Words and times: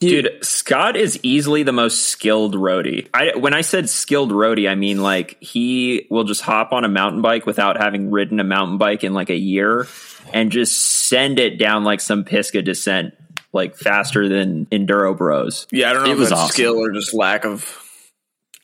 Dude, 0.00 0.38
Scott 0.42 0.96
is 0.96 1.20
easily 1.22 1.62
the 1.62 1.72
most 1.72 2.08
skilled 2.08 2.54
roadie. 2.54 3.08
I, 3.12 3.36
when 3.36 3.52
I 3.52 3.60
said 3.60 3.88
skilled 3.90 4.32
roadie, 4.32 4.68
I 4.68 4.74
mean 4.74 5.02
like 5.02 5.36
he 5.42 6.06
will 6.10 6.24
just 6.24 6.40
hop 6.40 6.72
on 6.72 6.84
a 6.84 6.88
mountain 6.88 7.20
bike 7.20 7.44
without 7.44 7.76
having 7.76 8.10
ridden 8.10 8.40
a 8.40 8.44
mountain 8.44 8.78
bike 8.78 9.04
in 9.04 9.12
like 9.12 9.28
a 9.28 9.36
year 9.36 9.86
and 10.32 10.50
just 10.50 11.08
send 11.08 11.38
it 11.38 11.58
down 11.58 11.84
like 11.84 12.00
some 12.00 12.24
Pisgah 12.24 12.62
descent, 12.62 13.12
like 13.52 13.76
faster 13.76 14.26
than 14.26 14.64
Enduro 14.66 15.14
Bros. 15.16 15.66
Yeah, 15.70 15.90
I 15.90 15.92
don't 15.92 16.04
know 16.04 16.10
It 16.10 16.12
if 16.14 16.18
was 16.18 16.28
that's 16.30 16.40
awesome. 16.40 16.52
skill 16.54 16.76
or 16.78 16.92
just 16.92 17.12
lack 17.12 17.44
of 17.44 17.76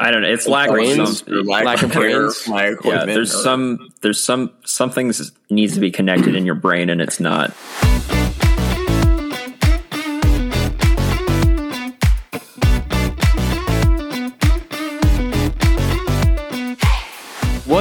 I 0.00 0.10
don't 0.10 0.22
know. 0.22 0.28
It's 0.28 0.46
lack 0.46 0.70
of 0.70 1.16
some. 1.18 1.44
lack, 1.46 1.64
Lack 1.64 1.82
of 1.82 1.90
of 1.90 1.96
brains? 1.96 2.46
Yeah, 2.48 3.04
there's 3.06 3.34
or- 3.34 3.42
some. 3.42 3.88
There's 4.02 4.22
some. 4.22 4.52
Some 4.66 4.90
things 4.90 5.32
needs 5.48 5.72
to 5.74 5.80
be 5.80 5.90
connected 5.90 6.34
in 6.34 6.44
your 6.44 6.54
brain, 6.54 6.90
and 6.90 7.00
it's 7.00 7.18
not. 7.18 7.54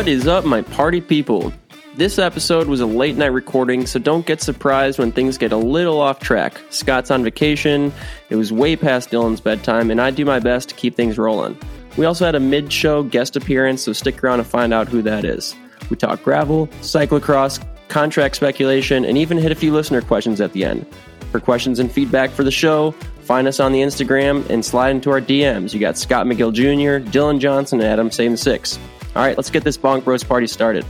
What 0.06 0.12
is 0.12 0.28
up, 0.28 0.46
my 0.46 0.62
party 0.62 1.02
people? 1.02 1.52
This 1.96 2.20
episode 2.20 2.68
was 2.68 2.80
a 2.80 2.86
late 2.86 3.16
night 3.16 3.32
recording, 3.34 3.88
so 3.88 3.98
don't 3.98 4.24
get 4.24 4.40
surprised 4.40 5.00
when 5.00 5.12
things 5.12 5.36
get 5.36 5.52
a 5.52 5.58
little 5.58 6.00
off 6.00 6.20
track. 6.20 6.62
Scott's 6.70 7.10
on 7.10 7.24
vacation, 7.24 7.92
it 8.30 8.36
was 8.36 8.54
way 8.54 8.76
past 8.76 9.10
Dylan's 9.10 9.42
bedtime, 9.42 9.90
and 9.90 10.00
I 10.00 10.12
do 10.12 10.24
my 10.24 10.40
best 10.40 10.70
to 10.70 10.76
keep 10.76 10.96
things 10.96 11.18
rolling. 11.18 11.58
We 11.98 12.06
also 12.06 12.24
had 12.24 12.36
a 12.36 12.40
mid 12.40 12.72
show 12.72 13.02
guest 13.02 13.36
appearance, 13.36 13.82
so 13.82 13.94
stick 13.94 14.24
around 14.24 14.38
to 14.38 14.44
find 14.44 14.76
out 14.76 14.88
who 14.88 15.02
that 15.02 15.26
is. 15.26 15.56
We 15.90 15.98
talk 15.98 16.22
gravel, 16.22 16.68
cyclocross, 16.82 17.66
contract 17.88 18.36
speculation, 18.36 19.06
and 19.06 19.18
even 19.18 19.40
hit 19.40 19.52
a 19.52 19.56
few 19.56 19.74
listener 19.74 20.04
questions 20.04 20.40
at 20.40 20.54
the 20.54 20.66
end. 20.66 20.86
For 21.32 21.40
questions 21.40 21.80
and 21.80 21.92
feedback 21.92 22.30
for 22.30 22.44
the 22.44 22.52
show, 22.52 22.92
find 23.24 23.48
us 23.48 23.60
on 23.60 23.72
the 23.72 23.82
Instagram 23.82 24.48
and 24.52 24.64
slide 24.64 24.92
into 24.92 25.10
our 25.10 25.20
DMs. 25.20 25.74
You 25.74 25.80
got 25.80 25.98
Scott 25.98 26.28
McGill 26.28 26.54
Jr., 26.54 27.10
Dylan 27.10 27.40
Johnson, 27.40 27.80
and 27.80 27.90
Adam 27.90 28.12
Saban 28.12 28.38
Six. 28.38 28.78
All 29.16 29.22
right, 29.22 29.38
let's 29.38 29.50
get 29.50 29.64
this 29.64 29.78
Bonk 29.78 30.04
Bros 30.04 30.26
party 30.26 30.46
started. 30.46 30.84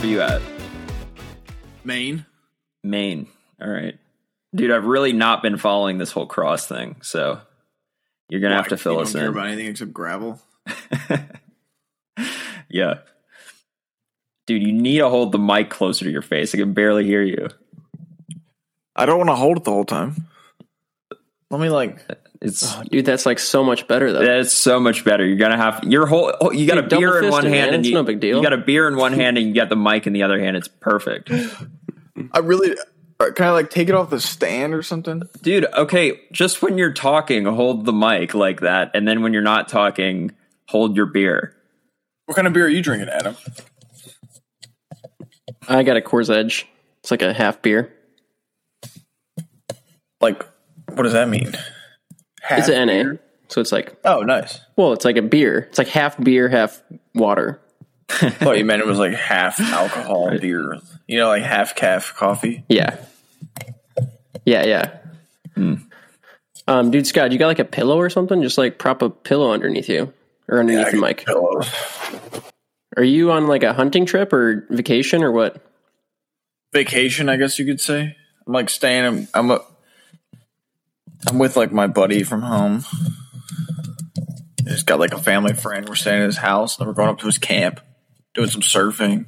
Where 0.00 0.06
you 0.06 0.20
at? 0.20 0.42
Maine. 1.84 2.26
Maine. 2.82 3.28
All 3.60 3.70
right, 3.70 3.96
dude. 4.52 4.72
I've 4.72 4.84
really 4.84 5.12
not 5.12 5.42
been 5.42 5.58
following 5.58 5.98
this 5.98 6.10
whole 6.10 6.26
cross 6.26 6.66
thing, 6.66 6.96
so 7.02 7.40
you're 8.28 8.40
gonna 8.40 8.56
have 8.56 8.66
to 8.68 8.76
fill 8.76 8.94
you 8.94 9.00
us 9.02 9.12
don't 9.12 9.20
care 9.20 9.28
in. 9.28 9.34
about 9.36 9.46
anything 9.46 9.66
except 9.66 9.92
gravel. 9.92 10.40
yeah, 12.68 12.94
dude. 14.48 14.62
You 14.62 14.72
need 14.72 14.98
to 14.98 15.08
hold 15.08 15.30
the 15.30 15.38
mic 15.38 15.70
closer 15.70 16.04
to 16.04 16.10
your 16.10 16.22
face. 16.22 16.52
I 16.52 16.58
can 16.58 16.72
barely 16.72 17.04
hear 17.04 17.22
you. 17.22 17.48
I 18.96 19.06
don't 19.06 19.18
want 19.18 19.30
to 19.30 19.36
hold 19.36 19.58
it 19.58 19.62
the 19.62 19.70
whole 19.70 19.84
time. 19.84 20.26
Let 21.48 21.60
me 21.60 21.68
like. 21.68 22.04
It's 22.44 22.76
Dude, 22.90 23.04
that's 23.06 23.24
like 23.24 23.38
so 23.38 23.62
much 23.62 23.86
better 23.86 24.12
though. 24.12 24.24
That's 24.24 24.52
so 24.52 24.80
much 24.80 25.04
better. 25.04 25.24
You're 25.24 25.36
gonna 25.38 25.56
have 25.56 25.84
your 25.84 26.06
whole. 26.06 26.34
Oh, 26.40 26.50
you 26.50 26.66
got 26.66 26.74
Dude, 26.74 26.92
a 26.92 26.98
beer 26.98 27.08
in 27.18 27.22
double 27.22 27.30
one 27.30 27.42
fisted, 27.42 27.56
hand, 27.56 27.66
man. 27.70 27.74
and 27.74 27.80
It's 27.84 27.88
you, 27.90 27.94
no 27.94 28.02
big 28.02 28.18
deal. 28.18 28.38
You 28.38 28.42
got 28.42 28.52
a 28.52 28.58
beer 28.58 28.88
in 28.88 28.96
one 28.96 29.12
hand, 29.12 29.38
and 29.38 29.46
you 29.46 29.54
got 29.54 29.68
the 29.68 29.76
mic 29.76 30.08
in 30.08 30.12
the 30.12 30.24
other 30.24 30.40
hand. 30.40 30.56
It's 30.56 30.66
perfect, 30.68 31.30
I 32.32 32.38
really. 32.40 32.76
uh, 33.20 33.30
Can 33.30 33.46
I 33.46 33.50
like 33.50 33.70
take 33.70 33.88
it 33.88 33.94
off 33.94 34.10
the 34.10 34.20
stand 34.20 34.74
or 34.74 34.82
something? 34.82 35.22
dude. 35.40 35.66
Okay, 35.72 36.20
just 36.32 36.62
when 36.62 36.78
you're 36.78 36.92
talking, 36.92 37.44
hold 37.44 37.84
the 37.84 37.92
mic 37.92 38.34
like 38.34 38.60
that, 38.62 38.90
and 38.94 39.06
then 39.06 39.22
when 39.22 39.32
you're 39.32 39.42
not 39.42 39.68
talking, 39.68 40.32
hold 40.66 40.96
your 40.96 41.06
beer. 41.06 41.54
What 42.26 42.34
kind 42.34 42.48
of 42.48 42.52
beer 42.54 42.64
are 42.66 42.68
you 42.68 42.82
drinking, 42.82 43.08
Adam? 43.08 43.36
I 45.68 45.84
got 45.84 45.96
a 45.96 46.00
Coors 46.00 46.28
Edge. 46.34 46.66
It's 47.02 47.10
like 47.12 47.22
a 47.22 47.32
half 47.32 47.62
beer. 47.62 47.92
Like, 50.20 50.44
what 50.92 51.02
does 51.04 51.12
that 51.12 51.28
mean? 51.28 51.52
It's 52.50 52.68
an 52.68 52.86
NA. 52.88 53.16
So 53.48 53.60
it's 53.60 53.72
like, 53.72 53.94
Oh, 54.04 54.20
nice. 54.22 54.60
well, 54.76 54.92
it's 54.92 55.04
like 55.04 55.16
a 55.16 55.22
beer. 55.22 55.58
It's 55.68 55.78
like 55.78 55.88
half 55.88 56.18
beer, 56.22 56.48
half 56.48 56.82
water. 57.14 57.60
I 58.10 58.30
thought 58.30 58.58
you 58.58 58.64
meant 58.64 58.80
it 58.80 58.86
was 58.86 58.98
like 58.98 59.14
half 59.14 59.60
alcohol 59.60 60.36
beer. 60.38 60.78
You 61.06 61.18
know, 61.18 61.28
like 61.28 61.42
half 61.42 61.74
calf 61.74 62.14
coffee. 62.16 62.64
Yeah. 62.68 62.96
Yeah, 64.44 64.64
yeah. 64.64 64.96
Hmm. 65.54 65.74
Um, 66.66 66.90
dude, 66.90 67.06
Scott, 67.06 67.32
you 67.32 67.38
got 67.38 67.48
like 67.48 67.58
a 67.58 67.64
pillow 67.64 67.98
or 67.98 68.08
something? 68.10 68.40
Just 68.42 68.56
like 68.58 68.78
prop 68.78 69.02
a 69.02 69.10
pillow 69.10 69.52
underneath 69.52 69.88
you 69.88 70.12
or 70.48 70.60
underneath 70.60 70.90
the 70.90 70.96
mic. 70.96 71.24
Pillows. 71.26 71.68
Are 72.96 73.02
you 73.04 73.32
on 73.32 73.46
like 73.46 73.62
a 73.62 73.72
hunting 73.72 74.06
trip 74.06 74.32
or 74.32 74.66
vacation 74.70 75.22
or 75.22 75.32
what? 75.32 75.62
Vacation, 76.72 77.28
I 77.28 77.36
guess 77.36 77.58
you 77.58 77.66
could 77.66 77.80
say. 77.80 78.16
I'm 78.46 78.52
like 78.52 78.70
staying. 78.70 79.04
I'm. 79.04 79.28
I'm, 79.34 79.50
a, 79.50 79.60
I'm 81.28 81.38
with 81.38 81.56
like 81.56 81.72
my 81.72 81.86
buddy 81.86 82.22
from 82.22 82.42
home. 82.42 82.84
He's 84.66 84.82
got 84.82 84.98
like 85.00 85.12
a 85.12 85.18
family 85.18 85.54
friend. 85.54 85.88
We're 85.88 85.94
staying 85.94 86.22
at 86.22 86.26
his 86.26 86.36
house. 86.38 86.76
Then 86.76 86.86
we're 86.88 86.94
going 86.94 87.08
up 87.08 87.18
to 87.20 87.26
his 87.26 87.38
camp, 87.38 87.80
doing 88.34 88.48
some 88.48 88.60
surfing. 88.62 89.26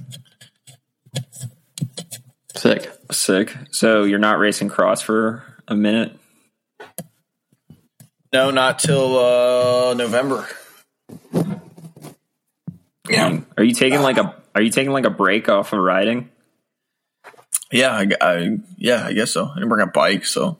Sick. 2.56 2.90
Sick. 3.10 3.54
So 3.70 4.04
you're 4.04 4.18
not 4.18 4.38
racing 4.38 4.68
cross 4.68 5.02
for 5.02 5.42
a 5.68 5.74
minute. 5.74 6.18
No, 8.32 8.50
not 8.50 8.78
till 8.78 9.16
uh, 9.18 9.94
November. 9.94 10.46
Yeah, 13.08 13.40
Are 13.58 13.62
you 13.64 13.74
taking 13.74 14.00
like 14.00 14.16
a 14.16 14.34
Are 14.54 14.62
you 14.62 14.70
taking 14.70 14.92
like 14.92 15.04
a 15.04 15.10
break 15.10 15.48
off 15.48 15.72
of 15.72 15.78
riding? 15.80 16.30
yeah, 17.70 17.90
I, 17.92 18.08
I- 18.20 18.58
yeah. 18.78 19.04
I 19.06 19.12
guess 19.12 19.30
so. 19.32 19.46
I 19.46 19.54
didn't 19.56 19.68
bring 19.68 19.86
a 19.86 19.90
bike, 19.90 20.24
so 20.24 20.58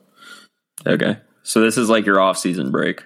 Okay, 0.87 1.17
so 1.43 1.61
this 1.61 1.77
is 1.79 1.89
like 1.89 2.07
your 2.07 2.21
off 2.21 2.39
season 2.39 2.71
break. 2.71 3.05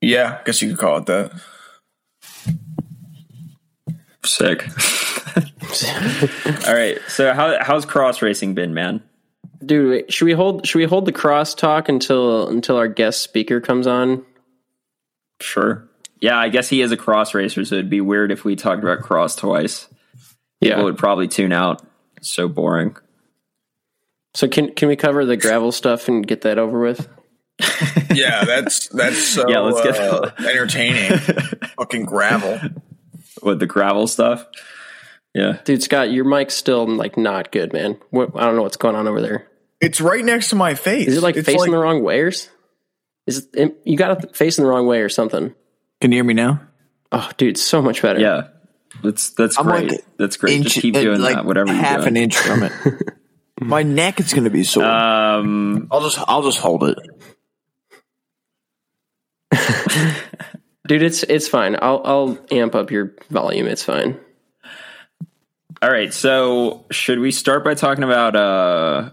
yeah. 0.00 0.38
I 0.40 0.44
guess 0.44 0.60
you 0.62 0.70
could 0.70 0.78
call 0.78 0.98
it 0.98 1.06
that. 1.06 1.32
Sick. 4.24 4.66
All 6.66 6.74
right. 6.74 6.98
So 7.08 7.32
how 7.34 7.62
how's 7.62 7.84
cross 7.84 8.22
racing 8.22 8.54
been, 8.54 8.74
man? 8.74 9.02
Dude, 9.64 9.90
wait, 9.90 10.12
should 10.12 10.24
we 10.26 10.32
hold 10.32 10.66
should 10.66 10.78
we 10.78 10.84
hold 10.84 11.06
the 11.06 11.12
cross 11.12 11.54
talk 11.54 11.88
until 11.88 12.48
until 12.48 12.76
our 12.76 12.88
guest 12.88 13.22
speaker 13.22 13.60
comes 13.60 13.86
on? 13.86 14.24
Sure. 15.40 15.88
Yeah, 16.20 16.38
I 16.38 16.48
guess 16.48 16.68
he 16.70 16.80
is 16.80 16.90
a 16.92 16.96
cross 16.96 17.34
racer, 17.34 17.64
so 17.64 17.74
it'd 17.74 17.90
be 17.90 18.00
weird 18.00 18.32
if 18.32 18.44
we 18.44 18.56
talked 18.56 18.82
about 18.82 19.00
cross 19.00 19.36
twice. 19.36 19.88
People 20.62 20.78
Yeah. 20.78 20.82
would 20.84 20.96
probably 20.96 21.28
tune 21.28 21.52
out. 21.52 21.82
It's 22.16 22.30
so 22.30 22.48
boring. 22.48 22.96
So 24.34 24.48
can 24.48 24.74
can 24.74 24.88
we 24.88 24.96
cover 24.96 25.24
the 25.24 25.36
gravel 25.36 25.72
stuff 25.72 26.08
and 26.08 26.26
get 26.26 26.42
that 26.42 26.58
over 26.58 26.80
with? 26.80 27.08
Yeah, 28.14 28.44
that's 28.44 28.88
that's 28.88 29.18
so 29.18 29.48
Yeah, 29.48 29.60
let's 29.60 29.82
get- 29.82 29.96
uh, 30.00 30.30
entertaining. 30.38 31.18
Fucking 31.76 32.04
gravel. 32.04 32.60
With 33.42 33.58
the 33.58 33.66
gravel 33.66 34.06
stuff. 34.06 34.46
Yeah. 35.34 35.58
Dude, 35.64 35.82
Scott, 35.82 36.12
your 36.12 36.24
mic's 36.24 36.54
still 36.54 36.86
like 36.86 37.16
not 37.16 37.50
good, 37.50 37.72
man. 37.72 37.98
What, 38.10 38.30
I 38.36 38.44
don't 38.44 38.54
know 38.54 38.62
what's 38.62 38.76
going 38.76 38.94
on 38.94 39.08
over 39.08 39.20
there. 39.20 39.48
It's 39.80 40.00
right 40.00 40.24
next 40.24 40.50
to 40.50 40.56
my 40.56 40.74
face. 40.74 41.08
Is 41.08 41.16
it 41.18 41.22
like 41.24 41.36
It's 41.36 41.46
facing 41.46 41.72
the 41.72 41.78
wrong 41.78 42.04
way 42.04 42.20
or 42.20 42.28
is 42.28 42.48
it, 43.26 43.76
you 43.84 43.96
got 43.96 44.22
it 44.24 44.36
facing 44.36 44.62
the 44.64 44.70
wrong 44.70 44.86
way 44.86 45.00
or 45.00 45.08
something? 45.08 45.54
Can 46.00 46.12
you 46.12 46.16
hear 46.18 46.24
me 46.24 46.34
now? 46.34 46.60
Oh, 47.10 47.28
dude, 47.36 47.58
so 47.58 47.82
much 47.82 48.00
better. 48.00 48.20
Yeah. 48.20 48.48
That's 49.02 49.30
that's 49.30 49.58
I'm 49.58 49.64
great. 49.66 49.90
like 49.90 50.04
that's 50.18 50.36
great. 50.36 50.62
Just 50.62 50.76
keep 50.80 50.94
doing 50.94 51.20
like 51.20 51.34
that, 51.34 51.44
whatever 51.44 51.72
you're 51.72 51.82
half 51.82 52.02
doing. 52.02 52.08
an 52.08 52.16
inch 52.16 52.36
from 52.36 52.62
it. 52.62 52.72
My 53.60 53.82
neck 53.82 54.20
is 54.20 54.32
going 54.32 54.44
to 54.44 54.50
be 54.50 54.64
sore. 54.64 54.84
Um 54.84 55.88
I'll 55.90 56.00
just 56.00 56.18
I'll 56.26 56.42
just 56.42 56.58
hold 56.58 56.84
it. 56.84 56.98
dude, 60.86 61.02
it's 61.02 61.22
it's 61.22 61.48
fine. 61.48 61.76
I'll 61.80 62.02
I'll 62.04 62.38
amp 62.50 62.74
up 62.74 62.90
your 62.90 63.14
volume. 63.30 63.66
It's 63.66 63.84
fine. 63.84 64.18
all 65.82 65.90
right, 65.90 66.12
so 66.12 66.84
should 66.90 67.18
we 67.18 67.30
start 67.30 67.64
by 67.64 67.74
talking 67.74 68.04
about 68.04 68.36
uh 68.36 69.10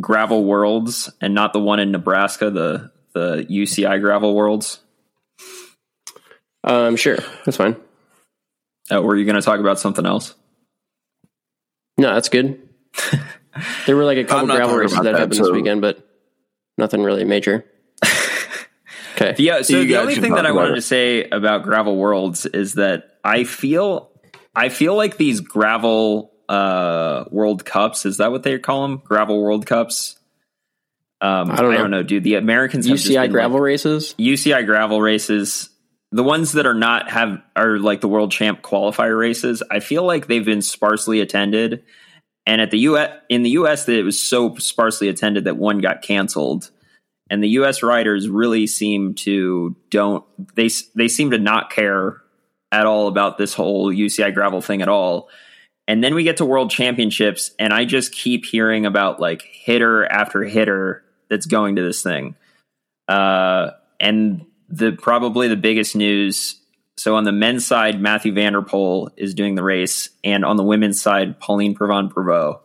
gravel 0.00 0.44
worlds 0.44 1.10
and 1.20 1.34
not 1.34 1.52
the 1.52 1.60
one 1.60 1.80
in 1.80 1.90
Nebraska, 1.90 2.50
the 2.50 2.90
the 3.14 3.46
UCI 3.48 4.00
gravel 4.00 4.34
worlds? 4.34 4.80
Um, 6.64 6.96
sure, 6.96 7.18
that's 7.44 7.56
fine. 7.56 7.76
Oh, 8.90 9.02
were 9.02 9.16
you 9.16 9.24
gonna 9.24 9.42
talk 9.42 9.60
about 9.60 9.78
something 9.78 10.06
else? 10.06 10.34
No, 11.96 12.14
that's 12.14 12.28
good. 12.28 12.68
there 13.86 13.96
were 13.96 14.04
like 14.04 14.18
a 14.18 14.24
couple 14.24 14.46
gravel 14.46 14.76
races 14.76 14.96
that, 14.96 15.04
that, 15.04 15.14
happened 15.14 15.32
this 15.32 15.50
weekend, 15.50 15.80
but 15.80 16.06
nothing 16.76 17.02
really 17.02 17.24
major. 17.24 17.64
Okay. 19.20 19.34
Yeah, 19.42 19.62
so 19.62 19.80
You 19.80 19.88
the 19.88 20.00
only 20.00 20.14
thing 20.14 20.34
that 20.34 20.46
I 20.46 20.52
wanted 20.52 20.72
it. 20.72 20.76
to 20.76 20.82
say 20.82 21.24
about 21.24 21.64
gravel 21.64 21.96
worlds 21.96 22.46
is 22.46 22.74
that 22.74 23.18
I 23.24 23.44
feel 23.44 24.10
I 24.54 24.68
feel 24.68 24.96
like 24.96 25.16
these 25.16 25.40
gravel 25.40 26.32
uh 26.48 27.24
world 27.30 27.64
cups, 27.64 28.06
is 28.06 28.18
that 28.18 28.30
what 28.30 28.44
they 28.44 28.58
call 28.58 28.82
them? 28.82 29.02
Gravel 29.04 29.42
world 29.42 29.66
cups? 29.66 30.16
Um 31.20 31.50
I 31.50 31.56
don't 31.56 31.74
don't 31.74 31.90
know. 31.90 31.98
know, 31.98 32.02
dude. 32.04 32.22
The 32.22 32.36
Americans 32.36 32.86
have 32.86 32.96
UCI 32.96 33.22
been, 33.22 33.32
gravel 33.32 33.58
like, 33.58 33.64
races. 33.64 34.14
UCI 34.20 34.64
gravel 34.64 35.02
races, 35.02 35.68
the 36.12 36.22
ones 36.22 36.52
that 36.52 36.66
are 36.66 36.74
not 36.74 37.10
have 37.10 37.42
are 37.56 37.78
like 37.78 38.00
the 38.00 38.08
world 38.08 38.30
champ 38.30 38.62
qualifier 38.62 39.18
races. 39.18 39.64
I 39.68 39.80
feel 39.80 40.04
like 40.04 40.28
they've 40.28 40.44
been 40.44 40.62
sparsely 40.62 41.20
attended, 41.20 41.82
And 42.48 42.62
at 42.62 42.70
the 42.70 42.78
U.S. 42.78 43.14
in 43.28 43.42
the 43.42 43.50
U.S. 43.50 43.84
that 43.84 43.98
it 43.98 44.04
was 44.04 44.20
so 44.20 44.54
sparsely 44.56 45.08
attended 45.08 45.44
that 45.44 45.58
one 45.58 45.80
got 45.80 46.00
canceled, 46.00 46.70
and 47.28 47.44
the 47.44 47.50
U.S. 47.50 47.82
riders 47.82 48.26
really 48.26 48.66
seem 48.66 49.12
to 49.16 49.76
don't 49.90 50.24
they 50.54 50.70
they 50.94 51.08
seem 51.08 51.30
to 51.32 51.38
not 51.38 51.68
care 51.70 52.22
at 52.72 52.86
all 52.86 53.06
about 53.06 53.36
this 53.36 53.52
whole 53.52 53.92
UCI 53.92 54.32
gravel 54.32 54.62
thing 54.62 54.80
at 54.80 54.88
all. 54.88 55.28
And 55.86 56.02
then 56.02 56.14
we 56.14 56.24
get 56.24 56.38
to 56.38 56.46
World 56.46 56.70
Championships, 56.70 57.50
and 57.58 57.70
I 57.70 57.84
just 57.84 58.12
keep 58.12 58.46
hearing 58.46 58.86
about 58.86 59.20
like 59.20 59.42
hitter 59.42 60.06
after 60.06 60.42
hitter 60.42 61.04
that's 61.28 61.44
going 61.44 61.76
to 61.76 61.82
this 61.82 62.02
thing. 62.02 62.34
Uh, 63.08 63.72
and 64.00 64.46
the 64.70 64.92
probably 64.92 65.48
the 65.48 65.56
biggest 65.56 65.94
news. 65.94 66.58
So 66.98 67.14
on 67.14 67.22
the 67.22 67.32
men's 67.32 67.64
side, 67.64 68.00
Mathieu 68.00 68.32
van 68.32 68.54
der 68.54 68.62
Poel 68.62 69.10
is 69.16 69.32
doing 69.32 69.54
the 69.54 69.62
race, 69.62 70.10
and 70.24 70.44
on 70.44 70.56
the 70.56 70.64
women's 70.64 71.00
side, 71.00 71.38
Pauline 71.38 71.76
Provon 71.76 72.12
Prevost. 72.12 72.58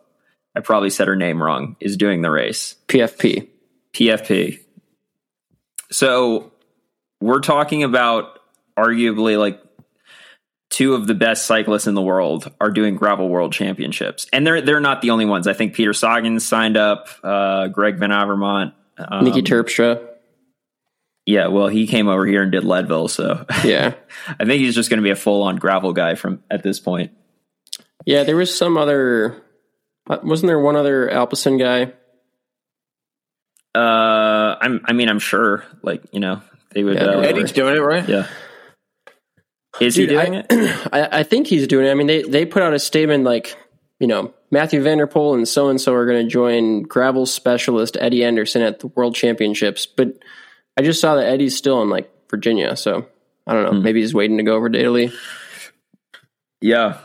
I 0.55 0.59
probably 0.61 0.89
said 0.89 1.07
her 1.07 1.15
name 1.15 1.41
wrong. 1.41 1.75
Is 1.79 1.97
doing 1.97 2.21
the 2.21 2.31
race. 2.31 2.75
PFP. 2.87 3.47
PFP. 3.93 4.59
So 5.91 6.51
we're 7.21 7.41
talking 7.41 7.83
about 7.83 8.39
arguably 8.77 9.37
like 9.37 9.63
two 10.69 10.95
of 10.95 11.05
the 11.05 11.13
best 11.13 11.45
cyclists 11.45 11.85
in 11.85 11.93
the 11.93 12.01
world 12.01 12.51
are 12.59 12.71
doing 12.71 12.95
gravel 12.95 13.29
world 13.29 13.53
championships, 13.53 14.25
and 14.33 14.45
they're 14.47 14.61
they're 14.61 14.79
not 14.79 15.01
the 15.03 15.11
only 15.11 15.25
ones. 15.25 15.47
I 15.47 15.53
think 15.53 15.75
Peter 15.75 15.93
Sagan 15.93 16.39
signed 16.39 16.75
up, 16.75 17.07
uh, 17.23 17.67
Greg 17.67 17.97
Van 17.99 18.09
Avermaet, 18.09 18.73
um, 18.97 19.25
Nikki 19.25 19.43
Terpstra. 19.43 20.12
Yeah, 21.25 21.47
well, 21.47 21.67
he 21.67 21.87
came 21.87 22.09
over 22.09 22.25
here 22.25 22.43
and 22.43 22.51
did 22.51 22.63
Leadville, 22.65 23.07
so 23.07 23.45
Yeah. 23.63 23.93
I 24.39 24.45
think 24.45 24.59
he's 24.61 24.75
just 24.75 24.89
going 24.89 24.97
to 24.97 25.03
be 25.03 25.09
a 25.09 25.15
full 25.15 25.43
on 25.43 25.55
gravel 25.55 25.93
guy 25.93 26.15
from 26.15 26.43
at 26.51 26.63
this 26.63 26.79
point. 26.79 27.11
Yeah, 28.05 28.23
there 28.23 28.35
was 28.35 28.55
some 28.55 28.77
other. 28.77 29.41
uh, 30.09 30.17
Wasn't 30.23 30.47
there 30.47 30.59
one 30.59 30.75
other 30.75 31.07
Alpecin 31.07 31.57
guy? 31.57 31.93
Uh, 33.75 34.55
I'm, 34.61 34.81
I 34.85 34.93
mean, 34.93 35.09
I'm 35.09 35.19
sure, 35.19 35.63
like 35.81 36.03
you 36.11 36.19
know, 36.19 36.41
they 36.71 36.83
would. 36.83 36.95
Yeah, 36.95 37.05
uh, 37.05 37.19
Eddie's 37.21 37.51
doing 37.53 37.75
it 37.75 37.79
right. 37.79 38.07
yeah. 38.07 38.27
Is 39.79 39.95
Dude, 39.95 40.09
he 40.09 40.15
doing 40.15 40.35
I, 40.35 40.45
it? 40.47 40.89
I, 40.93 41.19
I 41.19 41.23
think 41.23 41.47
he's 41.47 41.65
doing 41.65 41.87
it. 41.87 41.91
I 41.91 41.93
mean, 41.95 42.07
they 42.07 42.21
they 42.23 42.45
put 42.45 42.61
out 42.61 42.73
a 42.73 42.79
statement 42.79 43.23
like, 43.23 43.57
you 43.99 44.05
know, 44.05 44.33
Mathieu 44.51 44.83
van 44.83 44.99
der 44.99 45.07
Poel 45.07 45.33
and 45.33 45.47
so 45.47 45.69
and 45.69 45.81
so 45.81 45.93
are 45.93 46.05
going 46.05 46.23
to 46.23 46.29
join 46.31 46.83
gravel 46.83 47.25
specialist 47.25 47.97
Eddie 47.99 48.23
Anderson 48.23 48.61
at 48.61 48.79
the 48.81 48.87
World 48.87 49.15
Championships. 49.15 49.87
But 49.87 50.09
I 50.77 50.81
just 50.81 50.99
saw 50.99 51.15
that 51.15 51.27
Eddie's 51.27 51.57
still 51.57 51.81
in 51.81 51.89
like 51.89 52.09
Virginia, 52.29 52.75
so 52.75 53.07
I 53.45 53.53
don't 53.53 53.63
know. 53.63 53.81
Maybe 53.81 54.01
he's 54.01 54.13
waiting 54.13 54.37
to 54.37 54.43
go 54.43 54.55
over 54.55 54.69
to 54.69 54.79
Italy. 54.79 55.11
Yeah. 56.61 56.97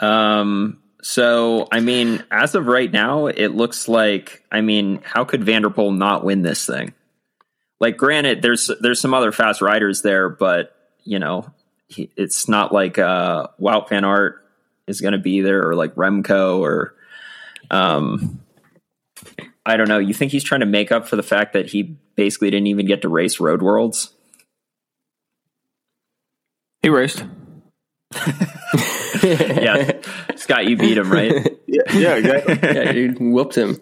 Um. 0.00 0.78
So, 1.04 1.66
I 1.72 1.80
mean, 1.80 2.22
as 2.30 2.54
of 2.54 2.66
right 2.66 2.90
now, 2.90 3.26
it 3.26 3.48
looks 3.48 3.88
like. 3.88 4.44
I 4.50 4.60
mean, 4.60 5.00
how 5.02 5.24
could 5.24 5.44
van 5.44 5.62
der 5.62 5.70
Poel 5.70 5.96
not 5.96 6.24
win 6.24 6.42
this 6.42 6.64
thing? 6.64 6.94
Like, 7.80 7.96
granted, 7.96 8.42
there's 8.42 8.70
there's 8.80 9.00
some 9.00 9.14
other 9.14 9.32
fast 9.32 9.60
riders 9.60 10.02
there, 10.02 10.28
but 10.28 10.74
you 11.04 11.18
know, 11.18 11.52
he, 11.88 12.10
it's 12.16 12.48
not 12.48 12.72
like 12.72 12.98
uh, 12.98 13.48
Wout 13.60 13.88
van 13.88 14.04
Aert 14.04 14.44
is 14.86 15.00
going 15.00 15.12
to 15.12 15.18
be 15.18 15.40
there, 15.40 15.68
or 15.68 15.74
like 15.74 15.94
Remco, 15.96 16.60
or 16.60 16.94
um, 17.70 18.41
I 19.64 19.76
don't 19.76 19.88
know. 19.88 19.98
You 19.98 20.14
think 20.14 20.32
he's 20.32 20.44
trying 20.44 20.60
to 20.60 20.66
make 20.66 20.90
up 20.90 21.06
for 21.06 21.16
the 21.16 21.22
fact 21.22 21.52
that 21.52 21.70
he 21.70 21.96
basically 22.16 22.50
didn't 22.50 22.66
even 22.66 22.86
get 22.86 23.02
to 23.02 23.08
race 23.08 23.38
Road 23.40 23.62
Worlds? 23.62 24.12
He 26.82 26.88
raced. 26.88 27.24
yeah, 29.22 29.92
Scott, 30.36 30.66
you 30.66 30.76
beat 30.76 30.98
him, 30.98 31.10
right? 31.10 31.58
Yeah, 31.72 31.82
yeah, 31.94 32.14
exactly. 32.16 32.58
yeah, 32.62 32.92
dude, 32.92 33.18
whooped 33.18 33.56
him. 33.56 33.80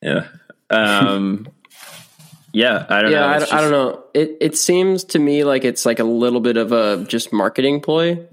Yeah. 0.00 0.28
Um, 0.70 1.48
yeah, 2.54 2.86
I 2.88 3.02
don't 3.02 3.10
Yeah, 3.12 3.20
know. 3.20 3.26
I, 3.26 3.36
It's 3.36 3.52
I 3.52 3.60
don't 3.60 3.70
know. 3.72 4.04
It 4.14 4.38
it 4.40 4.56
seems 4.56 5.04
to 5.04 5.18
me 5.18 5.44
like 5.44 5.64
it's 5.64 5.84
like 5.84 5.98
a 5.98 6.04
little 6.04 6.40
bit 6.40 6.56
of 6.56 6.72
a 6.72 7.04
just 7.04 7.30
marketing 7.30 7.82
ploy. 7.82 8.26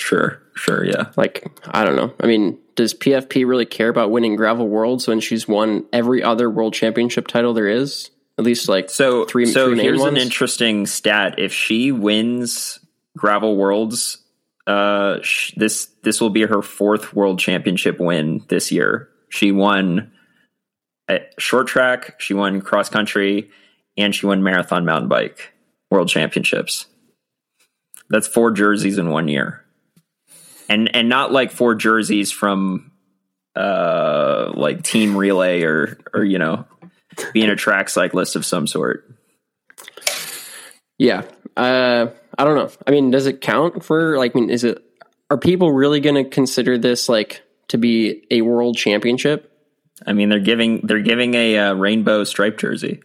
Sure, 0.00 0.40
sure, 0.54 0.84
yeah. 0.84 1.10
Like 1.16 1.46
I 1.66 1.84
don't 1.84 1.96
know. 1.96 2.12
I 2.20 2.26
mean, 2.26 2.58
does 2.74 2.94
PFP 2.94 3.46
really 3.46 3.66
care 3.66 3.88
about 3.88 4.10
winning 4.10 4.34
gravel 4.36 4.66
worlds 4.66 5.06
when 5.06 5.20
she's 5.20 5.46
won 5.46 5.84
every 5.92 6.22
other 6.22 6.48
world 6.48 6.72
championship 6.74 7.26
title 7.26 7.52
there 7.52 7.68
is? 7.68 8.10
At 8.38 8.44
least 8.44 8.68
like 8.68 8.88
So, 8.88 9.26
three. 9.26 9.44
so 9.44 9.68
three 9.68 9.82
here's 9.82 10.02
an 10.02 10.16
interesting 10.16 10.86
stat. 10.86 11.38
If 11.38 11.52
she 11.52 11.92
wins 11.92 12.78
gravel 13.16 13.56
worlds, 13.56 14.18
uh, 14.66 15.18
sh- 15.22 15.52
this 15.56 15.86
this 16.02 16.20
will 16.20 16.30
be 16.30 16.42
her 16.46 16.62
fourth 16.62 17.12
world 17.12 17.38
championship 17.38 18.00
win 18.00 18.42
this 18.48 18.72
year. 18.72 19.10
She 19.28 19.52
won 19.52 20.12
at 21.08 21.34
short 21.38 21.66
track, 21.66 22.18
she 22.20 22.32
won 22.32 22.62
cross 22.62 22.88
country, 22.88 23.50
and 23.98 24.14
she 24.14 24.24
won 24.24 24.42
marathon 24.42 24.86
mountain 24.86 25.08
bike 25.08 25.52
world 25.90 26.08
championships. 26.08 26.86
That's 28.08 28.26
four 28.26 28.50
jerseys 28.50 28.96
in 28.98 29.10
one 29.10 29.28
year, 29.28 29.59
and 30.70 30.94
and 30.94 31.10
not 31.10 31.32
like 31.32 31.50
four 31.50 31.74
jerseys 31.74 32.32
from 32.32 32.92
uh 33.56 34.52
like 34.54 34.82
team 34.82 35.16
relay 35.16 35.62
or 35.62 35.98
or 36.14 36.24
you 36.24 36.38
know 36.38 36.64
being 37.32 37.50
a 37.50 37.56
track 37.56 37.88
cyclist 37.88 38.36
of 38.36 38.46
some 38.46 38.66
sort. 38.66 39.12
Yeah. 40.96 41.22
Uh, 41.56 42.06
I 42.38 42.44
don't 42.44 42.54
know. 42.54 42.70
I 42.86 42.90
mean, 42.90 43.10
does 43.10 43.26
it 43.26 43.40
count 43.40 43.84
for 43.84 44.16
like? 44.16 44.32
I 44.34 44.40
mean, 44.40 44.50
is 44.50 44.64
it? 44.64 44.82
Are 45.30 45.38
people 45.38 45.72
really 45.72 46.00
going 46.00 46.22
to 46.22 46.28
consider 46.28 46.78
this 46.78 47.08
like 47.08 47.42
to 47.68 47.78
be 47.78 48.26
a 48.30 48.42
world 48.42 48.76
championship? 48.76 49.50
I 50.06 50.12
mean, 50.12 50.28
they're 50.28 50.40
giving 50.40 50.80
they're 50.82 51.02
giving 51.02 51.34
a 51.34 51.58
uh, 51.58 51.74
rainbow 51.74 52.24
stripe 52.24 52.58
jersey. 52.58 53.02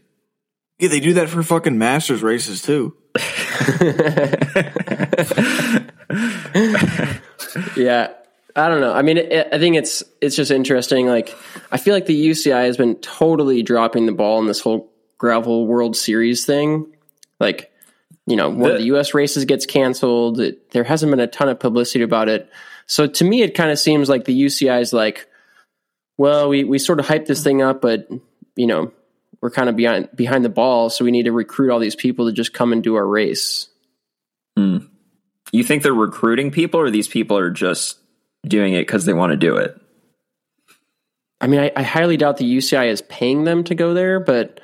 Yeah, 0.79 0.89
they 0.89 0.99
do 0.99 1.13
that 1.13 1.29
for 1.29 1.41
fucking 1.41 1.77
masters 1.77 2.21
races 2.21 2.61
too. 2.61 2.95
Yeah. 7.77 8.13
I 8.57 8.69
don't 8.69 8.79
know. 8.79 8.93
I 8.93 9.01
mean, 9.01 9.17
it, 9.17 9.49
I 9.51 9.59
think 9.59 9.75
it's 9.75 10.01
it's 10.21 10.35
just 10.35 10.49
interesting. 10.49 11.07
Like, 11.07 11.35
I 11.71 11.77
feel 11.77 11.93
like 11.93 12.05
the 12.05 12.29
UCI 12.29 12.65
has 12.65 12.77
been 12.77 12.95
totally 12.95 13.63
dropping 13.63 14.05
the 14.05 14.13
ball 14.13 14.39
in 14.39 14.47
this 14.47 14.61
whole 14.61 14.89
gravel 15.17 15.67
World 15.67 15.97
Series 15.97 16.45
thing. 16.45 16.87
Like, 17.39 17.71
you 18.25 18.37
know, 18.37 18.49
one 18.49 18.71
of 18.71 18.77
The- 18.77 18.79
the 18.79 18.85
U.S. 18.85 19.13
races 19.13 19.43
gets 19.43 19.65
canceled. 19.65 20.39
It, 20.39 20.71
there 20.71 20.85
hasn't 20.85 21.09
been 21.11 21.19
a 21.19 21.27
ton 21.27 21.49
of 21.49 21.59
publicity 21.59 22.03
about 22.03 22.29
it. 22.29 22.49
So 22.87 23.07
to 23.07 23.23
me, 23.25 23.41
it 23.41 23.55
kind 23.55 23.71
of 23.71 23.79
seems 23.79 24.07
like 24.07 24.23
the 24.23 24.39
UCI 24.45 24.79
is 24.79 24.93
like, 24.93 25.27
well, 26.17 26.47
we 26.47 26.63
we 26.63 26.79
sort 26.79 26.99
of 27.01 27.05
hyped 27.07 27.25
this 27.25 27.43
thing 27.43 27.61
up, 27.61 27.81
but 27.81 28.07
you 28.55 28.67
know, 28.67 28.93
we're 29.41 29.51
kind 29.51 29.67
of 29.67 29.75
behind 29.75 30.07
behind 30.15 30.45
the 30.45 30.49
ball, 30.49 30.89
so 30.89 31.03
we 31.03 31.11
need 31.11 31.23
to 31.23 31.33
recruit 31.33 31.71
all 31.71 31.79
these 31.79 31.95
people 31.95 32.27
to 32.27 32.31
just 32.31 32.53
come 32.53 32.71
and 32.71 32.81
do 32.81 32.95
our 32.95 33.05
race. 33.05 33.67
Hmm. 34.55 34.77
You 35.55 35.63
think 35.63 35.83
they're 35.83 35.93
recruiting 35.93 36.51
people, 36.51 36.79
or 36.79 36.89
these 36.89 37.07
people 37.07 37.37
are 37.37 37.49
just 37.49 37.97
doing 38.45 38.73
it 38.73 38.81
because 38.81 39.05
they 39.05 39.13
want 39.13 39.31
to 39.31 39.37
do 39.37 39.55
it? 39.57 39.79
I 41.41 41.47
mean, 41.47 41.59
I, 41.59 41.71
I 41.75 41.83
highly 41.83 42.17
doubt 42.17 42.37
the 42.37 42.57
UCI 42.57 42.87
is 42.87 43.01
paying 43.03 43.43
them 43.43 43.63
to 43.65 43.75
go 43.75 43.93
there, 43.93 44.19
but 44.19 44.59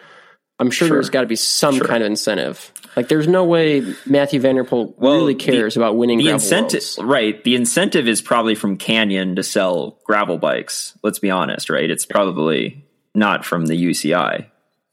I'm 0.60 0.72
sure, 0.72 0.88
Sure. 0.88 0.98
there's 0.98 1.10
got 1.10 1.22
to 1.22 1.28
be 1.28 1.36
some 1.36 1.76
Sure. 1.76 1.88
kind 1.88 2.04
of 2.04 2.08
incentive. 2.08 2.72
Like, 2.96 3.08
there's 3.08 3.28
no 3.28 3.46
way 3.46 3.82
Mathieu 4.06 4.40
van 4.40 4.56
der 4.56 4.64
Poel 4.64 4.94
Well, 4.98 5.16
really 5.18 5.34
the- 5.34 5.40
cares 5.44 5.78
about 5.78 5.96
winning 5.98 6.18
The 6.18 6.26
gravel 6.26 6.36
incentive, 6.36 6.84
worlds. 6.98 7.12
right? 7.12 7.44
The 7.44 7.56
incentive 7.56 8.08
is 8.08 8.22
probably 8.22 8.56
from 8.56 8.78
Canyon 8.78 9.36
to 9.38 9.44
sell 9.44 10.00
gravel 10.06 10.38
bikes. 10.38 10.98
Let's 11.04 11.20
be 11.20 11.30
honest, 11.32 11.70
right? 11.70 11.90
It's 11.90 12.06
probably 12.06 12.84
not 13.16 13.46
from 13.46 13.66
the 13.66 13.76
UCI. 13.76 14.48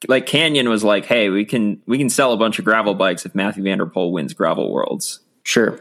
Like 0.06 0.26
Canyon 0.26 0.68
was 0.68 0.84
like, 0.84 1.06
"Hey, 1.06 1.28
we 1.28 1.44
can 1.44 1.82
we 1.86 1.98
can 1.98 2.08
sell 2.08 2.32
a 2.32 2.36
bunch 2.36 2.60
of 2.60 2.64
gravel 2.64 2.94
bikes 2.94 3.26
if 3.26 3.34
Mathieu 3.34 3.64
van 3.64 3.78
der 3.78 3.86
Poel 3.86 4.12
wins 4.12 4.32
gravel 4.32 4.72
worlds." 4.72 5.18
Sure. 5.42 5.80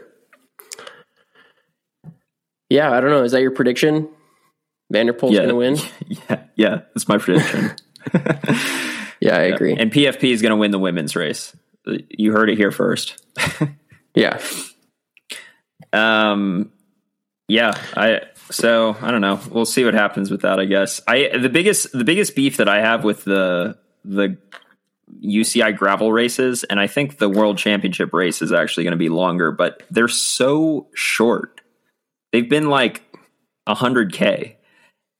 Yeah, 2.68 2.90
I 2.92 3.00
don't 3.00 3.10
know. 3.10 3.22
Is 3.24 3.32
that 3.32 3.40
your 3.42 3.50
prediction? 3.52 4.08
van 4.90 5.06
der 5.06 5.12
Poel's 5.12 5.34
Yeah. 5.34 5.40
going 5.46 5.48
to 5.50 5.54
win? 5.54 5.76
Yeah, 6.28 6.42
yeah, 6.56 6.74
that's 6.94 7.08
my 7.08 7.18
prediction. 7.18 7.72
Yeah, 9.20 9.36
I 9.36 9.42
agree. 9.42 9.74
and 9.74 9.90
PFP 9.92 10.32
is 10.32 10.42
going 10.42 10.50
to 10.50 10.56
win 10.56 10.70
the 10.70 10.78
women's 10.78 11.16
race. 11.16 11.54
You 11.84 12.30
heard 12.32 12.48
it 12.50 12.56
here 12.56 12.70
first. 12.70 13.20
yeah. 14.14 14.40
Um, 15.92 16.70
yeah, 17.48 17.72
I 17.96 18.20
so 18.50 18.96
I 19.00 19.10
don't 19.10 19.20
know. 19.20 19.40
We'll 19.50 19.64
see 19.64 19.84
what 19.84 19.94
happens 19.94 20.30
with 20.30 20.42
that. 20.42 20.60
I 20.60 20.66
guess 20.66 21.00
I 21.08 21.36
the 21.36 21.48
biggest 21.48 21.92
the 21.92 22.04
biggest 22.04 22.36
beef 22.36 22.58
that 22.58 22.68
I 22.68 22.80
have 22.80 23.02
with 23.04 23.24
the 23.24 23.76
the 24.04 24.36
UCI 25.24 25.76
gravel 25.76 26.12
races, 26.12 26.62
and 26.64 26.78
I 26.78 26.86
think 26.86 27.18
the 27.18 27.28
World 27.28 27.58
Championship 27.58 28.12
race 28.12 28.40
is 28.40 28.52
actually 28.52 28.84
going 28.84 28.92
to 28.92 28.98
be 28.98 29.08
longer, 29.08 29.50
but 29.50 29.82
they're 29.90 30.06
so 30.08 30.86
short. 30.94 31.57
They've 32.32 32.48
been 32.48 32.68
like 32.68 33.02
hundred 33.66 34.12
k. 34.12 34.56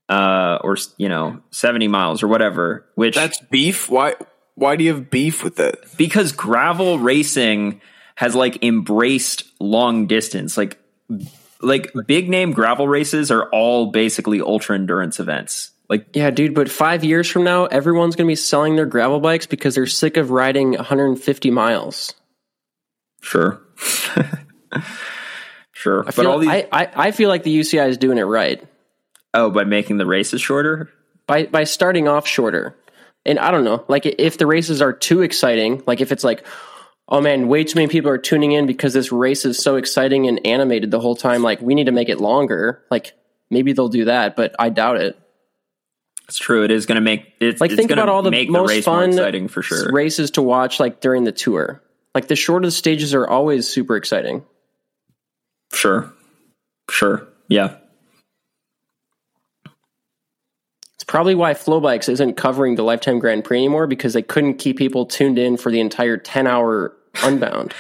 Uh, 0.09 0.59
or 0.65 0.79
you 0.97 1.09
know, 1.09 1.41
seventy 1.51 1.87
miles 1.87 2.23
or 2.23 2.29
whatever. 2.29 2.87
Which 2.95 3.15
That's 3.15 3.41
beef. 3.51 3.91
Why? 3.91 4.15
Why 4.55 4.77
do 4.77 4.85
you 4.85 4.95
have 4.95 5.11
beef 5.11 5.45
with 5.45 5.61
it 5.61 5.79
because 5.97 6.33
gravel 6.33 6.99
racing 6.99 7.81
has 8.17 8.35
like 8.35 8.65
embraced 8.65 9.45
long 9.61 10.09
distance 10.09 10.57
like 10.57 10.79
like 11.61 11.93
big 12.07 12.29
name 12.29 12.53
gravel 12.53 12.89
races 12.89 13.31
are 13.31 13.49
all 13.51 13.91
basically 13.91 14.41
ultra 14.41 14.75
endurance 14.77 15.21
events. 15.21 15.71
Like 15.89 16.09
Yeah, 16.15 16.31
dude, 16.31 16.55
but 16.55 16.71
five 16.71 17.05
years 17.05 17.29
from 17.29 17.45
now, 17.45 17.67
everyone's 17.67 18.17
going 18.17 18.27
to 18.27 18.31
be 18.31 18.37
selling 18.37 18.77
their 18.77 18.87
gravel 18.87 19.21
bikes 19.21 19.47
because 19.47 19.75
they're 19.75 19.87
sick 19.87 20.17
of 20.17 20.31
riding 20.31 20.73
150 20.73 21.51
miles. 21.51 22.15
sure. 23.21 23.61
sure. 25.79 26.03
I 26.03 26.07
but 26.07 26.15
feel, 26.15 26.27
all 26.31 26.39
these 26.39 26.51
I, 26.51 26.67
I, 26.73 26.89
I 26.95 27.11
feel 27.13 27.29
like 27.29 27.43
the 27.45 27.57
UCI 27.59 27.89
is 27.89 27.99
doing 27.99 28.19
it 28.19 28.23
right 28.25 28.63
Oh, 29.35 29.51
by 29.51 29.65
making 29.65 29.99
the 29.99 30.07
races 30.07 30.41
shorter? 30.41 30.91
by 31.27 31.45
by 31.47 31.65
starting 31.65 32.09
off 32.09 32.27
shorter. 32.27 32.75
And 33.27 33.39
I 33.39 33.51
don't 33.51 33.65
know, 33.65 33.85
like 33.89 34.07
if 34.07 34.39
the 34.39 34.47
races 34.47 34.81
are 34.81 34.93
too 34.93 35.21
exciting, 35.23 35.83
like 35.87 36.01
if 36.01 36.13
it's 36.13 36.25
like, 36.25 36.47
oh 37.09 37.21
man, 37.21 37.47
way 37.49 37.63
too 37.65 37.77
many 37.79 37.89
people 37.89 38.11
are 38.11 38.17
tuning 38.19 38.53
in 38.53 38.67
because 38.67 38.95
this 38.95 39.13
race 39.13 39.45
is 39.45 39.59
so 39.59 39.77
exciting 39.77 40.27
and 40.29 40.47
animated 40.47 40.91
the 40.91 41.01
whole 41.01 41.15
time. 41.17 41.43
Like 41.43 41.61
we 41.61 41.75
need 41.75 41.87
to 41.87 41.93
make 41.93 42.09
it 42.09 42.21
longer. 42.21 42.83
Like 42.91 43.13
maybe 43.51 43.73
they'll 43.75 43.89
do 43.91 44.07
that, 44.07 44.35
but 44.37 44.55
I 44.59 44.71
doubt 44.71 44.97
it. 44.97 45.19
It's 46.29 46.39
true. 46.39 46.65
It 46.65 46.71
is 46.71 46.87
going 46.87 46.97
to 46.97 47.01
make 47.03 47.35
it's 47.41 47.61
Like 47.61 47.71
it's 47.71 47.79
think 47.79 47.91
about 47.91 48.09
all 48.09 48.23
the 48.23 48.31
make 48.31 48.49
most 48.51 48.71
the 48.71 48.83
fun 48.83 49.11
exciting 49.11 49.49
for 49.49 49.63
sure. 49.63 49.93
races 49.93 50.33
to 50.33 50.43
watch, 50.43 50.79
like 50.81 51.01
during 51.01 51.25
the 51.25 51.33
tour. 51.33 51.83
Like 52.15 52.29
the 52.29 52.37
shortest 52.37 52.79
stages 52.79 53.15
are 53.15 53.27
always 53.27 53.67
super 53.69 53.97
exciting. 53.97 54.45
Sure. 55.73 56.13
Sure. 56.91 57.27
Yeah. 57.49 57.77
It's 60.95 61.05
probably 61.07 61.35
why 61.35 61.55
FloBikes 61.55 62.09
isn't 62.09 62.35
covering 62.35 62.75
the 62.75 62.83
Lifetime 62.83 63.19
Grand 63.19 63.45
Prix 63.45 63.59
anymore 63.59 63.87
because 63.87 64.13
they 64.13 64.23
couldn't 64.23 64.55
keep 64.55 64.77
people 64.79 65.07
tuned 65.07 65.39
in 65.39 65.57
for 65.57 65.71
the 65.71 65.81
entire 65.81 66.17
10 66.17 66.47
hour 66.47 66.95
Unbound. 67.23 67.75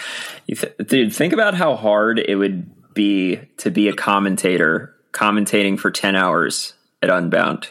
You 0.46 0.56
th- 0.56 0.74
dude, 0.86 1.14
think 1.14 1.32
about 1.32 1.54
how 1.54 1.76
hard 1.76 2.18
it 2.18 2.36
would 2.36 2.94
be 2.94 3.40
to 3.58 3.70
be 3.70 3.88
a 3.88 3.92
commentator 3.92 4.94
commentating 5.12 5.78
for 5.78 5.90
10 5.90 6.16
hours 6.16 6.72
at 7.02 7.10
Unbound. 7.10 7.68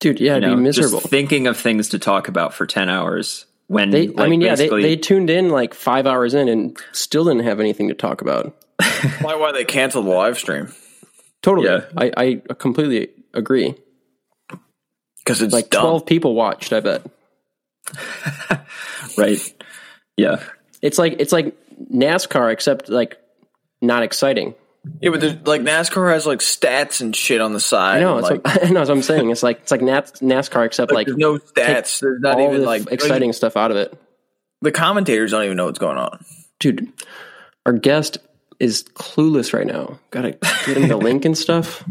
Dude, 0.00 0.20
yeah, 0.20 0.32
You 0.32 0.38
it'd 0.38 0.50
know, 0.50 0.56
be 0.56 0.62
miserable. 0.62 0.98
Just 1.00 1.10
thinking 1.10 1.46
of 1.46 1.56
things 1.56 1.90
to 1.90 1.98
talk 1.98 2.28
about 2.28 2.52
for 2.52 2.66
10 2.66 2.88
hours 2.90 3.46
when 3.66 3.90
They, 3.90 4.10
I 4.18 4.28
mean, 4.28 4.40
yeah, 4.40 4.54
they, 4.54 4.68
they 4.68 4.96
tuned 4.96 5.30
in 5.30 5.48
like 5.48 5.74
five 5.74 6.06
hours 6.06 6.34
in 6.34 6.48
and 6.48 6.76
still 6.92 7.24
didn't 7.24 7.44
have 7.44 7.60
anything 7.60 7.88
to 7.88 7.94
talk 7.94 8.20
about. 8.20 8.54
Why? 9.20 9.34
Why 9.36 9.52
they 9.52 9.64
canceled 9.64 10.06
the 10.06 10.10
live 10.10 10.38
stream? 10.38 10.72
Totally. 11.42 11.68
Yeah. 11.68 11.84
I, 11.96 12.12
I 12.16 12.54
completely 12.54 13.08
agree. 13.32 13.74
Because 15.18 15.40
it's 15.42 15.54
Like 15.54 15.70
dumb. 15.70 15.82
12 15.82 16.06
people 16.06 16.34
watched, 16.34 16.72
I 16.72 16.80
bet. 16.80 17.06
right. 19.18 19.38
Yeah. 20.16 20.42
It's 20.82 20.98
like 20.98 21.16
it's 21.18 21.32
like 21.32 21.56
NASCAR 21.92 22.52
except 22.52 22.88
like 22.88 23.18
not 23.80 24.02
exciting. 24.02 24.54
Yeah, 25.00 25.10
but 25.10 25.46
like 25.46 25.62
NASCAR 25.62 26.12
has 26.12 26.26
like 26.26 26.40
stats 26.40 27.00
and 27.00 27.14
shit 27.14 27.40
on 27.40 27.52
the 27.52 27.60
side. 27.60 27.98
I 27.98 28.00
know, 28.00 28.16
and, 28.16 28.24
that's 28.24 28.30
like, 28.30 28.44
what, 28.44 28.64
I 28.64 28.68
know 28.68 28.74
that's 28.80 28.88
what 28.88 28.96
I'm 28.96 29.02
saying. 29.02 29.30
It's 29.30 29.42
like 29.42 29.60
it's 29.60 29.70
like 29.70 29.82
Nas- 29.82 30.12
NASCAR 30.20 30.66
except 30.66 30.92
like, 30.92 31.06
like 31.06 31.06
there's 31.06 31.18
no 31.18 31.38
stats. 31.38 32.00
There's 32.00 32.20
not 32.20 32.36
all 32.36 32.48
even 32.48 32.60
the 32.60 32.66
like 32.66 32.90
exciting 32.92 33.32
stuff 33.32 33.56
out 33.56 33.70
of 33.70 33.76
it. 33.76 33.98
The 34.60 34.72
commentators 34.72 35.30
don't 35.30 35.44
even 35.44 35.56
know 35.56 35.66
what's 35.66 35.78
going 35.78 35.98
on. 35.98 36.24
Dude, 36.60 36.92
our 37.66 37.72
guest 37.72 38.18
is 38.60 38.84
clueless 38.84 39.52
right 39.52 39.66
now. 39.66 39.98
Gotta 40.10 40.32
get 40.66 40.76
him 40.76 40.88
the 40.88 40.96
link 40.96 41.24
and 41.24 41.36
stuff. 41.36 41.84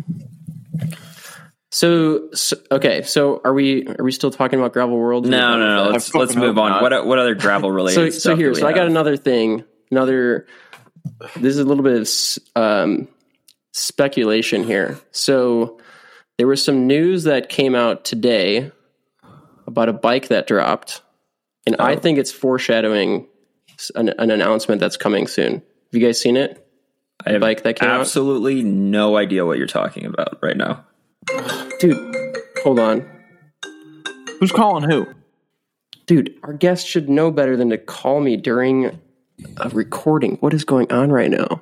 So, 1.72 2.30
so 2.34 2.56
okay, 2.72 3.02
so 3.02 3.42
are 3.44 3.54
we 3.54 3.88
are 3.88 4.04
we 4.04 4.12
still 4.12 4.30
talking 4.30 4.60
about 4.60 4.74
Gravel 4.74 4.96
World? 4.96 5.26
No, 5.26 5.58
no, 5.58 5.86
no. 5.86 5.90
Let's 5.90 6.14
let's 6.14 6.36
move 6.36 6.60
on. 6.60 6.70
not. 6.70 6.82
What 6.84 7.08
what 7.08 7.18
other 7.18 7.34
gravel 7.34 7.72
related 7.72 8.14
so 8.14 8.20
stuff? 8.20 8.38
here, 8.38 8.50
do 8.50 8.56
we 8.56 8.62
so 8.62 8.68
I 8.68 8.74
got 8.74 8.86
another 8.86 9.18
thing. 9.18 9.64
Another. 9.90 10.46
This 11.36 11.54
is 11.56 11.60
a 11.60 11.64
little 11.66 11.84
bit 11.84 12.02
of 12.02 12.62
um, 12.62 13.08
speculation 13.72 14.64
here. 14.64 15.00
So 15.12 15.80
there 16.38 16.48
was 16.48 16.64
some 16.64 16.88
news 16.88 17.24
that 17.24 17.50
came 17.50 17.76
out 17.76 18.06
today 18.06 18.72
about 19.68 19.90
a 19.90 19.94
bike 19.94 20.28
that 20.30 20.48
dropped, 20.48 21.02
and 21.66 21.76
Oh. 21.80 21.84
I 21.84 21.96
think 21.96 22.18
it's 22.20 22.32
foreshadowing 22.32 23.28
an, 23.96 24.10
an 24.18 24.32
announcement 24.32 24.80
that's 24.82 24.98
coming 24.98 25.28
soon. 25.28 25.54
Have 25.54 25.62
you 25.92 26.00
guys 26.00 26.20
seen 26.20 26.38
it? 26.38 26.60
I 27.26 27.32
have 27.32 27.42
bike 27.42 27.64
that 27.64 27.78
came 27.80 27.90
out? 27.90 28.02
absolutely 28.02 28.64
no 28.64 29.16
idea 29.16 29.46
what 29.46 29.58
you're 29.58 29.68
talking 29.68 30.06
about 30.06 30.40
right 30.42 30.58
now. 30.58 30.86
Dude, 31.80 32.38
hold 32.64 32.80
on. 32.80 33.10
Who's 34.40 34.52
calling 34.52 34.90
who? 34.90 35.08
Dude, 36.06 36.38
our 36.44 36.52
guest 36.54 36.86
should 36.86 37.10
know 37.10 37.32
better 37.32 37.56
than 37.56 37.70
to 37.70 37.78
call 37.78 38.20
me 38.20 38.36
during 38.36 39.00
a 39.58 39.70
recording. 39.70 40.38
What 40.38 40.54
is 40.54 40.64
going 40.66 40.92
on 40.92 41.12
right 41.12 41.30
now? 41.32 41.62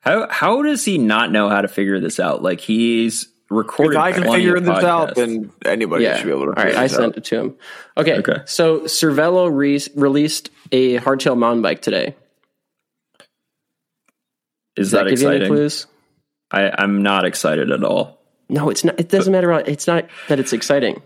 How 0.00 0.28
how 0.28 0.62
does 0.62 0.84
he 0.84 0.98
not 0.98 1.30
know 1.30 1.48
how 1.48 1.60
to 1.60 1.68
figure 1.68 2.00
this 2.00 2.18
out? 2.18 2.42
Like 2.42 2.60
he's 2.60 3.28
recorded. 3.50 3.96
If 3.96 4.02
I 4.02 4.12
can 4.12 4.24
figure 4.24 4.56
of 4.56 4.64
this 4.64 4.82
out, 4.82 5.14
then 5.14 5.52
anybody 5.64 6.04
Yeah. 6.04 6.16
should 6.16 6.26
be 6.26 6.30
able 6.32 6.46
to 6.46 6.48
All 6.48 6.52
right, 6.54 6.66
figure 6.66 6.78
I 6.80 6.82
this 6.84 6.92
sent 6.92 7.04
out. 7.12 7.16
it 7.18 7.24
to 7.24 7.38
him. 7.38 7.56
Okay. 7.96 8.18
Okay. 8.18 8.38
So 8.46 8.80
Cervelo 8.80 9.54
re- 9.54 9.80
released 9.94 10.50
a 10.72 10.98
hardtail 10.98 11.36
mountain 11.38 11.62
bike 11.62 11.82
today. 11.82 12.16
is 14.76 14.86
Does 14.86 14.90
that, 14.92 15.04
that, 15.04 15.10
give 15.10 15.20
you 15.20 15.28
any 15.28 15.36
exciting? 15.36 15.54
clues? 15.54 15.86
I, 16.50 16.70
I'm 16.78 17.02
not 17.02 17.24
excited 17.24 17.70
at 17.70 17.84
all. 17.84 18.18
No, 18.48 18.70
it's 18.70 18.84
not. 18.84 18.98
It 18.98 19.08
doesn't 19.08 19.32
matter. 19.32 19.50
about- 19.50 19.68
It's 19.68 19.86
not 19.86 20.06
that 20.28 20.40
it's 20.40 20.52
exciting. 20.52 21.00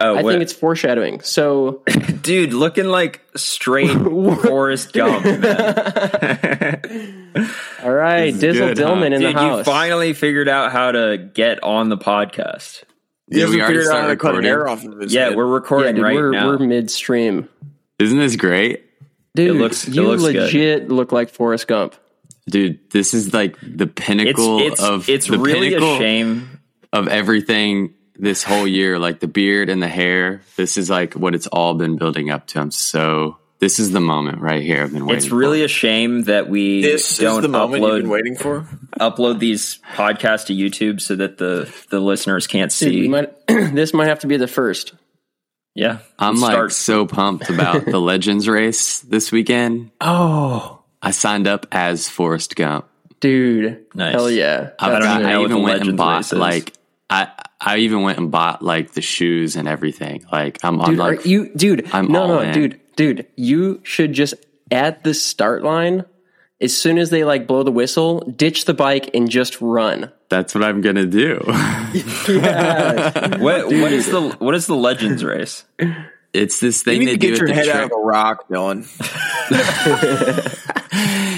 Oh, 0.00 0.16
I 0.16 0.22
what- 0.22 0.32
think 0.32 0.42
it's 0.42 0.52
foreshadowing. 0.52 1.20
So 1.20 1.82
dude 2.22 2.52
looking 2.52 2.86
like 2.86 3.22
straight 3.36 3.90
Forrest 3.96 4.92
Gump. 4.92 5.24
Man. 5.24 5.40
all 7.82 7.92
right, 7.92 8.34
Dizzle 8.34 8.74
good, 8.74 8.78
huh? 8.78 8.92
In 9.04 9.12
Dude, 9.20 9.36
the 9.36 9.56
you 9.58 9.64
finally 9.64 10.12
figured 10.12 10.48
out 10.48 10.72
how 10.72 10.92
to 10.92 11.30
get 11.34 11.62
on 11.62 11.88
the 11.88 11.96
podcast. 11.98 12.82
Yeah, 13.28 13.46
Did 13.46 13.50
we 13.50 13.58
hasn't 13.58 13.62
already 13.62 13.78
figured 13.78 13.94
out 13.94 14.00
how 14.02 14.08
to 14.08 14.16
cut 14.16 14.28
recording? 14.34 14.48
hair 14.48 14.68
off 14.68 14.84
of 14.84 14.98
his 14.98 15.14
Yeah, 15.14 15.28
head. 15.28 15.36
we're 15.36 15.46
yeah, 15.46 15.52
recording 15.54 15.94
dude, 15.96 16.04
right 16.04 16.16
we're 16.16 16.30
now. 16.32 16.46
we're 16.48 16.58
midstream. 16.58 17.48
Isn't 18.00 18.18
this 18.18 18.34
great? 18.36 18.84
Dude, 19.36 19.56
looks- 19.56 19.86
it 19.86 19.94
you 19.94 20.02
looks 20.02 20.22
good. 20.24 20.34
legit 20.34 20.88
look 20.88 21.12
like 21.12 21.30
Forrest 21.30 21.68
Gump. 21.68 21.94
Dude, 22.48 22.80
this 22.90 23.14
is 23.14 23.32
like 23.32 23.56
the 23.62 23.84
it's 23.84 23.92
pinnacle 23.94 24.58
it's 24.60 24.82
of 24.82 25.08
it's 25.08 25.28
the 25.28 25.38
really 25.38 25.68
pinnacle 25.68 25.94
a 25.94 25.98
shame. 25.98 26.58
of 26.92 27.06
everything 27.06 27.94
this 28.20 28.42
whole 28.42 28.66
year, 28.66 28.98
like 28.98 29.20
the 29.20 29.28
beard 29.28 29.68
and 29.68 29.82
the 29.82 29.88
hair. 29.88 30.42
This 30.56 30.76
is 30.76 30.90
like 30.90 31.14
what 31.14 31.34
it's 31.34 31.46
all 31.48 31.74
been 31.74 31.96
building 31.96 32.30
up 32.30 32.46
to. 32.48 32.60
I'm 32.60 32.70
so 32.70 33.36
this 33.58 33.78
is 33.78 33.90
the 33.92 34.00
moment 34.00 34.40
right 34.40 34.62
here. 34.62 34.82
I've 34.84 34.92
been 34.92 35.04
waiting. 35.06 35.18
It's 35.18 35.30
really 35.30 35.58
for. 35.60 35.64
a 35.66 35.68
shame 35.68 36.22
that 36.24 36.48
we 36.48 36.80
This 36.82 37.18
don't 37.18 37.36
is 37.38 37.42
the 37.42 37.48
moment 37.48 37.82
you've 37.82 37.90
upload 37.92 38.00
been 38.02 38.10
waiting 38.10 38.36
for. 38.36 38.66
upload 38.98 39.38
these 39.38 39.78
podcasts 39.94 40.46
to 40.46 40.54
YouTube 40.54 41.00
so 41.00 41.16
that 41.16 41.38
the 41.38 41.72
the 41.90 42.00
listeners 42.00 42.46
can't 42.46 42.72
see. 42.72 43.00
we 43.02 43.08
might, 43.08 43.32
this 43.46 43.92
might 43.92 44.08
have 44.08 44.20
to 44.20 44.26
be 44.26 44.36
the 44.38 44.48
first. 44.48 44.94
yeah, 45.74 45.98
I'm 46.18 46.36
Start- 46.36 46.64
like 46.64 46.70
so 46.70 47.06
pumped 47.06 47.50
about 47.50 47.84
the 47.84 48.00
Legends 48.00 48.48
race 48.48 49.00
this 49.00 49.30
weekend. 49.30 49.90
Oh, 50.00 50.82
I 51.02 51.10
signed 51.12 51.46
up 51.46 51.66
as 51.72 52.08
Forrest 52.08 52.56
Gump. 52.56 52.86
dude, 53.20 53.84
Nice. 53.94 54.14
hell 54.14 54.30
yeah! 54.30 54.70
I, 54.78 54.88
don't 54.90 55.02
even 55.02 55.26
I 55.26 55.42
even 55.42 55.62
went 55.62 55.66
Legends 55.66 55.88
and 55.88 55.96
bought 55.98 56.16
race 56.16 56.32
is. 56.32 56.38
like 56.38 56.72
I 57.10 57.30
I 57.60 57.78
even 57.78 58.02
went 58.02 58.18
and 58.18 58.30
bought 58.30 58.62
like 58.62 58.92
the 58.92 59.02
shoes 59.02 59.56
and 59.56 59.66
everything. 59.68 60.24
Like 60.32 60.58
I'm, 60.62 60.80
I'm 60.80 60.90
dude, 60.90 60.98
like 60.98 61.26
you, 61.26 61.50
dude? 61.54 61.90
I'm 61.92 62.08
no, 62.08 62.26
no, 62.26 62.40
in. 62.40 62.54
dude, 62.54 62.80
dude. 62.96 63.26
You 63.36 63.80
should 63.84 64.14
just 64.14 64.34
at 64.70 65.04
the 65.04 65.12
start 65.12 65.62
line, 65.62 66.06
as 66.60 66.74
soon 66.76 66.98
as 66.98 67.10
they 67.10 67.24
like 67.24 67.46
blow 67.46 67.62
the 67.62 67.72
whistle, 67.72 68.20
ditch 68.20 68.64
the 68.64 68.74
bike 68.74 69.10
and 69.14 69.30
just 69.30 69.60
run. 69.60 70.10
that's 70.30 70.54
what 70.54 70.64
I'm 70.64 70.80
gonna 70.80 71.04
do. 71.04 71.40
what 71.44 71.56
what 73.66 73.92
is 73.92 74.06
the 74.06 74.34
what 74.38 74.54
is 74.54 74.66
the 74.66 74.76
Legends 74.76 75.22
race? 75.22 75.64
It's 76.32 76.60
this 76.60 76.84
You 76.86 76.92
thing 76.92 77.00
need 77.00 77.06
they 77.08 77.12
to 77.12 77.18
do 77.18 77.26
get 77.28 77.32
at 77.34 77.38
your 77.38 77.48
the 77.48 77.54
head 77.54 77.64
Trek- 77.66 77.76
out 77.76 77.84
of 77.84 77.92
a 77.92 78.00
rock, 78.00 78.48
Dylan. 78.48 78.86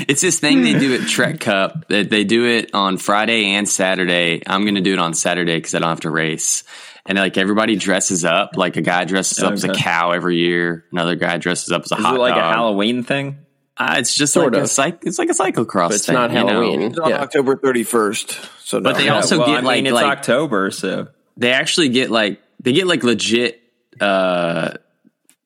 It's 0.08 0.20
this 0.20 0.40
thing 0.40 0.62
they 0.62 0.78
do 0.78 0.94
at 0.94 1.08
Trek 1.08 1.40
Cup. 1.40 1.86
They, 1.88 2.02
they 2.04 2.24
do 2.24 2.46
it 2.46 2.70
on 2.74 2.96
Friday 2.98 3.52
and 3.54 3.68
Saturday. 3.68 4.42
I'm 4.46 4.62
going 4.62 4.74
to 4.74 4.80
do 4.80 4.92
it 4.94 4.98
on 4.98 5.14
Saturday 5.14 5.56
because 5.56 5.74
I 5.74 5.78
don't 5.78 5.88
have 5.90 6.00
to 6.00 6.10
race. 6.10 6.64
And 7.06 7.16
like 7.18 7.36
everybody 7.38 7.76
dresses 7.76 8.24
up. 8.24 8.56
Like 8.56 8.76
a 8.76 8.80
guy 8.82 9.04
dresses 9.04 9.38
up 9.42 9.52
as 9.52 9.64
a 9.64 9.72
cow 9.74 10.10
every 10.12 10.38
year. 10.38 10.84
Another 10.90 11.14
guy 11.16 11.38
dresses 11.38 11.70
up 11.70 11.82
as 11.82 11.92
a 11.92 11.96
Is 11.96 12.02
hot 12.04 12.16
it 12.16 12.18
like 12.18 12.34
dog. 12.34 12.42
a 12.44 12.56
Halloween 12.56 13.04
thing? 13.04 13.38
Uh, 13.76 13.96
it's 13.98 14.14
just 14.14 14.32
Sort 14.32 14.52
like 14.54 14.62
of. 14.62 14.64
a 14.64 14.68
cyc- 14.70 14.98
It's 15.02 15.18
like 15.18 15.28
a 15.30 15.32
cyclocross. 15.34 15.88
But 15.88 15.94
it's 15.96 16.06
thing, 16.06 16.14
not 16.14 16.30
you 16.32 16.40
know? 16.40 16.46
Halloween. 16.48 16.82
It's 16.82 16.98
on 16.98 17.10
Yeah. 17.10 17.20
October 17.22 17.56
31st. 17.56 18.48
So 18.60 18.80
But 18.80 18.92
no. 18.96 18.98
they 19.02 19.08
also 19.08 19.38
well, 19.38 19.46
get 19.48 19.58
I 19.58 19.60
mean, 19.60 19.64
like 19.66 19.84
it's 19.84 19.92
like 19.92 20.18
October, 20.18 20.70
so 20.70 21.08
they 21.36 21.52
actually 21.52 21.90
get 21.90 22.10
like 22.10 22.40
they 22.60 22.72
get 22.72 22.86
like 22.86 23.02
legit 23.04 23.60
uh 24.00 24.72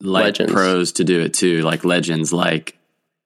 like 0.01 0.25
Legends. 0.25 0.51
pros 0.53 0.91
to 0.93 1.03
do 1.03 1.21
it 1.21 1.33
too 1.33 1.61
like 1.61 1.83
legends 1.83 2.31
like 2.31 2.77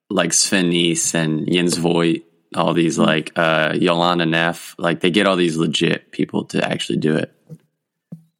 like 0.09 0.33
Sven 0.33 0.71
Nys 0.71 1.13
and 1.13 1.51
Jens 1.51 1.77
Voigt 1.77 2.23
all 2.55 2.73
these 2.73 2.97
like 2.97 3.31
uh 3.35 3.71
Jolanda 3.71 4.27
Neff 4.27 4.75
like 4.77 4.99
they 4.99 5.11
get 5.11 5.27
all 5.27 5.35
these 5.35 5.57
legit 5.57 6.11
people 6.11 6.45
to 6.45 6.65
actually 6.65 6.97
do 6.97 7.15
it 7.15 7.33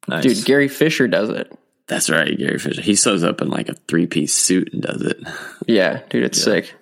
nice. 0.08 0.22
Dude, 0.24 0.44
Gary 0.44 0.68
Fisher 0.68 1.08
does 1.08 1.28
it. 1.30 1.52
that's 1.86 2.08
right 2.10 2.36
Gary 2.36 2.58
Fisher 2.58 2.80
he 2.82 2.94
sews 2.94 3.22
up 3.24 3.40
in 3.42 3.48
like 3.48 3.68
a 3.68 3.74
three 3.88 4.06
piece 4.06 4.32
suit 4.34 4.72
and 4.72 4.82
does 4.82 5.02
it 5.02 5.18
Yeah, 5.66 6.00
dude, 6.10 6.24
it's 6.24 6.42
sick. 6.42 6.74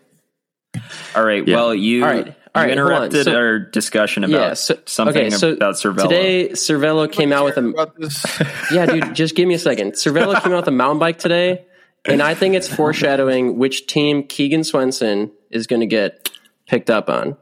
All 1.16 1.24
right. 1.24 1.46
Yeah. 1.46 1.56
Well, 1.56 1.74
you, 1.74 2.04
All 2.04 2.10
right. 2.10 2.36
All 2.54 2.62
you 2.62 2.68
right, 2.68 2.78
hold 2.78 2.90
on. 2.90 2.94
interrupted 2.96 3.24
So- 3.24 3.36
our 3.36 3.58
discussion 3.58 4.24
about 4.24 4.40
yeah, 4.40 4.54
so, 4.54 4.78
something 4.86 5.16
okay, 5.16 5.30
so 5.30 5.52
about 5.52 5.74
Cervelo. 5.74 6.02
Today, 6.02 6.48
Cervelo 6.50 7.10
came 7.10 7.32
out 7.32 7.44
with 7.44 7.56
a. 7.56 8.66
Yeah, 8.72 8.86
dude, 8.86 9.14
just 9.14 9.34
give 9.36 9.46
me 9.46 9.54
a 9.54 9.58
second. 9.58 9.92
Cervelo 9.92 10.40
came 10.42 10.52
out 10.52 10.58
with 10.58 10.68
a 10.68 10.72
mountain 10.72 10.98
bike 10.98 11.18
today, 11.18 11.64
and 12.04 12.20
I 12.22 12.34
think 12.34 12.54
it's 12.54 12.68
foreshadowing 12.68 13.56
which 13.58 13.86
team 13.86 14.24
Keegan 14.24 14.64
Swenson 14.64 15.30
is 15.50 15.66
going 15.66 15.80
to 15.80 15.86
get 15.86 16.30
picked 16.66 16.90
up 16.90 17.08
on. 17.08 17.36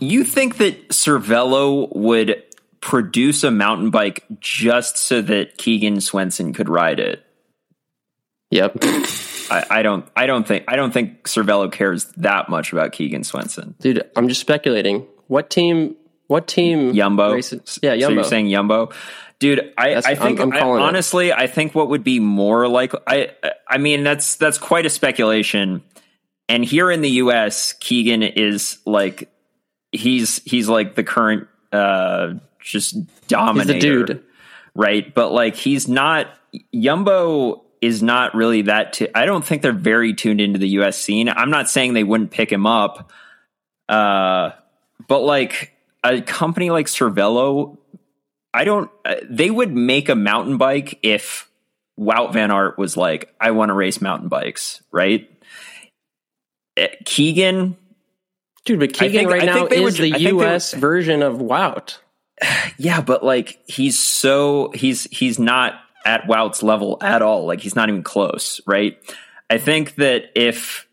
You 0.00 0.24
think 0.24 0.58
that 0.58 0.88
Cervelo 0.88 1.94
would 1.94 2.42
produce 2.80 3.44
a 3.44 3.50
mountain 3.50 3.90
bike 3.90 4.24
just 4.38 4.98
so 4.98 5.22
that 5.22 5.58
Keegan 5.58 6.00
Swenson 6.00 6.52
could 6.52 6.68
ride 6.68 7.00
it? 7.00 7.24
Yep. 8.50 8.82
I, 9.50 9.64
I 9.70 9.82
don't. 9.82 10.06
I 10.16 10.26
don't 10.26 10.46
think. 10.46 10.64
I 10.68 10.76
don't 10.76 10.92
think 10.92 11.24
Cervelo 11.24 11.70
cares 11.70 12.04
that 12.16 12.48
much 12.48 12.72
about 12.72 12.92
Keegan 12.92 13.24
Swenson. 13.24 13.74
Dude, 13.80 14.02
I'm 14.16 14.28
just 14.28 14.40
speculating. 14.40 15.06
What 15.28 15.50
team? 15.50 15.96
What 16.28 16.46
team? 16.48 16.92
Yumbo. 16.92 17.34
races- 17.34 17.78
Yeah, 17.82 17.92
So 17.98 18.08
Yumbo. 18.10 18.14
you're 18.14 18.24
saying 18.24 18.46
Yumbo, 18.46 18.92
dude? 19.38 19.72
I, 19.78 19.94
That's- 19.94 20.06
I 20.06 20.14
think 20.16 20.40
I'm- 20.40 20.50
I'm 20.50 20.56
I- 20.56 20.60
calling 20.60 20.80
it. 20.82 20.84
honestly, 20.86 21.32
I 21.32 21.46
think 21.46 21.74
what 21.74 21.88
would 21.88 22.02
be 22.04 22.18
more 22.20 22.66
like 22.68 22.92
I. 23.06 23.30
I 23.68 23.78
mean, 23.78 24.02
that's 24.04 24.36
that's 24.36 24.58
quite 24.58 24.86
a 24.86 24.90
speculation. 24.90 25.82
And 26.48 26.64
here 26.64 26.90
in 26.90 27.00
the 27.00 27.10
U.S., 27.10 27.72
Keegan 27.74 28.22
is 28.22 28.78
like 28.86 29.28
he's 29.92 30.42
he's 30.44 30.68
like 30.68 30.94
the 30.94 31.02
current 31.04 31.48
uh 31.72 32.34
just 32.60 32.96
dominator, 33.28 34.04
dude. 34.04 34.24
right? 34.74 35.12
But 35.14 35.32
like 35.32 35.54
he's 35.56 35.86
not 35.88 36.28
Yumbo 36.74 37.62
is 37.86 38.02
not 38.02 38.34
really 38.34 38.62
that. 38.62 38.92
T- 38.94 39.08
I 39.14 39.24
don't 39.26 39.44
think 39.44 39.62
they're 39.62 39.72
very 39.72 40.12
tuned 40.14 40.40
into 40.40 40.58
the 40.58 40.68
U.S. 40.80 40.98
scene. 40.98 41.28
I'm 41.28 41.50
not 41.50 41.68
saying 41.70 41.94
they 41.94 42.04
wouldn't 42.04 42.30
pick 42.30 42.50
him 42.50 42.66
up, 42.66 43.10
uh, 43.88 44.50
but 45.08 45.20
like 45.20 45.72
a 46.04 46.20
company 46.20 46.70
like 46.70 46.86
Cervelo, 46.86 47.78
I 48.52 48.64
don't. 48.64 48.90
Uh, 49.04 49.16
they 49.28 49.50
would 49.50 49.72
make 49.74 50.08
a 50.08 50.14
mountain 50.14 50.56
bike 50.58 50.98
if 51.02 51.48
Wout 51.98 52.32
Van 52.32 52.50
Aert 52.50 52.78
was 52.78 52.96
like, 52.96 53.34
"I 53.40 53.52
want 53.52 53.70
to 53.70 53.74
race 53.74 54.00
mountain 54.00 54.28
bikes," 54.28 54.82
right? 54.92 55.30
Uh, 56.78 56.86
Keegan, 57.04 57.76
Dude, 58.64 58.80
but 58.80 58.92
Keegan 58.92 59.12
think- 59.12 59.30
right 59.30 59.42
I 59.42 59.46
now 59.46 59.66
is 59.66 59.82
would- 59.82 59.94
the 59.94 60.14
I 60.14 60.18
think 60.18 60.22
they 60.24 60.28
U.S. 60.30 60.72
version 60.74 61.22
of 61.22 61.34
Wout. 61.36 61.98
Yeah, 62.78 63.00
but 63.00 63.24
like 63.24 63.58
he's 63.66 63.98
so 63.98 64.70
he's 64.74 65.04
he's 65.04 65.38
not 65.38 65.80
at 66.06 66.26
Wout's 66.28 66.62
level 66.62 66.96
at 67.02 67.20
all. 67.20 67.46
Like 67.46 67.60
he's 67.60 67.74
not 67.76 67.88
even 67.90 68.02
close, 68.02 68.60
right? 68.66 68.96
I 69.50 69.58
think 69.58 69.96
that 69.96 70.30
if 70.34 70.86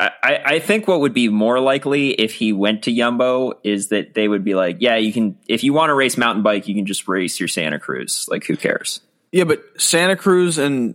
I, 0.00 0.10
I 0.22 0.42
I 0.54 0.58
think 0.60 0.88
what 0.88 1.00
would 1.00 1.12
be 1.12 1.28
more 1.28 1.60
likely 1.60 2.10
if 2.10 2.32
he 2.34 2.52
went 2.52 2.84
to 2.84 2.92
Yumbo 2.92 3.54
is 3.64 3.88
that 3.88 4.14
they 4.14 4.28
would 4.28 4.44
be 4.44 4.54
like, 4.54 4.76
yeah, 4.80 4.96
you 4.96 5.12
can 5.12 5.36
if 5.48 5.62
you 5.64 5.72
want 5.72 5.90
to 5.90 5.94
race 5.94 6.16
mountain 6.16 6.42
bike, 6.42 6.68
you 6.68 6.74
can 6.74 6.86
just 6.86 7.06
race 7.08 7.38
your 7.40 7.48
Santa 7.48 7.78
Cruz. 7.78 8.26
Like 8.30 8.44
who 8.44 8.56
cares? 8.56 9.00
Yeah, 9.32 9.44
but 9.44 9.62
Santa 9.78 10.16
Cruz 10.16 10.58
and 10.58 10.94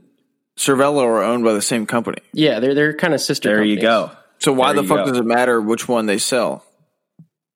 Cervelo 0.58 1.04
are 1.04 1.24
owned 1.24 1.44
by 1.44 1.54
the 1.54 1.62
same 1.62 1.86
company. 1.86 2.22
Yeah, 2.34 2.60
they're 2.60 2.74
they're 2.74 2.94
kind 2.94 3.14
of 3.14 3.22
sister. 3.22 3.50
There 3.50 3.64
you 3.64 3.80
go. 3.80 4.12
So 4.40 4.54
why 4.54 4.74
There 4.74 4.82
the 4.82 4.88
fuck 4.88 5.06
go. 5.06 5.12
does 5.12 5.18
it 5.20 5.26
matter 5.26 5.60
which 5.62 5.88
one 5.88 6.06
they 6.06 6.18
sell? 6.20 6.64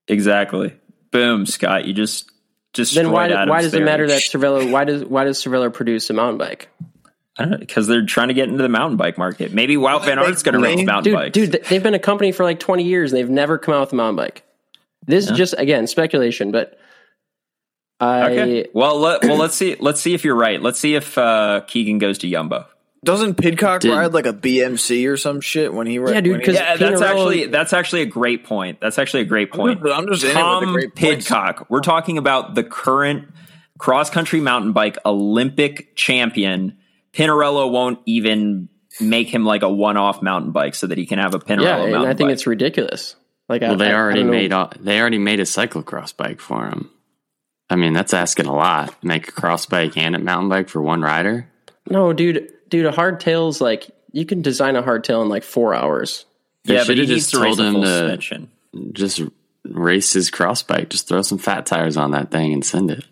Exactly. 0.07 0.73
Boom, 1.11 1.45
Scott. 1.45 1.85
You 1.85 1.93
just 1.93 2.30
destroyed 2.73 3.05
Then 3.05 3.11
why, 3.11 3.25
Adam's 3.25 3.49
why 3.49 3.61
does 3.61 3.73
it 3.73 3.83
matter 3.83 4.07
that 4.07 4.21
Cervelo? 4.21 4.71
Why 4.71 4.83
does 4.83 5.03
why 5.03 5.23
does 5.23 5.43
Cervelo 5.43 5.73
produce 5.73 6.09
a 6.09 6.13
mountain 6.13 6.37
bike? 6.37 6.69
I 7.37 7.43
don't 7.43 7.51
know 7.51 7.57
because 7.57 7.87
they're 7.87 8.05
trying 8.05 8.27
to 8.27 8.33
get 8.33 8.49
into 8.49 8.61
the 8.61 8.69
mountain 8.69 8.97
bike 8.97 9.17
market. 9.17 9.53
Maybe 9.53 9.75
Wout 9.75 10.05
Van 10.05 10.19
Aert's 10.19 10.43
going 10.43 10.53
to 10.53 10.59
race 10.59 10.75
money? 10.75 10.85
mountain 10.85 11.13
Dude, 11.13 11.19
bikes. 11.19 11.33
dude, 11.33 11.65
they've 11.69 11.81
been 11.81 11.93
a 11.93 11.99
company 11.99 12.31
for 12.31 12.43
like 12.43 12.59
20 12.59 12.83
years 12.83 13.11
and 13.11 13.17
they've 13.19 13.29
never 13.29 13.57
come 13.57 13.73
out 13.73 13.81
with 13.81 13.93
a 13.93 13.95
mountain 13.95 14.17
bike. 14.17 14.43
This 15.05 15.29
is 15.29 15.37
just 15.37 15.55
again 15.57 15.87
speculation, 15.87 16.51
but 16.51 16.77
I 17.99 18.31
Okay. 18.31 18.67
Well, 18.73 18.99
let, 18.99 19.23
well, 19.23 19.37
let's 19.37 19.55
see. 19.55 19.75
Let's 19.79 20.01
see 20.01 20.13
if 20.13 20.23
you're 20.23 20.35
right. 20.35 20.61
Let's 20.61 20.79
see 20.79 20.96
if 20.96 21.17
uh, 21.17 21.61
Keegan 21.67 22.00
goes 22.00 22.17
to 22.19 22.27
Yumbo. 22.27 22.65
Doesn't 23.03 23.35
Pidcock 23.35 23.81
Did- 23.81 23.92
ride 23.92 24.14
like 24.14 24.27
a 24.27 24.33
BMC 24.33 25.07
or 25.07 25.18
some 25.18 25.42
shit 25.42 25.74
when 25.74 25.87
he 25.87 25.98
ra- 25.98 26.11
Yeah, 26.11 26.22
dude, 26.22 26.44
'cause- 26.46 26.53
Yeah, 26.53 26.75
that's 26.75 27.01
Pinarello- 27.01 27.05
actually 27.05 27.46
that's 27.48 27.74
actually 27.74 28.01
a 28.03 28.05
great 28.05 28.44
point. 28.44 28.79
That's 28.79 29.00
actually 29.00 29.22
a 29.22 29.25
great 29.25 29.51
point. 29.51 29.79
I'm 29.83 30.07
just 30.07 30.24
in 30.24 30.29
it 30.29 30.33
with 30.33 30.35
the 30.35 30.42
Tom 30.42 30.74
great 30.74 30.96
points. 30.96 31.25
Pidcock. 31.25 31.66
We're 31.70 31.79
talking 31.81 32.18
about 32.20 32.53
the 32.53 32.64
current 32.64 33.29
cross 33.79 34.11
country 34.11 34.40
mountain 34.40 34.72
bike 34.72 34.98
Olympic 35.05 35.96
champion. 35.96 36.77
Pinarello 37.14 37.72
won't 37.72 38.00
even 38.05 38.70
make 39.00 39.29
him 39.29 39.46
like 39.46 39.64
a 39.64 39.70
one 39.70 39.98
off 39.98 40.22
mountain 40.22 40.51
bike 40.51 40.75
so 40.75 40.85
that 40.85 40.98
he 41.00 41.07
can 41.07 41.18
have 41.18 41.33
a 41.33 41.40
Pinarello 41.40 41.64
yeah, 41.64 41.77
and 41.83 41.92
mountain 41.94 42.09
I 42.11 42.14
think 42.14 42.27
bike. 42.27 42.33
it's 42.33 42.46
ridiculous. 42.46 43.16
Like, 43.50 43.61
Well, 43.64 43.74
I, 43.74 43.75
they 43.77 43.85
I- 43.87 43.92
I 43.92 43.96
already 43.96 44.22
don't 44.22 44.29
made 44.31 44.51
a, 44.51 44.70
they 44.79 45.00
already 45.01 45.18
made 45.18 45.40
a 45.40 45.44
cyclocross 45.46 46.16
bike 46.16 46.40
for 46.40 46.68
him. 46.68 46.92
I 47.70 47.77
mean, 47.77 47.94
that's 47.94 48.14
asking 48.14 48.46
a 48.46 48.53
lot. 48.55 48.94
Make 49.03 49.27
a 49.29 49.31
cross 49.31 49.66
bike 49.66 49.98
and 49.98 50.16
a 50.16 50.20
mountain 50.20 50.50
bike 50.50 50.70
for 50.70 50.81
one 50.81 51.01
rider. 51.01 51.48
No, 51.90 52.14
dude, 52.14 52.48
dude, 52.72 52.88
a 52.88 52.92
hardtail's 52.92 53.62
like 53.62 53.92
you 54.12 54.25
can 54.25 54.42
design 54.42 54.75
a 54.75 54.81
hardtail 54.81 55.22
in 55.22 55.29
like 55.29 55.44
four 55.44 55.75
hours. 55.75 56.25
They 56.64 56.74
yeah, 56.75 56.84
but 56.88 56.98
he 56.98 57.05
just 57.05 57.31
told 57.31 57.60
him 57.60 57.75
to- 57.75 57.86
suspension. 57.88 58.50
Just 58.94 59.22
race 59.66 60.14
his 60.14 60.29
cross 60.31 60.64
bike. 60.64 60.90
Just 60.90 61.07
throw 61.07 61.22
some 61.22 61.38
fat 61.38 61.66
tires 61.68 61.98
on 61.98 62.12
that 62.12 62.31
thing 62.31 62.53
and 62.53 62.66
send 62.66 62.90
it. 62.90 63.05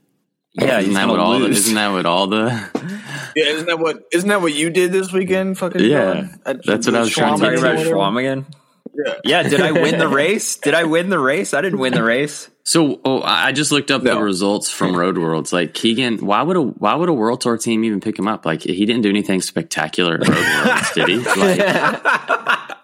Yeah, 0.54 0.80
Isn't 0.80 0.94
that 0.96 1.08
what 1.08 1.20
all? 1.20 1.34
The, 1.34 1.46
lose. 1.46 1.60
isn't 1.60 1.76
that 1.76 1.92
what 1.92 2.06
all 2.08 2.26
the? 2.28 2.70
Yeah, 3.36 3.46
isn't 3.46 3.68
that 3.68 3.78
what 3.80 4.04
isn't 4.12 4.28
that 4.30 4.42
what 4.42 4.54
you 4.54 4.72
did 4.72 4.92
this 4.92 5.14
weekend? 5.14 5.58
Fucking 5.60 5.82
Yeah, 5.82 6.00
Dylan? 6.16 6.40
At- 6.48 6.66
that's 6.66 6.88
what 6.88 6.96
I 6.96 7.00
was 7.02 7.12
trying 7.12 7.36
to 7.36 7.40
Talking 7.40 7.60
get 7.60 7.60
about 7.60 7.84
to. 7.84 7.96
Whatever. 7.96 8.46
Schlamagen? 9.06 9.20
Yeah. 9.24 9.42
Yeah, 9.44 9.50
did 9.50 9.62
I 9.62 9.72
win 9.72 9.98
the 9.98 10.08
race? 10.24 10.58
Did 10.58 10.74
I 10.74 10.84
win 10.86 11.10
the 11.10 11.20
race? 11.20 11.54
I 11.54 11.62
didn't 11.62 11.80
win 11.80 11.94
the 11.94 12.04
race. 12.04 12.50
So 12.64 13.00
oh, 13.04 13.20
I 13.22 13.48
I 13.48 13.52
just 13.52 13.72
looked 13.72 13.90
up 13.92 14.04
No. 14.04 14.16
the 14.16 14.22
results 14.22 14.70
from 14.70 14.96
Road 14.96 15.18
Worlds. 15.18 15.52
Like 15.52 15.74
Keegan, 15.74 16.18
why 16.26 16.42
would 16.44 16.56
a 16.58 16.62
why 16.62 16.94
would 16.96 17.10
a 17.10 17.14
World 17.14 17.42
Tour 17.42 17.58
team 17.58 17.84
even 17.84 18.00
pick 18.00 18.18
him 18.20 18.28
up? 18.28 18.46
Like 18.46 18.62
he 18.62 18.86
didn't 18.86 19.02
do 19.02 19.10
anything 19.10 19.42
spectacular 19.42 20.16
at 20.22 20.28
Road 20.28 20.66
Worlds, 20.66 20.92
did 20.94 21.08
he? 21.08 21.18
Like, 21.40 22.78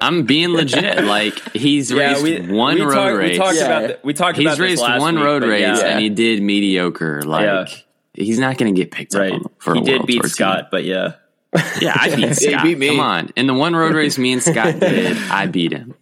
I'm 0.00 0.24
being 0.24 0.50
legit. 0.50 1.04
Like 1.04 1.38
he's 1.54 1.92
raced 1.94 2.48
one 2.50 2.74
we 2.76 2.82
road 2.82 2.94
talked- 2.94 3.16
race. 3.16 3.30
We 3.32 3.38
talked 3.38 3.56
Yeah. 3.56 3.64
about 3.66 3.86
th- 3.86 3.98
we 4.02 4.12
talked 4.14 4.36
he's 4.38 4.46
about 4.46 4.58
this 4.58 4.60
raced 4.70 4.82
last 4.82 5.00
one 5.00 5.14
week, 5.16 5.24
road 5.24 5.42
race 5.44 5.60
yeah. 5.62 5.86
and 5.86 6.00
he 6.00 6.08
did 6.10 6.42
mediocre. 6.42 7.22
Like 7.22 7.44
Yeah. 7.44 7.66
he's 8.24 8.38
not 8.38 8.58
going 8.58 8.74
to 8.74 8.78
get 8.80 8.90
picked 8.90 9.14
right. 9.14 9.32
up 9.32 9.40
on- 9.44 9.50
for 9.58 9.74
He 9.74 9.80
a 9.80 9.84
did 9.84 9.92
World 9.98 10.06
beat 10.08 10.20
Tour 10.22 10.30
Scott, 10.30 10.68
but 10.72 10.84
yeah. 10.84 11.12
Team. 11.54 11.62
Yeah, 11.80 11.96
I 11.98 12.14
beat 12.14 12.28
he 12.28 12.34
Scott. 12.34 12.62
beat 12.64 12.78
me. 12.78 12.88
Come 12.88 13.00
on, 13.00 13.30
in 13.36 13.46
the 13.46 13.54
one 13.54 13.74
road 13.76 13.94
race 13.94 14.18
me 14.18 14.32
and 14.32 14.42
Scott 14.42 14.78
did, 14.80 15.16
I 15.30 15.46
beat 15.46 15.72
him. 15.72 15.94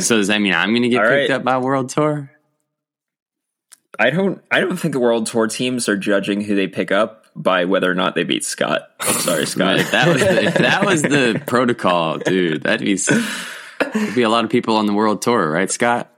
So 0.00 0.16
does 0.16 0.28
that 0.28 0.40
mean 0.40 0.54
I'm 0.54 0.70
going 0.70 0.82
to 0.82 0.88
get 0.88 1.02
All 1.04 1.08
picked 1.10 1.30
right. 1.30 1.36
up 1.36 1.44
by 1.44 1.58
World 1.58 1.88
Tour? 1.88 2.30
I 3.98 4.10
don't 4.10 4.42
I 4.50 4.60
don't 4.60 4.76
think 4.78 4.92
the 4.94 5.00
world 5.00 5.26
tour 5.26 5.46
teams 5.46 5.86
are 5.88 5.96
judging 5.96 6.40
who 6.40 6.54
they 6.54 6.68
pick 6.68 6.90
up 6.90 7.26
by 7.36 7.66
whether 7.66 7.90
or 7.90 7.94
not 7.94 8.14
they 8.14 8.24
beat 8.24 8.44
Scott. 8.44 8.88
I'm 9.00 9.12
Sorry, 9.14 9.40
But 9.40 9.48
Scott. 9.48 9.76
if 9.80 9.90
that 9.90 10.08
was 10.08 10.20
the, 10.22 10.42
if 10.44 10.54
that 10.54 10.84
was 10.86 11.02
the 11.02 11.42
protocol, 11.46 12.16
dude, 12.18 12.62
that'd 12.62 12.80
be 12.84 12.94
s- 12.94 13.06
there'd 13.92 14.14
be 14.14 14.22
a 14.22 14.28
lot 14.30 14.44
of 14.44 14.50
people 14.50 14.76
on 14.76 14.86
the 14.86 14.94
world 14.94 15.20
tour, 15.22 15.50
right, 15.50 15.70
Scott? 15.70 16.10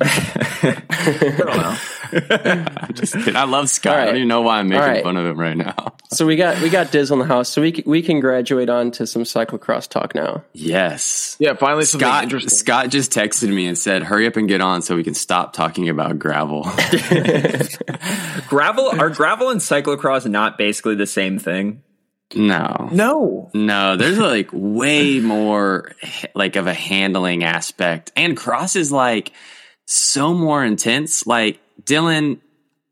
I 0.00 1.34
don't 1.38 1.56
know. 1.56 1.76
I'm 2.12 2.92
just 2.94 3.14
kidding. 3.14 3.36
I 3.36 3.44
love 3.44 3.68
Scott. 3.68 3.96
I 3.98 4.04
don't 4.06 4.16
even 4.16 4.28
know 4.28 4.40
why 4.42 4.58
I'm 4.58 4.68
making 4.68 4.82
All 4.82 4.88
right. 4.88 5.02
fun 5.02 5.16
of 5.16 5.26
him 5.26 5.38
right 5.38 5.56
now. 5.56 5.94
So 6.10 6.24
we 6.24 6.36
got 6.36 6.62
we 6.62 6.70
got 6.70 6.90
Diz 6.90 7.10
on 7.12 7.18
the 7.18 7.26
house, 7.26 7.50
so 7.50 7.60
we 7.60 7.70
can, 7.70 7.84
we 7.86 8.00
can 8.00 8.18
graduate 8.20 8.70
on 8.70 8.90
to 8.92 9.06
some 9.06 9.24
cyclocross 9.24 9.86
talk 9.86 10.14
now. 10.14 10.42
Yes. 10.54 11.36
Yeah, 11.38 11.52
finally 11.52 11.84
something 11.84 12.08
Scott, 12.08 12.22
interesting. 12.22 12.48
Scott 12.48 12.88
just 12.88 13.12
texted 13.12 13.52
me 13.52 13.66
and 13.66 13.76
said, 13.76 14.02
"Hurry 14.04 14.26
up 14.26 14.36
and 14.38 14.48
get 14.48 14.62
on 14.62 14.80
so 14.80 14.96
we 14.96 15.04
can 15.04 15.12
stop 15.12 15.52
talking 15.52 15.90
about 15.90 16.18
gravel." 16.18 16.62
gravel 18.48 18.88
are 18.98 19.10
gravel 19.10 19.50
and 19.50 19.60
cyclocross 19.60 20.26
not 20.26 20.56
basically 20.58 20.94
the 20.94 21.06
same 21.06 21.38
thing? 21.38 21.82
no, 22.34 22.88
No. 22.92 23.50
no, 23.52 23.96
there's 23.96 24.18
like 24.18 24.48
way 24.52 25.18
more 25.20 25.92
like 26.34 26.56
of 26.56 26.66
a 26.66 26.74
handling 26.74 27.44
aspect, 27.44 28.12
and 28.16 28.34
cross 28.34 28.76
is 28.76 28.90
like 28.90 29.32
so 29.86 30.32
more 30.34 30.64
intense. 30.64 31.26
Like 31.26 31.60
Dylan, 31.88 32.38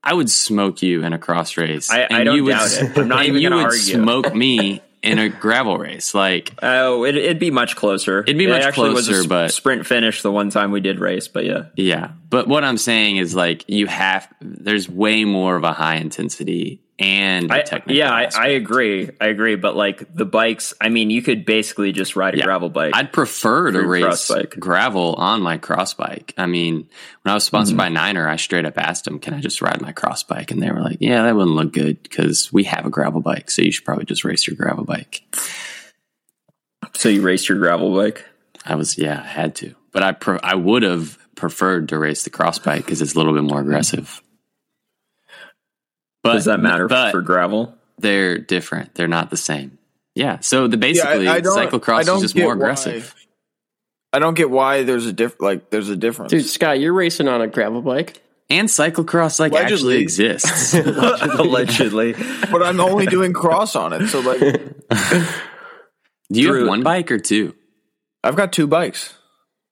I 0.02 0.14
would 0.14 0.30
smoke 0.30 0.82
you 0.82 1.02
in 1.04 1.12
a 1.12 1.18
cross 1.18 1.56
race. 1.56 1.90
I- 1.90 2.00
I 2.02 2.06
and 2.10 2.24
don't 2.26 2.36
you 2.36 2.44
would, 2.44 2.50
doubt 2.52 2.72
it. 2.72 2.98
I'm 2.98 3.08
not 3.08 3.24
even 3.26 3.40
you 3.42 3.48
gonna 3.50 3.62
would 3.62 3.72
argue. 3.72 3.94
smoke 3.94 4.34
me 4.34 4.80
in 5.02 5.18
a 5.18 5.28
gravel 5.28 5.78
race. 5.78 6.14
Like 6.14 6.52
Oh, 6.62 7.04
it, 7.04 7.16
it'd 7.16 7.38
be 7.38 7.50
much 7.50 7.76
closer. 7.76 8.20
It'd 8.20 8.38
be 8.38 8.44
It 8.44 8.48
much 8.50 8.62
actually 8.62 8.90
was 8.94 9.08
a 9.08 9.12
closer, 9.12 9.28
but- 9.28 9.52
sprint 9.52 9.86
finish 9.86 10.22
the 10.22 10.32
one 10.32 10.50
time 10.50 10.70
we 10.72 10.80
did 10.80 10.98
race. 11.00 11.28
But 11.28 11.44
yeah, 11.44 11.64
Yeah, 11.76 12.10
but 12.30 12.48
what 12.48 12.64
I'm 12.64 12.78
saying 12.78 13.18
is 13.18 13.34
like 13.34 13.64
you 13.68 13.86
have 13.86 14.28
there's 14.40 14.88
way 14.88 15.24
more 15.24 15.56
of 15.56 15.64
a 15.64 15.72
high 15.72 15.96
intensity 15.96 16.80
and 16.98 17.52
I, 17.52 17.64
yeah, 17.88 18.10
I, 18.10 18.30
I 18.34 18.46
agree. 18.48 19.10
I 19.20 19.26
agree. 19.26 19.56
But 19.56 19.76
like 19.76 20.14
the 20.14 20.24
bikes, 20.24 20.72
I 20.80 20.88
mean, 20.88 21.10
you 21.10 21.20
could 21.20 21.44
basically 21.44 21.92
just 21.92 22.16
ride 22.16 22.34
a 22.34 22.38
Yeah. 22.38 22.44
gravel 22.44 22.70
bike. 22.70 22.92
I'd 22.96 23.12
prefer 23.12 23.70
to 23.70 23.82
race 23.82 24.30
gravel 24.58 25.14
on 25.14 25.42
my 25.42 25.58
cross 25.58 25.92
bike. 25.92 26.32
I 26.38 26.46
mean, 26.46 26.76
when 27.22 27.30
I 27.30 27.34
was 27.34 27.44
sponsored 27.44 27.72
Mm-hmm. 27.72 27.78
by 27.78 27.88
Niner, 27.90 28.26
I 28.28 28.36
straight 28.36 28.64
up 28.64 28.78
asked 28.78 29.04
them, 29.04 29.18
"Can 29.18 29.34
I 29.34 29.40
just 29.40 29.60
ride 29.60 29.80
my 29.82 29.92
cross 29.92 30.22
bike?" 30.22 30.50
And 30.50 30.62
they 30.62 30.70
were 30.70 30.80
like, 30.80 30.98
"Yeah, 31.00 31.22
that 31.24 31.36
wouldn't 31.36 31.54
look 31.56 31.72
good 31.74 32.02
because 32.02 32.50
we 32.52 32.64
have 32.64 32.86
a 32.86 32.90
gravel 32.90 33.20
bike, 33.20 33.50
so 33.50 33.60
you 33.62 33.72
should 33.72 33.84
probably 33.84 34.06
just 34.06 34.24
race 34.24 34.46
your 34.46 34.56
gravel 34.56 34.84
bike." 34.84 35.22
so 36.94 37.08
you 37.10 37.20
raced 37.20 37.48
your 37.48 37.58
gravel 37.58 37.94
bike. 37.94 38.24
I 38.64 38.74
was 38.74 38.96
yeah, 38.98 39.20
I 39.22 39.26
had 39.26 39.54
to, 39.56 39.74
but 39.92 40.02
I 40.02 40.12
pre- 40.12 40.40
I 40.42 40.54
would 40.54 40.82
have 40.82 41.18
preferred 41.34 41.90
to 41.90 41.98
race 41.98 42.22
the 42.22 42.30
cross 42.30 42.58
bike 42.58 42.84
because 42.84 43.02
it's 43.02 43.14
a 43.14 43.18
little 43.18 43.34
bit 43.34 43.42
more 43.44 43.60
aggressive. 43.60 44.22
But 46.36 46.38
Does 46.40 46.44
that 46.46 46.60
matter 46.60 46.86
but 46.88 47.12
for 47.12 47.20
gravel? 47.22 47.74
they're 47.98 48.38
different. 48.38 48.94
They're 48.94 49.08
not 49.08 49.30
the 49.30 49.36
same. 49.36 49.78
Yeah. 50.14 50.40
So 50.40 50.66
the 50.68 50.76
basically 50.76 51.28
I, 51.28 51.34
I 51.34 51.36
I 51.36 51.40
cyclocross 51.40 52.00
is 52.16 52.22
just 52.22 52.34
get 52.34 52.42
more 52.42 52.50
why- 52.50 52.62
aggressive. 52.62 53.14
I 54.12 54.18
don't 54.18 54.34
get 54.34 54.48
why 54.50 54.82
there's 54.84 55.04
a 55.06 55.12
diff 55.12 55.40
like 55.40 55.68
there's 55.70 55.88
a 55.90 55.96
difference. 55.96 56.30
Dude, 56.30 56.46
Scott, 56.46 56.80
you're 56.80 56.92
racing 56.94 57.28
on 57.28 57.42
a 57.42 57.46
gravel 57.48 57.82
bike. 57.82 58.22
And 58.48 58.68
cyclocross 58.68 59.40
like 59.40 59.52
Allegedly. 59.52 59.96
actually 59.96 60.00
exists. 60.02 60.72
Allegedly. 60.74 62.12
but 62.50 62.62
I'm 62.62 62.80
only 62.80 63.06
doing 63.06 63.32
cross 63.32 63.74
on 63.76 63.92
it. 63.92 64.08
So 64.08 64.20
like 64.20 64.38
Do 66.32 66.40
you 66.40 66.48
Drew- 66.48 66.58
have 66.60 66.68
one 66.68 66.82
bike 66.82 67.10
or 67.10 67.18
two? 67.18 67.54
I've 68.24 68.36
got 68.36 68.52
two 68.52 68.66
bikes. 68.66 69.14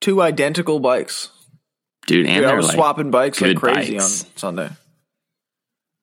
Two 0.00 0.20
identical 0.20 0.78
bikes. 0.80 1.30
Dude, 2.06 2.26
and 2.26 2.34
Dude, 2.36 2.44
I 2.44 2.48
they're 2.48 2.56
was 2.56 2.66
like 2.66 2.74
swapping 2.74 3.10
bikes 3.10 3.40
like 3.40 3.56
crazy 3.56 3.92
bikes. 3.94 4.24
on 4.24 4.30
Sunday. 4.36 4.70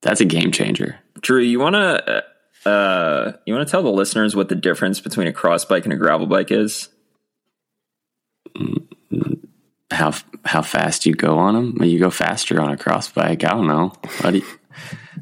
That's 0.02 0.22
a 0.22 0.26
game 0.26 0.52
changer. 0.52 1.00
Drew, 1.22 1.42
you 1.42 1.60
want 1.60 1.76
to 1.76 2.24
uh, 2.70 3.34
you 3.46 3.54
want 3.54 3.68
to 3.68 3.72
tell 3.72 3.84
the 3.84 3.92
listeners 3.92 4.36
what 4.36 4.50
the 4.50 4.56
difference 4.56 5.00
between 5.00 5.28
a 5.28 5.34
cross 5.34 5.66
bike 5.66 5.84
and 5.86 5.94
a 5.94 5.98
gravel 5.98 6.28
bike 6.28 6.52
is? 6.52 6.90
How 9.90 10.14
how 10.46 10.62
fast 10.62 11.06
you 11.06 11.14
go 11.14 11.38
on 11.38 11.54
them? 11.54 11.84
You 11.84 12.00
go 12.00 12.10
faster 12.10 12.60
on 12.62 12.72
a 12.72 12.78
cross 12.78 13.10
bike. 13.12 13.44
I 13.44 13.50
don't 13.50 13.68
know. 13.68 13.94
Do 14.22 14.38
you- 14.38 14.46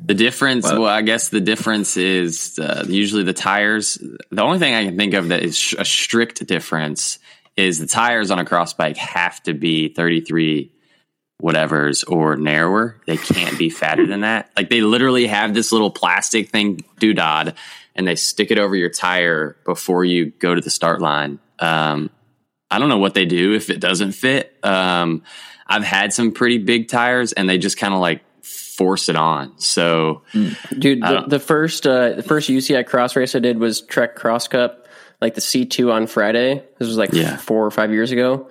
the 0.06 0.14
difference? 0.14 0.66
Well, 0.66 0.86
I 0.86 1.02
guess 1.02 1.30
the 1.30 1.42
difference 1.42 1.98
is 1.98 2.58
uh, 2.60 2.86
usually 2.88 3.24
the 3.24 3.34
tires. 3.34 3.98
The 4.32 4.42
only 4.42 4.60
thing 4.60 4.74
I 4.74 4.86
can 4.86 4.98
think 4.98 5.14
of 5.14 5.30
that 5.30 5.44
is 5.44 5.58
sh- 5.58 5.76
a 5.78 5.86
strict 5.86 6.46
difference 6.48 7.20
is 7.58 7.80
the 7.80 7.88
tires 7.88 8.32
on 8.32 8.40
a 8.40 8.46
cross 8.46 8.74
bike 8.74 8.98
have 8.98 9.42
to 9.44 9.54
be 9.54 9.90
thirty 9.94 10.22
three 10.22 10.72
whatevers 11.42 12.04
or 12.10 12.36
narrower. 12.36 12.98
They 13.06 13.18
can't 13.18 13.58
be 13.58 13.70
fatter 13.70 14.06
than 14.06 14.22
that. 14.22 14.50
Like 14.58 14.70
they 14.70 14.82
literally 14.82 15.28
have 15.28 15.54
this 15.54 15.72
little 15.72 15.92
plastic 15.92 16.50
thing 16.50 16.84
doodad 17.00 17.56
and 17.96 18.08
they 18.08 18.16
stick 18.16 18.52
it 18.52 18.58
over 18.60 18.76
your 18.76 18.90
tire 18.90 19.56
before 19.66 20.04
you 20.06 20.28
go 20.28 20.54
to 20.54 20.62
the 20.62 20.70
start 20.70 21.02
line. 21.02 21.40
Um, 21.60 22.10
I 22.72 22.78
don't 22.80 22.90
know 22.90 22.98
what 23.00 23.14
they 23.14 23.26
do 23.26 23.54
if 23.54 23.70
it 23.70 23.80
doesn't 23.80 24.12
fit. 24.12 24.54
Um, 24.64 25.24
I've 25.66 25.84
had 25.84 26.14
some 26.14 26.32
pretty 26.32 26.58
big 26.58 26.88
tires 26.88 27.32
and 27.34 27.50
they 27.50 27.58
just 27.58 27.78
kind 27.78 27.94
of 27.94 28.00
like 28.00 28.22
force 28.44 29.10
it 29.10 29.16
on. 29.16 29.58
So 29.60 30.24
Dude, 30.34 31.02
the, 31.02 31.24
the 31.28 31.40
first 31.40 31.86
uh, 31.88 32.14
the 32.14 32.24
first 32.24 32.50
UCI 32.50 32.86
cross 32.86 33.16
race 33.16 33.36
I 33.36 33.40
did 33.40 33.60
was 33.60 33.82
Trek 33.82 34.16
Cross 34.16 34.50
Cup, 34.50 34.88
like 35.22 35.36
the 35.36 35.42
C 35.42 35.66
two 35.66 35.92
on 35.92 36.08
Friday. 36.08 36.64
This 36.78 36.88
was 36.88 36.98
like 36.98 37.12
Yeah. 37.14 37.38
four 37.38 37.66
or 37.66 37.72
five 37.72 37.92
years 37.92 38.12
ago, 38.12 38.50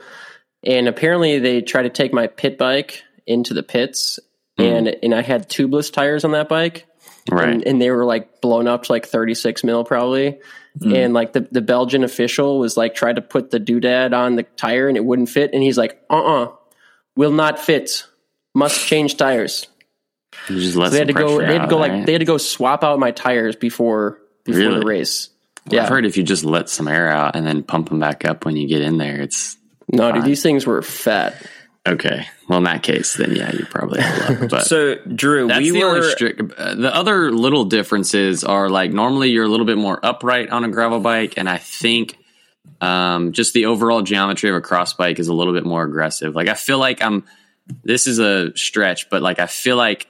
and 0.64 0.88
apparently 0.88 1.38
they 1.38 1.62
tried 1.62 1.82
to 1.82 1.90
take 1.90 2.12
my 2.12 2.26
pit 2.26 2.58
bike 2.58 3.02
into 3.26 3.54
the 3.54 3.62
pits, 3.62 4.18
and 4.56 4.88
and 4.88 5.14
I 5.14 5.22
had 5.22 5.48
tubeless 5.48 5.92
tires 5.92 6.24
on 6.24 6.32
that 6.32 6.48
bike, 6.48 6.86
right. 7.30 7.48
and, 7.48 7.66
and 7.66 7.80
they 7.80 7.90
were 7.90 8.04
like 8.04 8.40
blown 8.40 8.66
up 8.66 8.84
to 8.84 8.92
like 8.92 9.06
thirty 9.06 9.34
six 9.34 9.62
mil 9.64 9.84
probably. 9.84 10.38
And 10.80 11.12
like 11.12 11.32
the, 11.32 11.40
the 11.50 11.60
Belgian 11.60 12.04
official 12.04 12.60
was 12.60 12.76
like 12.76 12.94
tried 12.94 13.16
to 13.16 13.20
put 13.20 13.50
the 13.50 13.58
doodad 13.58 14.16
on 14.16 14.36
the 14.36 14.44
tire 14.44 14.86
and 14.86 14.96
it 14.96 15.04
wouldn't 15.04 15.28
fit, 15.28 15.50
and 15.52 15.60
he's 15.60 15.76
like, 15.76 16.00
uh 16.08 16.42
uh 16.44 16.52
will 17.16 17.32
not 17.32 17.58
fit, 17.58 18.06
must 18.54 18.86
change 18.86 19.16
tires. 19.16 19.66
Let 20.48 20.92
They 20.92 20.98
had 20.98 21.08
to 21.08 21.14
go. 21.14 21.38
They 21.38 21.54
had 21.54 21.62
to 21.62 21.66
go 21.66 21.78
like 21.78 21.90
right? 21.90 22.06
they 22.06 22.12
had 22.12 22.20
to 22.20 22.24
go 22.24 22.38
swap 22.38 22.84
out 22.84 23.00
my 23.00 23.10
tires 23.10 23.56
before 23.56 24.20
before 24.44 24.60
Really? 24.60 24.80
the 24.80 24.86
race. 24.86 25.30
Yeah, 25.68 25.82
I've 25.82 25.88
heard 25.88 26.06
if 26.06 26.16
you 26.16 26.22
just 26.22 26.44
let 26.44 26.68
some 26.68 26.86
air 26.86 27.08
out 27.08 27.34
and 27.34 27.44
then 27.44 27.64
pump 27.64 27.88
them 27.88 27.98
back 27.98 28.24
up 28.24 28.44
when 28.44 28.56
you 28.56 28.68
get 28.68 28.80
in 28.80 28.96
there, 28.98 29.20
it's 29.20 29.57
no, 29.92 30.12
dude, 30.12 30.24
these 30.24 30.42
things 30.42 30.66
were 30.66 30.82
fat. 30.82 31.34
okay. 31.86 32.26
Well, 32.48 32.58
in 32.58 32.64
that 32.64 32.82
case, 32.82 33.14
then 33.14 33.34
yeah, 33.34 33.52
you 33.52 33.66
probably 33.66 34.00
have 34.00 34.40
luck. 34.40 34.50
But 34.50 34.62
So, 34.66 34.96
Drew, 34.96 35.48
That's 35.48 35.60
we 35.60 35.70
the 35.70 35.80
were 35.80 35.96
only 35.96 36.10
strict. 36.10 36.40
Uh, 36.56 36.74
the 36.74 36.94
other 36.94 37.30
little 37.32 37.64
differences 37.64 38.44
are 38.44 38.68
like 38.70 38.90
normally 38.92 39.30
you're 39.30 39.44
a 39.44 39.48
little 39.48 39.66
bit 39.66 39.78
more 39.78 39.98
upright 40.04 40.50
on 40.50 40.64
a 40.64 40.68
gravel 40.68 41.00
bike, 41.00 41.34
and 41.36 41.48
I 41.48 41.58
think 41.58 42.16
um, 42.80 43.32
just 43.32 43.54
the 43.54 43.66
overall 43.66 44.02
geometry 44.02 44.50
of 44.50 44.56
a 44.56 44.60
cross 44.60 44.92
bike 44.94 45.18
is 45.18 45.28
a 45.28 45.34
little 45.34 45.52
bit 45.52 45.64
more 45.64 45.82
aggressive. 45.82 46.34
Like 46.34 46.48
I 46.48 46.54
feel 46.54 46.78
like 46.78 47.02
I'm. 47.02 47.24
This 47.84 48.06
is 48.06 48.18
a 48.18 48.56
stretch, 48.56 49.10
but 49.10 49.20
like 49.20 49.38
I 49.38 49.46
feel 49.46 49.76
like 49.76 50.06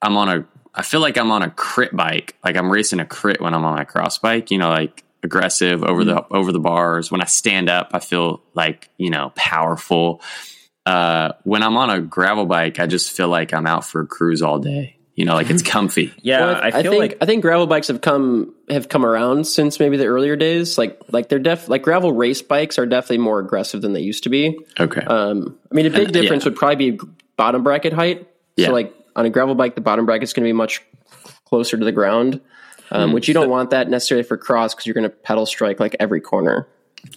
I'm 0.00 0.16
on 0.16 0.28
a. 0.28 0.44
I 0.72 0.82
feel 0.82 1.00
like 1.00 1.18
I'm 1.18 1.32
on 1.32 1.42
a 1.42 1.50
crit 1.50 1.94
bike. 1.96 2.36
Like 2.44 2.56
I'm 2.56 2.70
racing 2.70 3.00
a 3.00 3.04
crit 3.04 3.40
when 3.40 3.52
I'm 3.52 3.64
on 3.64 3.74
my 3.74 3.84
cross 3.84 4.18
bike. 4.18 4.52
You 4.52 4.58
know, 4.58 4.70
like 4.70 5.02
aggressive 5.22 5.82
over 5.82 6.04
the 6.04 6.26
over 6.30 6.52
the 6.52 6.60
bars. 6.60 7.10
When 7.10 7.20
I 7.20 7.26
stand 7.26 7.68
up, 7.68 7.90
I 7.92 7.98
feel 8.00 8.42
like 8.54 8.88
you 8.98 9.10
know 9.10 9.32
powerful 9.34 10.22
uh, 10.86 11.32
when 11.44 11.62
I'm 11.62 11.76
on 11.76 11.90
a 11.90 12.00
gravel 12.00 12.46
bike, 12.46 12.80
I 12.80 12.86
just 12.86 13.12
feel 13.12 13.28
like 13.28 13.52
I'm 13.52 13.66
out 13.66 13.84
for 13.84 14.00
a 14.00 14.06
cruise 14.06 14.42
all 14.42 14.58
day. 14.58 14.96
You 15.14 15.26
know, 15.26 15.34
like 15.34 15.50
it's 15.50 15.62
comfy. 15.76 16.14
yeah. 16.22 16.40
Well, 16.40 16.60
I 16.62 16.82
feel 16.82 16.92
think 16.92 17.00
like 17.00 17.18
I 17.20 17.26
think 17.26 17.42
gravel 17.42 17.66
bikes 17.66 17.88
have 17.88 18.00
come 18.00 18.54
have 18.70 18.88
come 18.88 19.04
around 19.04 19.46
since 19.46 19.78
maybe 19.78 19.98
the 19.98 20.06
earlier 20.06 20.34
days. 20.36 20.78
Like 20.78 20.98
like 21.10 21.28
they're 21.28 21.38
def 21.38 21.68
like 21.68 21.82
gravel 21.82 22.12
race 22.12 22.40
bikes 22.40 22.78
are 22.78 22.86
definitely 22.86 23.18
more 23.18 23.38
aggressive 23.38 23.82
than 23.82 23.92
they 23.92 24.00
used 24.00 24.22
to 24.22 24.30
be. 24.30 24.58
Okay. 24.78 25.02
Um, 25.02 25.58
I 25.70 25.74
mean, 25.74 25.86
a 25.86 25.90
big 25.90 26.04
And, 26.04 26.12
difference 26.12 26.44
yeah. 26.44 26.50
would 26.50 26.58
probably 26.58 26.92
be 26.92 27.00
bottom 27.36 27.62
bracket 27.62 27.92
height. 27.92 28.26
Yeah. 28.56 28.66
So 28.66 28.72
like 28.72 28.94
on 29.14 29.26
a 29.26 29.30
gravel 29.30 29.54
bike, 29.54 29.74
the 29.74 29.80
bottom 29.82 30.06
bracket's 30.06 30.32
going 30.32 30.44
to 30.44 30.48
be 30.48 30.54
much 30.54 30.82
closer 31.44 31.76
to 31.76 31.84
the 31.84 31.92
ground, 31.92 32.40
um, 32.90 33.10
Mm. 33.10 33.14
which 33.14 33.28
you 33.28 33.34
don't 33.34 33.50
want 33.50 33.70
that 33.70 33.88
necessarily 33.88 34.22
for 34.24 34.36
cross 34.36 34.74
because 34.74 34.86
you're 34.86 34.94
going 34.94 35.04
to 35.08 35.10
pedal 35.10 35.46
strike 35.46 35.78
like 35.80 35.96
every 36.00 36.20
corner. 36.20 36.66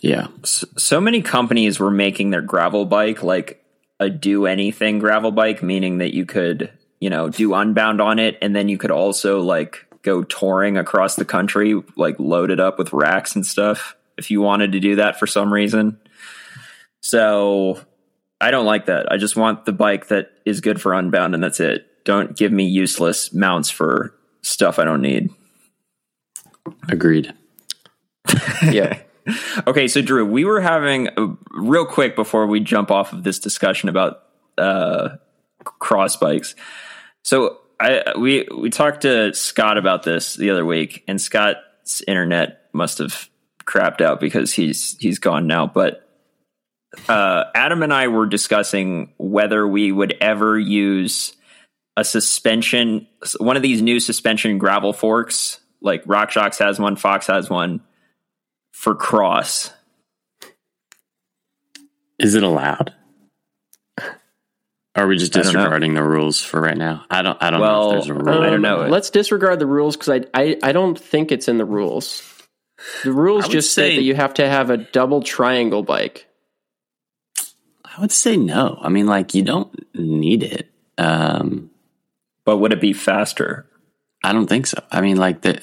yeah. 0.02 0.28
so 0.46 1.02
many 1.02 1.22
companies 1.22 1.80
were 1.80 1.92
making 1.92 2.30
their 2.30 2.42
gravel 2.42 2.86
bike 2.86 3.22
like 3.24 3.64
a 4.00 4.10
do 4.10 4.46
anything 4.46 5.00
gravel 5.00 5.32
bike, 5.32 5.62
meaning 5.64 5.98
that 6.00 6.14
you 6.14 6.26
could, 6.26 6.72
you 7.00 7.10
know, 7.10 7.30
do 7.30 7.54
unbound 7.54 8.02
on 8.02 8.18
it, 8.20 8.38
and 8.42 8.56
then 8.56 8.68
you 8.70 8.78
could 8.78 8.92
also 8.92 9.42
like 9.42 9.86
go 10.02 10.24
touring 10.24 10.78
across 10.78 11.16
the 11.16 11.26
country, 11.26 11.82
like 11.96 12.16
loaded 12.20 12.60
up 12.60 12.78
with 12.78 12.92
racks 12.92 13.36
and 13.36 13.46
stuff, 13.46 13.96
if 14.18 14.30
you 14.32 14.42
wanted 14.42 14.72
to 14.74 14.80
do 14.80 14.96
that 14.96 15.18
for 15.20 15.28
some 15.28 15.54
reason. 15.54 15.98
So 17.02 17.80
I 18.42 18.52
don't 18.52 18.66
like 18.66 18.88
that. 18.88 19.12
I 19.12 19.18
just 19.18 19.36
want 19.36 19.66
the 19.66 19.72
bike 19.74 20.08
that 20.08 20.32
is 20.46 20.62
good 20.62 20.82
for 20.82 20.94
unbound, 20.94 21.34
and 21.34 21.44
that's 21.44 21.60
it. 21.60 21.86
Don't 22.06 22.36
give 22.36 22.52
me 22.52 22.66
useless 22.66 23.34
mounts 23.34 23.70
for 23.70 24.14
stuff 24.42 24.80
I 24.80 24.84
don't 24.84 25.02
need. 25.02 25.30
Agreed. 26.90 27.34
Yeah. 28.72 29.00
Okay, 29.68 29.88
so 29.88 30.02
Drew, 30.02 30.26
we 30.26 30.46
were 30.46 30.62
having 30.62 31.08
a, 31.18 31.36
real 31.52 31.86
quick 31.86 32.16
before 32.16 32.46
we 32.48 32.60
jump 32.60 32.92
off 32.92 33.14
of 33.14 33.24
this 33.24 33.40
discussion 33.40 33.90
about 33.90 34.24
uh, 34.58 35.18
cross 35.64 36.16
bikes. 36.18 36.56
So 37.24 37.60
I 37.80 38.14
we 38.18 38.48
we 38.56 38.70
talked 38.70 39.02
to 39.02 39.34
Scott 39.34 39.78
about 39.78 40.04
this 40.04 40.36
the 40.36 40.50
other 40.50 40.66
week, 40.66 41.04
and 41.08 41.22
Scott's 41.22 42.02
internet 42.08 42.70
must 42.74 42.98
have 42.98 43.30
crapped 43.66 44.02
out 44.02 44.20
because 44.20 44.54
he's 44.54 44.98
he's 45.00 45.20
gone 45.20 45.48
now. 45.48 45.68
But 45.68 46.08
uh, 47.08 47.46
Adam 47.56 47.84
and 47.84 47.94
I 47.94 48.08
were 48.08 48.26
discussing 48.26 49.14
whether 49.18 49.68
we 49.68 49.92
would 49.92 50.16
ever 50.22 50.58
use 50.58 51.36
a 51.96 52.04
suspension, 52.04 53.08
one 53.38 53.56
of 53.56 53.64
these 53.64 53.82
new 53.82 54.00
suspension 54.00 54.58
gravel 54.58 54.94
forks, 54.94 55.60
like 55.84 56.04
RockShox 56.06 56.58
has 56.60 56.80
one, 56.80 56.96
Fox 56.96 57.28
has 57.28 57.50
one 57.50 57.82
for 58.72 58.96
cross. 58.96 59.72
Is 62.20 62.36
it 62.36 62.44
allowed? 62.44 62.94
Or 64.96 65.04
are 65.04 65.08
we 65.08 65.18
just 65.18 65.36
I 65.36 65.42
don't 65.42 65.54
know. 65.54 65.60
disregarding 65.60 65.94
the 65.96 66.04
rules 66.04 66.40
for 66.42 66.62
right 66.62 66.78
now? 66.78 67.04
I 67.10 67.22
don't. 67.24 67.42
I 67.42 67.50
don't 67.50 67.60
Well, 67.62 67.92
know 67.94 67.98
if 68.00 68.06
there's 68.06 68.18
a 68.18 68.20
I 68.20 68.24
rule. 68.36 68.42
don't 68.52 68.62
know. 68.62 68.88
Let's 68.88 69.10
disregard 69.10 69.60
the 69.60 69.66
rules 69.66 69.98
because 69.98 70.10
I, 70.10 70.40
I 70.40 70.58
I 70.62 70.72
don't 70.72 70.98
think 70.98 71.32
it's 71.32 71.48
in 71.48 71.58
the 71.58 71.66
rules. 71.66 72.22
The 73.04 73.12
rules 73.12 73.48
just 73.48 73.74
say- 73.74 73.90
say 73.92 73.96
that 73.98 74.04
you 74.04 74.14
have 74.14 74.36
to 74.36 74.48
have 74.48 74.70
a 74.70 74.78
double 74.78 75.22
triangle 75.24 75.82
bike. 75.84 76.28
I 77.84 78.02
would 78.02 78.12
say 78.12 78.38
no. 78.38 78.78
I 78.82 78.90
mean, 78.90 79.08
like 79.08 79.34
you 79.34 79.42
don't 79.42 79.74
need 79.96 80.44
it. 80.44 80.70
Um, 80.98 81.72
But 82.46 82.58
would 82.58 82.74
it 82.74 82.82
be 82.82 82.94
faster? 82.94 83.66
I 84.24 84.34
don't 84.34 84.48
think 84.48 84.68
so. 84.68 84.82
I 84.92 85.02
mean, 85.02 85.18
like 85.18 85.42
the 85.42 85.62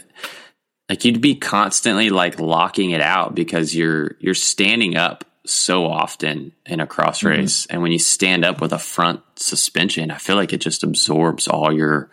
like 0.89 1.05
you'd 1.05 1.21
be 1.21 1.37
constantly 1.37 2.11
like 2.11 2.39
locking 2.39 2.91
it 2.91 3.01
out 3.01 3.35
because 3.35 3.75
you're 3.75 4.17
you're 4.19 4.35
standing 4.35 4.97
up 4.97 5.25
so 5.47 5.87
often 5.87 6.53
in 6.67 6.81
a 6.81 6.87
cross 6.87 7.21
mm-hmm. 7.21 7.41
race, 7.41 7.67
and 7.67 7.81
when 7.81 7.93
you 7.93 7.99
stand 7.99 8.45
up 8.45 8.61
with 8.61 8.73
a 8.73 8.79
front 8.79 9.23
suspension, 9.37 10.11
I 10.11 10.19
feel 10.19 10.37
like 10.37 10.53
it 10.53 10.61
just 10.61 10.83
absorbs 10.83 11.49
all 11.49 11.73
your 11.73 12.11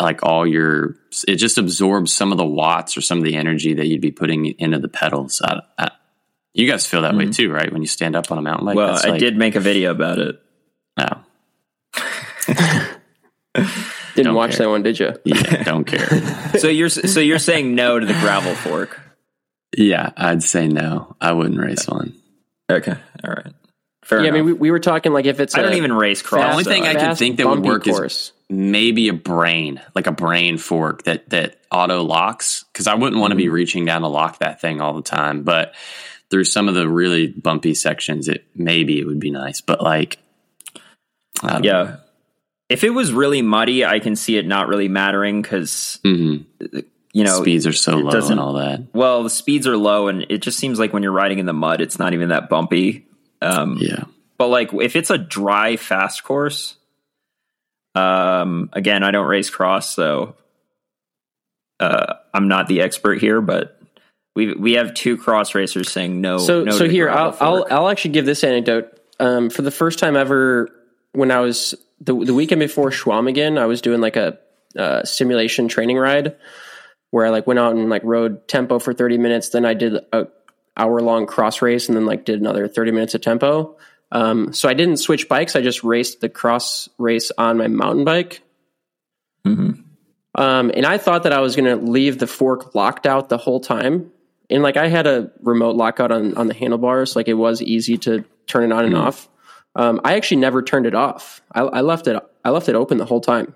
like 0.00 0.24
all 0.24 0.44
your 0.44 0.96
it 1.28 1.36
just 1.36 1.58
absorbs 1.58 2.12
some 2.12 2.32
of 2.32 2.38
the 2.38 2.44
watts 2.44 2.96
or 2.96 3.00
some 3.00 3.18
of 3.18 3.24
the 3.24 3.36
energy 3.36 3.74
that 3.74 3.86
you'd 3.86 4.00
be 4.00 4.10
putting 4.10 4.46
into 4.46 4.78
the 4.78 4.88
pedals. 4.88 5.40
I, 5.44 5.60
I, 5.78 5.90
you 6.52 6.68
guys 6.68 6.86
feel 6.86 7.02
that 7.02 7.14
way 7.14 7.24
mm-hmm. 7.24 7.32
too, 7.32 7.52
right? 7.52 7.72
When 7.72 7.82
you 7.82 7.88
stand 7.88 8.16
up 8.16 8.32
on 8.32 8.38
a 8.38 8.42
mountain 8.42 8.66
bike. 8.66 8.76
well, 8.76 8.98
I 9.00 9.10
like- 9.10 9.20
did 9.20 9.36
make 9.36 9.54
a 9.54 9.60
video 9.60 9.92
about 9.92 10.18
it. 10.18 10.42
No, 10.96 11.20
oh. 11.96 12.94
Didn't 14.18 14.30
Don't 14.30 14.34
watch 14.36 14.56
care. 14.56 14.66
that 14.66 14.70
one, 14.70 14.82
did 14.82 14.98
you? 14.98 15.14
yeah, 15.24 15.62
don't 15.62 15.84
care. 15.84 16.08
So 16.58 16.66
you're 16.66 16.88
so 16.88 17.20
you're 17.20 17.38
saying 17.38 17.76
no 17.76 18.00
to 18.00 18.04
the 18.04 18.14
gravel 18.14 18.52
fork? 18.54 19.00
Yeah, 19.76 20.10
I'd 20.16 20.42
say 20.42 20.66
no. 20.66 21.14
I 21.20 21.30
wouldn't 21.32 21.60
race 21.60 21.86
one. 21.86 22.14
Okay, 22.68 22.96
all 23.24 23.30
right. 23.32 23.52
Fair 24.02 24.22
yeah, 24.24 24.30
I 24.30 24.32
mean, 24.32 24.44
we, 24.46 24.52
we 24.54 24.70
were 24.72 24.80
talking 24.80 25.12
like 25.12 25.26
if 25.26 25.38
it's 25.38 25.54
I 25.54 25.60
a 25.60 25.62
don't 25.62 25.74
even 25.74 25.92
race 25.92 26.20
cross. 26.20 26.42
The 26.42 26.50
only 26.50 26.64
so 26.64 26.70
thing 26.70 26.82
I 26.84 26.94
can 26.94 27.14
think 27.14 27.36
that 27.36 27.46
would 27.46 27.60
work 27.64 27.84
course. 27.84 28.12
is 28.12 28.32
maybe 28.48 29.08
a 29.08 29.12
brain, 29.12 29.80
like 29.94 30.08
a 30.08 30.12
brain 30.12 30.58
fork 30.58 31.04
that 31.04 31.28
that 31.30 31.60
auto 31.70 32.02
locks. 32.02 32.64
Because 32.72 32.88
I 32.88 32.94
wouldn't 32.94 33.20
want 33.20 33.30
to 33.30 33.34
Mm-hmm. 33.36 33.38
be 33.44 33.48
reaching 33.50 33.84
down 33.84 34.00
to 34.02 34.08
lock 34.08 34.40
that 34.40 34.60
thing 34.60 34.80
all 34.80 34.94
the 34.94 35.02
time. 35.02 35.44
But 35.44 35.74
through 36.30 36.44
some 36.44 36.68
of 36.68 36.74
the 36.74 36.88
really 36.88 37.28
bumpy 37.28 37.74
sections, 37.74 38.26
it 38.26 38.46
maybe 38.56 38.98
it 38.98 39.04
would 39.06 39.20
be 39.20 39.30
nice. 39.30 39.60
But 39.60 39.80
like, 39.80 40.18
I 41.42 41.52
don't 41.52 41.64
yeah. 41.64 41.96
If 42.68 42.84
it 42.84 42.90
was 42.90 43.12
really 43.12 43.42
muddy, 43.42 43.84
I 43.84 43.98
can 43.98 44.14
see 44.14 44.36
it 44.36 44.46
not 44.46 44.68
really 44.68 44.88
mattering 44.88 45.40
because 45.42 45.98
know. 46.04 46.10
Mhm. 46.10 46.84
you 47.12 47.24
know 47.24 47.40
speeds 47.40 47.66
are 47.66 47.72
so 47.72 47.96
low 47.96 48.10
and 48.28 48.38
all 48.38 48.54
that. 48.54 48.82
Well, 48.92 49.22
the 49.22 49.30
speeds 49.30 49.66
are 49.66 49.76
low, 49.76 50.08
and 50.08 50.26
it 50.28 50.38
just 50.42 50.58
seems 50.58 50.78
like 50.78 50.92
when 50.92 51.02
you're 51.02 51.12
riding 51.12 51.38
in 51.38 51.46
the 51.46 51.54
mud, 51.54 51.80
it's 51.80 51.98
not 51.98 52.12
even 52.12 52.28
that 52.28 52.48
bumpy. 52.48 53.06
Um, 53.40 53.78
Yeah, 53.80 54.04
But 54.36 54.48
like, 54.48 54.72
if 54.74 54.96
it's 54.96 55.10
a 55.10 55.18
dry, 55.18 55.76
fast 55.76 56.24
course, 56.24 56.76
um, 57.94 58.68
again, 58.72 59.02
I 59.02 59.10
don't 59.10 59.26
race 59.26 59.48
cross, 59.50 59.94
so 59.94 60.34
uh, 61.80 62.14
I'm 62.34 62.48
not 62.48 62.66
the 62.68 62.80
expert 62.82 63.20
here. 63.20 63.40
But 63.40 63.80
we 64.36 64.52
we 64.54 64.72
have 64.74 64.92
two 64.94 65.16
cross 65.16 65.54
racers 65.54 65.90
saying 65.90 66.20
no. 66.20 66.38
So 66.38 66.64
no 66.64 66.72
so 66.72 66.84
to 66.86 66.90
here 66.90 67.08
I'll, 67.08 67.36
I'll. 67.40 67.66
I'll 67.70 67.88
actually 67.88 68.12
give 68.12 68.26
this 68.26 68.44
anecdote. 68.44 68.92
Um, 69.20 69.50
for 69.50 69.62
the 69.62 69.70
first 69.72 69.98
time 69.98 70.16
ever, 70.16 70.68
when 71.12 71.30
I 71.30 71.40
was 71.40 71.74
the 72.00 72.14
the 72.14 72.34
weekend 72.34 72.60
before 72.60 72.90
Schwamigan, 72.90 73.58
I 73.58 73.66
was 73.66 73.80
doing 73.80 74.00
like 74.00 74.16
a 74.16 74.38
uh, 74.76 75.04
simulation 75.04 75.68
training 75.68 75.98
ride 75.98 76.36
where 77.10 77.26
I 77.26 77.30
like 77.30 77.46
went 77.46 77.58
out 77.58 77.74
and 77.74 77.88
like 77.88 78.02
rode 78.04 78.46
tempo 78.48 78.78
for 78.78 78.92
thirty 78.92 79.18
minutes. 79.18 79.50
Then 79.50 79.64
I 79.64 79.74
did 79.74 79.94
a 80.12 80.28
hour 80.76 81.00
long 81.00 81.26
cross 81.26 81.62
race, 81.62 81.88
and 81.88 81.96
then 81.96 82.06
like 82.06 82.24
did 82.24 82.40
another 82.40 82.68
thirty 82.68 82.90
minutes 82.92 83.14
of 83.14 83.20
tempo. 83.20 83.76
Um, 84.10 84.52
so 84.52 84.68
I 84.68 84.74
didn't 84.74 84.98
switch 84.98 85.28
bikes. 85.28 85.54
I 85.56 85.60
just 85.60 85.84
raced 85.84 86.20
the 86.20 86.28
cross 86.28 86.88
race 86.98 87.30
on 87.36 87.58
my 87.58 87.68
mountain 87.68 88.04
bike. 88.04 88.42
Mhm. 89.46 89.84
Um, 90.34 90.70
and 90.74 90.86
I 90.86 90.98
thought 90.98 91.24
that 91.24 91.32
I 91.32 91.40
was 91.40 91.56
going 91.56 91.64
to 91.64 91.84
leave 91.84 92.18
the 92.18 92.26
fork 92.26 92.74
locked 92.74 93.06
out 93.06 93.28
the 93.28 93.38
whole 93.38 93.60
time. 93.60 94.12
And 94.48 94.62
like 94.62 94.76
I 94.76 94.88
had 94.88 95.06
a 95.06 95.30
remote 95.42 95.76
lockout 95.76 96.12
on, 96.12 96.36
on 96.36 96.46
the 96.46 96.54
handlebars, 96.54 97.16
like 97.16 97.28
it 97.28 97.34
was 97.34 97.60
easy 97.60 97.98
to 97.98 98.24
turn 98.46 98.64
it 98.64 98.72
on 98.72 98.84
and 98.84 98.96
off. 98.96 99.28
Um, 99.78 100.00
I 100.04 100.16
actually 100.16 100.38
never 100.38 100.60
turned 100.62 100.84
it 100.86 100.94
off. 100.94 101.40
I, 101.54 101.60
I 101.60 101.80
left 101.80 102.06
it. 102.06 102.20
I 102.44 102.50
left 102.50 102.68
it 102.68 102.74
open 102.74 102.98
the 102.98 103.04
whole 103.06 103.20
time. 103.22 103.54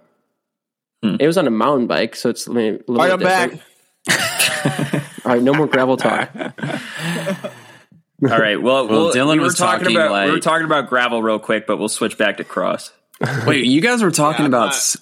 It 1.02 1.26
was 1.26 1.36
on 1.36 1.48
a 1.48 1.50
mountain 1.50 1.88
bike, 1.88 2.14
so 2.14 2.30
it's 2.30 2.48
I 2.48 2.52
mean, 2.52 2.74
a 2.74 2.90
little 2.92 3.00
All 3.02 3.08
right, 3.08 3.18
bit 3.18 3.28
I'm 3.28 3.50
different. 3.50 3.62
back. 4.06 5.04
All 5.26 5.32
right, 5.32 5.42
no 5.42 5.52
more 5.52 5.66
gravel 5.66 5.96
talk. 5.96 6.30
All 6.36 8.28
right. 8.38 8.60
Well, 8.62 8.86
Well, 8.86 9.06
well, 9.06 9.12
Dylan 9.12 9.32
we 9.38 9.40
was 9.40 9.56
talking, 9.56 9.80
talking, 9.86 9.96
about 9.96 10.26
we 10.26 10.30
were 10.30 10.38
talking 10.38 10.64
about 10.64 10.88
gravel 10.88 11.20
real 11.22 11.40
quick, 11.40 11.66
but 11.66 11.78
we'll 11.78 11.88
switch 11.88 12.16
back 12.16 12.36
to 12.36 12.44
cross. 12.44 12.92
Wait, 13.46 13.64
you 13.64 13.80
guys 13.80 14.00
were 14.02 14.12
talking 14.12 14.42
Yeah, 14.44 14.48
about. 14.48 14.66
not- 14.66 14.74
s- 14.74 14.96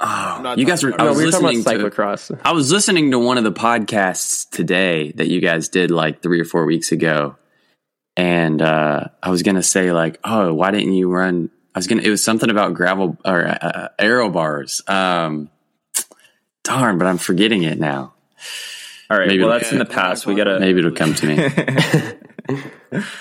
I'm 0.00 0.42
not 0.42 0.58
you 0.58 0.64
guys 0.66 0.82
were. 0.82 0.90
about 0.90 1.00
I 1.00 1.04
No, 1.04 1.10
was 1.10 1.18
we 1.18 1.24
were 1.26 1.30
talking 1.32 1.46
listening 1.58 1.80
about 1.80 1.90
to. 1.94 1.96
cyclocross. 2.02 2.40
I 2.44 2.52
was 2.52 2.70
listening 2.72 3.10
to 3.12 3.18
one 3.18 3.38
of 3.38 3.44
the 3.44 3.52
podcasts 3.52 4.48
today 4.50 5.12
that 5.12 5.28
you 5.28 5.40
guys 5.40 5.68
did 5.68 5.90
like 5.90 6.22
three 6.22 6.40
or 6.40 6.44
four 6.44 6.64
weeks 6.66 6.92
ago, 6.92 7.36
and 8.16 8.62
uh, 8.62 9.08
I 9.22 9.30
was 9.30 9.42
gonna 9.42 9.62
say 9.62 9.92
like, 9.92 10.18
oh, 10.24 10.54
why 10.54 10.70
didn't 10.70 10.94
you 10.94 11.10
run? 11.10 11.50
I 11.74 11.78
was 11.78 11.86
gonna. 11.86 12.02
It 12.02 12.10
was 12.10 12.24
something 12.24 12.50
about 12.50 12.74
gravel 12.74 13.16
or 13.24 13.46
uh, 13.46 13.88
aero 13.98 14.30
bars. 14.30 14.82
Um, 14.86 15.50
darn, 16.64 16.98
but 16.98 17.06
I'm 17.06 17.18
forgetting 17.18 17.62
it 17.62 17.78
now. 17.78 18.14
All 19.10 19.18
right. 19.18 19.28
Maybe 19.28 19.40
well, 19.40 19.50
we'll- 19.50 19.58
that's 19.58 19.72
in 19.72 19.78
the 19.78 19.84
past. 19.84 20.26
We 20.26 20.34
gotta. 20.34 20.58
Maybe 20.58 20.78
it'll 20.80 20.92
come 20.92 21.14
to 21.14 21.26
me. 21.26 23.02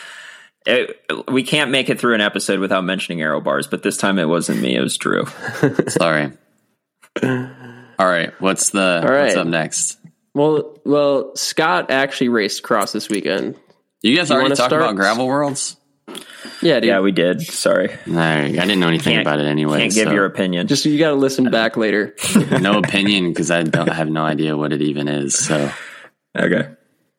It, 0.68 1.00
we 1.28 1.44
can't 1.44 1.70
make 1.70 1.92
it 1.92 2.00
through 2.00 2.16
an 2.16 2.22
episode 2.22 2.60
without 2.60 2.84
mentioning 2.84 3.22
aero 3.22 3.40
bars, 3.40 3.68
but 3.68 3.84
this 3.84 3.98
time 3.98 4.18
it 4.18 4.28
wasn't 4.28 4.62
me. 4.62 4.76
It 4.76 4.82
was 4.82 4.98
Drew. 4.98 5.26
Sorry. 5.88 6.32
All 7.22 8.08
right, 8.08 8.34
what's 8.42 8.72
the 8.72 9.02
All 9.06 9.12
right. 9.12 9.26
what's 9.26 9.36
up 9.36 9.46
next? 9.46 10.00
Well, 10.34 10.80
well, 10.84 11.36
Scott 11.36 11.92
actually 11.92 12.30
raced 12.30 12.64
cross 12.64 12.92
this 12.92 13.10
weekend. 13.10 13.60
You 14.06 14.16
guys 14.16 14.30
You 14.30 14.36
already 14.36 14.50
talked 14.56 14.70
start? 14.70 14.84
about 14.84 14.96
gravel 14.96 15.26
worlds. 15.26 15.78
Yeah, 16.62 16.80
dude. 16.80 16.90
Yeah, 16.90 17.00
we 17.00 17.12
did. 17.12 17.42
Sorry. 17.42 17.90
No, 18.06 18.22
I 18.22 18.50
didn't 18.50 18.80
know 18.80 18.88
anything 18.88 19.14
Can't- 19.14 19.26
about 19.26 19.40
it 19.40 19.48
anyway. 19.48 19.80
Can't 19.80 19.94
give 19.94 20.08
so 20.10 20.14
your 20.14 20.26
opinion. 20.26 20.68
Just 20.68 20.86
you 20.86 21.00
got 21.00 21.10
to 21.10 21.16
listen 21.16 21.50
back 21.50 21.76
later. 21.76 22.16
no 22.62 22.78
opinion 22.78 23.30
because 23.30 23.50
I 23.50 23.64
don't 23.64 23.90
I 23.90 23.96
have 23.96 24.10
no 24.10 24.24
idea 24.24 24.56
what 24.56 24.74
it 24.74 24.84
even 24.84 25.08
is. 25.08 25.36
So 25.36 25.72
okay. 26.38 26.70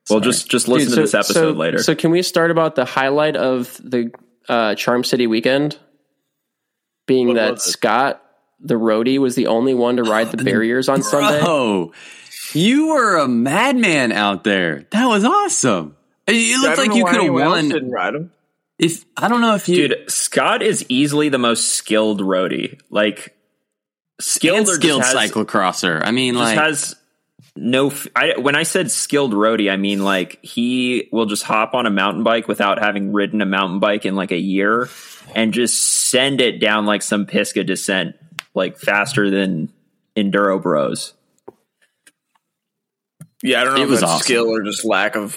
Well, 0.08 0.20
just 0.20 0.48
just 0.48 0.68
listen 0.68 0.90
Dude, 0.90 0.94
to 0.94 1.00
this 1.02 1.14
episode 1.14 1.54
so, 1.54 1.58
later. 1.58 1.82
So 1.82 1.96
can 1.96 2.12
we 2.12 2.22
start 2.22 2.52
about 2.52 2.76
the 2.76 2.84
highlight 2.84 3.34
of 3.34 3.76
the 3.82 4.12
uh, 4.48 4.76
Charm 4.76 5.02
City 5.02 5.26
weekend? 5.26 5.76
Being 7.08 7.26
What 7.28 7.34
that? 7.34 7.60
Scott, 7.60 8.22
the 8.60 8.74
roadie, 8.76 9.18
was 9.18 9.34
the 9.34 9.48
only 9.48 9.74
one 9.74 9.96
to 9.96 10.04
ride 10.04 10.30
the 10.30 10.36
barriers 10.44 10.88
on 10.88 11.02
Sunday. 11.02 11.40
Oh, 11.42 11.92
you 12.52 12.88
were 12.88 13.16
a 13.16 13.26
madman 13.26 14.12
out 14.12 14.44
there. 14.44 14.86
That 14.92 15.06
was 15.06 15.24
awesome. 15.24 15.95
It 16.26 16.32
I 16.32 16.60
looked 16.62 16.76
don't 16.76 16.88
like 16.88 16.96
you 16.96 17.04
could 17.04 17.22
have 17.22 17.32
won. 17.32 17.68
Didn't 17.68 17.90
ride 17.90 18.14
him. 18.14 18.32
If 18.78 19.04
I 19.16 19.28
don't 19.28 19.40
know 19.40 19.54
if 19.54 19.68
you 19.68 19.88
Dude, 19.88 20.10
Scott 20.10 20.60
is 20.62 20.84
easily 20.88 21.28
the 21.28 21.38
most 21.38 21.74
skilled 21.76 22.20
roadie. 22.20 22.80
Like 22.90 23.34
skilled 24.20 24.68
or 24.68 24.74
skilled 24.74 25.02
has, 25.02 25.14
cyclocrosser. 25.14 26.02
I 26.04 26.10
mean, 26.10 26.34
just 26.34 26.44
like 26.44 26.58
has 26.58 26.96
no. 27.54 27.88
f- 27.88 28.06
I, 28.14 28.34
when 28.38 28.54
I 28.54 28.64
said 28.64 28.90
skilled 28.90 29.32
roadie, 29.32 29.70
I 29.72 29.76
mean 29.76 30.04
like 30.04 30.38
he 30.44 31.08
will 31.10 31.26
just 31.26 31.42
hop 31.42 31.72
on 31.74 31.86
a 31.86 31.90
mountain 31.90 32.22
bike 32.22 32.48
without 32.48 32.78
having 32.78 33.12
ridden 33.12 33.40
a 33.40 33.46
mountain 33.46 33.78
bike 33.78 34.04
in 34.04 34.14
like 34.14 34.30
a 34.32 34.38
year, 34.38 34.90
and 35.34 35.54
just 35.54 36.10
send 36.10 36.42
it 36.42 36.60
down 36.60 36.84
like 36.84 37.00
some 37.02 37.24
Pisgah 37.24 37.64
descent, 37.64 38.16
like 38.54 38.76
faster 38.78 39.30
than 39.30 39.72
enduro 40.16 40.60
bros. 40.60 41.14
Yeah, 43.42 43.60
I 43.60 43.64
don't 43.64 43.74
know 43.74 43.80
It 43.80 43.84
if 43.84 43.90
was 43.90 44.00
that's 44.00 44.12
awesome. 44.12 44.24
skill 44.24 44.48
or 44.48 44.62
just 44.62 44.84
lack 44.84 45.16
of 45.16 45.32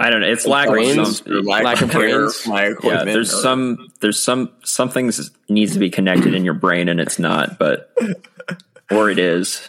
I 0.00 0.10
don't 0.10 0.20
know. 0.22 0.28
It's 0.28 0.46
lack 0.46 0.68
of 0.68 0.72
Brains? 0.74 1.18
some. 1.18 1.32
or 1.32 1.42
lack, 1.42 1.64
Lack 1.64 1.76
of 1.82 1.90
of 1.90 1.94
brains? 1.94 2.40
for 2.40 2.48
my 2.48 2.74
Yeah, 2.82 3.04
there's 3.04 3.32
or- 3.34 3.36
some 3.42 3.88
there's 4.00 4.22
some 4.22 4.50
something 4.64 5.10
needs 5.48 5.72
to 5.74 5.78
be 5.78 5.90
connected 5.90 6.34
in 6.34 6.44
your 6.44 6.54
brain 6.54 6.88
and 6.88 6.98
it's 7.00 7.18
not, 7.18 7.58
but 7.58 7.94
or 8.90 9.10
it 9.10 9.18
is. 9.18 9.68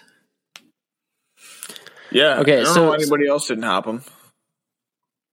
Yeah. 2.12 2.40
Okay, 2.40 2.60
I 2.62 2.64
don't 2.64 2.74
so- 2.74 2.84
know 2.84 2.90
why 2.90 2.96
anybody 2.96 3.28
else 3.28 3.48
didn't 3.48 3.64
hop 3.64 3.86
him. 3.86 4.02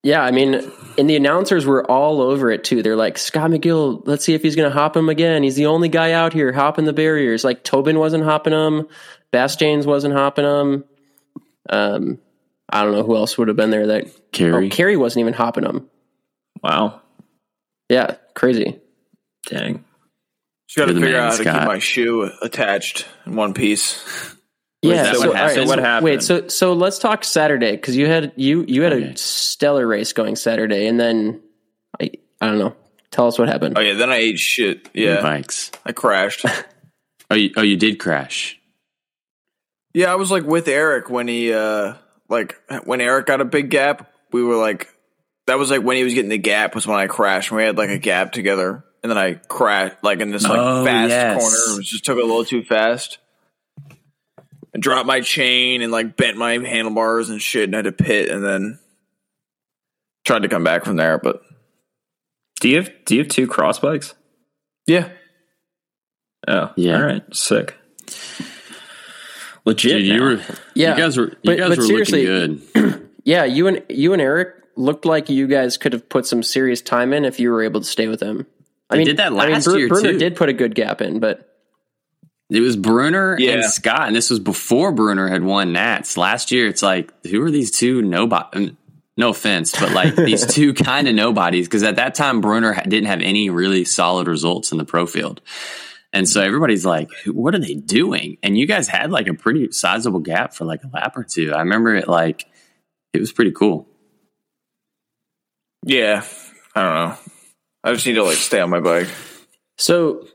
Yeah, 0.05 0.23
I 0.23 0.31
mean, 0.31 0.55
and 0.97 1.11
the 1.11 1.17
announcers 1.17 1.67
were 1.67 1.85
all 1.91 2.23
over 2.23 2.53
it 2.53 2.63
too. 2.63 2.83
They're 2.83 2.95
like, 2.97 3.19
Scott 3.19 3.51
McGill, 3.51 4.01
let's 4.07 4.25
see 4.25 4.33
if 4.33 4.43
he's 4.43 4.55
going 4.55 4.71
to 4.71 4.73
hop 4.77 4.97
him 4.97 5.09
again. 5.09 5.43
He's 5.43 5.57
the 5.57 5.67
only 5.67 5.89
guy 5.89 6.13
out 6.13 6.33
here 6.33 6.53
hopping 6.53 6.85
the 6.85 6.93
barriers. 6.93 7.43
Like 7.43 7.65
Tobin 7.65 7.99
wasn't 7.99 8.23
hopping 8.23 8.53
him, 8.53 8.87
Bastian's 9.33 9.87
wasn't 9.87 10.15
hopping 10.15 10.45
him. 10.45 10.85
Um, 11.69 12.19
I 12.71 12.83
don't 12.85 12.93
know 12.93 13.03
who 13.03 13.17
else 13.17 13.39
would 13.39 13.49
have 13.49 13.57
been 13.57 13.71
there. 13.71 13.87
That 13.89 14.33
Carrie. 14.33 14.67
Oh, 14.67 14.71
Carrie 14.71 14.97
wasn't 14.97 15.21
even 15.23 15.33
hopping 15.35 15.65
them. 15.65 15.89
Wow. 16.63 17.01
Yeah, 17.89 18.17
crazy. 18.35 18.79
Dang. 19.47 19.85
Just 20.69 20.77
got 20.77 20.87
to 20.87 20.93
figure 20.95 21.13
man, 21.13 21.21
out 21.23 21.31
how 21.33 21.37
to 21.39 21.45
keep 21.45 21.67
my 21.67 21.79
shoe 21.79 22.31
attached 22.43 23.07
in 23.27 23.37
one 23.37 23.55
piece. 23.55 24.35
Yeah. 24.81 25.13
so, 25.13 25.27
what 25.27 25.37
happened? 25.37 25.59
right, 25.59 25.67
What 25.67 25.79
happened? 25.81 26.05
Wait. 26.05 26.23
So 26.23 26.47
so 26.47 26.73
let's 26.73 27.01
talk 27.01 27.25
Saturday 27.25 27.73
because 27.73 27.97
you 27.97 28.07
had 28.07 28.31
you 28.37 28.65
you 28.69 28.83
had 28.83 28.93
Okay. 28.93 29.07
a 29.11 29.17
stellar 29.17 29.85
race 29.85 30.13
going 30.13 30.37
Saturday, 30.37 30.87
and 30.87 31.01
then 31.01 31.41
I 32.01 32.13
I 32.41 32.47
don't 32.47 32.61
know. 32.61 32.77
Tell 33.11 33.27
us 33.27 33.41
what 33.41 33.49
happened. 33.49 33.77
Oh 33.77 33.81
yeah, 33.81 33.95
then 33.95 34.09
I 34.13 34.19
ate 34.19 34.39
shit. 34.39 34.89
Yeah, 34.95 35.21
bikes. 35.21 35.73
I 35.85 35.91
crashed. 35.91 36.45
Oh, 37.31 37.35
you, 37.35 37.51
oh, 37.57 37.63
you 37.63 37.77
did 37.77 37.99
crash. 37.99 38.57
yeah, 39.95 40.13
I 40.13 40.15
was 40.15 40.31
like 40.31 40.45
with 40.45 40.69
Eric 40.69 41.11
when 41.11 41.27
he 41.27 41.53
uh 41.53 41.95
like 42.29 42.57
when 42.85 43.01
Eric 43.01 43.27
got 43.27 43.41
a 43.41 43.45
big 43.45 43.71
gap. 43.71 44.11
We 44.33 44.43
were 44.43 44.57
like 44.57 44.89
that 45.47 45.59
was 45.59 45.71
like 45.71 45.83
when 45.83 45.97
he 45.97 46.05
was 46.05 46.13
getting 46.15 46.29
the 46.29 46.39
gap 46.39 46.75
was 46.75 46.87
when 46.87 46.99
I 46.99 47.07
crashed. 47.07 47.51
And 47.51 47.57
we 47.59 47.65
had 47.65 47.79
like 47.79 47.91
a 47.91 47.99
gap 47.99 48.33
together, 48.33 48.85
and 49.03 49.11
then 49.11 49.17
I 49.19 49.35
crashed 49.35 49.97
like 50.03 50.21
in 50.21 50.31
this 50.31 50.45
like 50.45 50.59
Oh, 50.59 50.85
fast 50.85 51.09
yes. 51.11 51.41
corner. 51.41 51.81
It 51.81 51.85
just 51.85 52.05
took 52.05 52.19
a 52.19 52.21
little 52.23 52.45
too 52.45 52.63
fast. 52.63 53.19
I 54.75 54.79
dropped 54.79 55.07
my 55.07 55.21
chain 55.23 55.81
and 55.81 55.91
like 55.91 56.17
bent 56.17 56.37
my 56.37 56.53
handlebars 56.59 57.31
and 57.31 57.41
shit, 57.41 57.65
and 57.65 57.75
had 57.75 57.85
to 57.85 57.93
pit, 57.93 58.29
and 58.29 58.45
then 58.45 58.79
tried 60.27 60.43
to 60.43 60.49
come 60.49 60.63
back 60.65 60.85
from 60.85 60.97
there. 60.97 61.17
But 61.19 61.41
Do 62.61 62.69
you 62.69 62.77
have 62.77 62.91
do 63.07 63.15
you 63.15 63.23
have 63.23 63.29
two 63.31 63.47
cross 63.47 63.79
bikes? 63.79 64.15
yeah, 64.87 65.09
Oh, 66.47 66.73
Yeah. 66.77 66.97
All 66.97 67.03
right, 67.07 67.23
sick. 67.35 67.75
Legit. 69.69 69.93
Dude, 69.99 70.07
you 70.07 70.23
were. 70.23 70.41
Yeah, 70.75 70.97
You 70.97 71.03
guys 71.03 71.17
were. 71.17 71.29
You 71.29 71.37
but- 71.45 71.59
guys 71.59 71.69
but 71.71 71.79
were 71.79 71.85
seriously- 71.85 72.27
looking 72.27 72.63
good. 72.75 73.05
Yeah, 73.25 73.45
you 73.45 73.67
and 73.67 73.83
you 73.91 74.15
and 74.15 74.23
Eric 74.23 74.55
looked 74.75 75.05
like 75.05 75.29
you 75.29 75.47
guys 75.49 75.77
could 75.77 75.93
have 75.93 76.09
put 76.09 76.25
some 76.25 76.43
serious 76.43 76.81
time 76.81 77.13
in 77.13 77.27
if 77.27 77.39
you 77.39 77.51
were 77.51 77.63
able 77.63 77.81
to 77.81 77.87
stay 77.87 78.09
with 78.09 78.23
him. 78.23 78.47
I 78.89 78.95
They 78.95 78.99
mean, 79.01 79.07
did 79.09 79.17
that 79.19 79.27
I 79.27 79.31
mean, 79.31 79.53
last 79.53 79.65
Bru- 79.67 79.77
year, 79.77 79.89
Brunner 79.89 80.13
too. 80.13 80.19
did 80.19 80.35
put 80.35 80.49
a 80.49 80.55
good 80.55 80.75
gap 80.75 81.03
in, 81.03 81.21
but 81.21 81.55
It 82.49 82.61
was 82.61 82.75
Brunner 82.77 83.37
Yeah. 83.39 83.51
and 83.57 83.65
Scott, 83.67 84.07
and 84.07 84.17
this 84.17 84.31
was 84.31 84.39
before 84.39 84.93
Brunner 84.93 85.29
had 85.29 85.43
won 85.43 85.73
Nats 85.75 86.17
last 86.17 86.51
year. 86.51 86.69
It's 86.69 86.83
like, 86.83 87.13
who 87.27 87.43
are 87.43 87.51
these 87.51 87.71
two 87.71 88.01
nobody? 88.01 88.75
No 89.19 89.31
offense, 89.31 89.79
but 89.79 89.93
like 89.93 90.17
these 90.17 90.47
two 90.47 90.73
kind 90.73 91.07
of 91.07 91.15
nobodies, 91.15 91.67
because 91.67 91.83
at 91.83 91.97
that 91.97 92.15
time 92.15 92.41
Brunner 92.41 92.73
ha- 92.73 92.83
didn't 92.89 93.09
have 93.09 93.21
any 93.21 93.51
really 93.51 93.85
solid 93.85 94.27
results 94.27 94.73
in 94.73 94.79
the 94.79 94.87
pro 94.87 95.05
field. 95.05 95.43
And 96.19 96.29
so 96.29 96.43
everybody's 96.43 96.85
like, 96.85 97.13
what 97.27 97.55
are 97.55 97.61
they 97.61 97.75
doing? 97.75 98.39
And 98.43 98.59
you 98.59 98.67
guys 98.67 98.89
had 98.89 99.13
like 99.13 99.29
a 99.29 99.35
pretty 99.35 99.71
sizable 99.71 100.19
gap 100.19 100.53
for 100.53 100.65
like 100.65 100.83
a 100.83 100.89
lap 100.93 101.17
or 101.17 101.23
two. 101.23 101.53
I 101.55 101.61
remember 101.61 101.95
it 101.95 102.09
like, 102.09 102.45
it 103.13 103.21
was 103.21 103.31
pretty 103.31 103.53
cool. 103.53 103.87
Yeah, 105.85 106.25
I 106.75 106.83
don't 106.83 106.95
know. 106.95 107.17
I 107.85 107.93
just 107.93 108.05
need 108.05 108.15
to 108.15 108.25
like 108.25 108.37
stay 108.37 108.59
on 108.59 108.69
my 108.69 108.81
bike. 108.81 109.07
So 109.77 110.27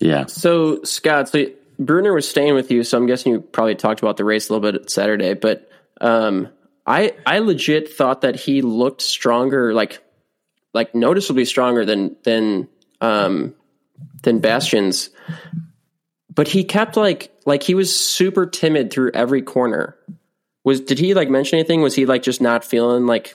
Yeah. 0.00 0.26
So 0.26 0.82
Scott, 0.82 1.30
so 1.30 1.46
Brunner 1.78 2.12
was 2.12 2.28
staying 2.28 2.52
with 2.52 2.70
you, 2.70 2.84
so 2.84 2.98
I'm 2.98 3.06
guessing 3.06 3.32
you 3.32 3.40
probably 3.40 3.76
talked 3.76 4.02
about 4.02 4.18
the 4.18 4.24
race 4.26 4.50
a 4.50 4.52
little 4.52 4.70
bit 4.70 4.90
Saturday. 4.90 5.32
But 5.32 5.70
um, 6.02 6.48
I 6.86 7.14
I 7.24 7.38
legit 7.38 7.90
thought 7.90 8.20
that 8.20 8.36
he 8.36 8.60
looked 8.60 9.00
stronger, 9.00 9.72
like 9.72 10.02
like 10.74 10.94
noticeably 10.94 11.46
stronger 11.46 11.86
than 11.86 12.16
than 12.22 12.68
um, 13.00 13.54
than 14.22 14.40
Baestaens. 14.40 15.10
But 16.34 16.48
he 16.48 16.64
kept 16.64 16.96
like 16.96 17.32
like 17.46 17.62
he 17.62 17.74
was 17.74 17.94
super 17.94 18.46
timid 18.46 18.92
through 18.92 19.10
every 19.14 19.42
corner. 19.42 19.96
Was 20.64 20.80
did 20.80 20.98
he 20.98 21.14
like 21.14 21.28
mention 21.28 21.58
anything? 21.58 21.80
Was 21.80 21.94
he 21.94 22.06
like 22.06 22.22
just 22.22 22.40
not 22.40 22.64
feeling 22.64 23.06
like 23.06 23.34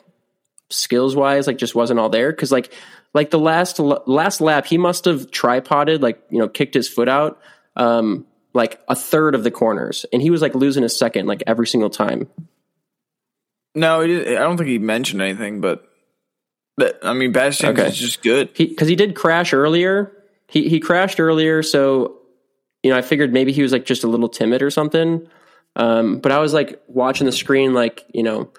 skills 0.69 1.15
wise, 1.15 1.47
like 1.47 1.57
just 1.57 1.75
wasn't 1.75 1.99
all 1.99 2.09
there? 2.09 2.31
Because 2.31 2.51
like 2.51 2.71
like 3.13 3.31
the 3.31 3.39
last 3.39 3.79
last 3.79 4.41
lap, 4.41 4.65
he 4.65 4.77
must 4.77 5.05
have 5.05 5.31
tripoded, 5.31 6.01
like 6.01 6.21
you 6.29 6.39
know, 6.39 6.47
kicked 6.47 6.73
his 6.73 6.87
foot 6.87 7.09
out, 7.09 7.39
um, 7.75 8.25
like 8.53 8.79
a 8.87 8.95
third 8.95 9.35
of 9.35 9.43
the 9.43 9.51
corners, 9.51 10.05
and 10.13 10.21
he 10.21 10.29
was 10.29 10.41
like 10.41 10.55
losing 10.55 10.83
a 10.83 10.89
second 10.89 11.25
like 11.27 11.43
every 11.47 11.67
single 11.67 11.89
time. 11.89 12.27
No, 13.73 14.01
I 14.01 14.07
don't 14.07 14.55
think 14.55 14.69
he 14.69 14.79
mentioned 14.79 15.21
anything, 15.21 15.59
but, 15.59 15.85
but 16.77 16.99
I 17.03 17.13
mean, 17.13 17.33
Baestaens 17.33 17.71
Okay. 17.77 17.87
is 17.87 17.97
just 17.97 18.21
good. 18.21 18.51
He 18.53 18.67
because 18.67 18.87
he 18.87 18.95
did 18.95 19.15
crash 19.15 19.51
earlier. 19.53 20.14
He 20.47 20.69
he 20.69 20.79
crashed 20.79 21.19
earlier, 21.19 21.63
so 21.63 22.17
you 22.83 22.91
know 22.91 22.97
I 22.97 23.01
figured 23.01 23.33
maybe 23.33 23.51
he 23.51 23.61
was 23.61 23.71
like 23.71 23.85
just 23.85 24.03
a 24.03 24.07
little 24.07 24.29
timid 24.29 24.61
or 24.61 24.69
something. 24.69 25.27
Um, 25.75 26.19
but 26.19 26.31
I 26.31 26.39
was 26.39 26.53
like 26.53 26.81
watching 26.87 27.25
the 27.25 27.31
screen, 27.31 27.73
like 27.73 28.05
you 28.13 28.23
know, 28.23 28.51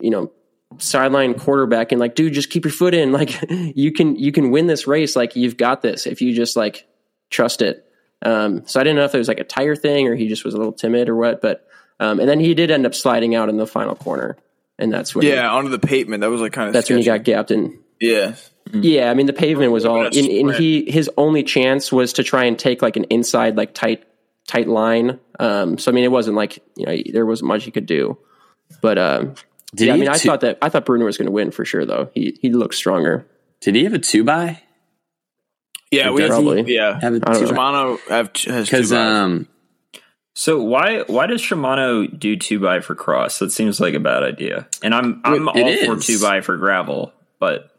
you 0.00 0.10
know, 0.10 0.32
sideline 0.78 1.34
quarterback, 1.34 1.92
and 1.92 2.00
like, 2.00 2.14
dude, 2.14 2.32
just 2.32 2.50
keep 2.50 2.64
your 2.64 2.72
foot 2.72 2.94
in. 2.94 3.12
Like 3.16 3.40
you 3.50 3.92
can 3.92 4.16
you 4.16 4.32
can 4.32 4.50
win 4.50 4.66
this 4.66 4.86
race. 4.86 5.16
Like 5.16 5.36
you've 5.36 5.56
got 5.56 5.82
this 5.82 6.06
if 6.06 6.20
you 6.20 6.34
just 6.34 6.56
like 6.56 6.86
trust 7.30 7.62
it. 7.62 7.82
Um, 8.22 8.66
so 8.66 8.80
I 8.80 8.82
didn't 8.82 8.96
know 8.96 9.04
if 9.04 9.14
it 9.14 9.18
was 9.18 9.28
like 9.28 9.40
a 9.40 9.44
tire 9.44 9.76
thing 9.76 10.08
or 10.08 10.14
he 10.14 10.28
just 10.28 10.44
was 10.44 10.54
a 10.54 10.58
little 10.58 10.72
timid 10.72 11.08
or 11.08 11.16
what. 11.16 11.40
But 11.40 11.66
um, 12.00 12.20
and 12.20 12.28
then 12.28 12.40
he 12.40 12.54
did 12.54 12.70
end 12.70 12.86
up 12.86 12.94
sliding 12.94 13.34
out 13.34 13.48
in 13.48 13.56
the 13.56 13.66
final 13.66 13.94
corner, 13.94 14.36
and 14.78 14.92
that's 14.92 15.14
when 15.14 15.26
Yeah, 15.26 15.50
onto 15.50 15.70
the 15.70 15.78
pavement. 15.78 16.20
That 16.22 16.30
was 16.30 16.40
like 16.40 16.52
kind 16.52 16.68
of. 16.68 16.72
that's 16.72 16.90
when 16.90 16.98
he 16.98 17.04
got 17.04 17.24
gapped 17.24 17.50
in. 17.50 17.78
Yeah, 18.00 18.34
Yeah, 18.72 19.10
I 19.10 19.14
mean 19.14 19.26
the 19.26 19.32
pavement 19.32 19.72
was 19.72 19.84
all, 19.84 20.02
That's 20.02 20.16
and, 20.16 20.26
and 20.28 20.54
he 20.54 20.90
his 20.90 21.10
only 21.16 21.42
chance 21.42 21.90
was 21.92 22.12
to 22.14 22.22
try 22.22 22.44
and 22.44 22.58
take 22.58 22.82
like 22.82 22.96
an 22.96 23.04
inside 23.04 23.56
like 23.56 23.74
tight 23.74 24.04
tight 24.46 24.68
line. 24.68 25.18
Um, 25.38 25.78
so 25.78 25.90
I 25.90 25.94
mean 25.94 26.04
it 26.04 26.10
wasn't 26.12 26.36
like 26.36 26.58
you 26.76 26.86
know 26.86 26.96
there 27.12 27.26
wasn't 27.26 27.48
much 27.48 27.64
he 27.64 27.70
could 27.70 27.86
do, 27.86 28.18
but 28.82 28.98
um, 28.98 29.34
Did 29.74 29.88
yeah, 29.88 29.94
I 29.94 29.96
mean 29.96 30.08
I 30.08 30.16
two- 30.16 30.28
thought 30.28 30.40
that 30.42 30.58
I 30.62 30.68
thought 30.68 30.84
Brunner 30.84 31.04
was 31.04 31.16
going 31.16 31.26
to 31.26 31.32
win 31.32 31.50
for 31.50 31.64
sure 31.64 31.84
though. 31.86 32.10
He 32.14 32.38
he 32.40 32.50
looked 32.50 32.74
stronger. 32.74 33.26
Did 33.60 33.74
he 33.74 33.84
have 33.84 33.94
a 33.94 33.98
two 33.98 34.24
by? 34.24 34.62
yeah, 35.90 36.10
we 36.10 36.26
Probably. 36.26 36.74
yeah. 36.74 36.98
Have 37.00 37.14
a 37.14 37.20
don't 37.20 37.40
know. 37.42 37.48
Shimano 37.50 38.08
have 38.08 38.26
has 38.36 38.68
two 38.68 38.76
Because 38.76 38.92
um, 38.92 39.48
So 40.34 40.60
why 40.62 41.02
why 41.02 41.26
does 41.26 41.40
Shimano 41.40 42.18
do 42.18 42.36
two 42.36 42.58
by 42.60 42.80
for 42.80 42.94
cross? 42.94 43.38
That 43.38 43.52
seems 43.52 43.80
like 43.80 43.94
a 43.94 44.00
bad 44.00 44.22
idea. 44.22 44.68
And 44.82 44.94
I'm 44.94 45.20
I'm 45.24 45.48
It 45.54 45.88
all 45.88 45.96
for 45.96 46.02
two 46.02 46.20
by 46.20 46.40
for 46.40 46.56
gravel, 46.56 47.12
but 47.38 47.70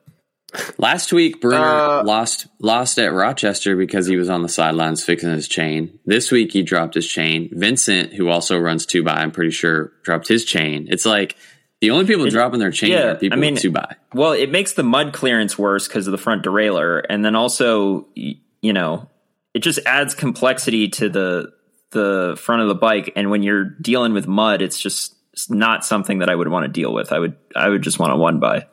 last 0.77 1.11
week 1.13 1.41
Brunner 1.41 1.65
Uh, 1.99 2.03
lost 2.03 2.47
lost 2.59 2.97
at 2.99 3.13
Rochester 3.13 3.75
because 3.75 4.07
he 4.07 4.17
was 4.17 4.29
on 4.29 4.41
the 4.41 4.49
sidelines 4.49 5.03
fixing 5.03 5.29
his 5.31 5.47
chain. 5.47 5.99
This 6.05 6.31
week 6.31 6.51
he 6.53 6.63
dropped 6.63 6.93
his 6.95 7.07
chain. 7.07 7.49
Vincent, 7.51 8.13
who 8.13 8.29
also 8.29 8.57
runs 8.57 8.85
two 8.85 9.03
by, 9.03 9.15
I'm 9.15 9.31
pretty 9.31 9.51
sure 9.51 9.91
dropped 10.03 10.27
his 10.27 10.45
chain. 10.45 10.87
It's 10.89 11.05
like 11.05 11.35
the 11.81 11.91
only 11.91 12.05
people 12.05 12.27
dropping 12.27 12.59
their 12.59 12.71
chain 12.71 12.91
yeah, 12.91 13.11
are 13.11 13.15
people 13.15 13.37
I 13.37 13.41
mean- 13.41 13.55
two 13.55 13.71
by. 13.71 13.95
well, 14.13 14.31
it 14.31 14.49
makes 14.49 14.73
the 14.73 14.83
mud 14.83 15.13
clearance 15.13 15.57
worse 15.59 15.87
because 15.87 16.07
of 16.07 16.11
the 16.11 16.17
front 16.17 16.43
derailleur, 16.43 17.03
and 17.09 17.23
then 17.23 17.35
also 17.35 18.07
you 18.15 18.73
know 18.73 19.09
it 19.53 19.59
just 19.59 19.79
adds 19.85 20.15
complexity 20.15 20.87
to 20.89 21.09
the 21.09 21.51
the 21.91 22.37
front 22.39 22.61
of 22.61 22.67
the 22.67 22.75
bike. 22.75 23.13
And 23.15 23.29
when 23.31 23.43
you're 23.43 23.63
dealing 23.63 24.13
with 24.13 24.27
mud, 24.27 24.61
it's 24.61 24.79
just 24.79 25.15
it's 25.33 25.49
not 25.49 25.85
something 25.85 26.19
that 26.19 26.29
I 26.29 26.35
would 26.35 26.47
want 26.47 26.65
to 26.65 26.71
deal 26.71 26.93
with. 26.93 27.11
I 27.11 27.19
would 27.19 27.35
I 27.55 27.69
would 27.69 27.81
just 27.81 27.99
want 27.99 28.13
a 28.13 28.15
one 28.15 28.39
by. 28.39 28.65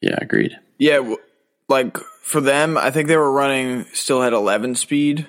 Yeah, 0.00 0.18
agreed. 0.20 0.52
Yeah, 0.82 1.14
like 1.68 1.96
for 2.22 2.40
them, 2.40 2.76
I 2.76 2.90
think 2.90 3.08
they 3.08 3.16
were 3.16 3.30
running 3.32 3.84
still 3.92 4.20
had 4.22 4.32
eleven 4.32 4.74
speed 4.74 5.26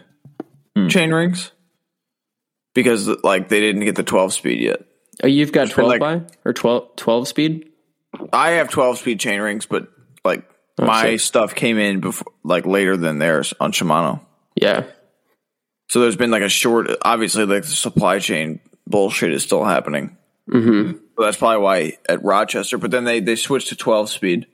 Hmm. 0.76 0.88
chain 0.88 1.14
rings 1.14 1.52
because 2.74 3.08
like 3.24 3.50
they 3.50 3.60
didn't 3.60 3.86
get 3.86 3.96
the 3.96 4.04
twelve 4.04 4.34
speed 4.34 4.60
yet. 4.60 4.82
Oh, 5.24 5.28
you've 5.28 5.52
got 5.52 5.68
been 5.68 5.74
twelve 5.76 5.90
like- 5.90 6.00
by 6.00 6.22
or 6.44 6.54
12, 6.54 6.96
12 6.96 7.28
speed. 7.28 7.70
I 8.32 8.52
have 8.52 8.70
twelve 8.70 8.98
speed 8.98 9.20
chain 9.20 9.40
rings, 9.42 9.66
but 9.66 9.88
like 10.26 10.44
Oh, 10.80 10.86
my 10.86 11.04
sick. 11.12 11.20
stuff 11.20 11.56
came 11.56 11.78
in 11.78 12.00
before 12.00 12.34
like 12.44 12.66
later 12.66 12.98
than 12.98 13.20
theirs 13.20 13.54
on 13.60 13.72
Shimano. 13.72 14.22
Yeah, 14.56 14.86
So 15.90 16.00
there's 16.00 16.16
been 16.16 16.32
like 16.32 16.42
a 16.44 16.50
short. 16.50 16.90
Obviously, 17.04 17.46
like 17.46 17.62
the 17.64 17.70
supply 17.70 18.18
chain 18.20 18.60
bullshit 18.88 19.32
is 19.34 19.44
still 19.44 19.64
happening. 19.64 20.18
Mm-hmm. 20.50 20.92
So 21.16 21.24
that's 21.24 21.38
probably 21.38 21.60
why 21.64 21.98
at 22.10 22.24
Rochester. 22.24 22.78
But 22.80 22.90
then 22.92 23.04
they 23.04 23.20
they 23.20 23.36
switched 23.36 23.70
to 23.70 23.76
12 23.76 24.10
speed. 24.10 24.48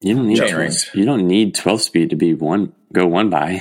You 0.00 0.14
don't 0.14 0.28
need 0.28 0.36
Chain 0.38 0.48
12, 0.48 0.58
rings. 0.58 0.90
you 0.94 1.04
don't 1.04 1.26
need 1.26 1.54
twelve 1.54 1.82
speed 1.82 2.10
to 2.10 2.16
be 2.16 2.32
one 2.34 2.72
go 2.92 3.06
one 3.06 3.28
by. 3.30 3.60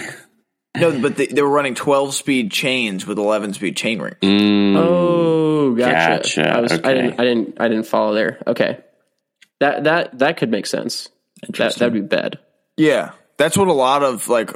No, 0.78 0.98
but 1.02 1.18
they, 1.18 1.28
they 1.28 1.42
were 1.42 1.50
running 1.50 1.76
12 1.76 2.14
speed 2.14 2.52
chains 2.52 3.06
with 3.06 3.18
11 3.18 3.54
speed 3.56 3.76
chain 3.76 4.00
rings. 4.02 4.16
Mm, 4.22 4.76
Oh, 4.78 5.76
gotcha. 5.76 6.42
Gotcha, 6.44 6.50
I 6.50 6.62
was 6.62 6.72
I 6.72 6.78
didn't 6.94 7.20
I 7.20 7.24
didn't 7.26 7.60
I 7.60 7.68
didn't 7.68 7.88
follow 7.88 8.14
there. 8.14 8.40
Okay, 8.48 8.80
that 9.60 9.84
that 9.84 10.20
that 10.20 10.38
could 10.38 10.50
make 10.50 10.66
sense. 10.66 11.10
That 11.58 11.76
that'd 11.76 11.94
be 11.94 12.02
bad. 12.02 12.40
Yeah, 12.78 13.12
that's 13.38 13.58
what 13.58 13.68
a 13.68 13.74
lot 13.74 14.04
of 14.04 14.30
like, 14.30 14.52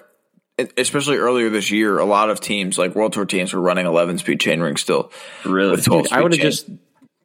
especially 0.78 1.18
earlier 1.18 1.50
this 1.50 1.72
year, 1.72 1.98
a 2.00 2.06
lot 2.06 2.30
of 2.30 2.40
teams 2.40 2.78
like 2.78 2.96
World 2.96 3.12
Tour 3.14 3.26
teams 3.26 3.52
were 3.54 3.60
running 3.62 3.86
11 3.86 4.20
speed 4.20 4.40
chain 4.40 4.62
rings 4.62 4.80
still. 4.82 5.12
Really, 5.44 5.72
With 5.72 5.84
12 5.86 6.08
I 6.12 6.22
would 6.22 6.32
have 6.34 6.42
just 6.42 6.70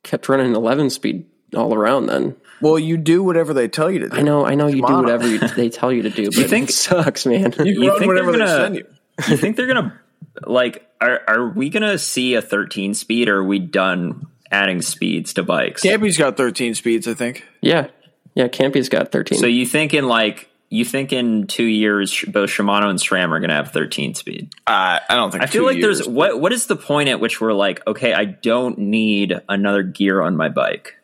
kept 0.03 0.29
running 0.29 0.55
eleven 0.57 0.91
speed 0.91 1.27
all 1.55 1.73
around 1.75 2.07
then. 2.07 2.35
Well, 2.61 2.79
you 2.79 2.97
do 2.97 3.23
whatever 3.23 3.53
they 3.55 3.69
tell 3.69 3.91
you 3.91 4.01
to 4.01 4.09
do. 4.09 4.17
I 4.17 4.23
know, 4.23 4.45
I 4.47 4.55
know 4.55 4.67
you 4.67 4.77
do 4.77 4.83
Shimano. 4.83 5.03
whatever 5.03 5.27
you, 5.29 5.39
they 5.39 5.69
tell 5.69 5.93
you 5.93 6.03
to 6.03 6.11
do, 6.11 6.27
but 6.27 6.49
think- 6.51 6.71
it 6.71 6.73
sucks, 6.75 7.25
man. 7.27 7.55
You, 7.59 7.83
You 7.83 7.99
think 7.99 8.07
whatever 8.09 8.33
they're 8.33 8.41
they 8.41 8.47
gonna- 8.47 8.63
send 8.65 8.77
you. 8.77 8.87
you 9.29 9.37
think 9.37 9.57
they're 9.57 9.67
gonna 9.67 9.99
like 10.47 10.87
are 11.01 11.21
are 11.29 11.49
we 11.49 11.69
gonna 11.71 11.99
see 11.99 12.35
a 12.35 12.43
13 12.43 12.95
speed 12.95 13.29
or 13.29 13.39
are 13.39 13.45
we 13.45 13.59
done 13.59 14.27
adding 14.51 14.81
speeds 14.83 15.35
to 15.35 15.43
bikes 15.43 15.83
Campy's 15.83 16.17
got 16.17 16.37
13 16.37 16.75
speeds, 16.75 17.07
I 17.09 17.15
think. 17.15 17.45
yeah, 17.61 17.89
yeah. 18.35 18.49
Campy's 18.49 18.89
got 18.89 19.11
thirteen. 19.13 19.39
so 19.39 19.47
you 19.47 19.67
think 19.67 19.95
in 19.95 20.07
like 20.09 20.49
you 20.71 20.85
think 20.85 21.13
in 21.13 21.47
two 21.49 21.65
years 21.65 22.25
both 22.29 22.51
shimano 22.51 22.89
and 22.91 22.99
sram 23.01 23.31
are 23.33 23.41
gonna 23.41 23.55
have 23.55 23.73
13 23.73 24.15
speed 24.15 24.53
Uh, 24.67 24.99
I 25.09 25.17
don't 25.17 25.31
think. 25.33 25.43
i 25.43 25.47
feel 25.47 25.63
two 25.63 25.67
like 25.67 25.77
years. 25.79 25.99
there's 25.99 26.09
what 26.09 26.41
what 26.41 26.53
is 26.53 26.67
the 26.67 26.77
point 26.77 27.09
at 27.09 27.19
which 27.21 27.41
we're 27.41 27.53
like 27.55 27.85
okay 27.87 28.13
i 28.13 28.25
don't 28.27 28.79
need 28.79 29.35
another 29.49 29.83
gear 29.83 30.21
on 30.21 30.37
my 30.37 30.49
bike 30.51 30.95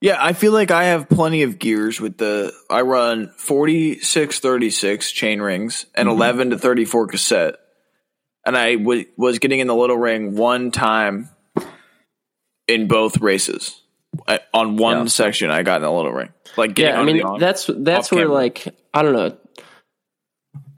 Yeah, 0.00 0.16
I 0.18 0.32
feel 0.32 0.52
like 0.52 0.70
I 0.70 0.84
have 0.84 1.08
plenty 1.10 1.42
of 1.42 1.58
gears 1.58 2.00
with 2.00 2.16
the. 2.16 2.52
I 2.70 2.80
run 2.82 3.32
46, 3.36 4.38
36 4.38 5.12
chain 5.12 5.40
rings 5.42 5.84
and 5.94 6.08
11 6.08 6.50
to 6.50 6.58
34 6.58 7.06
cassette. 7.08 7.56
And 8.46 8.56
I 8.56 8.76
w- 8.76 9.04
was 9.18 9.38
getting 9.40 9.60
in 9.60 9.66
the 9.66 9.74
little 9.74 9.98
ring 9.98 10.34
one 10.36 10.70
time 10.70 11.28
in 12.66 12.88
both 12.88 13.20
races. 13.20 13.78
I, 14.26 14.40
on 14.54 14.76
one 14.78 14.98
Yeah. 15.00 15.04
section, 15.06 15.50
I 15.50 15.62
got 15.62 15.76
in 15.76 15.82
the 15.82 15.92
little 15.92 16.12
ring. 16.12 16.30
Like, 16.56 16.74
getting 16.74 16.94
yeah, 16.94 17.00
I 17.00 17.04
mean 17.04 17.22
on- 17.22 17.38
that's 17.38 17.66
that's 17.72 18.10
where 18.10 18.22
camera. 18.24 18.34
like 18.34 18.68
I 18.94 19.02
don't 19.02 19.12
know, 19.12 19.36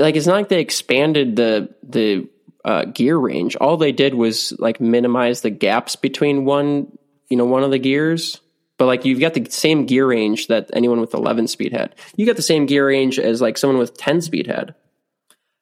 like 0.00 0.16
it's 0.16 0.26
not 0.26 0.34
like 0.34 0.48
they 0.48 0.60
expanded 0.60 1.36
the 1.36 1.72
the 1.84 2.28
uh, 2.64 2.84
gear 2.86 3.16
range. 3.16 3.54
All 3.56 3.76
they 3.76 3.92
did 3.92 4.14
was 4.14 4.52
like 4.58 4.80
minimize 4.80 5.40
the 5.42 5.50
gaps 5.50 5.94
between 5.96 6.44
one 6.44 6.98
you 7.30 7.36
know 7.36 7.46
one 7.46 7.62
of 7.62 7.70
the 7.70 7.78
gears. 7.78 8.40
But 8.82 8.86
like 8.86 9.04
you've 9.04 9.20
got 9.20 9.32
the 9.34 9.46
same 9.48 9.86
gear 9.86 10.04
range 10.08 10.48
that 10.48 10.70
anyone 10.72 11.00
with 11.00 11.14
11 11.14 11.46
speed 11.46 11.72
had. 11.72 11.94
You 12.16 12.26
got 12.26 12.34
the 12.34 12.42
same 12.42 12.66
gear 12.66 12.84
range 12.84 13.16
as 13.20 13.40
like 13.40 13.56
someone 13.56 13.78
with 13.78 13.96
10 13.96 14.22
speed 14.22 14.48
had. 14.48 14.74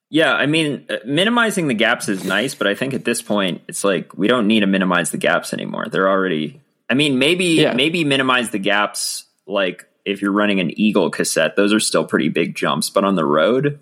yeah 0.08 0.32
i 0.32 0.46
mean 0.46 0.86
uh, 0.88 0.96
minimizing 1.04 1.68
the 1.68 1.74
gaps 1.74 2.08
is 2.08 2.24
nice 2.24 2.54
but 2.54 2.66
i 2.66 2.74
think 2.74 2.94
at 2.94 3.04
this 3.04 3.20
point 3.20 3.60
it's 3.68 3.84
like 3.84 4.16
we 4.16 4.26
don't 4.26 4.46
need 4.46 4.60
to 4.60 4.66
minimize 4.66 5.10
the 5.10 5.18
gaps 5.18 5.52
anymore 5.52 5.84
they're 5.92 6.08
already 6.08 6.62
i 6.88 6.94
mean 6.94 7.18
maybe 7.18 7.44
Yeah. 7.60 7.74
maybe 7.74 8.04
minimize 8.04 8.48
the 8.48 8.58
gaps 8.58 9.26
like 9.46 9.86
if 10.06 10.22
you're 10.22 10.32
running 10.32 10.58
an 10.60 10.70
eagle 10.80 11.10
cassette 11.10 11.56
those 11.56 11.74
are 11.74 11.80
still 11.80 12.06
pretty 12.06 12.30
big 12.30 12.54
jumps 12.56 12.88
but 12.88 13.04
on 13.04 13.16
the 13.16 13.26
road 13.26 13.80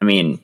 i 0.00 0.06
mean 0.06 0.40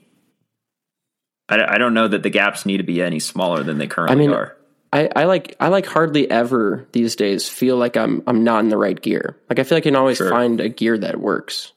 i, 1.48 1.74
I 1.74 1.78
don't 1.78 1.94
know 1.94 2.06
that 2.08 2.22
the 2.22 2.30
gaps 2.30 2.66
need 2.66 2.76
to 2.76 2.84
be 2.84 3.00
any 3.00 3.18
smaller 3.18 3.62
than 3.62 3.78
they 3.78 3.86
currently 3.86 4.14
I 4.14 4.18
mean, 4.28 4.32
are 4.36 4.56
I, 4.92 5.08
I 5.14 5.24
like 5.24 5.56
I 5.60 5.68
like 5.68 5.86
hardly 5.86 6.28
ever 6.30 6.86
these 6.92 7.14
days 7.16 7.48
feel 7.48 7.76
like 7.76 7.96
I'm 7.96 8.22
I'm 8.26 8.42
not 8.44 8.60
in 8.64 8.70
the 8.70 8.76
right 8.76 9.00
gear. 9.00 9.36
Like 9.48 9.58
I 9.58 9.62
feel 9.64 9.76
like 9.76 9.82
I 9.84 9.88
can 9.90 9.96
always 9.96 10.16
Sure. 10.16 10.30
find 10.30 10.60
a 10.60 10.68
gear 10.68 10.98
that 10.98 11.20
works. 11.20 11.72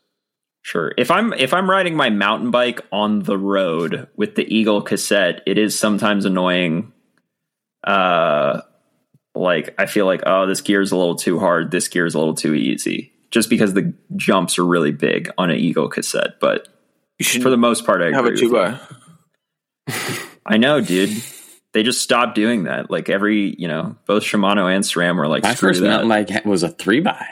Sure. 0.64 0.92
If 0.98 1.12
I'm 1.12 1.32
if 1.34 1.54
I'm 1.54 1.70
riding 1.70 1.96
my 1.96 2.10
mountain 2.10 2.50
bike 2.50 2.82
on 2.92 3.20
the 3.22 3.38
road 3.38 4.08
with 4.16 4.36
the 4.36 4.44
Eagle 4.52 4.82
cassette, 4.82 5.42
it 5.46 5.58
is 5.58 5.78
sometimes 5.78 6.26
annoying. 6.26 6.92
Uh 7.86 8.62
like 9.36 9.76
I 9.78 9.86
feel 9.86 10.06
like 10.06 10.22
oh 10.26 10.48
this 10.48 10.62
gear's 10.62 10.92
a 10.92 10.98
little 10.98 11.16
too 11.16 11.38
hard, 11.40 11.70
this 11.70 11.88
gear's 11.90 12.16
a 12.16 12.20
little 12.20 12.36
too 12.36 12.56
easy. 12.56 13.12
Just 13.30 13.50
because 13.50 13.74
the 13.74 13.94
jumps 14.16 14.58
are 14.58 14.66
really 14.66 14.92
big 14.92 15.30
on 15.38 15.50
an 15.52 15.58
Eagle 15.58 15.90
cassette, 15.90 16.40
but 16.40 16.68
You 17.20 17.26
should 17.26 17.44
for 17.44 17.50
the 17.50 17.58
most 17.58 17.86
part 17.86 18.02
I 18.02 18.12
have 18.12 18.26
agree 18.26 18.38
a 18.38 18.40
two 18.40 18.52
by. 18.52 18.80
I 20.46 20.58
know, 20.58 20.82
dude. 20.82 21.22
They 21.74 21.84
just 21.84 22.02
stopped 22.02 22.36
doing 22.36 22.64
that. 22.66 22.92
Like 22.92 23.10
every, 23.10 23.56
you 23.58 23.68
know, 23.68 23.96
both 24.06 24.24
Shimano 24.24 24.74
and 24.74 24.84
SRAM 24.84 25.16
were 25.18 25.28
like 25.28 25.44
My 25.44 25.56
first 25.56 25.82
that. 25.82 25.88
mountain 25.88 26.10
bike 26.10 26.46
was 26.46 26.64
a 26.64 26.70
three 26.70 27.00
by. 27.02 27.26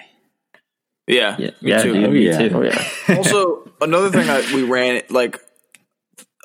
Yeah, 1.08 1.36
yeah, 1.38 1.50
me 1.62 1.70
yeah, 1.70 1.82
too. 1.84 1.94
dude, 1.94 2.04
Oh, 2.06 2.12
me 2.12 2.26
yeah. 2.28 2.38
too. 2.50 2.56
Oh 2.56 2.62
yeah. 2.64 2.88
also, 3.18 3.72
another 3.82 4.10
thing 4.12 4.28
that 4.28 4.52
we 4.52 4.64
ran, 4.64 5.02
like, 5.10 5.40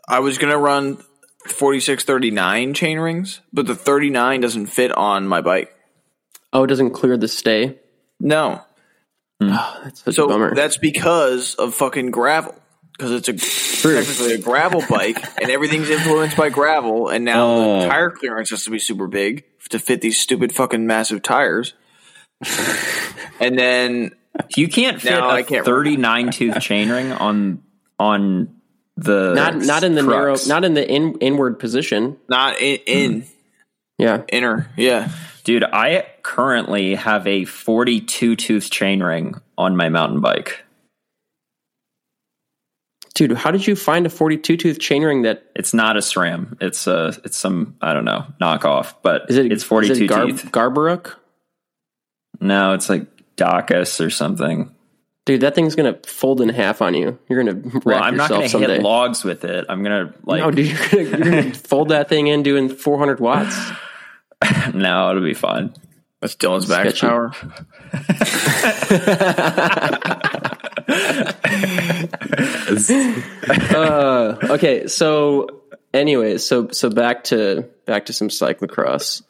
I 0.09 0.21
was 0.21 0.39
gonna 0.39 0.59
run 0.59 0.99
forty 1.47 1.79
six 1.81 2.05
thirty 2.05 2.31
nine 2.31 2.75
chain 2.75 2.99
rings, 2.99 3.41
but 3.53 3.67
the 3.67 3.75
thirty 3.75 4.11
nine 4.11 4.41
doesn't 4.41 4.67
fit 4.67 4.93
on 4.93 5.27
my 5.29 5.41
bike. 5.41 5.73
Oh, 6.53 6.65
it 6.65 6.69
doesn't 6.69 6.91
clear 6.91 7.17
the 7.17 7.29
stay. 7.29 7.79
No, 8.19 8.63
ah, 9.43 9.81
That's 9.85 10.01
such 10.01 10.09
a 10.09 10.13
so 10.15 10.27
bummer. 10.29 10.55
that's 10.55 10.79
because 10.79 11.55
of 11.55 11.75
fucking 11.75 12.11
gravel. 12.11 12.55
Because 12.97 13.13
it's 13.13 13.29
a 13.29 13.33
technically 13.95 14.33
a 14.35 14.39
gravel 14.39 14.83
bike, 14.89 15.23
and 15.41 15.51
everything's 15.51 15.91
influenced 15.91 16.37
by 16.37 16.49
gravel. 16.49 17.09
And 17.09 17.25
now 17.25 17.47
Oh. 17.47 17.81
the 17.83 17.89
tire 17.89 18.11
clearance 18.11 18.51
has 18.51 18.65
to 18.65 18.71
be 18.71 18.79
super 18.79 19.07
big 19.07 19.45
to 19.69 19.79
fit 19.79 20.01
these 20.01 20.19
stupid 20.19 20.53
fucking 20.55 20.87
massive 20.87 21.23
tires. 21.23 21.75
and 23.41 23.59
then 23.59 24.13
You 24.55 24.69
can't 24.69 25.01
fit 25.01 25.11
No, 25.13 25.29
a 25.29 25.33
I 25.33 25.43
can't 25.43 25.65
39 25.65 26.31
tooth 26.31 26.55
chainring 26.57 27.19
on 27.19 27.63
on 27.99 28.49
the 28.97 29.33
not 29.35 29.57
not 29.57 29.83
in 29.85 29.95
the 29.95 30.03
narrow, 30.03 30.37
not 30.47 30.65
in 30.65 30.75
the 30.75 30.87
in, 30.89 31.17
inward 31.19 31.59
position. 31.59 32.17
not 32.29 32.59
in, 32.61 32.79
in 32.87 33.21
hmm. 33.23 33.27
Yeah. 33.99 34.23
inner, 34.29 34.69
yeah. 34.77 35.09
Dude, 35.45 35.65
I 35.65 36.07
currently 36.23 36.97
have 36.97 37.27
a 37.27 37.45
42 37.47 38.37
tooth 38.37 38.71
chainring 38.71 39.41
on 39.57 39.75
my 39.77 39.89
mountain 39.89 40.21
bike. 40.21 40.66
Dude, 43.17 43.33
how 43.33 43.51
did 43.51 43.67
you 43.67 43.75
find 43.75 44.05
a 44.05 44.11
42 44.11 44.57
tooth 44.59 44.79
chainring 44.79 45.23
that 45.23 45.47
It's 45.57 45.73
not 45.73 45.97
a 45.97 46.01
SRAM. 46.01 46.59
It's 46.61 46.87
a 46.87 47.15
it's 47.25 47.37
some 47.37 47.77
I 47.81 47.95
don't 47.95 48.05
know 48.05 48.27
knockoff, 48.41 48.95
but 49.03 49.31
is 49.31 49.37
it? 49.39 49.51
it's 49.51 49.65
42 49.65 49.93
is 49.93 50.01
it 50.03 50.07
Gar- 50.07 50.27
teeth. 50.27 50.45
Garbaruk? 50.53 51.15
No, 52.41 52.75
it's 52.75 52.91
like 52.91 53.07
Deckas 53.37 54.05
or 54.05 54.11
something. 54.11 54.71
Dude, 55.25 55.41
that 55.41 55.55
thing's 55.55 55.75
gonna 55.75 55.99
fold 56.07 56.43
in 56.43 56.51
half 56.51 56.83
on 56.83 56.93
you. 56.95 57.19
You're 57.29 57.43
gonna 57.43 57.59
wreck 57.59 57.85
Well, 57.87 58.03
I'm 58.03 58.17
not 58.19 58.25
yourself 58.25 58.29
going 58.29 58.43
to 58.43 58.49
someday. 58.51 58.73
hit 58.75 58.83
logs 58.83 59.25
with 59.25 59.45
it. 59.45 59.65
I'm 59.69 59.83
going 59.83 60.09
to 60.09 60.15
like 60.25 60.43
no, 60.43 60.51
dude, 60.51 60.67
you're 60.69 60.89
gonna, 60.89 61.03
you're 61.25 61.43
gonna 61.43 61.55
fold 61.71 61.89
that 61.89 62.09
thing 62.11 62.27
in 62.27 62.43
doing 62.43 62.69
400 62.69 63.19
watts. 63.19 63.57
no, 64.75 65.09
it'll 65.11 65.23
be 65.25 65.33
fine. 65.35 65.73
That's 66.21 66.37
Dylan's 66.37 66.67
back 66.67 66.95
Sketchy. 66.95 67.07
power. 67.07 67.33
uh, 73.75 74.37
okay, 74.51 74.87
so 74.87 75.63
anyway, 75.93 76.39
so 76.39 76.69
so 76.69 76.91
back 76.91 77.25
to 77.25 77.69
back 77.87 78.07
to 78.07 78.13
some 78.13 78.29
cyclocross. 78.29 79.23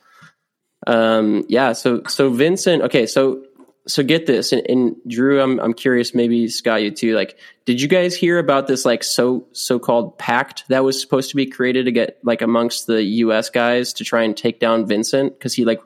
Um, 0.87 1.45
yeah, 1.49 1.73
so 1.73 2.03
so 2.09 2.31
Vincent. 2.31 2.83
Okay, 2.83 3.07
so 3.07 3.43
so 3.87 4.03
get 4.03 4.27
this, 4.27 4.53
and, 4.53 4.69
and 4.69 4.97
Drew, 5.07 5.41
I'm 5.41 5.59
I'm 5.61 5.73
curious. 5.73 6.15
Maybe 6.15 6.49
Scott, 6.49 6.83
you 6.83 6.91
too. 6.91 7.15
Like, 7.15 7.39
did 7.65 7.81
you 7.81 7.89
guys 7.89 8.15
hear 8.15 8.39
about 8.39 8.67
this 8.67 8.85
like 8.85 9.03
so 9.05 9.47
so 9.53 9.79
called 9.79 10.19
pact 10.19 10.65
that 10.69 10.85
was 10.85 11.01
supposed 11.01 11.31
to 11.31 11.37
be 11.37 11.47
created 11.47 11.87
to 11.87 11.93
get 11.93 12.19
like 12.23 12.43
amongst 12.43 12.87
the 12.87 13.03
U.S. 13.03 13.51
guys 13.51 13.93
to 13.95 14.05
try 14.05 14.23
and 14.23 14.37
take 14.37 14.61
down 14.61 14.87
Vincent 14.87 15.39
because 15.39 15.55
he 15.55 15.65
like 15.65 15.81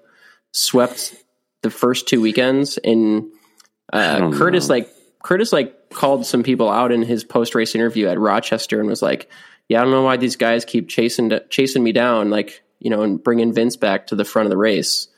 swept 0.52 1.14
the 1.62 1.70
first 1.70 2.08
two 2.08 2.20
weekends 2.20 2.78
and 2.78 3.30
uh, 3.92 4.30
Curtis 4.32 4.68
know. 4.68 4.76
like 4.76 4.90
Curtis 5.22 5.52
like 5.52 5.90
called 5.90 6.26
some 6.26 6.42
people 6.42 6.68
out 6.68 6.92
in 6.92 7.02
his 7.02 7.24
post 7.24 7.54
race 7.54 7.74
interview 7.74 8.08
at 8.08 8.18
Rochester 8.18 8.80
and 8.80 8.88
was 8.88 9.02
like, 9.02 9.30
"Yeah, 9.68 9.80
I 9.80 9.82
don't 9.84 9.92
know 9.92 10.02
why 10.02 10.16
these 10.16 10.36
guys 10.36 10.64
keep 10.64 10.88
chasing 10.88 11.30
chasing 11.50 11.82
me 11.82 11.92
down, 11.92 12.30
like 12.30 12.62
you 12.78 12.90
know, 12.90 13.02
and 13.02 13.22
bringing 13.22 13.52
Vince 13.52 13.76
back 13.76 14.06
to 14.08 14.16
the 14.16 14.24
front 14.24 14.46
of 14.46 14.50
the 14.50 14.56
race." 14.56 15.08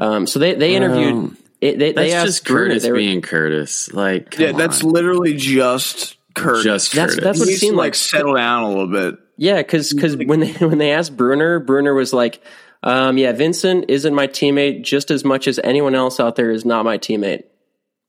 Um, 0.00 0.26
so 0.26 0.38
they 0.38 0.54
they 0.54 0.74
interviewed. 0.76 1.12
Um, 1.12 1.36
it, 1.60 1.78
they 1.78 1.92
That's 1.92 2.08
they 2.08 2.14
asked 2.14 2.26
just 2.26 2.44
Brunner, 2.46 2.68
Curtis 2.68 2.82
they 2.84 2.90
were- 2.92 2.98
being 2.98 3.20
Curtis. 3.22 3.92
Like, 3.92 4.30
come 4.30 4.44
Yeah, 4.46 4.52
that's 4.52 4.82
on. 4.82 4.90
literally 4.92 5.34
just 5.34 6.16
Kurt. 6.34 6.62
just 6.64 6.92
That's- 6.94 7.16
Curtis. 7.16 7.24
that's 7.24 7.38
what 7.38 7.48
he 7.48 7.54
it 7.54 7.58
seemed 7.58 7.76
like 7.76 7.88
like. 7.88 7.94
settle 7.96 8.34
down 8.34 8.62
a 8.62 8.68
little 8.68 8.86
bit. 8.86 9.16
Yeah, 9.36 9.56
because 9.58 9.92
because 9.92 10.16
when 10.16 10.40
they 10.40 10.52
when 10.66 10.78
they 10.78 10.92
asked 10.92 11.16
Brunner, 11.16 11.58
Brunner 11.60 11.92
was 11.94 12.12
like, 12.14 12.42
um, 12.82 13.18
"Yeah, 13.18 13.32
Vincent 13.32 13.86
isn't 13.88 14.14
my 14.14 14.26
teammate 14.26 14.84
just 14.84 15.10
as 15.10 15.24
much 15.24 15.46
as 15.48 15.58
anyone 15.62 15.94
else 15.94 16.18
out 16.20 16.36
there 16.36 16.50
is 16.50 16.64
not 16.64 16.84
my 16.84 16.96
teammate." 16.98 17.44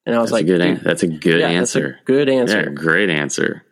And 0.05 0.15
I 0.15 0.19
was 0.19 0.31
That's 0.31 0.33
like, 0.33 0.43
a 0.43 0.47
good. 0.47 0.61
An- 0.61 0.81
that's 0.83 1.03
a 1.03 1.07
good 1.07 1.39
yeah, 1.41 1.47
that's 1.53 1.75
a 1.75 1.79
answer. 1.79 1.99
good 2.05 2.27
Yeah, 2.27 2.33
answer." 2.35 2.69
great 2.71 3.09
answer. 3.09 3.63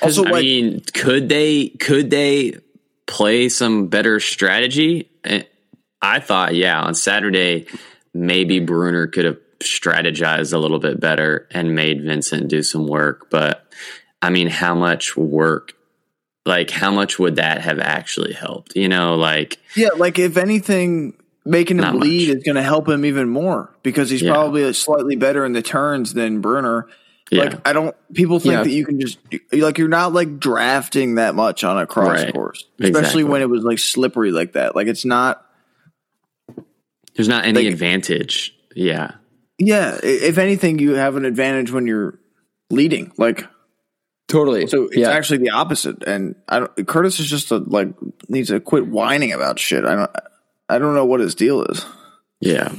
Also, 0.00 0.24
I 0.24 0.30
like, 0.30 0.42
mean, 0.42 0.80
could 0.94 1.28
they 1.28 1.68
could 1.68 2.08
they 2.10 2.56
play 3.06 3.48
some 3.48 3.88
better 3.88 4.20
strategy? 4.20 5.10
Eh, 5.24 5.42
I 6.00 6.20
thought, 6.20 6.54
yeah, 6.54 6.80
on 6.80 6.94
Saturday, 6.94 7.66
maybe 8.14 8.60
Brunner 8.60 9.08
could 9.08 9.24
have 9.24 9.38
strategized 9.60 10.52
a 10.52 10.58
little 10.58 10.78
bit 10.78 11.00
better 11.00 11.48
and 11.50 11.74
made 11.74 12.02
Vincent 12.04 12.48
do 12.48 12.62
some 12.62 12.86
work. 12.86 13.28
But 13.28 13.66
I 14.22 14.30
mean, 14.30 14.48
how 14.48 14.74
much 14.74 15.16
work? 15.16 15.72
Like, 16.46 16.70
how 16.70 16.90
much 16.92 17.18
would 17.18 17.36
that 17.36 17.60
have 17.60 17.78
actually 17.78 18.32
helped? 18.32 18.74
You 18.76 18.88
know, 18.88 19.16
like, 19.16 19.58
yeah, 19.76 19.90
like 19.96 20.18
if 20.18 20.36
anything, 20.36 21.14
making 21.48 21.78
him 21.78 21.82
Not 21.82 21.96
lead 21.96 22.28
much. 22.28 22.36
is 22.38 22.44
going 22.44 22.56
to 22.56 22.62
help 22.62 22.88
him 22.88 23.04
even 23.04 23.28
more 23.28 23.74
because 23.82 24.10
he's 24.10 24.22
Yeah. 24.22 24.32
probably 24.32 24.72
slightly 24.72 25.16
better 25.16 25.44
in 25.44 25.52
the 25.52 25.62
turns 25.62 26.14
than 26.14 26.40
Brunner. 26.40 26.86
yeah, 27.30 27.44
Like, 27.44 27.68
I 27.68 27.72
don't. 27.72 27.94
People 28.14 28.38
think 28.38 28.52
Yeah. 28.52 28.62
that 28.64 28.70
you 28.70 28.84
can 28.86 29.00
just 29.00 29.18
like 29.52 29.78
you're 29.78 29.88
not 29.88 30.12
like 30.12 30.38
drafting 30.38 31.16
that 31.16 31.34
much 31.34 31.64
on 31.64 31.78
a 31.78 31.86
cross 31.86 32.22
Right. 32.22 32.32
course, 32.32 32.64
especially 32.80 32.98
Exactly. 33.00 33.24
when 33.24 33.42
it 33.42 33.48
was 33.50 33.62
like 33.64 33.78
slippery 33.78 34.30
like 34.30 34.52
that. 34.52 34.74
Like 34.76 34.86
it's 34.86 35.04
not. 35.04 35.44
there's 37.16 37.28
not 37.28 37.44
any 37.44 37.64
like- 37.64 37.72
advantage. 37.72 38.54
Yeah, 38.74 39.12
Yeah, 39.58 39.98
if 40.02 40.38
anything, 40.38 40.78
you 40.78 40.94
have 40.94 41.16
an 41.16 41.24
advantage 41.24 41.72
when 41.72 41.86
you're 41.86 42.18
leading. 42.70 43.12
Like 43.18 43.44
Totally. 44.28 44.66
So 44.66 44.84
it's 44.84 44.96
yeah. 44.98 45.10
actually 45.10 45.38
the 45.38 45.50
opposite. 45.50 46.02
And 46.06 46.34
I 46.48 46.58
don't, 46.60 46.86
Curtis 46.86 47.18
is 47.18 47.28
just 47.30 47.50
a, 47.50 47.56
like 47.56 47.88
needs 48.28 48.48
to 48.48 48.60
quit 48.60 48.86
whining 48.86 49.32
about 49.32 49.58
shit. 49.58 49.84
I 49.86 49.94
don't 49.96 50.10
I 50.68 50.78
don't 50.78 50.94
know 50.94 51.04
what 51.06 51.20
his 51.20 51.34
deal 51.34 51.62
is. 51.64 51.84
yeah. 52.40 52.72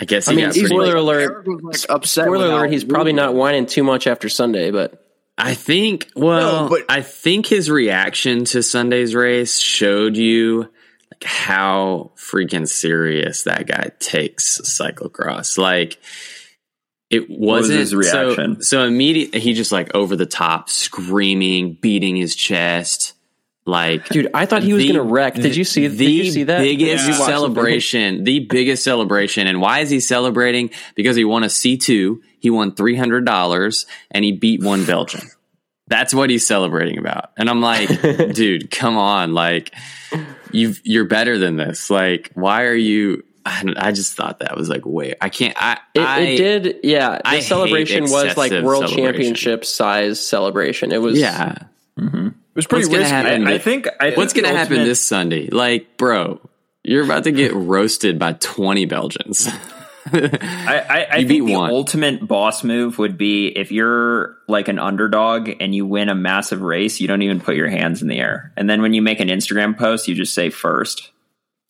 I 0.00 0.06
guess 0.06 0.26
he 0.26 0.32
I 0.32 0.36
mean, 0.36 0.44
got 0.46 0.52
pretty. 0.54 0.66
spoiler 0.68 0.96
alert. 0.96 1.46
Like, 1.46 1.76
upset. 1.90 2.24
Spoiler 2.24 2.46
alert: 2.46 2.70
He's 2.72 2.84
probably 2.84 3.12
not 3.12 3.34
whining 3.34 3.66
too 3.66 3.84
much 3.84 4.06
after 4.06 4.28
Sunday, 4.30 4.70
but 4.70 5.04
I 5.36 5.52
think. 5.54 6.08
Well, 6.16 6.64
No, 6.64 6.68
but- 6.70 6.86
I 6.88 7.02
think 7.02 7.46
his 7.46 7.68
reaction 7.70 8.44
to 8.46 8.62
Sunday's 8.62 9.14
race 9.14 9.58
showed 9.58 10.16
you 10.16 10.60
like 11.12 11.24
how 11.24 12.12
freaking 12.16 12.66
serious 12.66 13.42
that 13.42 13.66
guy 13.66 13.90
takes 13.98 14.58
cyclocross. 14.62 15.58
Like 15.58 15.98
it 17.10 17.28
was 17.28 17.38
wasn't 17.68 17.80
his 17.80 17.94
reaction? 17.94 18.62
So, 18.62 18.78
so 18.78 18.84
immediately 18.86 19.40
he 19.40 19.52
just 19.52 19.70
like 19.72 19.94
over 19.94 20.16
the 20.16 20.24
top, 20.24 20.70
screaming, 20.70 21.74
beating 21.74 22.16
his 22.16 22.34
chest. 22.34 23.12
Like 23.66 24.08
dude, 24.08 24.28
I 24.34 24.46
thought 24.46 24.62
he 24.62 24.72
was 24.72 24.82
the- 24.82 24.92
going 24.92 25.06
to 25.06 25.12
wreck. 25.12 25.34
Did 25.34 25.54
you 25.54 25.64
see? 25.64 25.86
the 25.86 25.96
did 26.06 26.10
you 26.26 26.30
see 26.32 26.44
that? 26.44 26.58
biggest 26.60 27.04
Did 27.06 27.12
you 27.14 27.18
watch 27.20 27.26
the- 27.28 27.32
celebration? 27.32 28.24
The 28.24 28.40
biggest 28.40 28.82
celebration, 28.82 29.46
and 29.46 29.60
why 29.60 29.80
is 29.80 29.90
he 29.90 30.00
celebrating? 30.00 30.70
Because 30.94 31.14
he 31.16 31.24
won 31.24 31.44
a 31.44 31.50
C 31.50 31.76
two. 31.76 32.22
He 32.38 32.48
won 32.50 32.74
three 32.74 32.96
hundred 32.96 33.26
dollars, 33.26 33.86
and 34.10 34.24
he 34.24 34.32
beat 34.32 34.62
one 34.62 34.84
Belgian. 34.86 35.28
That's 35.88 36.14
what 36.14 36.30
he's 36.30 36.46
celebrating 36.46 36.98
about. 36.98 37.32
And 37.36 37.50
I'm 37.50 37.60
like, 37.60 37.88
dude, 38.34 38.70
come 38.70 38.96
on, 38.96 39.34
like 39.34 39.74
you 40.52 40.74
you're 40.82 41.04
better 41.04 41.36
than 41.38 41.56
this. 41.56 41.90
Like, 41.90 42.30
why 42.34 42.64
are 42.64 42.74
you? 42.74 43.24
I, 43.44 43.62
don't- 43.62 43.78
I 43.78 43.92
just 43.92 44.14
thought 44.16 44.38
that 44.40 44.56
was 44.56 44.68
like 44.68 44.86
way. 44.86 45.14
I 45.20 45.28
can't. 45.28 45.54
I 45.60 45.78
It, 45.94 46.00
I, 46.00 46.20
it 46.20 46.36
did, 46.36 46.76
yeah. 46.82 47.16
The 47.18 47.28
I 47.28 47.40
celebration 47.40 48.02
was 48.04 48.36
like 48.36 48.52
world 48.52 48.88
championship 48.88 49.64
size 49.64 50.18
celebration. 50.26 50.92
It 50.92 51.02
was, 51.02 51.18
Yeah. 51.18 51.56
It 51.98 52.32
was 52.54 52.66
pretty 52.66 52.86
What's 52.88 52.98
gonna 52.98 53.08
happen? 53.08 53.46
I, 53.46 53.54
I 53.54 53.58
think 53.58 53.88
I 54.00 54.06
think 54.06 54.16
What's 54.16 54.32
the 54.32 54.42
gonna 54.42 54.56
happen 54.56 54.84
this 54.84 55.02
Sunday? 55.02 55.48
Like, 55.48 55.96
bro, 55.96 56.40
you're 56.82 57.04
about 57.04 57.24
to 57.24 57.32
get 57.32 57.52
roasted 57.52 58.18
by 58.18 58.34
20 58.34 58.86
Belgians. 58.86 59.48
I, 60.12 60.84
I, 60.88 61.06
I 61.10 61.16
think 61.18 61.28
beat 61.28 61.46
the 61.46 61.52
one. 61.52 61.70
ultimate 61.70 62.26
boss 62.26 62.64
move 62.64 62.98
would 62.98 63.18
be 63.18 63.48
if 63.48 63.70
you're 63.70 64.38
like 64.48 64.68
an 64.68 64.78
underdog 64.78 65.50
and 65.60 65.74
you 65.74 65.86
win 65.86 66.08
a 66.08 66.14
massive 66.14 66.62
race, 66.62 67.00
you 67.00 67.06
don't 67.06 67.22
even 67.22 67.40
put 67.40 67.54
your 67.54 67.68
hands 67.68 68.02
in 68.02 68.08
the 68.08 68.18
air, 68.18 68.52
and 68.56 68.68
then 68.68 68.82
when 68.82 68.94
you 68.94 69.02
make 69.02 69.20
an 69.20 69.28
Instagram 69.28 69.76
post, 69.76 70.08
you 70.08 70.14
just 70.14 70.34
say 70.34 70.50
first. 70.50 71.10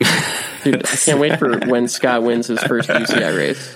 Dude, 0.64 0.86
I 0.86 0.96
can't 0.96 1.20
wait 1.20 1.38
for 1.38 1.58
when 1.66 1.88
Scott 1.88 2.22
wins 2.22 2.46
his 2.46 2.62
first 2.62 2.88
UCI 2.88 3.36
race. 3.36 3.74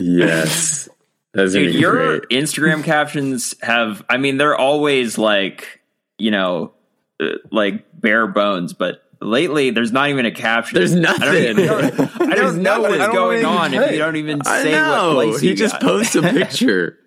Yes. 0.00 0.88
That's 1.32 1.52
Dude, 1.52 1.74
your 1.74 2.18
great. 2.20 2.22
Instagram 2.30 2.84
captions 2.84 3.54
have, 3.60 4.04
I 4.08 4.18
mean, 4.18 4.36
they're 4.36 4.56
always 4.56 5.18
like, 5.18 5.80
you 6.18 6.30
know, 6.30 6.72
uh, 7.20 7.26
like 7.50 7.84
bare 8.00 8.26
bones, 8.26 8.72
but 8.72 9.02
lately 9.20 9.70
there's 9.70 9.92
not 9.92 10.10
even 10.10 10.26
a 10.26 10.30
caption. 10.30 10.76
There's 10.78 10.94
I 10.94 11.00
don't, 11.00 11.20
nothing. 11.20 11.58
even- 11.58 12.30
I 12.32 12.34
don't 12.34 12.62
know 12.62 12.80
what 12.80 12.90
nothing. 12.90 12.94
is 12.96 13.00
I 13.00 13.06
don't 13.06 13.14
going 13.14 13.44
on 13.44 13.74
if 13.74 13.90
you 13.92 13.98
don't 13.98 14.16
even 14.16 14.40
I 14.44 14.62
say 14.62 14.72
what 14.72 14.78
know. 14.96 15.14
place 15.14 15.40
He 15.40 15.54
just 15.54 15.74
got. 15.74 15.82
posts 15.82 16.14
a 16.16 16.22
picture. 16.32 16.98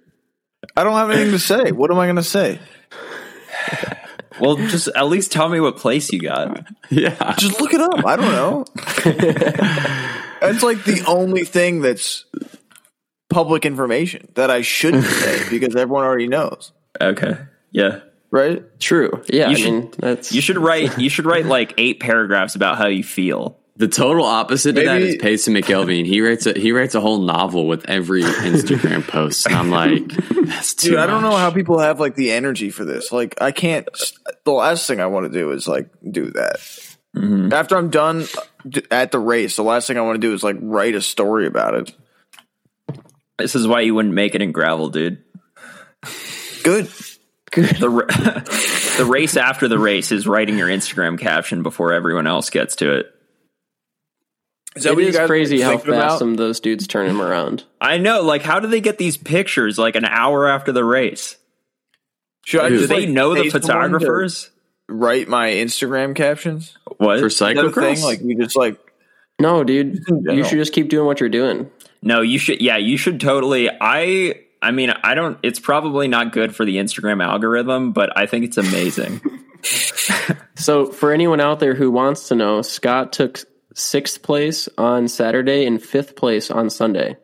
I 0.75 0.83
don't 0.83 0.93
have 0.93 1.09
anything 1.11 1.31
to 1.31 1.39
say. 1.39 1.71
What 1.71 1.91
am 1.91 1.99
I 1.99 2.05
going 2.07 2.15
to 2.17 2.23
say? 2.23 2.59
Well, 4.39 4.55
just 4.55 4.87
at 4.89 5.07
least 5.07 5.31
tell 5.31 5.49
me 5.49 5.59
what 5.59 5.77
place 5.77 6.11
you 6.11 6.19
got. 6.19 6.63
yeah. 6.91 7.35
Just 7.37 7.59
look 7.59 7.73
it 7.73 7.81
up. 7.81 8.05
I 8.05 8.15
don't 8.15 8.31
know. 8.31 8.65
it's 10.41 10.61
like 10.63 10.83
the 10.83 11.03
only 11.07 11.43
thing 11.43 11.81
that's 11.81 12.25
public 13.29 13.65
information 13.65 14.27
that 14.35 14.51
I 14.51 14.61
shouldn't 14.61 15.05
say 15.05 15.49
because 15.49 15.75
everyone 15.75 16.03
already 16.05 16.27
knows, 16.27 16.71
Okay. 17.01 17.35
Yeah. 17.71 17.99
Right? 18.31 18.63
True. 18.79 19.23
Yeah, 19.27 19.49
You 19.49 19.51
I 19.51 19.53
should- 19.59 19.71
mean 19.73 19.91
that's 19.97 20.31
You 20.33 20.41
should 20.41 20.57
write 20.57 20.97
you 20.97 21.09
should 21.09 21.25
write 21.25 21.45
like 21.45 21.73
eight 21.77 21.99
paragraphs 21.99 22.55
about 22.55 22.77
how 22.77 22.87
you 22.87 23.03
feel. 23.03 23.57
The 23.77 23.87
total 23.87 24.25
opposite 24.25 24.73
to 24.73 24.81
that 24.85 24.99
Maybe- 25.01 25.09
is 25.09 25.15
Payson 25.21 25.53
McElveen. 25.53 26.05
He 26.07 26.19
writes 26.21 26.47
a 26.47 26.53
he 26.57 26.71
writes 26.71 26.95
a 26.95 26.99
whole 26.99 27.19
novel 27.21 27.67
with 27.67 27.87
every 27.87 28.23
Instagram 28.23 29.07
post, 29.07 29.45
and 29.45 29.55
I'm 29.55 29.69
like, 29.69 30.07
that's 30.47 30.73
too. 30.73 30.89
Dude, 30.91 30.99
I 30.99 31.05
don't 31.05 31.21
know 31.21 31.35
how 31.37 31.51
people 31.51 31.77
have 31.77 31.99
like 31.99 32.15
the 32.15 32.31
energy 32.31 32.71
for 32.71 32.85
this. 32.85 33.11
Like, 33.11 33.39
I 33.39 33.51
can't. 33.51 33.87
The 34.45 34.51
last 34.51 34.87
thing 34.87 34.99
I 34.99 35.05
want 35.05 35.31
to 35.31 35.39
do 35.39 35.51
is 35.51 35.67
like 35.67 35.91
do 36.09 36.31
that. 36.31 36.55
Mm-hmm. 37.15 37.53
After 37.53 37.77
I'm 37.77 37.91
done 37.91 38.25
at 38.89 39.11
the 39.11 39.19
race, 39.19 39.55
the 39.55 39.63
last 39.63 39.85
thing 39.85 39.97
I 39.97 40.01
want 40.01 40.15
to 40.19 40.27
do 40.27 40.33
is 40.33 40.43
like 40.43 40.55
write 40.59 40.95
a 40.95 41.01
story 41.01 41.45
about 41.45 41.75
it. 41.75 41.95
This 43.37 43.53
is 43.53 43.67
why 43.67 43.81
you 43.81 43.93
wouldn't 43.93 44.15
make 44.15 44.33
it 44.33 44.41
in 44.41 44.51
gravel, 44.53 44.89
dude. 44.89 45.23
Good. 46.63 46.89
The 47.55 48.95
the 48.97 49.05
race 49.05 49.37
after 49.37 49.67
the 49.67 49.79
race 49.79 50.11
is 50.11 50.27
writing 50.27 50.57
your 50.57 50.67
Instagram 50.67 51.17
caption 51.19 51.63
before 51.63 51.93
everyone 51.93 52.27
else 52.27 52.49
gets 52.49 52.75
to 52.77 52.93
it. 52.99 53.07
Is 54.75 54.83
that 54.83 54.91
it 54.91 54.95
what 54.95 55.05
you 55.05 55.11
guys 55.11 55.27
crazy 55.27 55.59
how 55.61 55.77
fast 55.77 55.87
about? 55.87 56.19
some 56.19 56.31
of 56.31 56.37
those 56.37 56.59
dudes 56.59 56.85
turn 56.87 57.07
him 57.09 57.21
around. 57.21 57.63
I 57.81 57.97
know, 57.97 58.21
like, 58.21 58.43
how 58.43 58.59
do 58.59 58.67
they 58.67 58.81
get 58.81 58.97
these 58.99 59.17
pictures 59.17 59.77
like 59.79 59.95
an 59.95 60.05
hour 60.05 60.47
after 60.47 60.71
the 60.71 60.83
race? 60.83 61.37
Should 62.45 62.61
I 62.61 62.69
Do 62.69 62.77
just, 62.77 62.89
they 62.89 63.01
like, 63.01 63.09
know 63.09 63.33
the 63.33 63.43
pay 63.43 63.49
someone 63.49 63.61
to 63.61 63.67
photographers? 63.67 64.51
Write 64.87 65.27
my 65.27 65.49
Instagram 65.49 66.15
captions? 66.15 66.77
What? 66.97 67.19
for 67.19 67.25
Is 67.25 67.39
cyclocross? 67.39 67.95
thing? 67.95 68.03
Like 68.03 68.21
you 68.21 68.37
just 68.37 68.55
like 68.55 68.77
No, 69.39 69.63
dude, 69.63 69.99
you 70.07 70.43
should 70.43 70.59
just 70.59 70.73
keep 70.73 70.89
doing 70.89 71.05
what 71.05 71.19
you're 71.19 71.29
doing. 71.29 71.71
No, 72.01 72.21
you 72.21 72.37
should. 72.37 72.61
Yeah, 72.61 72.77
you 72.77 72.97
should 72.97 73.19
totally. 73.19 73.69
I. 73.69 74.41
I 74.61 74.71
mean, 74.71 74.89
I 74.89 75.13
don't. 75.13 75.37
It's 75.43 75.59
probably 75.59 76.07
not 76.07 76.31
good 76.31 76.55
for 76.55 76.65
the 76.65 76.77
Instagram 76.77 77.23
algorithm, 77.23 77.91
but 77.91 78.17
I 78.17 78.25
think 78.25 78.45
it's 78.45 78.57
amazing. 78.57 79.21
So, 80.55 80.87
for 80.87 81.11
anyone 81.13 81.39
out 81.39 81.59
there 81.59 81.75
who 81.75 81.91
wants 81.91 82.29
to 82.29 82.35
know, 82.35 82.61
Scott 82.63 83.13
took 83.13 83.39
sixth 83.75 84.23
place 84.23 84.67
on 84.77 85.07
Saturday 85.07 85.65
and 85.65 85.81
fifth 85.81 86.15
place 86.15 86.49
on 86.49 86.69
Sunday. 86.71 87.09
In 87.11 87.17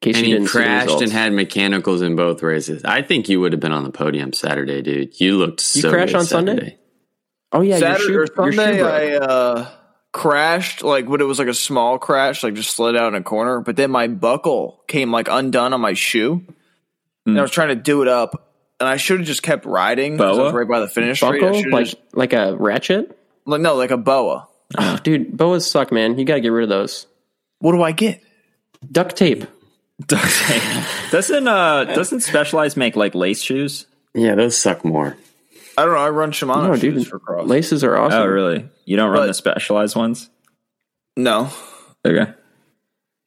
case 0.00 0.16
and 0.16 0.26
you 0.26 0.32
he 0.34 0.38
didn't 0.38 0.48
crashed 0.48 0.86
results. 0.86 1.02
and 1.02 1.12
had 1.12 1.32
mechanicals 1.34 2.00
in 2.00 2.16
both 2.16 2.42
races. 2.42 2.82
I 2.84 3.02
think 3.02 3.28
you 3.28 3.40
would 3.40 3.52
have 3.52 3.60
been 3.60 3.72
on 3.72 3.84
the 3.84 3.90
podium 3.90 4.32
Saturday, 4.32 4.80
dude. 4.80 5.20
You 5.20 5.36
looked 5.36 5.60
You 5.76 5.82
so 5.82 5.90
crashed 5.90 6.12
good 6.12 6.20
on 6.20 6.24
Sunday? 6.24 6.52
Saturday. 6.52 6.78
oh 7.52 7.60
yeah, 7.60 7.78
Saturday 7.78 8.12
your 8.12 8.22
or 8.22 8.26
shoe, 8.28 8.32
your 8.44 8.52
Sunday. 8.52 8.78
broke. 8.78 8.92
I 8.92 9.14
uh, 9.16 9.70
crashed 10.12 10.82
like 10.82 11.06
when 11.06 11.20
it 11.20 11.24
was 11.24 11.38
like 11.38 11.48
a 11.48 11.54
small 11.54 11.98
crash, 11.98 12.42
like 12.42 12.54
just 12.54 12.74
slid 12.74 12.96
out 12.96 13.08
in 13.08 13.14
a 13.14 13.22
corner. 13.22 13.60
But 13.60 13.76
then 13.76 13.90
my 13.90 14.08
buckle 14.08 14.82
came 14.88 15.12
like 15.12 15.28
undone 15.30 15.74
on 15.74 15.80
my 15.82 15.92
shoe, 15.92 16.46
and 17.26 17.38
I 17.38 17.42
was 17.42 17.50
trying 17.50 17.68
to 17.68 17.74
do 17.76 18.02
it 18.02 18.08
up. 18.08 18.46
And 18.80 18.88
I 18.88 18.96
should 18.96 19.18
have 19.18 19.26
just 19.26 19.42
kept 19.42 19.66
riding. 19.66 20.16
'cause 20.16 20.24
I 20.38 20.42
was 20.42 20.52
Boa? 20.52 20.58
right 20.60 20.68
by 20.68 20.80
the 20.80 20.88
finish 20.88 21.18
straight. 21.18 21.42
I 21.42 21.46
buckle 21.46 21.58
should've 21.58 21.72
like 21.72 21.84
just- 21.84 21.96
like 22.14 22.32
a 22.32 22.56
ratchet. 22.56 23.18
like 23.46 23.60
no, 23.60 23.74
like 23.76 23.90
a 23.90 23.98
boa. 23.98 24.48
Oh, 24.78 24.98
dude, 25.02 25.36
boas 25.36 25.70
suck, 25.70 25.92
man. 25.92 26.18
You 26.18 26.24
gotta 26.24 26.40
get 26.40 26.48
rid 26.48 26.62
of 26.62 26.68
those. 26.70 27.06
What 27.58 27.72
do 27.72 27.82
I 27.82 27.92
get? 27.92 28.22
Duct 28.90 29.16
tape. 29.16 29.44
Duct 30.06 30.24
tape. 30.46 30.62
Doesn't 31.10 31.46
uh 31.46 31.84
doesn't 31.84 32.20
Specialized 32.20 32.76
make 32.78 32.96
like 32.96 33.14
lace 33.14 33.42
shoes? 33.42 33.86
Yeah, 34.14 34.34
those 34.34 34.56
suck 34.56 34.82
more. 34.84 35.16
I 35.76 35.84
don't 35.84 35.92
know. 35.94 36.00
I 36.00 36.08
run 36.08 36.32
Shimano 36.32 36.68
No, 36.68 36.76
shoes 36.76 37.02
dude, 37.04 37.08
for 37.08 37.18
cross. 37.18 37.46
laces 37.46 37.84
are 37.84 37.96
awesome. 37.98 38.22
Oh, 38.22 38.26
really? 38.26 38.66
You 38.86 38.96
don't 38.96 39.10
run 39.10 39.22
But- 39.22 39.26
the 39.26 39.34
Specialized 39.34 39.94
ones? 39.96 40.30
No, 41.16 41.50
Okay. 42.06 42.32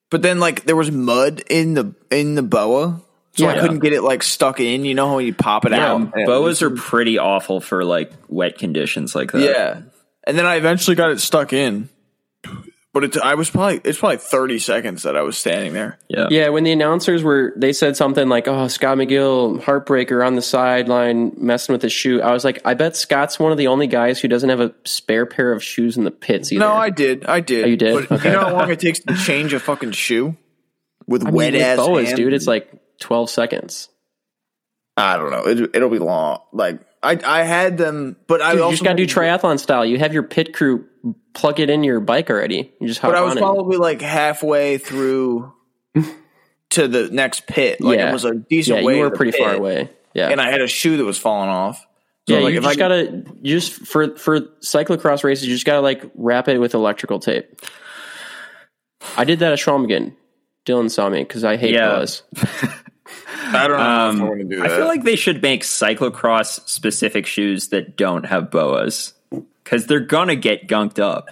but 0.10 0.22
then 0.24 0.40
like 0.40 0.64
there 0.66 0.76
was 0.76 0.92
mud 0.92 1.44
in 1.50 1.74
the 1.76 1.94
in 2.10 2.34
the 2.36 2.42
boa, 2.44 3.02
so 3.36 3.48
I 3.48 3.60
couldn't 3.60 3.80
get 3.80 3.94
it 3.94 4.02
like 4.02 4.24
stuck 4.24 4.60
in. 4.60 4.86
You 4.86 4.94
know 4.96 5.08
how 5.10 5.18
you 5.20 5.34
pop 5.34 5.66
it 5.66 5.72
Yeah, 5.72 5.94
out? 5.94 6.14
boas 6.14 6.62
are 6.62 6.70
pretty 6.70 7.18
awful 7.18 7.60
for 7.62 7.84
like 7.84 8.12
wet 8.28 8.58
conditions 8.58 9.16
like 9.16 9.32
that. 9.32 9.42
Yeah, 9.42 9.82
and 10.26 10.38
then 10.38 10.46
I 10.46 10.56
eventually 10.56 10.96
got 10.96 11.12
it 11.12 11.20
stuck 11.20 11.54
in. 11.54 11.90
But 12.94 13.06
it, 13.06 13.18
I 13.18 13.34
was 13.34 13.50
probably 13.50 13.82
it's 13.84 13.98
probably 13.98 14.18
thirty 14.18 14.60
seconds 14.60 15.02
that 15.02 15.16
I 15.18 15.24
was 15.24 15.36
standing 15.36 15.74
there. 15.74 15.98
yeah, 16.10 16.28
Yeah, 16.30 16.50
when 16.50 16.64
the 16.64 16.72
announcers 16.72 17.24
were, 17.24 17.52
they 17.56 17.74
said 17.74 17.98
something 17.98 18.30
like, 18.30 18.48
"Oh, 18.48 18.68
Scott 18.68 19.00
McGill, 19.00 19.60
heartbreaker 19.64 20.24
on 20.24 20.36
the 20.36 20.44
sideline, 20.44 21.32
messing 21.38 21.74
with 21.74 21.82
his 21.82 21.92
shoe." 21.92 22.22
I 22.22 22.34
was 22.34 22.46
like, 22.46 22.62
I 22.66 22.76
bet 22.76 22.96
Scott's 22.96 23.40
one 23.40 23.52
of 23.52 23.58
the 23.58 23.66
only 23.66 23.88
guys 23.88 24.20
who 24.20 24.28
doesn't 24.28 24.48
have 24.50 24.60
a 24.60 24.76
spare 24.84 25.26
pair 25.26 25.52
of 25.54 25.64
shoes 25.64 25.98
in 25.98 26.04
the 26.04 26.12
pits 26.12 26.52
either. 26.52 26.60
No, 26.60 26.72
I 26.72 26.92
did, 26.92 27.26
I 27.26 27.40
did. 27.40 27.66
Oh, 27.66 27.68
you 27.68 27.78
did? 27.78 28.10
But 28.10 28.20
Okay. 28.20 28.30
you 28.30 28.36
know 28.36 28.42
how 28.46 28.54
long 28.54 28.70
it 28.70 28.80
takes 28.80 29.00
to 29.00 29.16
change 29.16 29.54
a 29.54 29.60
fucking 29.60 29.94
shoe 29.94 30.38
with 31.08 31.24
I 31.24 31.26
mean, 31.26 31.34
wet 31.34 31.54
with 31.54 31.62
ass 31.64 31.78
boas, 31.78 32.06
hands? 32.10 32.20
dude. 32.20 32.34
It's 32.34 32.46
like 32.46 32.72
twelve 33.04 33.30
seconds. 33.30 33.90
I 34.96 35.18
don't 35.18 35.32
know. 35.32 35.44
It, 35.46 35.76
it'll 35.76 35.90
be 35.90 36.00
long. 36.00 36.40
Like 36.54 36.80
I, 37.02 37.20
I 37.26 37.44
had 37.44 37.78
them, 37.78 38.16
but 38.28 38.42
I 38.42 38.52
Dude, 38.52 38.58
you 38.60 38.64
also 38.64 38.72
just 38.74 38.84
gotta 38.84 38.96
do 38.96 39.08
triathlon 39.08 39.60
style. 39.60 39.86
You 39.86 39.98
have 40.00 40.14
your 40.14 40.24
pit 40.24 40.54
crew 40.54 40.86
plug 41.34 41.60
it 41.60 41.70
in 41.70 41.84
your 41.84 42.00
bike 42.00 42.30
already. 42.30 42.72
You 42.80 42.88
just 42.88 43.00
hop 43.02 43.12
But 43.12 43.18
I 43.18 43.22
was 43.22 43.32
on 43.32 43.38
it. 43.38 43.42
probably 43.42 43.78
like 43.78 44.02
halfway 44.02 44.78
through 44.78 45.52
to 46.72 46.88
the 46.88 47.10
next 47.12 47.48
pit. 47.48 47.82
Like 47.82 47.98
Yeah. 47.98 48.10
it 48.10 48.14
was 48.14 48.24
a 48.26 48.36
decent 48.36 48.80
yeah, 48.80 48.86
way. 48.86 48.96
you 48.98 49.02
were 49.04 49.10
to 49.10 49.16
pretty 49.16 49.38
far 49.38 49.54
away. 49.54 49.90
Yeah, 50.14 50.30
and 50.30 50.40
I 50.40 50.52
had 50.52 50.62
a 50.62 50.68
shoe 50.68 50.98
that 50.98 51.06
was 51.06 51.18
falling 51.18 51.50
off. 51.50 51.86
So 52.30 52.38
yeah. 52.38 52.44
like 52.44 52.52
you 52.54 52.60
if 52.60 52.64
just 52.64 52.78
I 52.78 52.80
gotta 52.80 53.24
you 53.42 53.60
just 53.60 53.74
for 53.74 54.16
for 54.16 54.42
cyclocross 54.64 55.24
races. 55.24 55.48
You 55.48 55.54
just 55.56 55.66
gotta 55.66 55.82
like 55.82 56.04
wrap 56.16 56.48
it 56.48 56.60
with 56.60 56.74
electrical 56.76 57.20
tape. 57.20 57.60
I 59.18 59.24
did 59.26 59.40
that 59.40 59.52
at 59.52 59.60
Schwalmgen. 59.60 60.16
Dylan 60.66 60.90
saw 60.90 61.10
me 61.10 61.24
because 61.24 61.44
I 61.44 61.58
hate 61.58 61.74
Yeah. 61.74 62.06
boas. 63.52 63.56
I 63.56 63.68
don't 63.68 63.78
know 63.78 63.84
Um, 63.84 64.16
if 64.16 64.22
I 64.22 64.26
want 64.26 64.40
to 64.40 64.46
do 64.56 64.64
I 64.64 64.68
feel 64.70 64.88
like 64.88 65.04
they 65.04 65.16
should 65.16 65.42
make 65.42 65.64
cyclocross 65.64 66.68
specific 66.68 67.26
shoes 67.26 67.70
that 67.70 67.96
don't 67.98 68.26
have 68.26 68.50
boas 68.52 69.14
because 69.64 69.86
they're 69.88 70.00
gonna 70.00 70.36
get 70.36 70.68
gunked 70.68 71.00
up. 71.00 71.30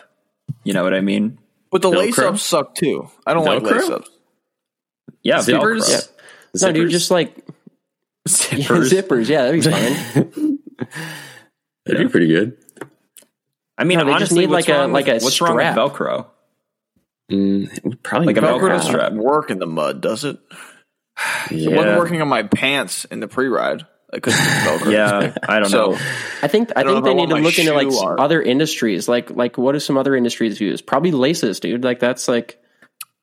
You 0.63 0.73
know 0.73 0.83
what 0.83 0.93
I 0.93 1.01
mean? 1.01 1.37
but 1.71 1.81
the 1.81 1.89
Velcro? 1.89 1.97
lace 1.97 2.19
ups 2.19 2.43
suck 2.43 2.75
too. 2.75 3.09
I 3.25 3.33
don't 3.33 3.45
like 3.45 3.63
lace 3.63 3.89
ups. 3.89 4.09
Yeah, 5.23 5.37
Zippers? 5.37 5.81
Velcro. 5.81 5.89
Yeah. 5.89 6.67
No, 6.67 6.71
dude, 6.73 6.87
Zippers? 6.87 6.91
just 6.91 7.11
like 7.11 7.35
Zippers. 8.27 8.91
zippers. 8.91 9.29
Yeah, 9.29 9.43
that'd 9.51 9.63
be 9.63 9.69
fine. 10.35 10.59
That'd 11.85 12.07
be 12.07 12.11
pretty 12.11 12.27
good. 12.27 12.57
I 13.77 13.83
mean, 13.83 13.97
No, 13.99 14.05
they 14.05 14.11
just 14.11 14.31
honestly, 14.33 14.39
need 14.41 14.49
like 14.51 14.69
a- 14.69 14.73
wrong 14.73 14.91
like 14.91 15.07
a 15.07 15.13
what's 15.19 15.41
wrong 15.41 15.55
with 15.55 15.65
strap. 15.71 15.75
Velcro? 15.77 16.25
Mm, 17.31 18.03
probably 18.03 18.27
Like 18.27 18.37
a 18.37 18.41
Velcro 18.41 18.59
Velcro 18.69 18.83
strap. 18.83 19.13
work 19.13 19.49
in 19.49 19.57
the 19.59 19.65
mud, 19.65 20.01
does 20.01 20.23
it? 20.25 20.37
It 21.49 21.57
Yeah. 21.57 21.75
wasn't 21.77 21.97
working 21.99 22.21
on 22.21 22.27
my 22.27 22.43
pants 22.43 23.05
in 23.05 23.19
the 23.19 23.27
pre-ride. 23.27 23.85
I 24.13 24.19
couldn't 24.19 24.39
use 24.39 24.47
Velcro. 24.49 24.91
Yeah, 24.91 25.33
I 25.47 25.59
don't 25.59 25.69
So 25.69 25.91
know. 25.91 25.97
I 26.43 26.47
think 26.47 26.71
I 26.75 26.83
don't 26.83 26.95
think 26.95 27.05
they 27.05 27.13
need 27.13 27.29
to 27.29 27.35
look 27.35 27.57
into 27.57 27.73
like 27.73 27.89
shoe 27.91 27.99
are. 27.99 28.19
other 28.19 28.41
industries. 28.41 29.07
Like 29.07 29.29
like 29.31 29.57
what 29.57 29.71
do 29.73 29.79
some 29.79 29.97
other 29.97 30.15
industries 30.15 30.59
use? 30.59 30.81
Probably 30.81 31.11
laces, 31.11 31.59
dude. 31.61 31.83
Like 31.83 31.99
that's 31.99 32.27
like 32.27 32.57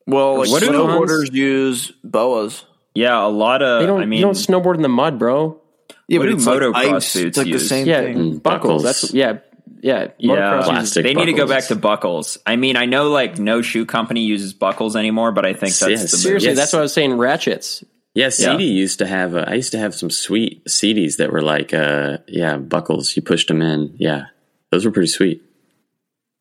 Well, 0.06 0.38
like 0.38 0.48
What 0.50 0.60
do- 0.62 0.70
snowboarders 0.70 1.32
use 1.32 1.92
boas. 2.02 2.64
Yeah, 2.94 3.22
a 3.24 3.28
lot 3.28 3.62
of. 3.62 3.80
they 3.80 3.86
don't 3.86 4.00
I 4.02 4.06
mean, 4.06 4.18
you 4.20 4.24
don't 4.24 4.34
snowboard 4.34 4.76
in 4.76 4.82
the 4.82 4.88
mud, 4.88 5.18
bro. 5.18 5.60
Yeah, 6.08 6.20
What 6.20 6.24
but 6.24 6.30
do 6.30 6.36
it's 6.36 6.46
like 6.46 6.60
motocross 6.60 6.74
ice. 6.94 7.12
boots 7.14 7.16
It's 7.16 7.36
like 7.38 7.44
the 7.44 7.50
use? 7.52 7.68
same 7.68 7.86
Yeah, 7.86 8.00
thing. 8.00 8.38
buckles. 8.38 8.40
Buckles. 8.40 8.82
That's 8.82 9.12
yeah, 9.14 9.38
yeah. 9.82 10.08
yeah, 10.18 10.62
Plastic. 10.64 11.04
they 11.04 11.14
need 11.14 11.26
to 11.26 11.32
go 11.32 11.46
back 11.46 11.64
to 11.66 11.76
buckles. 11.76 12.38
I 12.46 12.56
mean, 12.56 12.76
I 12.76 12.86
know 12.86 13.10
like 13.10 13.38
no 13.38 13.62
shoe 13.62 13.86
company 13.86 14.22
uses 14.24 14.52
buckles 14.52 14.96
anymore, 14.96 15.32
but 15.32 15.44
I 15.46 15.52
think 15.52 15.74
that's 15.74 16.00
move. 16.00 16.08
Seriously, 16.10 16.48
Yes. 16.48 16.56
that's 16.56 16.72
what 16.72 16.78
I 16.80 16.82
was 16.82 16.92
saying. 16.92 17.14
Ratchets. 17.14 17.84
Yeah, 18.14 18.30
Sidi 18.30 18.64
used 18.64 18.98
to 18.98 19.06
have. 19.06 19.34
Uh, 19.36 19.44
I 19.46 19.54
used 19.54 19.72
to 19.72 19.78
have 19.78 19.94
some 19.94 20.10
sweet 20.10 20.64
Sidis 20.64 21.18
that 21.18 21.30
were 21.30 21.42
like, 21.42 21.72
uh, 21.72 22.18
yeah, 22.26 22.56
buckles. 22.56 23.14
You 23.16 23.22
pushed 23.22 23.46
them 23.48 23.62
in. 23.62 23.94
Yeah, 23.98 24.26
those 24.72 24.84
were 24.84 24.90
pretty 24.90 25.08
sweet. 25.08 25.42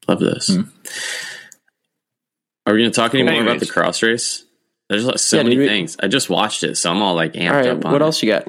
Love 0.08 0.20
those. 0.20 0.48
Hmm. 0.48 0.62
Are 2.66 2.74
we 2.74 2.80
going 2.80 2.92
to 2.92 2.96
talk 2.96 3.14
any 3.14 3.24
more 3.24 3.42
about 3.42 3.60
the 3.60 3.66
cross 3.66 4.02
race? 4.04 4.44
There's 4.90 5.06
like 5.06 5.20
so 5.20 5.38
Yeah, 5.38 5.44
many 5.44 5.58
we- 5.58 5.68
things. 5.68 5.98
I 6.02 6.08
just 6.08 6.30
watched 6.30 6.64
it, 6.64 6.76
so 6.78 6.90
I'm 6.92 7.02
all 7.02 7.14
like 7.16 7.34
amped 7.34 7.50
All 7.50 7.56
right, 7.56 7.68
up 7.68 7.86
on 7.86 7.92
what 7.92 8.02
it. 8.02 8.06
else 8.06 8.24
you 8.24 8.32
got? 8.32 8.48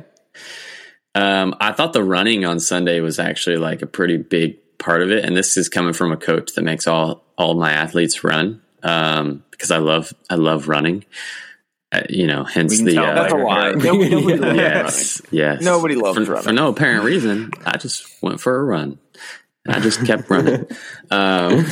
Um, 1.15 1.55
I 1.61 1.73
thought 1.73 1.93
the 1.93 2.05
running 2.05 2.45
on 2.45 2.61
Sunday 2.61 3.01
was 3.01 3.19
actually 3.19 3.57
like 3.57 3.83
a 3.83 3.87
pretty 3.87 4.17
big 4.19 4.57
part 4.79 5.03
of 5.03 5.11
it. 5.11 5.25
And 5.25 5.37
this 5.37 5.57
is 5.57 5.69
coming 5.69 5.93
from 5.93 6.13
a 6.13 6.17
coach 6.17 6.55
that 6.55 6.63
makes 6.63 6.87
all 6.87 7.25
all 7.37 7.55
my 7.55 7.73
athletes 7.73 8.25
run 8.25 8.63
um, 8.83 9.45
because 9.51 9.71
I 9.71 9.79
love 9.79 10.13
I 10.31 10.37
love 10.37 10.69
running. 10.69 11.05
Uh, 11.91 12.03
you 12.11 12.27
know, 12.27 12.45
hence 12.45 12.81
the 12.83 12.99
uh, 12.99 13.15
That's 13.15 13.33
a 13.33 13.37
lie. 13.37 13.65
hair. 13.69 13.77
Nobody, 13.77 14.11
nobody 14.11 14.37
loves 14.37 14.57
yes, 14.57 15.23
yes. 15.31 15.63
Nobody 15.63 15.95
loves 15.95 16.19
for, 16.19 16.25
running. 16.25 16.43
for 16.45 16.53
no 16.53 16.69
apparent 16.69 17.05
reason. 17.05 17.51
I 17.65 17.79
just 17.79 18.07
went 18.23 18.41
for 18.41 18.59
a 18.59 18.63
run. 18.63 18.99
And 19.65 19.75
I 19.75 19.81
just 19.81 20.05
kept 20.07 20.29
running. 20.31 20.67
Um, 21.11 21.65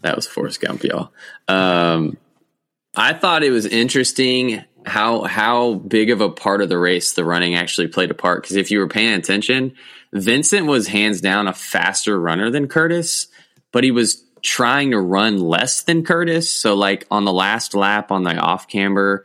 that 0.00 0.16
was 0.16 0.26
Forrest 0.26 0.62
Gump, 0.62 0.82
y'all. 0.84 1.12
Um, 1.48 2.16
I 2.94 3.14
thought 3.14 3.42
it 3.42 3.50
was 3.50 3.66
interesting 3.66 4.64
how 4.84 5.22
how 5.22 5.74
big 5.74 6.10
of 6.10 6.20
a 6.20 6.28
part 6.28 6.60
of 6.60 6.68
the 6.68 6.78
race 6.78 7.12
the 7.12 7.24
running 7.24 7.54
actually 7.54 7.88
played 7.88 8.10
a 8.10 8.14
part. 8.14 8.42
Because 8.42 8.56
if 8.56 8.70
you 8.70 8.80
were 8.80 8.88
paying 8.88 9.14
attention, 9.14 9.74
Vincent 10.12 10.66
was 10.66 10.88
hands 10.88 11.20
down 11.20 11.48
a 11.48 11.52
faster 11.52 12.20
runner 12.20 12.50
than 12.50 12.68
Curtis, 12.68 13.28
but 13.70 13.84
he 13.84 13.90
was 13.90 14.22
trying 14.42 14.90
to 14.90 15.00
run 15.00 15.38
less 15.38 15.82
than 15.82 16.04
Curtis. 16.04 16.52
So, 16.52 16.74
like 16.74 17.06
on 17.10 17.24
the 17.24 17.32
last 17.32 17.74
lap 17.74 18.10
on 18.10 18.24
the 18.24 18.36
off 18.36 18.68
camber, 18.68 19.24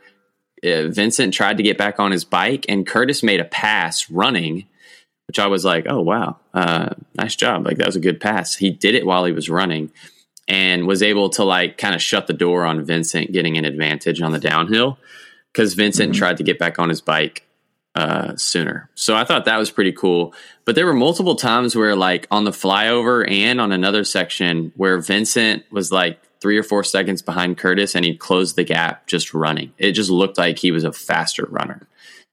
uh, 0.64 0.88
Vincent 0.88 1.34
tried 1.34 1.58
to 1.58 1.62
get 1.62 1.76
back 1.76 2.00
on 2.00 2.12
his 2.12 2.24
bike, 2.24 2.64
and 2.68 2.86
Curtis 2.86 3.22
made 3.22 3.40
a 3.40 3.44
pass 3.44 4.10
running, 4.10 4.66
which 5.26 5.38
I 5.38 5.48
was 5.48 5.64
like, 5.64 5.86
"Oh 5.88 6.00
wow, 6.00 6.38
uh, 6.54 6.90
nice 7.16 7.36
job! 7.36 7.66
Like 7.66 7.76
that 7.78 7.86
was 7.86 7.96
a 7.96 8.00
good 8.00 8.20
pass." 8.20 8.54
He 8.54 8.70
did 8.70 8.94
it 8.94 9.04
while 9.04 9.24
he 9.24 9.32
was 9.32 9.50
running, 9.50 9.90
and 10.48 10.86
was 10.86 11.02
able 11.02 11.28
to 11.30 11.44
like 11.44 11.78
kind 11.78 11.94
of 11.94 12.02
shut 12.02 12.26
the 12.26 12.32
door 12.32 12.64
on 12.64 12.84
Vincent 12.84 13.32
getting 13.32 13.56
an 13.58 13.64
advantage 13.64 14.20
on 14.22 14.32
the 14.32 14.38
downhill 14.38 14.98
because 15.52 15.74
Vincent 15.74 16.14
tried 16.14 16.38
to 16.38 16.42
get 16.42 16.58
back 16.58 16.78
on 16.78 16.88
his 16.88 17.00
bike 17.00 17.44
uh, 17.94 18.36
sooner. 18.36 18.88
So 18.94 19.16
I 19.16 19.24
thought 19.24 19.44
that 19.46 19.58
was 19.58 19.70
pretty 19.70 19.92
cool. 19.92 20.34
But 20.64 20.74
there 20.74 20.86
were 20.86 20.94
multiple 20.94 21.34
times 21.34 21.74
where, 21.74 21.96
like, 21.96 22.26
on 22.30 22.44
the 22.44 22.50
flyover 22.50 23.28
and 23.28 23.60
on 23.60 23.72
another 23.72 24.04
section, 24.04 24.72
where 24.76 24.98
Vincent 24.98 25.64
was 25.72 25.90
like 25.90 26.20
three 26.40 26.56
or 26.56 26.62
four 26.62 26.84
seconds 26.84 27.22
behind 27.22 27.58
Curtis 27.58 27.94
and 27.94 28.04
he 28.04 28.16
closed 28.16 28.56
the 28.56 28.64
gap 28.64 29.06
just 29.06 29.34
running. 29.34 29.72
It 29.78 29.92
just 29.92 30.10
looked 30.10 30.38
like 30.38 30.58
he 30.58 30.70
was 30.70 30.84
a 30.84 30.92
faster 30.92 31.46
runner. 31.50 31.88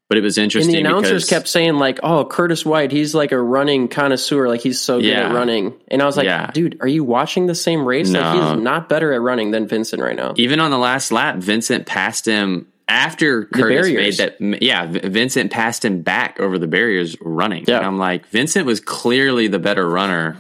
But 0.08 0.20
it 0.20 0.22
was 0.22 0.38
interesting. 0.38 0.76
And 0.76 0.86
the 0.86 0.89
announcers 0.89 1.24
because 1.24 1.30
kept 1.30 1.47
saying 1.47 1.76
like, 1.78 1.99
"Oh, 2.03 2.26
Curtis 2.26 2.64
White, 2.64 2.91
he's 2.91 3.16
like 3.16 3.32
a 3.32 3.41
running 3.41 3.88
connoisseur. 3.88 4.47
Like 4.47 4.62
he's 4.62 4.80
so 4.80 4.99
good 4.99 5.08
Yeah. 5.08 5.30
at 5.30 5.34
running." 5.34 5.74
And 5.88 5.99
I 6.01 6.06
was 6.06 6.16
like, 6.16 6.26
Yeah. 6.26 6.51
"Dude, 6.53 6.78
are 6.82 6.88
you 6.88 7.03
watching 7.03 7.47
the 7.47 7.56
same 7.56 7.84
race? 7.86 8.12
Like 8.12 8.36
he's 8.36 8.62
not 8.62 8.88
better 8.88 9.14
at 9.14 9.22
running 9.22 9.49
than 9.49 9.68
Vincent 9.68 10.01
right 10.01 10.16
now." 10.16 10.34
even 10.38 10.60
on 10.60 10.70
the 10.70 10.78
last 10.78 11.12
lap, 11.12 11.38
Vincent 11.38 11.88
passed 11.88 12.26
him 12.28 12.68
after 12.88 13.45
Curtis 13.45 13.88
made 13.89 14.14
that. 14.18 14.62
Yeah, 14.62 14.86
Vincent 14.86 15.49
passed 15.49 15.84
him 15.84 16.01
back 16.03 16.39
over 16.39 16.60
the 16.60 16.68
barriers 16.68 17.16
running. 17.20 17.66
Yeah. 17.68 17.78
And 17.78 17.86
I'm 17.88 17.97
like, 17.97 18.28
Vincent 18.28 18.68
was 18.68 18.80
clearly 18.80 19.47
the 19.47 19.58
better 19.58 19.89
runner, 19.89 20.38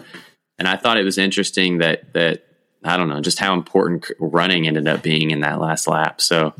and 0.59 0.67
I 0.67 0.75
thought 0.75 0.97
it 0.97 1.03
was 1.03 1.17
interesting 1.17 1.79
that 1.79 2.13
that 2.13 2.45
I 2.83 2.97
don't 2.97 3.09
know 3.09 3.19
just 3.19 3.39
how 3.39 3.55
important 3.55 4.05
running 4.19 4.67
ended 4.67 4.87
up 4.87 5.01
being 5.01 5.31
in 5.31 5.39
that 5.39 5.59
last 5.59 5.87
lap. 5.87 6.21
So. 6.21 6.53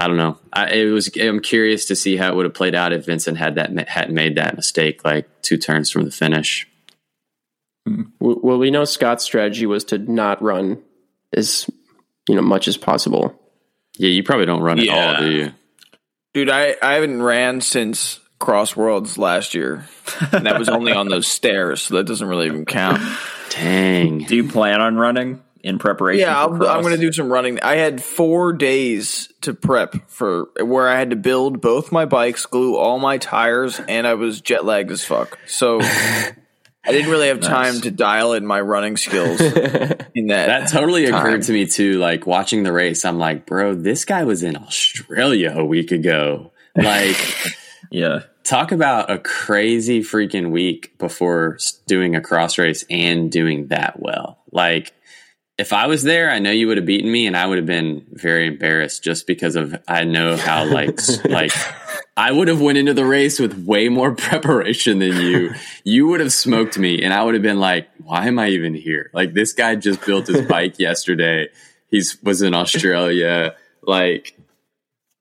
I 0.00 0.06
don't 0.06 0.16
know. 0.16 0.38
I, 0.50 0.70
it 0.70 0.84
was. 0.86 1.14
I'm 1.20 1.40
curious 1.40 1.84
to 1.86 1.94
see 1.94 2.16
how 2.16 2.32
it 2.32 2.34
would 2.34 2.46
have 2.46 2.54
played 2.54 2.74
out 2.74 2.94
if 2.94 3.04
Vincent 3.04 3.36
had 3.36 3.56
that 3.56 3.86
hadn't 3.86 4.14
made 4.14 4.36
that 4.36 4.56
mistake, 4.56 5.04
like 5.04 5.28
two 5.42 5.58
turns 5.58 5.90
from 5.90 6.06
the 6.06 6.10
finish. 6.10 6.66
Hmm. 7.86 8.04
Well, 8.18 8.56
we 8.56 8.70
know 8.70 8.86
Scott's 8.86 9.24
strategy 9.24 9.66
was 9.66 9.84
to 9.84 9.98
not 9.98 10.40
run 10.40 10.82
as 11.34 11.68
you 12.26 12.34
know 12.34 12.40
much 12.40 12.66
as 12.66 12.78
possible. 12.78 13.38
Yeah, 13.98 14.08
you 14.08 14.22
probably 14.22 14.46
don't 14.46 14.62
run 14.62 14.78
at 14.78 14.88
all, 14.88 15.20
do 15.20 15.30
you? 15.30 15.52
Dude, 16.32 16.48
I, 16.48 16.76
I 16.80 16.94
haven't 16.94 17.22
ran 17.22 17.60
since 17.60 18.20
Cross 18.38 18.76
Worlds 18.76 19.18
last 19.18 19.52
year. 19.52 19.86
And 20.32 20.46
that 20.46 20.58
was 20.58 20.70
only 20.70 20.92
on 20.92 21.08
those 21.08 21.28
stairs, 21.28 21.82
so 21.82 21.96
that 21.96 22.06
doesn't 22.06 22.26
really 22.26 22.46
even 22.46 22.64
count. 22.64 23.02
Dang. 23.50 24.20
Do 24.20 24.34
you 24.34 24.48
plan 24.48 24.80
on 24.80 24.96
running 24.96 25.42
in 25.62 25.78
preparation? 25.78 26.20
Yeah, 26.20 26.34
for 26.34 26.38
I'll, 26.40 26.58
cross? 26.58 26.68
I'm 26.68 26.82
going 26.82 26.94
to 26.94 27.00
do 27.00 27.12
some 27.12 27.32
running. 27.32 27.60
I 27.60 27.76
had 27.76 28.02
four 28.02 28.52
days 28.52 29.32
to 29.42 29.54
prep 29.54 30.10
for 30.10 30.48
where 30.60 30.88
I 30.88 30.98
had 30.98 31.10
to 31.10 31.16
build 31.16 31.60
both 31.60 31.92
my 31.92 32.04
bikes, 32.04 32.46
glue 32.46 32.76
all 32.76 32.98
my 32.98 33.18
tires, 33.18 33.80
and 33.80 34.06
I 34.06 34.14
was 34.14 34.40
jet 34.40 34.64
lagged 34.64 34.90
as 34.90 35.04
fuck. 35.04 35.38
So 35.46 35.80
I 35.82 36.32
didn't 36.86 37.10
really 37.10 37.28
have 37.28 37.40
time 37.40 37.80
to 37.82 37.90
dial 37.90 38.32
in 38.32 38.46
my 38.46 38.60
running 38.60 38.96
skills 38.96 39.40
in 39.40 40.28
that. 40.28 40.46
That 40.46 40.68
totally 40.70 41.06
time. 41.06 41.14
occurred 41.14 41.42
to 41.42 41.52
me 41.52 41.66
too. 41.66 41.98
Like 41.98 42.26
watching 42.26 42.62
the 42.62 42.72
race, 42.72 43.04
I'm 43.04 43.18
like, 43.18 43.46
bro, 43.46 43.74
this 43.74 44.04
guy 44.04 44.24
was 44.24 44.42
in 44.42 44.56
Australia 44.56 45.54
a 45.56 45.64
week 45.64 45.92
ago. 45.92 46.52
Like, 46.74 47.16
Yeah, 47.90 48.22
talk 48.44 48.70
about 48.70 49.10
a 49.10 49.18
crazy 49.18 50.00
freaking 50.00 50.50
week 50.50 50.96
before 50.98 51.58
doing 51.86 52.14
a 52.14 52.20
cross 52.20 52.56
race 52.56 52.84
and 52.88 53.30
doing 53.32 53.68
that 53.68 53.98
well. 53.98 54.38
Like, 54.52 54.92
if 55.60 55.74
I 55.74 55.88
was 55.88 56.02
there, 56.02 56.30
I 56.30 56.38
know 56.38 56.50
you 56.50 56.66
would 56.68 56.78
have 56.78 56.86
beaten 56.86 57.12
me, 57.12 57.26
and 57.26 57.36
I 57.36 57.46
would 57.46 57.58
have 57.58 57.66
been 57.66 58.06
very 58.10 58.46
embarrassed 58.46 59.04
just 59.04 59.26
because 59.26 59.56
of 59.56 59.76
I 59.86 60.04
know 60.04 60.34
how 60.38 60.64
like 60.72 60.98
like 61.26 61.52
I 62.16 62.32
would 62.32 62.48
have 62.48 62.62
went 62.62 62.78
into 62.78 62.94
the 62.94 63.04
race 63.04 63.38
with 63.38 63.66
way 63.66 63.90
more 63.90 64.14
preparation 64.16 65.00
than 65.00 65.20
you. 65.20 65.52
You 65.84 66.06
would 66.08 66.20
have 66.20 66.32
smoked 66.32 66.78
me, 66.78 67.02
and 67.02 67.12
I 67.12 67.22
would 67.22 67.34
have 67.34 67.42
been 67.42 67.60
like, 67.60 67.88
"Why 68.02 68.26
am 68.26 68.38
I 68.38 68.48
even 68.48 68.74
here? 68.74 69.10
Like 69.12 69.34
this 69.34 69.52
guy 69.52 69.76
just 69.76 70.04
built 70.06 70.28
his 70.28 70.40
bike 70.48 70.78
yesterday. 70.78 71.48
He's 71.88 72.20
was 72.22 72.40
in 72.40 72.54
Australia. 72.54 73.54
Like, 73.82 74.34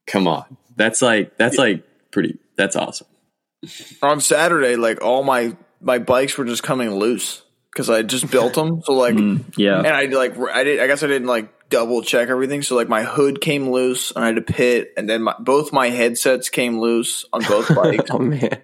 come 0.07 0.25
on, 0.25 0.55
that's 0.77 1.01
like 1.01 1.35
that's 1.35 1.57
like 1.57 1.83
pretty. 2.11 2.37
That's 2.55 2.77
awesome. 2.77 3.07
on 4.01 4.21
Saturday, 4.21 4.77
like 4.77 5.01
all 5.01 5.21
my 5.23 5.57
my 5.81 5.99
bikes 5.99 6.37
were 6.37 6.45
just 6.45 6.63
coming 6.63 6.91
loose 6.91 7.41
because 7.79 7.89
I 7.89 8.01
just 8.01 8.29
built 8.29 8.55
them. 8.55 8.81
So 8.83 8.91
like, 8.91 9.15
yeah. 9.55 9.77
and 9.77 9.87
I 9.87 10.03
like 10.07 10.37
I 10.37 10.65
did. 10.65 10.81
I 10.81 10.87
guess 10.87 11.01
I 11.01 11.07
didn't 11.07 11.29
like 11.29 11.69
double 11.69 12.01
check 12.01 12.27
everything. 12.27 12.61
So 12.61 12.75
like 12.75 12.89
my 12.89 13.03
hood 13.03 13.39
came 13.39 13.69
loose, 13.69 14.11
and 14.11 14.21
I 14.21 14.27
had 14.27 14.35
to 14.35 14.41
pit, 14.41 14.91
and 14.97 15.09
then 15.09 15.23
my, 15.23 15.33
both 15.39 15.71
my 15.71 15.87
headsets 15.89 16.49
came 16.49 16.81
loose 16.81 17.23
on 17.31 17.41
both 17.43 17.73
bikes. 17.75 18.11
Oh 18.11 18.19
man! 18.19 18.61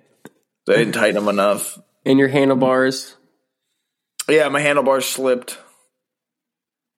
so 0.67 0.73
I 0.73 0.75
didn't 0.75 0.95
tighten 0.95 1.15
them 1.15 1.29
enough. 1.29 1.79
And 2.05 2.19
your 2.19 2.27
handlebars, 2.27 3.15
Yeah, 4.27 4.49
my 4.49 4.59
handlebars 4.59 5.05
slipped. 5.05 5.57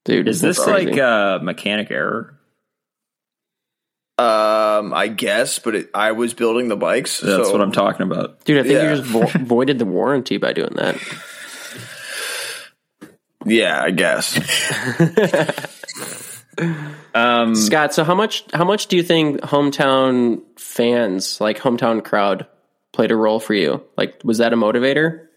dude. 0.05 0.27
Is 0.27 0.41
this 0.41 0.57
that's 0.57 0.67
crazy. 0.67 0.91
like 0.93 0.99
uh, 0.99 1.39
mechanic 1.43 1.91
error? 1.91 2.33
Um, 4.17 4.91
I 4.95 5.07
guess, 5.07 5.59
but 5.59 5.75
it, 5.75 5.89
I 5.93 6.13
was 6.13 6.33
building 6.33 6.67
the 6.67 6.75
bikes. 6.75 7.19
That's 7.19 7.47
so- 7.47 7.51
what 7.51 7.61
I'm 7.61 7.71
talking 7.71 8.01
about. 8.01 8.43
dude? 8.43 8.57
I 8.57 8.63
think 8.63 8.73
yeah. 8.73 8.89
you 8.89 8.97
just 8.97 9.07
vo- 9.07 9.45
voided 9.45 9.77
the 9.77 9.85
warranty 9.85 10.37
by 10.37 10.53
doing 10.53 10.73
that. 10.77 10.97
Yeah, 13.47 13.81
I 13.81 13.91
guess. 13.91 14.37
Um, 17.13 17.53
Scott, 17.55 17.93
so 17.93 18.03
how 18.03 18.15
much 18.15 18.43
how 18.51 18.65
much 18.65 18.87
do 18.87 18.95
you 18.97 19.03
think 19.03 19.41
hometown 19.41 20.41
fans, 20.59 21.39
like 21.39 21.59
hometown 21.59 22.03
crowd, 22.03 22.47
played 22.93 23.11
a 23.11 23.15
role 23.15 23.39
for 23.39 23.53
you? 23.53 23.83
Like, 23.95 24.21
was 24.23 24.39
that 24.39 24.53
a 24.53 24.55
motivator? 24.55 25.27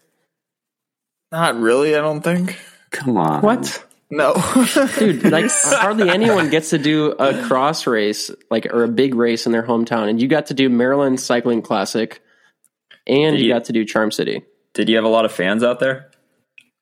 Not 1.30 1.56
really. 1.61 1.94
I 1.94 2.00
don't 2.00 2.22
think. 2.22 2.58
Come 2.90 3.18
on, 3.18 3.42
What? 3.42 3.84
No. 4.11 4.32
Dude, 4.98 5.30
like 5.30 5.50
hardly 5.50 6.08
anyone 6.08 6.48
gets 6.50 6.70
to 6.70 6.78
do 6.78 7.12
a 7.12 7.42
cross 7.44 7.86
race, 7.86 8.30
like 8.50 8.66
or 8.66 8.82
a 8.84 8.88
big 8.88 9.14
race 9.14 9.44
in 9.46 9.52
their 9.52 9.62
hometown, 9.62 10.08
and 10.08 10.20
you 10.20 10.26
got 10.26 10.46
to 10.46 10.54
do 10.54 10.68
Maryland 10.70 11.20
Cycling 11.20 11.61
Classic, 11.62 12.22
and 13.06 13.36
you 13.38 13.44
you- 13.44 13.52
got 13.52 13.66
to 13.66 13.72
do 13.74 13.84
Charm 13.84 14.11
City. 14.11 14.42
did 14.74 14.88
you 14.88 14.96
have 14.96 15.04
a 15.04 15.08
lot 15.08 15.24
of 15.26 15.32
fans 15.32 15.62
out 15.62 15.80
there? 15.80 16.09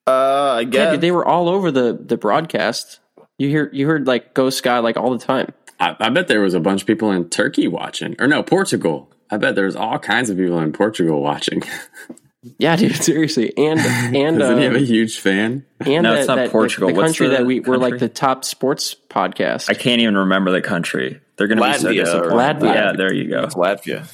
Uh, 0.09 0.55
I 0.59 0.61
Yeah, 0.61 0.93
dude, 0.93 1.01
they 1.01 1.11
were 1.11 1.25
all 1.27 1.49
over 1.49 1.71
the 1.71 1.99
the 2.01 2.17
broadcast. 2.17 3.01
You 3.39 3.49
hear 3.49 3.71
you 3.73 3.87
heard 3.87 4.07
like 4.07 4.35
Go 4.35 4.51
Sky 4.51 4.79
like 4.79 4.97
all 4.97 5.11
the 5.17 5.25
time. 5.25 5.53
I, 5.81 5.95
I 6.01 6.09
bet 6.11 6.27
there 6.29 6.41
was 6.41 6.55
a 6.55 6.61
bunch 6.61 6.81
of 6.81 6.87
people 6.87 7.13
in 7.13 7.29
Turkey 7.29 7.69
watching, 7.69 8.17
or 8.19 8.27
no, 8.27 8.43
Portugal. 8.43 9.11
I 9.31 9.37
bet 9.37 9.55
there's 9.55 9.77
all 9.77 9.99
kinds 9.99 10.31
of 10.31 10.37
people 10.37 10.59
in 10.61 10.73
Portugal 10.73 11.21
watching. 11.23 11.63
Yeah, 12.57 12.77
dude, 12.77 12.95
seriously, 12.95 13.53
and 13.59 13.81
and 14.17 14.39
Doesn't 14.39 14.55
uh, 14.55 14.59
he 14.59 14.65
have 14.65 14.77
a 14.77 14.79
huge 14.79 15.19
fan? 15.19 15.67
and 15.81 16.05
No, 16.05 16.13
that, 16.13 16.19
it's 16.21 16.29
not 16.29 16.37
that- 16.37 16.51
Portugal. 16.51 16.89
the, 16.89 16.95
What's 16.95 17.09
country 17.09 17.27
the 17.29 17.39
that 17.39 17.47
we 17.47 17.59
were 17.59 17.77
like 17.77 17.99
the 17.99 18.09
top 18.09 18.45
sports 18.45 18.95
podcast. 19.11 19.69
I 19.69 19.75
can't 19.75 20.01
even 20.01 20.17
remember 20.17 20.53
the 20.53 20.63
country. 20.63 21.21
They're 21.37 21.49
going 21.49 21.59
to 21.59 21.65
be 21.65 21.73
so 21.79 21.89
Latvia 21.89 22.05
disappointed. 22.05 22.33
Latvia. 22.61 22.75
Yeah, 22.75 22.93
there 22.93 23.13
you 23.13 23.29
go. 23.29 23.47
Latvia. 23.49 24.07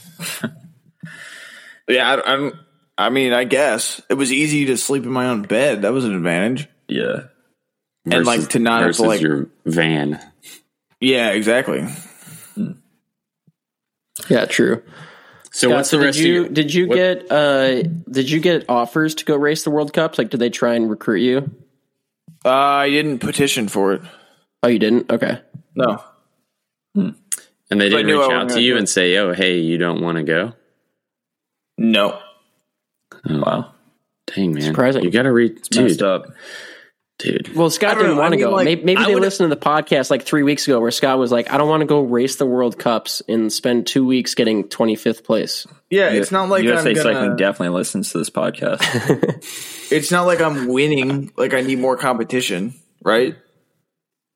yeah, 1.88 2.14
I, 2.14 2.32
I'm. 2.32 2.59
I 2.97 3.11
mean, 3.11 3.32
I 3.32 3.45
guess 3.45 4.01
it 4.09 4.14
was 4.14 4.32
easy 4.32 4.66
to 4.66 4.76
sleep 4.76 5.05
in 5.05 5.11
my 5.11 5.26
own 5.26 5.42
bed. 5.42 5.82
That 5.82 5.92
was 5.92 6.05
an 6.05 6.14
advantage. 6.14 6.68
Yeah. 6.88 7.24
And, 8.11 8.24
like, 8.26 8.49
to 8.51 8.59
not 8.59 8.82
have 8.82 8.97
to, 8.97 9.03
like- 9.03 9.20
your 9.20 9.49
van. 9.64 10.20
Yeah, 11.01 11.30
exactly. 11.30 11.86
yeah, 14.28 14.45
true. 14.47 14.82
So 15.51 15.68
Scott, 15.68 15.76
what's 15.76 15.90
so 15.90 15.99
the 15.99 16.07
rest 16.07 16.18
did 16.18 16.26
you 16.26 16.40
of 16.40 16.45
your? 16.47 16.53
did 16.55 16.74
you 16.74 16.86
get 16.88 17.30
uh 17.30 17.82
did 17.82 18.28
you 18.28 18.40
get 18.40 18.64
offers 18.68 19.14
to 19.16 19.24
go 19.24 19.36
race 19.36 19.62
the 19.62 19.70
World 19.70 19.92
Cups? 19.92 20.18
Like, 20.18 20.30
did 20.30 20.40
they 20.40 20.51
try 20.51 20.74
and 20.74 20.90
recruit 20.90 21.20
you? 21.20 21.55
Uh, 22.45 22.51
I 22.51 22.90
didn't 22.90 23.20
petition 23.20 23.68
for 23.68 23.92
it. 23.92 24.03
Oh, 24.62 24.68
you 24.68 24.78
didn't. 24.80 25.12
Okay. 25.12 25.40
No. 25.76 26.03
And 26.95 27.14
they 27.80 27.88
didn't 27.88 28.07
reach 28.07 28.30
out 28.30 28.49
to 28.51 28.61
you 28.61 28.76
and 28.76 28.88
say, 28.88 29.16
"Oh, 29.18 29.32
hey, 29.32 29.59
you 29.59 29.78
don't 29.78 30.01
want 30.03 30.16
to 30.18 30.24
go." 30.24 30.55
No. 31.78 32.20
Oh, 33.28 33.38
wow. 33.40 33.72
Dang 34.34 34.52
man, 34.54 34.62
Surprising. 34.62 35.02
You 35.04 35.10
got 35.10 35.22
to 35.22 35.32
read, 35.32 35.54
Messed 35.56 35.70
dude. 35.70 36.02
up. 36.02 36.26
Dude, 37.18 37.54
Well, 37.54 37.70
Scott 37.70 37.96
didn't 37.96 38.16
know. 38.16 38.20
want 38.22 38.26
I 38.26 38.30
to 38.30 38.36
mean, 38.36 38.44
go. 38.46 38.50
like, 38.52 38.64
maybe 38.64 38.82
maybe 38.82 39.04
they 39.04 39.14
would- 39.14 39.22
listened 39.22 39.48
to 39.48 39.54
the 39.54 39.60
podcast 39.60 40.10
like 40.10 40.24
three 40.24 40.42
weeks 40.42 40.66
ago 40.66 40.80
where 40.80 40.90
Scott 40.90 41.16
was 41.16 41.30
like, 41.30 41.48
"I 41.52 41.58
don't 41.58 41.68
want 41.68 41.82
to 41.82 41.86
go 41.86 42.00
race 42.00 42.34
the 42.36 42.44
World 42.46 42.76
Cups 42.76 43.22
and 43.28 43.52
spend 43.52 43.86
two 43.86 44.04
weeks 44.04 44.34
getting 44.34 44.68
twenty 44.68 44.96
fifth 44.96 45.22
place." 45.22 45.64
Yeah, 45.90 46.10
it's 46.10 46.32
not 46.32 46.48
like 46.48 46.64
USA 46.64 46.90
I'm 46.90 46.96
Cycling 46.96 47.14
gonna, 47.14 47.36
definitely 47.36 47.76
listens 47.76 48.10
to 48.12 48.18
this 48.18 48.30
podcast. 48.30 48.80
It's 49.92 50.10
not 50.10 50.22
like 50.26 50.40
I'm 50.40 50.66
winning. 50.66 51.30
Like 51.36 51.54
I 51.54 51.60
need 51.60 51.78
more 51.78 51.96
competition, 51.96 52.74
right? 53.04 53.36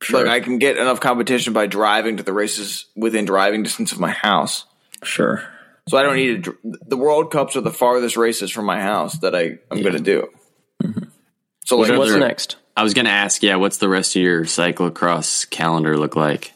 Sure. 0.01 0.21
Like 0.25 0.29
I 0.31 0.39
can 0.41 0.59
get 0.59 0.77
enough 0.77 1.01
competition 1.01 1.53
by 1.55 1.67
driving 1.67 2.19
to 2.19 2.23
the 2.23 2.33
races 2.33 2.87
within 2.95 3.25
driving 3.25 3.65
distance 3.65 3.91
of 3.91 3.99
my 3.99 4.11
house. 4.11 4.67
sure. 5.03 5.43
So 5.89 5.99
I 5.99 6.03
don't 6.03 6.17
need 6.17 6.45
to. 6.45 6.53
dr- 6.53 6.59
The 6.87 6.97
World 6.97 7.31
Cups 7.31 7.57
are 7.57 7.61
the 7.61 7.73
farthest 7.73 8.17
races 8.17 8.51
from 8.51 8.67
my 8.67 8.81
house 8.81 9.19
that 9.19 9.35
I 9.35 9.59
I'm 9.71 9.83
going 9.83 9.97
to 9.97 10.03
do. 10.03 10.29
Mm-hmm. 10.83 11.09
So 11.65 11.79
like, 11.79 11.91
What's 11.91 12.11
other- 12.11 12.21
next? 12.21 12.57
I 12.77 12.85
was 12.85 12.95
gonna 12.95 13.11
ask, 13.11 13.43
yeah, 13.43 13.57
what's 13.57 13.79
the 13.79 13.89
rest 13.89 14.15
of 14.15 14.23
your 14.23 14.45
cyclocross 14.45 15.51
calendar 15.51 15.99
look 15.99 16.15
like? 16.15 16.53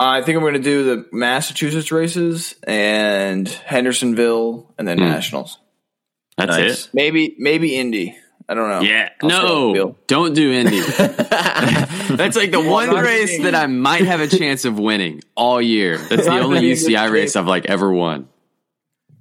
I 0.00 0.22
think 0.22 0.36
I'm 0.36 0.42
going 0.42 0.54
to 0.54 0.60
do 0.60 0.84
the 0.84 1.06
Massachusetts 1.10 1.90
races 1.90 2.54
and 2.66 3.48
Hendersonville 3.48 4.72
and 4.78 4.86
then 4.86 4.98
hmm. 4.98 5.04
nationals. 5.04 5.58
That's 6.36 6.50
Nice. 6.50 6.84
it. 6.86 6.90
Maybe 6.92 7.34
maybe 7.38 7.76
Indy. 7.76 8.16
I 8.48 8.54
don't 8.54 8.68
know. 8.68 8.80
Yeah, 8.80 9.08
I'll 9.22 9.30
see 9.30 9.36
how 9.36 9.70
I 9.70 9.72
no, 9.72 9.96
don't 10.06 10.34
do 10.34 10.52
Indy. 10.52 10.80
That's 10.80 12.36
like 12.36 12.52
the 12.52 12.62
one 12.62 12.90
race 12.90 13.42
that 13.42 13.54
I 13.54 13.66
might 13.66 14.04
have 14.04 14.20
a 14.20 14.28
chance 14.28 14.64
of 14.64 14.78
winning 14.78 15.22
all 15.34 15.60
year. 15.60 15.98
That's 15.98 16.24
the 16.24 16.30
only 16.30 16.42
gonna 16.42 16.60
be 16.60 16.72
a 16.72 16.74
good 16.76 16.86
UCI 16.86 17.10
race. 17.10 17.34
I've 17.34 17.48
like 17.48 17.66
ever 17.66 17.90
won. 17.92 18.28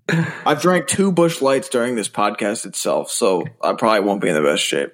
I've 0.45 0.61
drank 0.61 0.87
two 0.87 1.11
Busch 1.11 1.41
Lights 1.41 1.69
during 1.69 1.95
this 1.95 2.07
podcast 2.09 2.65
itself, 2.65 3.09
so 3.11 3.43
I 3.61 3.73
probably 3.73 4.01
won't 4.01 4.21
be 4.21 4.29
in 4.29 4.35
the 4.35 4.41
best 4.41 4.63
shape. 4.63 4.93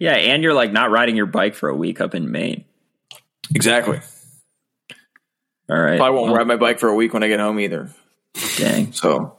Yeah, 0.00 0.14
and 0.14 0.42
you're 0.42 0.54
like 0.54 0.72
not 0.72 0.90
riding 0.90 1.16
your 1.16 1.26
bike 1.26 1.54
for 1.54 1.68
a 1.68 1.74
week 1.76 2.00
up 2.00 2.14
in 2.14 2.32
Maine. 2.32 2.64
Exactly. 3.54 4.00
All 5.68 5.78
right. 5.78 5.98
Probably 5.98 6.16
won't 6.18 6.30
Well, 6.30 6.38
ride 6.38 6.46
my 6.46 6.56
bike 6.56 6.78
for 6.78 6.88
a 6.88 6.94
week 6.94 7.12
when 7.14 7.22
I 7.22 7.28
get 7.28 7.40
home 7.40 7.60
either. 7.60 7.90
Dang. 8.56 8.92
So 8.92 9.38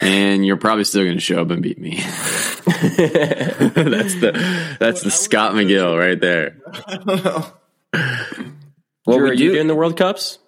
And 0.00 0.44
you're 0.44 0.56
probably 0.56 0.84
still 0.84 1.04
going 1.04 1.14
to 1.16 1.20
show 1.20 1.40
up 1.40 1.50
and 1.50 1.62
beat 1.62 1.78
me. 1.78 1.96
that's 2.64 4.14
the 4.16 4.76
that's 4.80 5.02
the 5.02 5.10
Scott 5.10 5.52
McGill 5.54 5.98
right 5.98 6.20
there. 6.20 6.56
What 9.04 9.16
Drew, 9.16 9.24
we 9.24 9.30
are 9.30 9.32
you 9.34 9.48
do. 9.48 9.54
doing 9.54 9.66
the 9.66 9.74
World 9.74 9.96
Cups? 9.96 10.38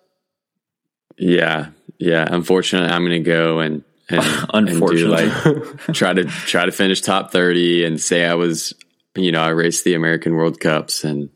Yeah, 1.19 1.71
yeah. 1.99 2.27
Unfortunately, 2.29 2.91
I'm 2.91 3.03
going 3.03 3.23
to 3.23 3.31
go 3.31 3.61
and 3.61 3.85
and, 4.09 4.21
and 4.55 4.67
do 4.67 4.73
Unfortunately. 4.75 5.27
like 5.27 5.77
try 5.95 6.13
to 6.13 6.25
try 6.25 6.67
to 6.67 6.73
finish 6.73 7.01
top 7.01 7.33
thirty 7.33 7.85
and 7.85 8.01
say 8.01 8.25
I 8.25 8.35
was, 8.35 8.75
you 9.15 9.33
know, 9.33 9.43
I 9.43 9.51
raced 9.51 9.85
the 9.85 9.95
American 9.95 10.35
World 10.35 10.61
Cups 10.61 11.05
and 11.05 11.31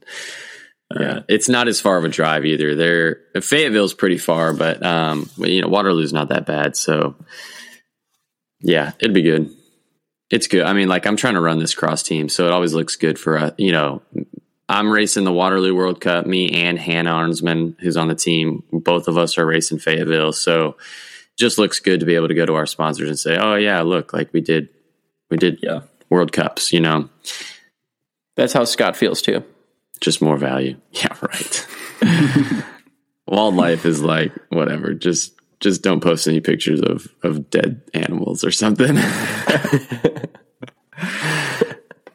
yeah, 0.95 1.21
it's 1.29 1.49
not 1.51 1.69
as 1.69 1.81
far 1.81 1.99
of 1.99 2.05
a 2.05 2.09
drive 2.09 2.47
either. 2.47 2.75
There, 2.75 3.21
Fayetteville's 3.43 3.93
pretty 3.93 4.17
far, 4.17 4.55
but 4.55 4.85
um, 4.85 5.29
you 5.37 5.61
know, 5.61 5.69
Waterloo's 5.69 6.15
not 6.15 6.31
that 6.31 6.47
bad. 6.47 6.77
So 6.77 7.15
yeah, 8.61 8.93
it'd 8.99 9.15
be 9.15 9.23
good. 9.23 9.51
It's 10.31 10.47
good. 10.47 10.65
I 10.65 10.73
mean, 10.73 10.89
like 10.89 11.07
I'm 11.07 11.17
trying 11.17 11.35
to 11.35 11.41
run 11.41 11.59
this 11.59 11.75
cross 11.75 12.03
team, 12.03 12.29
so 12.29 12.47
it 12.47 12.53
always 12.53 12.75
looks 12.75 12.97
good 12.97 13.19
for 13.19 13.39
uh, 13.39 13.51
you 13.59 13.73
know. 13.73 14.03
I'm 14.69 14.91
racing 14.91 15.25
the 15.25 15.33
Waterloo 15.33 15.75
World 15.75 16.01
Cup. 16.01 16.27
Me 16.27 16.51
and 16.51 16.79
Hannah 16.79 17.13
Arensman, 17.13 17.75
who's 17.81 17.97
on 17.97 18.09
the 18.09 18.15
team, 18.15 18.63
both 18.73 19.09
of 19.09 19.17
us 19.17 19.39
are 19.39 19.47
racing 19.47 19.79
Fayetteville. 19.79 20.33
So 20.33 20.77
just 21.39 21.57
looks 21.59 21.81
good 21.81 22.01
to 22.01 22.07
be 22.07 22.17
able 22.17 22.29
to 22.29 22.35
go 22.35 22.45
to 22.45 22.55
our 22.55 22.67
sponsors 22.67 23.09
and 23.09 23.19
say, 23.19 23.39
"Oh 23.39 23.55
yeah, 23.55 23.81
look, 23.83 24.13
like 24.13 24.31
we 24.33 24.41
did, 24.41 24.69
we 25.31 25.37
did 25.39 25.59
Yeah. 25.63 25.81
World 26.11 26.33
Cups." 26.33 26.73
You 26.73 26.81
know, 26.81 27.09
That's 28.37 28.53
how 28.53 28.65
Scott 28.65 28.97
feels 28.97 29.23
too. 29.23 29.43
just 30.01 30.21
more 30.23 30.37
value. 30.37 30.77
Yeah, 30.93 31.15
right. 31.23 31.67
Wildlife 33.27 33.85
is 33.87 34.03
like 34.03 34.33
whatever. 34.51 34.95
Just 34.95 35.33
just 35.61 35.83
don't 35.83 36.01
post 36.01 36.27
any 36.29 36.41
pictures 36.41 36.81
of 36.81 37.09
of 37.23 37.49
dead 37.51 37.81
animals 37.95 38.45
or 38.45 38.51
something. 38.51 38.97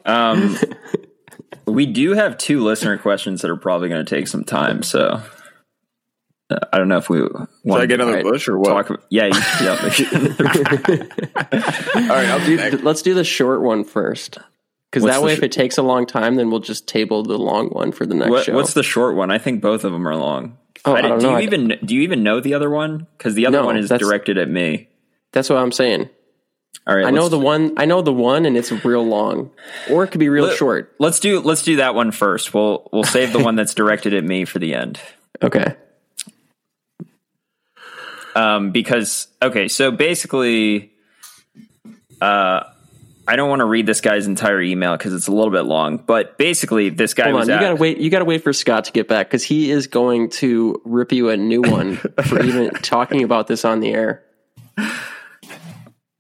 Um, 0.06 0.58
we 1.66 1.86
do 1.86 2.12
have 2.14 2.38
two 2.38 2.62
listener 2.64 2.98
questions 2.98 3.42
that 3.42 3.50
are 3.52 3.58
probably 3.58 3.90
going 3.90 4.06
to 4.06 4.10
take 4.16 4.28
some 4.28 4.44
time. 4.44 4.84
So 4.84 5.22
uh, 6.50 6.60
I 6.72 6.78
don't 6.78 6.88
know 6.90 6.98
if 6.98 7.10
we 7.10 7.22
want 7.22 7.50
Should 7.66 7.74
I 7.76 7.86
get 7.86 8.02
another 8.02 8.24
to 8.24 8.30
Busch 8.30 8.48
or 8.48 8.58
what? 8.60 8.70
talk. 8.70 8.90
about- 8.90 9.06
Yeah, 9.10 9.26
you, 9.26 9.42
yeah. 9.62 9.76
All 11.96 12.10
right, 12.10 12.28
I'll 12.30 12.46
do 12.46 12.58
that. 12.58 12.82
Let's 12.84 13.02
do 13.02 13.14
the 13.14 13.24
short 13.24 13.62
one 13.62 13.84
first, 13.84 14.38
because 14.92 15.04
that 15.04 15.22
way, 15.24 15.34
sh- 15.34 15.38
if 15.38 15.44
it 15.44 15.52
takes 15.52 15.78
a 15.78 15.84
long 15.84 16.06
time, 16.06 16.36
then 16.36 16.50
we'll 16.52 16.60
just 16.60 16.88
table 16.88 17.24
the 17.24 17.38
long 17.38 17.70
one 17.70 17.92
for 17.92 18.06
the 18.06 18.16
next 18.16 18.30
what, 18.30 18.46
show. 18.46 18.54
what's 18.56 18.74
the 18.74 18.84
short 18.84 19.16
one? 19.16 19.32
I 19.32 19.38
think 19.38 19.62
both 19.62 19.84
of 19.84 19.92
them 19.92 20.08
are 20.08 20.16
long. 20.16 20.58
Oh, 20.86 20.94
I 20.96 21.02
did- 21.02 21.08
don't 21.10 21.20
do 21.20 21.26
know. 21.28 21.32
you 21.32 21.38
I- 21.38 21.42
even 21.42 21.80
do 21.86 21.96
you 21.96 22.02
even 22.02 22.24
know 22.24 22.40
the 22.40 22.54
other 22.56 22.70
one? 22.70 23.08
Because 23.18 23.36
the 23.36 23.46
other 23.48 23.60
No, 23.60 23.66
one 23.68 23.78
is 23.78 23.90
directed 23.90 24.38
at 24.38 24.50
me. 24.50 24.90
That's 25.32 25.50
what 25.50 25.58
I'm 25.60 25.72
saying. 25.72 26.10
All 26.86 26.96
right, 26.96 27.06
I 27.06 27.12
know 27.12 27.30
the 27.30 27.40
one. 27.40 27.74
I 27.78 27.86
know 27.86 28.02
the 28.02 28.12
one, 28.12 28.46
and 28.46 28.58
it's 28.58 28.72
real 28.84 29.06
long, 29.06 29.52
or 29.90 30.04
it 30.04 30.10
could 30.10 30.20
be 30.20 30.28
real 30.28 30.46
Let- 30.46 30.58
short. 30.58 30.94
Let's 31.00 31.20
do 31.22 31.40
let's 31.40 31.62
do 31.62 31.78
that 31.78 31.96
one 31.96 32.12
first. 32.12 32.54
We'll 32.54 32.90
we'll 32.92 33.06
save 33.06 33.32
the 33.32 33.40
one 33.40 33.56
that's 33.56 33.74
directed 33.74 34.14
at 34.14 34.24
me 34.24 34.44
for 34.44 34.60
the 34.60 34.74
end. 34.74 35.00
Okay. 35.42 35.76
Um, 38.36 38.72
because 38.72 39.28
okay, 39.42 39.68
so 39.70 39.92
basically, 39.92 40.92
uh, 42.20 42.64
I 43.26 43.36
don't 43.38 43.50
want 43.50 43.62
to 43.62 43.66
read 43.66 43.86
this 43.86 44.02
guy's 44.02 44.28
entire 44.28 44.62
email 44.62 44.98
because 44.98 45.14
it's 45.14 45.28
a 45.28 45.32
little 45.32 45.52
bit 45.52 45.62
long. 45.62 45.98
But 45.98 46.38
basically, 46.38 46.90
this 46.90 47.14
guy 47.14 47.26
Hold 47.26 47.36
was 47.36 47.50
on. 47.50 47.54
You 47.54 47.56
at, 47.56 47.62
gotta 47.62 47.76
wait. 47.76 47.98
You 48.00 48.10
gotta 48.10 48.26
wait 48.26 48.44
for 48.44 48.52
Scott 48.52 48.86
to 48.86 48.92
get 48.92 49.08
back 49.08 49.28
because 49.28 49.44
he 49.44 49.72
is 49.72 49.88
going 49.88 50.32
to 50.32 50.82
rip 50.84 51.14
you 51.14 51.30
a 51.30 51.38
new 51.38 51.62
one 51.62 51.96
for 51.96 52.44
even 52.44 52.72
talking 52.82 53.24
about 53.24 53.48
this 53.48 53.64
on 53.64 53.80
the 53.80 53.94
air. 53.94 54.24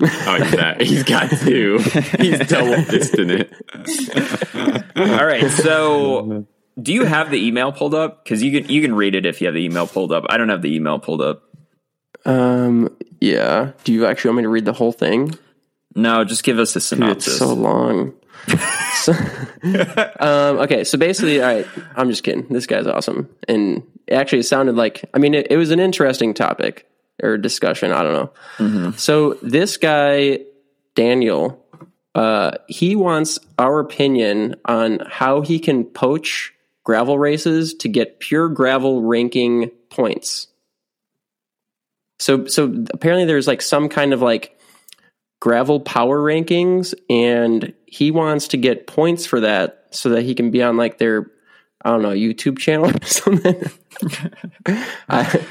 Oh, 0.01 0.37
he's 0.41 0.51
that. 0.51 0.81
He's 0.81 1.03
got 1.03 1.29
two. 1.29 1.77
He's 2.19 2.39
double 2.47 2.75
fisting 2.83 3.29
it. 3.29 3.53
All 4.95 5.25
right, 5.25 5.49
so 5.51 6.45
do 6.81 6.93
you 6.93 7.05
have 7.05 7.29
the 7.31 7.45
email 7.45 7.71
pulled 7.71 7.93
up? 7.93 8.23
Because 8.23 8.41
you 8.43 8.61
can 8.61 8.69
you 8.69 8.81
can 8.81 8.95
read 8.95 9.15
it 9.15 9.25
if 9.25 9.41
you 9.41 9.47
have 9.47 9.53
the 9.53 9.63
email 9.63 9.87
pulled 9.87 10.11
up. 10.11 10.25
I 10.29 10.37
don't 10.37 10.49
have 10.49 10.61
the 10.61 10.73
email 10.75 10.99
pulled 10.99 11.21
up. 11.21 11.43
Um. 12.25 12.95
Yeah. 13.21 13.71
Do 13.83 13.93
you 13.93 14.05
actually 14.05 14.29
want 14.29 14.37
me 14.37 14.43
to 14.43 14.49
read 14.49 14.65
the 14.65 14.73
whole 14.73 14.91
thing? 14.91 15.37
No, 15.95 16.23
just 16.23 16.43
give 16.43 16.57
us 16.59 16.71
a 16.75 16.79
Dude, 16.79 16.83
synopsis. 16.83 17.27
it's 17.27 17.37
so 17.37 17.53
long. 17.53 18.13
So- 18.95 19.13
um, 20.19 20.57
okay, 20.59 20.83
so 20.83 20.97
basically, 20.97 21.41
all 21.41 21.47
right, 21.53 21.67
I'm 21.95 22.09
just 22.09 22.23
kidding. 22.23 22.47
This 22.49 22.65
guy's 22.65 22.87
awesome, 22.87 23.29
and 23.47 23.83
actually, 24.11 24.39
it 24.39 24.43
sounded 24.43 24.75
like 24.75 25.05
I 25.13 25.19
mean, 25.19 25.33
it, 25.33 25.47
it 25.51 25.57
was 25.57 25.71
an 25.71 25.79
interesting 25.79 26.33
topic 26.33 26.89
or 27.21 27.37
discussion. 27.37 27.91
I 27.91 28.03
don't 28.03 28.13
know. 28.13 28.33
So 28.97 29.35
this 29.41 29.77
guy, 29.77 30.39
Daniel, 30.95 31.63
uh, 32.15 32.51
he 32.67 32.95
wants 32.95 33.39
our 33.57 33.79
opinion 33.79 34.55
on 34.65 34.99
how 35.07 35.41
he 35.41 35.59
can 35.59 35.83
poach 35.83 36.53
gravel 36.83 37.17
races 37.17 37.73
to 37.75 37.87
get 37.87 38.19
pure 38.19 38.49
gravel 38.49 39.01
ranking 39.01 39.71
points. 39.89 40.47
So, 42.19 42.45
so 42.45 42.85
apparently, 42.93 43.25
there's 43.25 43.47
like 43.47 43.61
some 43.61 43.89
kind 43.89 44.13
of 44.13 44.21
like 44.21 44.57
gravel 45.43 45.79
power 45.81 46.19
rankings 46.19 46.93
and 47.09 47.73
he 47.85 48.11
wants 48.11 48.47
to 48.47 48.55
get 48.55 48.87
points 48.87 49.25
for 49.25 49.41
that 49.41 49.87
so 49.91 50.07
that 50.07 50.21
he 50.21 50.33
can 50.33 50.51
be 50.51 50.63
on 50.63 50.77
like 50.77 50.99
their 50.99 51.29
I 51.83 51.89
don't 51.89 52.01
know 52.01 52.11
YouTube 52.11 52.57
channel 52.57 52.89
or 53.01 53.05
something. 53.05 53.61
I 55.09 55.45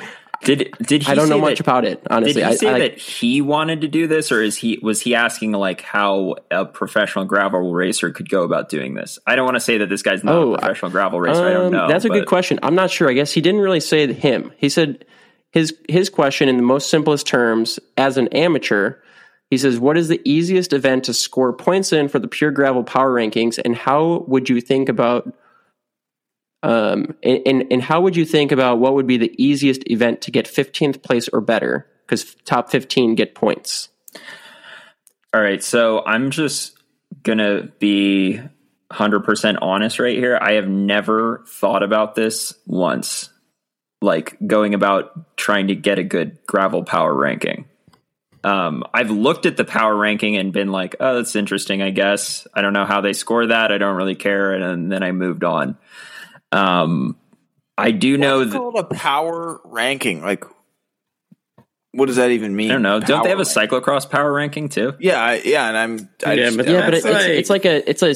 did 0.45 0.75
did 0.81 1.03
he 1.03 1.13
I 1.13 1.15
don't 1.15 1.29
know 1.29 1.39
much 1.39 1.59
that, 1.59 1.61
about 1.61 1.85
it 1.85 2.05
honestly. 2.11 2.35
Did 2.35 2.47
he 2.47 2.53
I, 2.53 2.55
say 2.57 2.69
I, 2.69 2.79
that 2.81 2.99
he 2.99 3.41
wanted 3.41 3.83
to 3.83 3.89
do 3.89 4.07
this, 4.07 4.33
or 4.33 4.43
is 4.43 4.57
he 4.57 4.79
was 4.83 5.01
he 5.01 5.15
asking 5.15 5.53
like 5.53 5.81
how 5.81 6.37
a 6.51 6.65
professional 6.65 7.25
gravel 7.25 7.73
racer 7.73 8.11
could 8.11 8.29
go 8.29 8.43
about 8.43 8.69
doing 8.69 8.95
this? 8.95 9.19
I 9.27 9.37
don't 9.37 9.45
want 9.45 9.57
to 9.57 9.61
say 9.61 9.79
that 9.79 9.89
this 9.89 10.03
guy's 10.03 10.25
not 10.25 10.35
Oh, 10.35 10.55
a 10.55 10.59
professional 10.59 10.91
gravel 10.91 11.21
racer. 11.21 11.47
I 11.47 11.53
don't 11.53 11.67
um, 11.67 11.73
know. 11.73 11.89
That's 11.89 12.05
a 12.05 12.09
good 12.09 12.27
question. 12.27 12.59
I'm 12.63 12.75
not 12.75 12.91
sure. 12.91 13.09
I 13.09 13.13
guess 13.13 13.33
he 13.33 13.41
didn't 13.41 13.61
really 13.61 13.81
say 13.81 14.13
him. 14.13 14.53
He 14.57 14.69
said 14.69 15.05
his 15.51 15.77
his 15.89 16.11
question 16.11 16.49
in 16.49 16.57
the 16.57 16.63
most 16.63 16.91
simplest 16.91 17.27
terms 17.27 17.79
as 17.97 18.17
an 18.17 18.29
amateur. 18.29 18.97
He 19.51 19.59
says, 19.59 19.79
"What 19.79 19.99
is 19.99 20.09
the 20.09 20.21
easiest 20.25 20.73
event 20.73 21.05
to 21.05 21.15
score 21.15 21.53
points 21.53 21.93
in 21.93 22.09
for 22.09 22.19
the 22.19 22.29
pure 22.29 22.51
gravel 22.51 22.85
power 22.85 23.15
rankings, 23.15 23.61
and 23.63 23.77
how 23.77 24.25
would 24.27 24.49
you 24.49 24.61
think 24.61 24.89
about 24.89 25.33
um 26.63 27.15
and, 27.23 27.41
and 27.47 27.73
and 27.73 27.83
how 27.83 28.01
would 28.01 28.17
you 28.17 28.25
think 28.25 28.53
about 28.53 28.79
what 28.79 28.95
would 28.95 29.07
be 29.07 29.17
the 29.17 29.35
easiest 29.43 29.89
event 29.91 30.21
to 30.23 30.31
get 30.31 30.47
15th 30.47 31.03
place 31.03 31.29
or 31.29 31.41
better? 31.41 31.87
Because 32.07 32.37
top 32.45 32.71
15 32.71 33.15
get 33.15 33.35
points. 33.35 33.89
All 35.35 35.41
right, 35.41 35.63
so 35.63 36.05
I'm 36.05 36.31
just 36.31 36.77
gonna 37.23 37.69
be 37.79 38.41
100% 38.93 39.59
honest 39.63 39.99
right 39.99 40.17
here. 40.17 40.39
I 40.41 40.53
have 40.53 40.69
never 40.69 41.43
thought 41.49 41.83
about 41.83 42.15
this 42.15 42.55
once, 42.67 43.31
like 44.01 44.37
going 44.47 44.75
about 44.75 45.37
trying 45.37 45.69
to 45.69 45.75
get 45.75 45.99
a 45.99 46.05
good 46.05 46.39
gravel 46.47 46.85
power 46.85 47.15
ranking. 47.15 47.67
Um, 48.45 48.85
I've 48.93 49.11
looked 49.11 49.47
at 49.47 49.57
the 49.57 49.65
power 49.65 49.95
ranking 49.95 50.37
and 50.37 50.53
been 50.53 50.73
like, 50.73 50.97
oh, 50.99 51.17
that's 51.17 51.37
interesting. 51.37 51.81
I 51.81 51.91
guess 51.91 52.47
I 52.53 52.61
don't 52.61 52.73
know 52.73 52.87
how 52.87 53.01
they 53.01 53.13
score 53.13 53.47
that. 53.47 53.71
I 53.71 53.79
don't 53.79 53.97
really 53.97 54.17
care, 54.17 54.53
and, 54.53 54.91
then 54.91 55.03
I 55.03 55.13
moved 55.13 55.45
on. 55.45 55.79
Um, 56.53 57.17
I 57.79 57.91
do 57.91 58.17
know 58.19 58.39
What's 58.39 58.53
that. 58.53 58.59
called 58.59 58.77
a 58.79 58.85
power 58.85 59.61
ranking. 59.65 60.23
Like, 60.23 60.45
what 61.93 62.07
does 62.07 62.17
that 62.17 62.31
even 62.31 62.55
mean? 62.57 62.71
I 62.71 62.75
don't 62.75 62.83
know. 62.83 63.01
Don't 63.01 63.23
they 63.23 63.31
have 63.31 63.41
a 63.41 63.45
Power 63.45 63.55
rank- 63.57 63.71
cyclocross 63.71 64.09
power 64.11 64.33
ranking 64.33 64.69
too? 64.69 64.95
Yeah, 64.99 65.21
I, 65.23 65.43
yeah, 65.45 65.69
and 65.69 65.77
I'm. 65.77 66.09
I 66.25 66.35
Yeah, 66.35 66.45
just, 66.47 66.57
but 66.59 66.69
Yeah, 66.69 66.85
but 66.85 66.95
it's 66.95 67.05
like- 67.05 67.29
it's 67.31 67.51
like 67.51 67.65
a 67.65 67.91
it's 67.91 68.03
a 68.03 68.15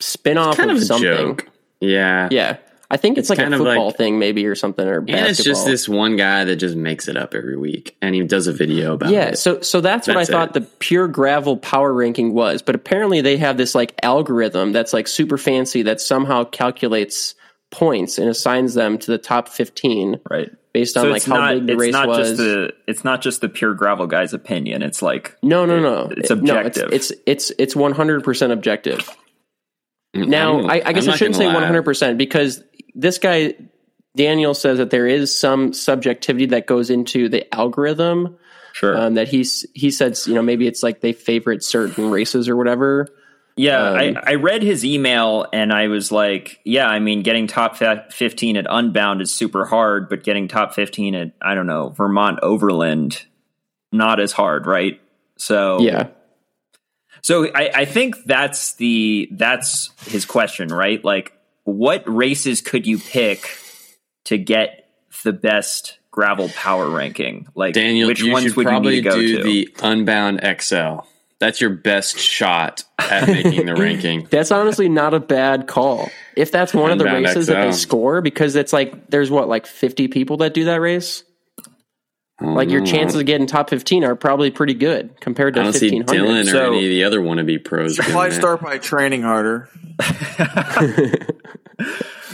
spin-off 0.00 0.56
kind 0.56 0.70
of, 0.70 0.78
of 0.78 0.84
something. 0.84 1.08
joke. 1.08 1.48
Yeah. 1.80 2.28
Yeah. 2.30 2.56
I 2.90 2.96
think 2.96 3.18
it's, 3.18 3.28
like 3.28 3.38
a 3.38 3.50
football 3.50 3.88
like- 3.88 3.96
thing 3.96 4.18
maybe 4.18 4.46
or 4.46 4.54
something 4.54 4.86
or 4.88 5.00
And 5.00 5.10
it's 5.10 5.44
just 5.44 5.66
this 5.66 5.86
one 5.86 6.16
guy 6.16 6.44
that 6.44 6.56
just 6.56 6.74
makes 6.74 7.06
it 7.06 7.18
up 7.18 7.34
every 7.34 7.56
week, 7.58 7.94
and 8.00 8.14
he 8.14 8.22
does 8.22 8.46
a 8.46 8.52
video 8.52 8.94
about 8.94 9.10
Yeah, 9.10 9.24
it. 9.24 9.28
Yeah, 9.30 9.34
so 9.34 9.60
so 9.60 9.82
that's, 9.82 10.08
what 10.08 10.16
I 10.16 10.20
That's 10.20 10.30
thought 10.30 10.54
the 10.54 10.62
pure 10.62 11.06
gravel 11.06 11.58
power 11.58 11.92
ranking 11.92 12.32
was, 12.32 12.62
but 12.62 12.74
apparently 12.74 13.20
they 13.20 13.36
have 13.36 13.58
this 13.58 13.74
like 13.74 13.92
algorithm 14.02 14.72
that's 14.72 14.94
like 14.94 15.06
super 15.06 15.36
fancy 15.36 15.82
that 15.82 16.00
somehow 16.00 16.44
calculates 16.44 17.34
points 17.70 18.18
and 18.18 18.28
assigns 18.28 18.74
them 18.74 18.98
to 18.98 19.10
the 19.10 19.18
top 19.18 19.48
15 19.48 20.20
Right. 20.30 20.50
based 20.72 20.96
on 20.96 21.04
So 21.04 21.10
like 21.10 21.24
how 21.24 21.36
not. 21.36 21.54
big 21.54 21.66
the 21.66 21.72
It's 21.74 21.80
race 21.80 21.92
not 21.92 22.08
was. 22.08 22.28
just 22.28 22.36
the. 22.38 22.72
It's 22.86 23.04
not 23.04 23.20
just 23.20 23.40
the 23.40 23.48
pure 23.48 23.74
gravel 23.74 24.06
guy's 24.06 24.32
opinion. 24.34 24.82
It's 24.82 25.02
like 25.02 25.36
no, 25.42 25.66
no, 25.66 25.78
no. 25.80 26.10
It's 26.16 26.30
It- 26.30 26.42
no, 26.42 26.56
objective. 26.56 26.92
it's 26.92 27.12
it's 27.26 27.52
it's 27.58 27.74
100% 27.74 28.52
objective. 28.52 29.00
Mm, 30.16 30.28
Now, 30.28 30.56
I'm- 30.60 30.70
I, 30.70 30.82
I 30.86 30.92
guess 30.92 31.06
I'm 31.06 31.12
I 31.12 31.16
shouldn't 31.16 31.36
say 31.36 31.46
lie. 31.46 31.54
100% 31.54 32.16
because 32.16 32.62
this 32.94 33.18
guy, 33.18 33.54
Daniel, 34.16 34.54
says 34.54 34.78
that 34.78 34.90
there 34.90 35.06
is 35.06 35.34
some 35.38 35.72
subjectivity 35.74 36.46
that 36.46 36.66
goes 36.66 36.88
into 36.90 37.28
the 37.28 37.52
algorithm. 37.54 38.36
sure. 38.72 38.96
Um, 38.96 39.14
that 39.14 39.28
he's 39.28 39.66
he 39.74 39.90
said, 39.90 40.16
you 40.26 40.34
know, 40.34 40.42
maybe 40.42 40.66
it's 40.66 40.82
like 40.82 41.00
they 41.00 41.12
favorite 41.12 41.62
certain 41.62 42.10
races 42.10 42.48
or 42.48 42.56
whatever. 42.56 43.08
Yeah, 43.58 43.90
Um, 43.90 43.96
I, 43.96 44.14
I 44.26 44.34
read 44.34 44.62
his 44.62 44.84
email 44.84 45.46
and 45.52 45.72
I 45.72 45.88
was 45.88 46.10
like, 46.12 46.60
yeah, 46.64 46.86
I 46.86 46.98
mean, 46.98 47.22
getting 47.22 47.46
top 47.46 47.76
15 47.76 48.56
at 48.56 48.66
Unbound 48.68 49.20
is 49.20 49.32
super 49.32 49.64
hard, 49.64 50.08
but 50.08 50.22
getting 50.22 50.48
top 50.48 50.74
15 50.74 51.14
at, 51.14 51.32
I 51.42 51.54
don't 51.54 51.66
know, 51.66 51.90
Vermont 51.90 52.38
Overland, 52.42 53.24
not 53.92 54.20
as 54.20 54.32
hard, 54.32 54.66
right? 54.66 55.00
So, 55.36 55.80
Yeah. 55.80 56.08
so 57.22 57.46
I, 57.54 57.70
I 57.74 57.84
think 57.84 58.16
that's 58.24 58.74
the, 58.74 59.28
that's 59.32 59.90
his 60.06 60.24
question, 60.24 60.68
right? 60.68 61.04
Like, 61.04 61.32
what 61.64 62.02
races 62.06 62.60
could 62.60 62.86
you 62.86 62.98
pick 62.98 63.58
to 64.24 64.38
get 64.38 64.88
the 65.24 65.32
best 65.32 65.98
gravel 66.10 66.48
power 66.50 66.88
ranking? 66.88 67.46
Like, 67.54 67.74
Daniel, 67.74 68.08
which 68.08 68.20
you 68.22 68.32
ones 68.32 68.56
would 68.56 68.64
you 68.64 68.68
probably 68.70 68.96
need 68.96 69.04
to 69.04 69.10
go 69.10 69.16
do 69.16 69.36
to? 69.38 69.42
the 69.42 69.68
Unbound 69.82 70.40
XL. 70.60 71.00
That's 71.40 71.60
your 71.60 71.70
best 71.70 72.18
shot 72.18 72.82
at 72.98 73.28
making 73.28 73.66
the 73.66 73.74
ranking. 73.76 74.26
That's 74.30 74.50
honestly 74.50 74.88
not 74.88 75.14
a 75.14 75.20
bad 75.20 75.66
call. 75.68 76.10
If 76.36 76.50
that's 76.50 76.74
one 76.74 76.90
of 76.90 76.98
the 76.98 77.04
Unbound 77.04 77.24
races 77.26 77.46
that 77.46 77.64
they 77.64 77.72
score, 77.72 78.20
because 78.20 78.56
it's 78.56 78.72
like 78.72 79.08
there's 79.10 79.30
what 79.30 79.48
like 79.48 79.66
50 79.66 80.08
people 80.08 80.38
that 80.38 80.52
do 80.54 80.64
that 80.64 80.80
race. 80.80 81.22
Like 82.40 82.70
your 82.70 82.82
Mm. 82.82 82.86
chances 82.90 83.20
of 83.20 83.26
getting 83.26 83.48
top 83.48 83.68
15 83.68 84.04
are 84.04 84.14
probably 84.14 84.52
pretty 84.52 84.74
good 84.74 85.20
compared 85.20 85.54
to 85.54 85.60
I 85.60 85.64
don't 85.64 85.72
see 85.72 85.90
1500. 85.90 86.28
Dylan 86.28 86.42
or 86.42 86.50
So- 86.50 86.66
any 86.72 86.84
of 86.84 86.90
the 86.90 87.02
other 87.04 87.20
wannabe 87.20 87.64
pros. 87.64 87.96
doing 87.96 88.10
Probably 88.10 88.30
that. 88.30 88.36
start 88.36 88.62
by 88.62 88.78
training 88.78 89.22
harder. 89.22 89.68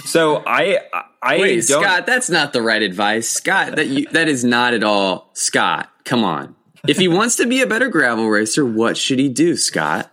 so 0.04 0.42
I, 0.46 0.80
I 1.22 1.38
Wait, 1.38 1.66
don't, 1.66 1.82
Scott, 1.82 2.06
that's 2.06 2.28
not 2.30 2.52
the 2.52 2.62
right 2.62 2.82
advice. 2.82 3.28
Scott, 3.28 3.76
that 3.76 3.86
you, 3.86 4.06
that 4.12 4.28
is 4.28 4.44
not 4.44 4.74
at 4.74 4.82
all. 4.82 5.30
Scott, 5.34 5.88
come 6.04 6.24
on. 6.24 6.54
If 6.86 6.98
he 6.98 7.08
wants 7.08 7.36
to 7.36 7.46
be 7.46 7.62
a 7.62 7.66
better 7.66 7.88
gravel 7.88 8.28
racer, 8.28 8.64
what 8.64 8.96
should 8.96 9.18
he 9.18 9.28
do, 9.28 9.56
Scott? 9.56 10.10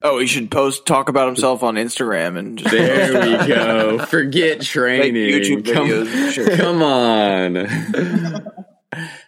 Oh, 0.00 0.20
he 0.20 0.26
should 0.26 0.50
post 0.50 0.86
talk 0.86 1.08
about 1.08 1.26
himself 1.26 1.62
on 1.64 1.74
Instagram 1.74 2.38
and 2.38 2.58
just 2.58 2.70
There 2.70 3.40
we 3.40 3.46
go. 3.48 3.98
Forget 4.06 4.58
make 4.58 4.66
training. 4.66 5.14
YouTube 5.14 5.72
Come- 5.72 5.88
videos. 5.88 6.14
and 6.14 6.32
shit. 6.32 6.52
Come 6.58 6.82
on. 6.82 7.66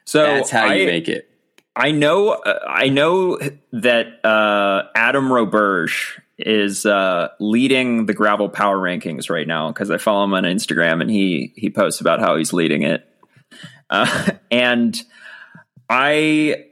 so 0.04 0.22
That's 0.22 0.50
how 0.50 0.72
you 0.72 0.86
make 0.86 1.08
it. 1.08 1.28
I 1.74 1.90
know, 1.92 2.30
uh, 2.30 2.60
I 2.68 2.88
know 2.88 3.38
that 3.72 4.24
uh, 4.24 4.82
Adam 4.94 5.28
Roberge 5.28 6.20
is 6.38 6.86
uh, 6.86 7.28
leading 7.38 8.06
the 8.06 8.14
gravel 8.14 8.48
power 8.48 8.78
rankings 8.78 9.28
right 9.30 9.46
now 9.46 9.68
because 9.68 9.90
I 9.90 9.98
follow 9.98 10.24
him 10.24 10.34
on 10.34 10.44
Instagram 10.44 11.00
and 11.00 11.10
he 11.10 11.52
he 11.56 11.70
posts 11.70 12.00
about 12.00 12.20
how 12.20 12.36
he's 12.36 12.52
leading 12.52 12.82
it. 12.82 13.06
Uh, 13.88 14.30
and 14.50 15.00
I 15.90 16.66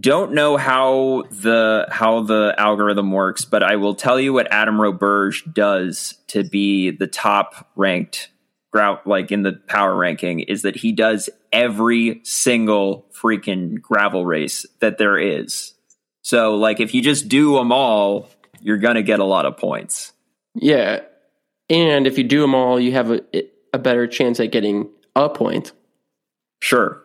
don't 0.00 0.32
know 0.32 0.58
how 0.58 1.24
the 1.30 1.86
how 1.90 2.22
the 2.22 2.54
algorithm 2.58 3.10
works, 3.10 3.46
but 3.46 3.62
I 3.62 3.76
will 3.76 3.94
tell 3.94 4.20
you 4.20 4.34
what 4.34 4.52
Adam 4.52 4.76
Roberge 4.76 5.52
does 5.52 6.18
to 6.28 6.44
be 6.44 6.90
the 6.90 7.06
top 7.06 7.70
ranked 7.74 8.30
grout 8.70 9.06
like 9.06 9.30
in 9.32 9.42
the 9.42 9.52
power 9.68 9.94
ranking 9.94 10.40
is 10.40 10.62
that 10.62 10.76
he 10.76 10.92
does 10.92 11.30
every 11.52 12.20
single 12.24 13.06
freaking 13.14 13.80
gravel 13.80 14.26
race 14.26 14.66
that 14.80 14.98
there 14.98 15.16
is. 15.16 15.72
So 16.22 16.56
like 16.56 16.80
if 16.80 16.92
you 16.92 17.00
just 17.00 17.28
do 17.28 17.54
them 17.54 17.72
all, 17.72 18.28
you're 18.60 18.78
going 18.78 18.96
to 18.96 19.02
get 19.02 19.20
a 19.20 19.24
lot 19.24 19.46
of 19.46 19.56
points. 19.56 20.12
Yeah. 20.54 21.02
And 21.70 22.06
if 22.06 22.18
you 22.18 22.24
do 22.24 22.40
them 22.40 22.54
all, 22.54 22.80
you 22.80 22.92
have 22.92 23.10
a, 23.10 23.22
a 23.72 23.78
better 23.78 24.06
chance 24.06 24.40
at 24.40 24.50
getting 24.50 24.90
a 25.14 25.28
point. 25.28 25.72
Sure. 26.60 27.03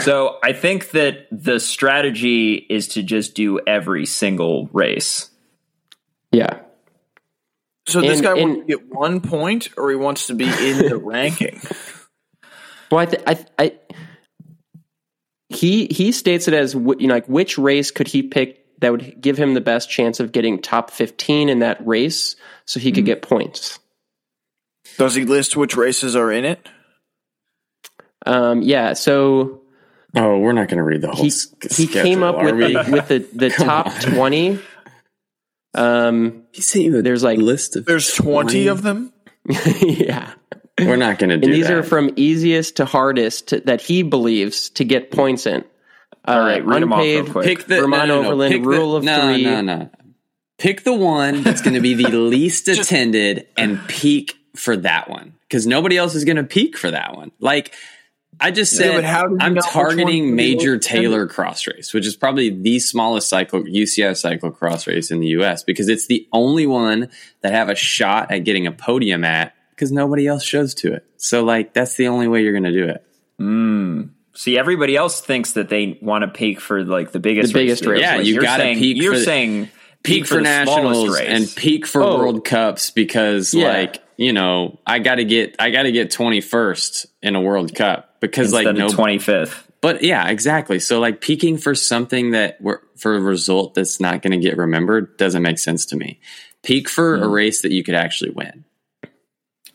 So 0.00 0.38
I 0.42 0.52
think 0.52 0.90
that 0.92 1.26
the 1.30 1.60
strategy 1.60 2.54
is 2.54 2.88
to 2.88 3.02
just 3.02 3.34
do 3.34 3.60
every 3.66 4.06
single 4.06 4.68
race. 4.72 5.30
Yeah. 6.30 6.60
So 7.86 8.00
this 8.00 8.18
And- 8.18 8.22
guy 8.22 8.32
and- 8.38 8.42
wants 8.42 8.60
to 8.60 8.66
get 8.66 8.88
one 8.88 9.20
point, 9.20 9.68
or 9.76 9.90
he 9.90 9.96
wants 9.96 10.28
to 10.28 10.34
be 10.34 10.44
in 10.44 10.78
the 10.88 10.96
ranking. 11.02 11.60
Well, 12.90 13.00
I, 13.00 13.06
th- 13.06 13.22
I, 13.26 13.46
I, 13.58 13.72
he 15.48 15.86
he 15.86 16.12
states 16.12 16.46
it 16.48 16.54
as 16.54 16.74
you 16.74 17.06
know 17.08 17.14
like 17.14 17.26
which 17.28 17.58
race 17.58 17.90
could 17.90 18.06
he 18.08 18.22
pick 18.22 18.58
that 18.80 18.92
would 18.92 19.20
give 19.20 19.36
him 19.38 19.54
the 19.54 19.60
best 19.60 19.88
chance 19.90 20.20
of 20.20 20.30
getting 20.32 20.60
top 20.60 20.90
fifteen 20.90 21.48
in 21.48 21.60
that 21.60 21.84
race, 21.86 22.36
so 22.66 22.78
he 22.80 22.92
could 22.92 23.04
get 23.04 23.22
points. 23.22 23.78
Does 24.98 25.14
he 25.14 25.24
list 25.24 25.56
which 25.56 25.76
races 25.76 26.14
are 26.16 26.30
in 26.30 26.44
it? 26.44 26.68
Um, 28.26 28.62
yeah, 28.62 28.92
so 28.92 29.61
Oh, 30.14 30.38
we're 30.38 30.52
not 30.52 30.68
going 30.68 30.78
to 30.78 30.82
read 30.84 31.00
the 31.00 31.08
whole 31.10 31.22
he 31.22 31.28
s- 31.28 31.54
he 31.74 31.86
came 31.86 32.22
up 32.22 32.36
with 32.42 32.54
we? 32.54 32.72
the, 32.74 32.88
with 32.90 33.08
the 33.08 33.18
the 33.32 33.50
top 33.64 33.86
on. 33.86 34.00
twenty. 34.00 34.58
Um, 35.74 36.44
He 36.52 36.60
sent 36.62 36.84
you 36.84 36.98
a 36.98 37.02
There's 37.02 37.22
like- 37.22 37.38
list 37.38 37.76
of. 37.76 37.86
There's 37.86 38.12
20 38.14 38.66
of 38.68 38.82
them. 38.82 39.12
yeah, 39.80 40.32
We're 40.78 40.96
not 40.96 41.18
going 41.18 41.30
to 41.30 41.38
do 41.38 41.46
and 41.46 41.54
these 41.54 41.66
that. 41.68 41.76
are 41.78 41.82
from 41.82 42.10
easiest 42.16 42.76
to 42.76 42.84
hardest 42.84 43.48
to, 43.48 43.60
that 43.60 43.80
he 43.80 44.02
believes 44.02 44.68
to 44.70 44.84
get 44.84 45.10
points 45.10 45.46
in. 45.46 45.64
Uh, 46.24 46.30
All 46.30 46.38
right, 46.40 46.64
read 46.64 46.82
'em 46.82 46.92
off 46.92 47.00
real 47.00 47.18
unpaved, 47.20 47.32
quick. 47.32 47.44
Pick 47.46 47.66
the 47.66 47.80
Vermont 47.80 48.06
no, 48.06 48.16
no, 48.16 48.22
no. 48.22 48.28
Overland 48.28 48.52
Pick 48.52 48.62
the- 48.62 48.68
rule 48.68 48.94
of 48.96 49.02
no, 49.02 49.20
three. 49.32 49.44
No, 49.44 49.60
no, 49.62 49.90
Pick 50.58 50.84
the 50.84 50.92
one 50.92 51.42
that's 51.42 51.60
going 51.62 51.74
to 51.74 51.80
be 51.80 51.94
the 51.94 52.08
least 52.10 52.68
attended 52.68 53.48
and 53.56 53.80
peak 53.88 54.36
for 54.54 54.76
that 54.76 55.10
one 55.10 55.34
because 55.48 55.66
nobody 55.66 55.96
else 55.96 56.14
is 56.14 56.24
going 56.24 56.36
to 56.36 56.44
peak 56.44 56.76
for 56.78 56.90
that 56.92 57.16
one. 57.16 57.32
Like 57.40 57.74
I 58.40 58.50
just 58.50 58.72
Yeah, 58.72 58.78
said, 58.78 58.94
but 58.96 59.04
how 59.04 59.24
I'm 59.24 59.30
know 59.36 59.36
which 59.36 59.54
one's 59.54 59.66
targeting 59.66 60.34
Major? 60.34 60.78
Taylor 60.78 61.26
Cross 61.26 61.66
Race, 61.68 61.92
which 61.94 62.06
is 62.06 62.16
probably 62.16 62.48
the 62.50 62.78
smallest 62.80 63.28
cycle 63.28 63.62
UCI 63.62 64.10
cyclocross 64.12 64.86
race 64.86 65.10
in 65.10 65.20
the 65.20 65.28
U.S. 65.28 65.62
because 65.62 65.88
it's 65.88 66.06
the 66.06 66.26
only 66.32 66.66
one 66.66 67.08
that 67.42 67.52
have 67.52 67.68
a 67.68 67.74
shot 67.74 68.32
at 68.32 68.38
getting 68.44 68.66
a 68.66 68.72
podium 68.72 69.22
at 69.24 69.54
because 69.70 69.92
nobody 69.92 70.26
else 70.26 70.42
shows 70.44 70.74
to 70.74 70.92
it. 70.94 71.06
So 71.18 71.44
like 71.44 71.72
that's 71.74 71.94
the 71.94 72.08
only 72.08 72.26
way 72.26 72.42
you're 72.42 72.52
going 72.52 72.64
to 72.64 72.72
do 72.72 72.88
it. 72.88 73.04
Hmm. 73.38 74.02
See, 74.34 74.58
everybody 74.58 74.96
else 74.96 75.20
thinks 75.20 75.52
that 75.52 75.68
they 75.68 75.98
want 76.00 76.22
to 76.22 76.28
peak 76.28 76.58
for 76.60 76.82
like 76.84 77.12
the 77.12 77.20
biggest, 77.20 77.52
The 77.52 77.58
biggest 77.60 77.84
race. 77.84 78.00
Yeah, 78.00 78.16
Like, 78.16 78.26
you 78.26 78.34
you're 78.34 78.42
gotta 78.42 78.62
saying, 78.62 78.78
peak 78.78 78.96
You're 78.96 79.12
for 79.12 79.18
the- 79.18 79.24
saying 79.24 79.68
peak 80.02 80.26
for, 80.26 80.36
the 80.38 80.44
smallest 80.44 80.66
nationals 80.66 81.18
race. 81.18 81.28
and 81.28 81.54
peak 81.56 81.86
for 81.86 82.02
Oh. 82.02 82.18
world 82.18 82.44
cups 82.44 82.90
because 82.90 83.52
Yeah. 83.54 83.68
like 83.68 83.98
you 84.16 84.32
know 84.32 84.78
i 84.86 84.98
gotta 84.98 85.22
get 85.24 85.54
i 85.60 85.70
gotta 85.70 85.92
get 85.92 86.10
21st 86.10 87.06
in 87.22 87.36
a 87.36 87.40
world 87.40 87.74
cup 87.74 88.11
because 88.22 88.52
like 88.54 88.66
instead 88.66 88.78
no 88.78 88.86
of 88.86 88.92
twenty 88.94 89.18
fifth. 89.18 89.70
but 89.82 90.02
yeah 90.02 90.28
exactly 90.28 90.78
so 90.78 90.98
like 91.00 91.20
peaking 91.20 91.58
for 91.58 91.74
something 91.74 92.30
that 92.30 92.58
we're, 92.62 92.78
for 92.96 93.14
a 93.14 93.20
result 93.20 93.74
that's 93.74 94.00
not 94.00 94.22
going 94.22 94.30
to 94.32 94.38
get 94.38 94.56
remembered 94.56 95.14
doesn't 95.18 95.42
make 95.42 95.58
sense 95.58 95.84
to 95.84 95.96
me 95.96 96.18
peak 96.62 96.88
for 96.88 97.18
Hmm. 97.18 97.24
a 97.24 97.28
race 97.28 97.60
that 97.62 97.72
you 97.72 97.84
could 97.84 97.94
actually 97.94 98.30
win 98.30 98.64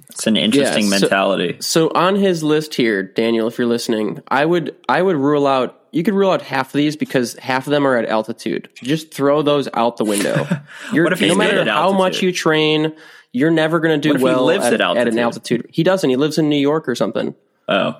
It's 0.09 0.25
an 0.25 0.37
interesting 0.37 0.85
Yeah, 0.85 0.97
so- 0.97 1.01
mentality. 1.01 1.57
So 1.59 1.91
on 1.93 2.15
his 2.15 2.41
list 2.43 2.73
here, 2.73 3.03
Daniel, 3.03 3.47
if 3.47 3.57
you're 3.59 3.67
listening, 3.67 4.21
I 4.27 4.45
would 4.45 4.75
I 4.89 4.99
would 5.01 5.15
rule 5.15 5.45
out 5.45 5.79
you 5.91 6.01
could 6.03 6.13
rule 6.15 6.31
out 6.31 6.41
half 6.41 6.67
of 6.67 6.73
these 6.77 6.95
because 6.95 7.35
half 7.35 7.67
of 7.67 7.71
them 7.71 7.85
are 7.85 7.97
at 7.97 8.05
altitude. 8.09 8.69
Just 8.75 9.13
throw 9.13 9.41
those 9.41 9.67
out 9.73 9.97
the 9.97 10.03
window. 10.05 10.45
You're, 10.93 11.05
What 11.05 11.13
if 11.13 11.19
he's 11.19 11.29
no 11.29 11.35
matter 11.35 11.59
at 11.59 11.67
how 11.67 11.91
much 11.93 12.21
you 12.21 12.31
train, 12.33 12.93
you're 13.31 13.51
never 13.51 13.79
going 13.79 13.99
to 13.99 14.09
do 14.09 14.13
if 14.13 14.17
he 14.19 14.23
well 14.23 14.43
lives 14.45 14.65
at, 14.65 14.73
at 14.73 14.81
at 14.81 15.07
an 15.07 15.17
altitude? 15.17 15.61
altitude. 15.61 15.65
He 15.71 15.83
doesn't. 15.83 16.09
He 16.09 16.15
lives 16.17 16.37
in 16.37 16.49
New 16.49 16.57
York 16.59 16.87
or 16.89 16.93
something. 16.95 17.35
Oh, 17.69 17.95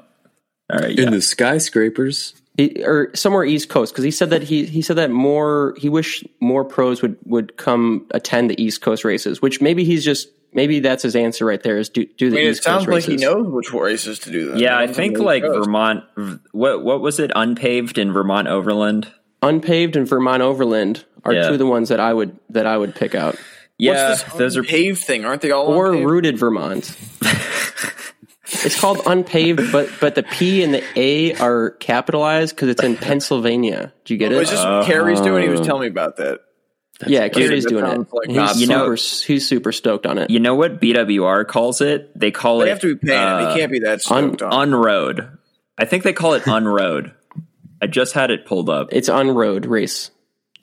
all 0.70 0.80
right. 0.80 0.98
Yeah. 0.98 1.10
the 1.10 1.22
skyscrapers 1.22 2.34
he, 2.58 2.84
or 2.84 3.12
somewhere 3.16 3.44
East 3.46 3.70
Coast 3.70 3.94
because 3.94 4.04
he 4.04 4.12
said 4.12 4.30
that 4.32 4.44
he 4.44 4.66
he 4.66 4.82
said 4.82 4.96
that 4.98 5.12
more 5.12 5.76
he 5.78 5.90
wished 5.90 6.26
more 6.40 6.64
pros 6.66 7.02
would 7.02 7.18
would 7.26 7.56
come 7.58 8.06
attend 8.12 8.50
the 8.50 8.62
East 8.62 8.82
Coast 8.82 9.04
races, 9.06 9.42
which 9.42 9.62
maybe 9.62 9.84
he's 9.84 10.04
just 10.04 10.30
maybe 10.54 10.80
that's 10.80 11.04
his 11.04 11.16
answer 11.16 11.46
right 11.46 11.62
there 11.62 11.78
is 11.78 11.90
do 11.90 12.06
do 12.18 12.28
I 12.28 12.30
the 12.32 12.36
mean, 12.38 12.48
it 12.48 12.52
East 12.52 12.64
Coast 12.66 12.66
sounds 12.66 12.88
like 12.88 12.96
races. 13.08 13.22
he 13.22 13.26
knows 13.28 13.48
which 13.48 13.72
races 13.74 14.20
to 14.20 14.32
do. 14.32 14.50
Then. 14.52 14.60
Yeah, 14.60 14.78
I 14.78 14.88
think 14.88 15.20
like 15.20 15.44
Coast. 15.44 15.66
Vermont. 15.66 16.04
What 16.52 16.84
what 16.84 17.02
was 17.02 17.20
it? 17.20 17.32
Unpaved 17.36 17.98
in 17.98 18.12
Vermont 18.12 18.48
Overland. 18.48 19.12
Unpaved 19.44 19.96
and 19.96 20.08
Vermont 20.08 20.42
Overland 20.42 21.06
are 21.24 21.34
Yeah. 21.34 21.48
two 21.48 21.54
of 21.54 21.60
the 21.60 21.68
ones 21.68 21.90
that 21.90 22.00
I 22.00 22.12
would 22.12 22.38
that 22.50 22.66
I 22.66 22.76
would 22.76 22.96
pick 22.96 23.14
out, 23.14 23.36
Yeah, 23.78 24.10
What's 24.10 24.24
this 24.24 24.34
those 24.34 24.58
are 24.58 24.64
paved 24.64 25.00
thing? 25.04 25.26
Aren't 25.26 25.44
they 25.44 25.52
all 25.52 25.68
or 25.68 25.90
unpaved? 25.90 26.10
rooted 26.10 26.40
Vermont. 26.40 26.98
it's 28.68 28.80
called 28.80 29.02
unpaved, 29.08 29.72
but 29.72 29.90
but 30.00 30.14
the 30.16 30.22
P 30.24 30.62
and 30.64 30.74
the 30.74 30.84
A 30.96 31.34
are 31.38 31.72
capitalized 31.72 32.56
because 32.56 32.70
it's 32.70 32.84
in 32.84 32.96
Pennsylvania. 32.98 33.92
Do 34.06 34.14
you 34.14 34.18
get 34.20 34.32
Was 34.32 34.50
it? 34.50 34.52
this 34.52 34.64
what 34.64 34.86
Carrie's 34.86 35.22
doing? 35.22 35.44
He 35.44 35.50
was 35.50 35.62
telling 35.62 35.82
me 35.82 35.88
about 35.88 36.18
that. 36.18 36.42
yeah, 37.08 37.28
Gary's 37.28 37.64
that 37.64 37.70
doing 37.70 37.86
it. 37.86 37.90
sounds 37.90 38.08
like 38.14 38.28
he's 38.28 38.36
not 38.38 38.56
super 38.56 38.96
he's 39.28 39.48
super 39.48 39.72
stoked 39.72 40.06
on 40.06 40.18
it. 40.18 40.30
You 40.30 40.40
know 40.40 40.56
what 40.56 40.80
BWR 40.82 41.48
calls 41.48 41.82
it? 41.82 42.18
They 42.20 42.32
call 42.32 42.60
They 42.60 42.64
it 42.64 42.66
They 42.66 42.70
have 42.72 42.80
to 42.82 42.96
be 42.96 43.08
paying. 43.08 43.20
him. 43.22 43.28
uh, 43.46 43.54
he 43.54 43.60
can't 43.60 43.72
be 43.72 43.80
that 43.80 44.02
stoked 44.02 44.42
on. 44.42 44.70
unroad. 44.70 45.38
I 45.78 45.86
think 45.86 46.04
they 46.04 46.14
call 46.14 46.34
it 46.34 46.44
unroad. 46.48 47.14
I 47.82 47.86
just 47.88 48.14
had 48.14 48.32
it 48.32 48.46
pulled 48.48 48.70
up. 48.70 48.90
It's 48.92 49.10
unroad 49.10 49.66
race. 49.68 50.10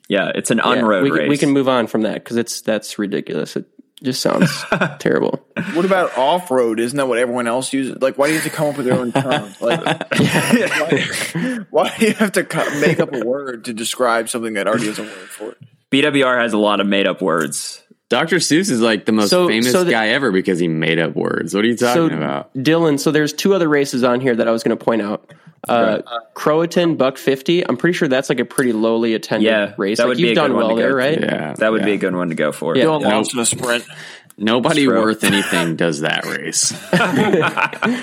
Yeah, 0.09 0.31
it's 0.35 0.51
an 0.51 0.57
Yeah, 0.57 0.73
unroad 0.73 1.03
we, 1.03 1.09
can- 1.09 1.19
race. 1.19 1.29
we 1.29 1.37
can 1.37 1.49
move 1.51 1.67
on 1.69 1.87
from 1.87 2.01
that 2.01 2.15
because 2.15 2.37
it's 2.37 2.61
that's 2.61 2.99
ridiculous. 2.99 3.55
It 3.55 3.65
just 4.03 4.21
sounds 4.21 4.51
terrible. 4.99 5.45
What 5.73 5.85
about 5.85 6.17
off 6.17 6.51
road? 6.51 6.79
Isn't 6.79 6.97
that 6.97 7.07
what 7.07 7.17
everyone 7.17 7.47
else 7.47 7.71
uses? 7.73 8.01
Like, 8.01 8.17
why 8.17 8.27
do 8.27 8.33
you 8.33 8.39
have 8.39 8.49
to 8.49 8.55
come 8.55 8.67
up 8.67 8.77
with 8.77 8.85
your 8.87 8.97
own 8.97 9.11
term? 9.11 9.53
Like, 9.61 9.81
why, 9.85 11.65
why 11.69 11.95
do 11.97 12.05
you 12.05 12.13
have 12.13 12.31
to 12.33 12.77
make 12.81 12.99
up 12.99 13.13
a 13.13 13.25
word 13.25 13.65
to 13.65 13.73
describe 13.73 14.29
something 14.29 14.53
that 14.53 14.67
already 14.67 14.87
has 14.87 14.99
a 14.99 15.03
word 15.03 15.29
for 15.29 15.51
it? 15.51 15.57
BWR 15.91 16.41
has 16.41 16.53
a 16.53 16.57
lot 16.57 16.79
of 16.81 16.87
made 16.87 17.07
up 17.07 17.21
words. 17.21 17.81
Dr. 18.09 18.35
Seuss 18.37 18.69
is 18.69 18.81
like 18.81 19.05
the 19.05 19.11
most 19.11 19.29
So- 19.29 19.47
famous 19.47 19.71
so 19.71 19.83
the- 19.83 19.91
guy 19.91 20.09
ever 20.09 20.31
because 20.31 20.59
he 20.59 20.67
made 20.67 20.99
up 20.99 21.15
words. 21.15 21.53
What 21.55 21.63
are 21.63 21.67
you 21.67 21.77
So 21.77 21.93
talking 22.09 22.17
about? 22.17 22.53
Dylan, 22.53 22.99
so 22.99 23.11
there's 23.11 23.33
two 23.33 23.53
other 23.53 23.67
races 23.67 24.03
on 24.03 24.19
here 24.19 24.35
that 24.35 24.47
I 24.47 24.51
was 24.51 24.61
going 24.63 24.77
to 24.77 24.83
point 24.83 25.01
out. 25.01 25.33
Uh, 25.67 26.01
Croatan 26.33 26.95
Buck 26.95 27.17
50. 27.17 27.67
I'm 27.67 27.77
pretty 27.77 27.93
sure 27.97 28.07
that's 28.07 28.29
like 28.29 28.39
a 28.39 28.45
pretty 28.45 28.73
lowly 28.73 29.13
attended 29.15 29.47
Yeah, 29.49 29.73
race. 29.77 29.97
that 29.97 30.07
like 30.07 30.17
be 30.17 30.23
you've 30.23 30.35
done 30.35 30.53
one 30.53 30.61
to 30.61 30.67
well 30.67 30.75
go 30.75 30.81
there, 30.81 30.89
to. 30.91 30.95
right? 30.95 31.19
Yeah, 31.19 31.53
That 31.57 31.71
would 31.71 31.81
yeah. 31.81 31.85
be 31.85 31.93
a 31.93 31.97
good 31.97 32.15
one 32.15 32.29
to 32.29 32.35
go 32.35 32.51
for. 32.51 32.75
Yeah. 32.77 32.85
Dylan 32.85 33.01
Nope. 33.01 33.11
lost 33.13 33.33
in 33.33 33.39
a 33.39 33.45
sprint. 33.45 33.85
Nobody 34.37 34.85
True. 34.85 35.01
worth 35.01 35.23
anything 35.23 35.75
does 35.75 36.01
that 36.01 36.25
race. 36.25 36.71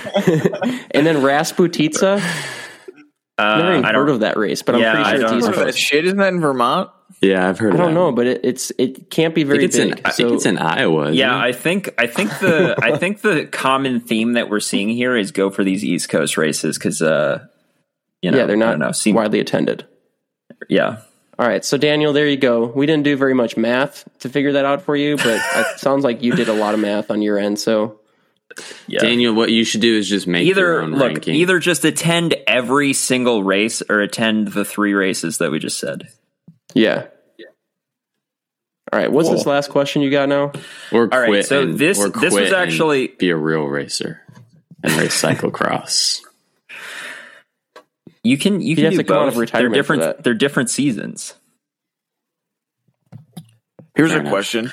And 0.94 1.06
then 1.06 1.16
Rasputitsa. 1.16 2.20
Uh, 3.38 3.56
Never 3.58 3.72
even 3.72 3.84
I 3.84 3.92
heard 3.92 4.10
of 4.10 4.20
that 4.20 4.36
race, 4.36 4.62
but 4.62 4.74
I'm 4.74 4.80
Yeah, 4.82 4.94
pretty 4.94 5.08
I 5.08 5.12
sure 5.16 5.20
it's 5.22 5.30
don't 5.30 5.38
East. 5.38 5.46
That 5.58 5.64
Coast. 5.66 5.78
shit 5.78 6.04
isn't 6.04 6.18
that 6.18 6.32
in 6.32 6.40
Vermont? 6.40 6.90
Yeah, 7.22 7.48
I've 7.48 7.58
heard. 7.58 7.72
I 7.72 7.74
of 7.74 7.78
don't 7.78 7.88
that. 7.88 7.94
know, 8.00 8.12
but 8.12 8.26
it, 8.26 8.40
it's 8.44 8.72
it 8.78 9.10
can't 9.10 9.34
be 9.34 9.42
I 9.42 9.44
very 9.44 9.58
think, 9.68 9.68
it's 9.68 9.76
big. 9.78 9.98
in, 9.98 10.06
I 10.06 10.10
so 10.10 10.22
think 10.24 10.34
it's 10.36 10.46
in 10.46 10.58
Iowa. 10.58 11.12
Yeah, 11.12 11.36
it? 11.38 11.48
I 11.48 11.52
think 11.52 11.90
I 11.98 12.06
think 12.06 12.30
the 12.40 12.76
I 12.82 12.98
think 12.98 13.20
the 13.22 13.46
common 13.46 14.00
theme 14.00 14.34
that 14.34 14.50
we're 14.50 14.60
seeing 14.60 14.88
here 14.90 15.16
is 15.16 15.30
go 15.32 15.48
for 15.50 15.64
these 15.64 15.84
East 15.84 16.08
Coast 16.08 16.36
races 16.36 16.76
because 16.78 17.00
uh, 17.00 17.46
you 18.22 18.30
know, 18.30 18.38
yeah, 18.38 18.46
they're 18.46 18.56
not 18.56 18.70
don't 18.72 18.78
know, 18.80 18.92
seem, 18.92 19.14
widely 19.14 19.40
attended. 19.40 19.84
yeah. 20.68 20.98
All 21.38 21.48
right, 21.48 21.64
so 21.64 21.76
Daniel, 21.76 22.12
there 22.12 22.26
you 22.28 22.36
go. 22.36 22.66
We 22.66 22.86
didn't 22.86 23.02
do 23.04 23.16
very 23.16 23.34
much 23.34 23.56
math 23.56 24.08
to 24.20 24.28
figure 24.28 24.52
that 24.52 24.64
out 24.64 24.82
for 24.82 24.94
you, 24.94 25.16
but 25.16 25.26
it 25.56 25.78
sounds 25.80 26.04
like 26.04 26.22
you 26.22 26.34
did 26.34 26.48
a 26.48 26.52
lot 26.52 26.74
of 26.74 26.80
math 26.80 27.10
on 27.10 27.20
your 27.22 27.38
end. 27.38 27.58
So 27.58 27.98
Yeah. 28.86 29.00
Daniel, 29.00 29.34
what 29.34 29.50
you 29.50 29.64
should 29.64 29.80
do 29.80 29.96
is 29.96 30.08
just 30.08 30.26
make 30.26 30.46
your 30.46 30.52
either 30.56 30.82
own 30.82 30.92
look 30.92 31.00
ranking. 31.14 31.34
either 31.34 31.58
just 31.58 31.84
attend 31.84 32.34
every 32.46 32.92
single 32.92 33.42
race 33.42 33.82
or 33.88 34.00
attend 34.00 34.48
the 34.48 34.64
three 34.64 34.92
races 34.94 35.38
that 35.38 35.50
we 35.50 35.58
just 35.58 35.78
said. 35.80 36.08
yeah. 36.74 37.06
All 38.92 38.98
right, 38.98 39.10
what's 39.10 39.30
this 39.30 39.46
last 39.46 39.70
question 39.70 40.02
you 40.02 40.10
got 40.10 40.28
now? 40.28 40.52
or 40.92 41.04
All 41.04 41.08
quit. 41.08 41.30
right, 41.30 41.44
so 41.46 41.62
and- 41.62 41.78
this- 41.78 41.98
or 41.98 42.10
this 42.10 42.34
was 42.34 42.52
actually- 42.52 43.08
be 43.08 43.30
a 43.30 43.36
real 43.36 43.64
racer 43.64 44.20
and 44.84 44.92
race 44.94 45.18
cyclocross. 45.20 46.20
You 48.24 48.38
can 48.38 48.60
you 48.60 48.74
can 48.76 48.84
have 48.84 48.92
do 48.92 48.98
to 48.98 49.04
come 49.04 49.16
out 49.16 49.24
both. 49.26 49.34
of 49.34 49.38
retirement 49.38 49.72
they're 49.74 49.82
different. 49.82 50.24
They're 50.24 50.34
different 50.34 50.70
seasons. 50.70 51.34
Here's 53.94 54.10
Fair 54.10 54.18
a 54.18 54.20
enough. 54.20 54.32
question. 54.32 54.72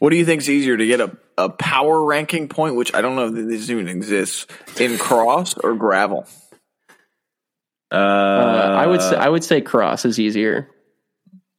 What 0.00 0.10
do 0.10 0.16
you 0.16 0.24
think 0.24 0.42
is 0.42 0.50
easier 0.50 0.76
to 0.76 0.86
get 0.86 1.00
a, 1.00 1.16
a 1.36 1.48
power 1.50 2.04
ranking 2.04 2.48
point, 2.48 2.74
which 2.76 2.94
I 2.94 3.00
don't 3.00 3.16
know 3.16 3.26
if 3.26 3.34
this 3.34 3.70
even 3.70 3.88
exists, 3.88 4.46
in 4.78 4.98
cross 4.98 5.56
or 5.58 5.74
gravel? 5.74 6.26
Uh, 7.90 7.94
Uh, 7.96 8.76
I 8.78 8.86
would 8.86 9.00
say, 9.02 9.16
I 9.16 9.28
would 9.28 9.44
say 9.44 9.60
cross 9.60 10.04
is 10.04 10.18
easier. 10.20 10.68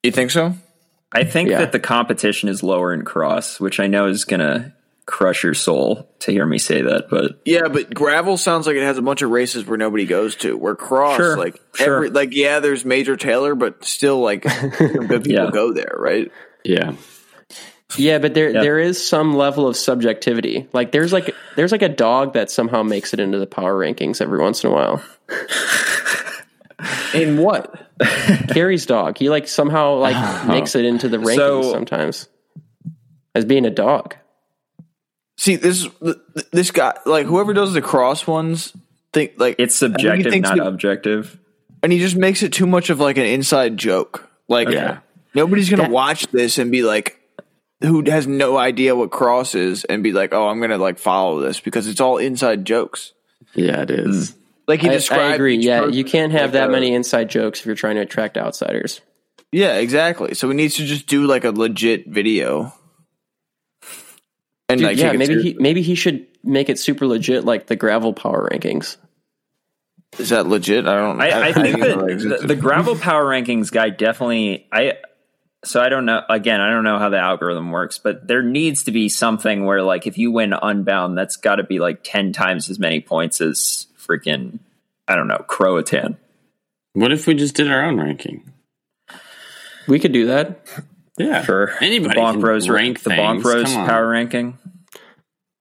You 0.03 0.11
think 0.11 0.31
so? 0.31 0.53
I 1.11 1.23
think 1.23 1.49
Yeah. 1.49 1.59
that 1.59 1.71
the 1.71 1.79
competition 1.79 2.49
is 2.49 2.61
lower 2.61 2.93
in 2.93 3.03
cross, 3.03 3.59
which 3.59 3.79
I 3.79 3.87
know 3.87 4.07
is 4.07 4.25
gonna 4.25 4.75
crush 5.09 5.43
your 5.43 5.53
soul 5.55 6.07
to 6.19 6.31
hear 6.31 6.45
me 6.45 6.57
say 6.59 6.81
that, 6.83 7.09
but 7.09 7.41
Yeah, 7.45 7.67
but 7.67 7.93
gravel 7.93 8.37
sounds 8.37 8.67
like 8.67 8.75
it 8.75 8.83
has 8.83 8.97
a 8.97 9.01
bunch 9.01 9.21
of 9.23 9.31
races 9.31 9.65
where 9.65 9.77
nobody 9.77 10.05
goes 10.05 10.35
to. 10.37 10.55
Where 10.55 10.75
cross, 10.75 11.17
Sure, 11.17 11.35
like 11.37 11.59
sure. 11.75 11.95
every, 11.95 12.09
like 12.11 12.29
yeah, 12.33 12.59
there's 12.59 12.85
Major 12.85 13.17
Taylor, 13.17 13.55
but 13.55 13.83
still, 13.83 14.19
like 14.21 14.43
good 14.77 15.23
people 15.23 15.45
Yeah. 15.45 15.49
go 15.51 15.73
there, 15.73 15.95
right? 15.97 16.31
Yeah, 16.63 16.93
Yeah, 17.97 18.19
but 18.19 18.33
there 18.35 18.51
Yeah. 18.51 18.61
there 18.61 18.77
is 18.79 19.05
some 19.05 19.35
level 19.35 19.67
of 19.67 19.75
subjectivity. 19.75 20.67
Like 20.73 20.91
there's 20.91 21.11
like 21.11 21.33
there's 21.55 21.71
like 21.71 21.81
a 21.81 21.89
dog 21.89 22.33
that 22.33 22.51
somehow 22.51 22.83
makes 22.83 23.13
it 23.13 23.19
into 23.19 23.39
the 23.39 23.47
power 23.47 23.73
rankings 23.77 24.21
every 24.21 24.39
once 24.39 24.63
in 24.63 24.69
a 24.69 24.73
while. 24.73 25.03
In 27.13 27.37
what? 27.37 27.87
Carrie's 28.49 28.85
dog, 28.85 29.17
he 29.17 29.29
like 29.29 29.47
somehow 29.47 29.95
like 29.95 30.45
makes 30.47 30.75
it 30.75 30.85
into 30.85 31.09
the 31.09 31.17
rankings 31.17 31.35
So- 31.35 31.71
sometimes 31.73 32.27
as 33.35 33.45
being 33.45 33.65
a 33.65 33.69
dog. 33.71 34.15
See, 35.39 35.55
this 35.55 35.87
this 36.51 36.71
guy, 36.71 36.97
like 37.05 37.25
whoever 37.25 37.53
does 37.53 37.71
the 37.71 37.81
cross 37.81 38.27
ones, 38.27 38.73
think 39.13 39.33
like 39.37 39.55
it's 39.57 39.81
I 39.81 39.87
think 39.87 39.97
he 40.01 40.03
subjective, 40.03 40.41
not 40.41 40.53
he- 40.55 40.59
objective. 40.59 41.37
and 41.81 41.93
he 41.93 41.99
just 41.99 42.17
makes 42.17 42.43
it 42.43 42.51
too 42.51 42.67
much 42.67 42.89
of 42.89 42.99
like 42.99 43.17
an 43.17 43.25
inside 43.25 43.77
joke. 43.77 44.29
Like, 44.49 44.67
Yeah. 44.67 44.97
nobody's 45.33 45.69
gonna 45.69 45.83
That- 45.83 45.91
watch 45.91 46.27
this 46.27 46.57
and 46.57 46.71
be 46.73 46.83
like, 46.83 47.17
who 47.81 48.03
has 48.09 48.27
no 48.27 48.57
idea 48.57 48.97
what 48.97 49.11
cross 49.11 49.55
is, 49.55 49.85
and 49.85 50.03
be 50.03 50.11
like, 50.11 50.33
oh, 50.33 50.49
I'm 50.49 50.59
gonna 50.59 50.77
like 50.77 50.99
follow 50.99 51.39
this 51.39 51.61
because 51.61 51.87
it's 51.87 52.01
all 52.01 52.17
inside 52.17 52.65
jokes. 52.65 53.13
yeah, 53.55 53.81
it 53.83 53.91
is. 53.91 54.35
Like 54.67 54.81
he 54.81 54.89
I, 54.89 54.93
described. 54.93 55.21
I 55.23 55.35
agree. 55.35 55.55
Yeah, 55.55 55.85
you 55.87 56.03
can't 56.03 56.33
have 56.33 56.49
like 56.49 56.51
that 56.53 56.67
a- 56.67 56.71
many 56.73 56.93
inside 56.93 57.29
jokes 57.29 57.61
if 57.61 57.65
you're 57.65 57.75
trying 57.75 57.95
to 57.95 58.01
attract 58.01 58.37
outsiders. 58.37 58.99
Yeah, 59.53 59.75
exactly. 59.77 60.35
So 60.35 60.49
he 60.49 60.53
needs 60.55 60.75
to 60.75 60.85
just 60.85 61.07
do 61.07 61.25
like 61.25 61.45
a 61.45 61.51
legit 61.51 62.07
video. 62.09 62.73
And 64.69 64.81
like, 64.81 64.97
yeah, 64.97 65.13
maybe 65.13 65.41
he 65.41 65.55
maybe 65.59 65.81
he 65.81 65.95
should 65.95 66.27
make 66.43 66.69
it 66.69 66.77
super 66.77 67.07
legit 67.07 67.43
like 67.43 67.67
the 67.67 67.75
gravel 67.75 68.13
power 68.13 68.47
rankings. 68.51 68.97
is 70.19 70.29
that 70.29 70.45
legit? 70.45 70.87
I 70.87 70.95
don't. 70.95 71.19
I, 71.19 71.25
I 71.47 71.51
didn't 71.51 71.63
think 71.63 71.79
that 71.79 72.29
that 72.29 72.41
the, 72.41 72.47
the 72.47 72.55
gravel 72.55 72.95
power 72.95 73.25
rankings 73.25 73.71
guy 73.71 73.89
definitely. 73.89 74.67
I 74.71 74.93
so 75.65 75.81
I 75.81 75.89
don't 75.89 76.05
know. 76.05 76.21
Again, 76.29 76.61
I 76.61 76.69
don't 76.69 76.83
know 76.83 76.99
how 76.99 77.09
the 77.09 77.17
algorithm 77.17 77.71
works, 77.71 77.97
but 77.97 78.27
there 78.27 78.43
needs 78.43 78.83
to 78.83 78.91
be 78.91 79.09
something 79.09 79.65
where, 79.65 79.81
like, 79.81 80.07
if 80.07 80.17
you 80.17 80.31
win 80.31 80.53
unbound, 80.53 81.17
that's 81.17 81.35
got 81.35 81.55
to 81.55 81.63
be 81.63 81.79
like 81.79 82.01
ten 82.03 82.31
times 82.31 82.69
as 82.69 82.77
many 82.77 83.01
points 83.01 83.41
as 83.41 83.87
freaking 83.97 84.59
I 85.07 85.15
don't 85.15 85.27
know 85.27 85.43
Croatan. 85.47 86.17
What 86.93 87.11
if 87.11 87.25
we 87.25 87.33
just 87.33 87.55
did 87.55 87.71
our 87.71 87.83
own 87.83 87.99
ranking? 87.99 88.53
We 89.87 89.99
could 89.99 90.11
do 90.11 90.27
that. 90.27 90.59
Yeah, 91.19 91.41
For 91.41 91.71
anybody 91.81 92.15
the 92.15 92.19
Bonk 92.21 92.31
can 92.31 92.39
Bros 92.39 92.69
rank 92.69 93.03
the 93.03 93.09
Bonk 93.09 93.33
things. 93.33 93.43
Bros 93.43 93.73
power 93.73 94.07
ranking. 94.07 94.57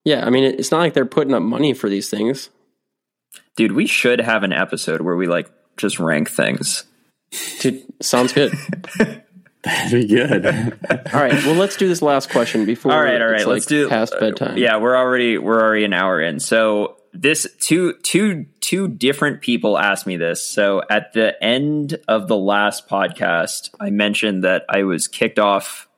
Yeah, 0.05 0.25
I 0.25 0.31
mean 0.31 0.45
it's 0.45 0.71
not 0.71 0.79
like 0.79 0.95
they're 0.95 1.05
putting 1.05 1.35
up 1.35 1.43
money 1.43 1.75
for 1.75 1.89
these 1.89 2.09
things. 2.09 2.49
Dude, 3.57 3.73
we 3.73 3.87
should 3.87 4.21
have 4.21 4.45
an 4.45 4.53
episode 4.53 5.01
where 5.01 5.17
we 5.17 5.27
like 5.27 5.51
just 5.77 5.99
rank 5.99 6.31
things. 6.31 6.85
Dude, 7.59 7.83
sounds 8.01 8.33
good. 8.33 8.53
That'd 9.65 9.91
be 9.91 10.07
good. 10.07 10.47
All 11.13 11.21
right, 11.21 11.45
well 11.45 11.57
let's 11.57 11.77
do 11.77 11.89
this 11.89 12.03
last 12.03 12.31
question 12.31 12.65
before. 12.65 12.93
all 12.93 13.03
right, 13.03 13.21
all 13.21 13.27
right. 13.27 13.41
it's, 13.41 13.47
let's 13.47 13.65
like, 13.65 13.69
do 13.69 13.89
past 13.89 14.15
bedtime. 14.21 14.57
Yeah, 14.57 14.77
we're 14.77 14.97
already 14.97 15.39
we're 15.39 15.61
already 15.61 15.85
an 15.85 15.93
hour 15.93 16.21
in. 16.21 16.39
So 16.39 16.98
this 17.13 17.47
two 17.61 17.95
two 18.03 18.47
two 18.61 18.89
different 18.89 19.41
people 19.41 19.79
asked 19.79 20.07
me 20.07 20.17
this. 20.17 20.45
So 20.45 20.83
at 20.89 21.13
the 21.13 21.43
end 21.43 21.99
of 22.07 22.29
the 22.29 22.37
last 22.37 22.89
podcast, 22.89 23.71
I 23.81 23.91
mentioned 23.91 24.45
that 24.45 24.65
I 24.69 24.85
was 24.85 25.09
kicked 25.09 25.39
off 25.39 25.89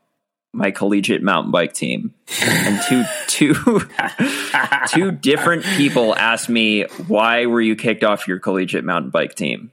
my 0.53 0.71
collegiate 0.71 1.23
mountain 1.23 1.53
bike 1.53 1.73
team, 1.73 2.15
and 2.43 2.81
two 2.89 3.05
two 3.27 3.55
two 4.89 5.13
different 5.13 5.65
people 5.65 6.15
asked 6.15 6.49
me 6.49 6.83
why 7.07 7.47
were 7.47 7.61
you 7.61 7.77
kicked 7.77 8.05
off 8.05 8.27
your 8.27 8.39
collegiate 8.39 8.85
mountain 8.85 9.11
bike 9.11 9.35
team. 9.35 9.71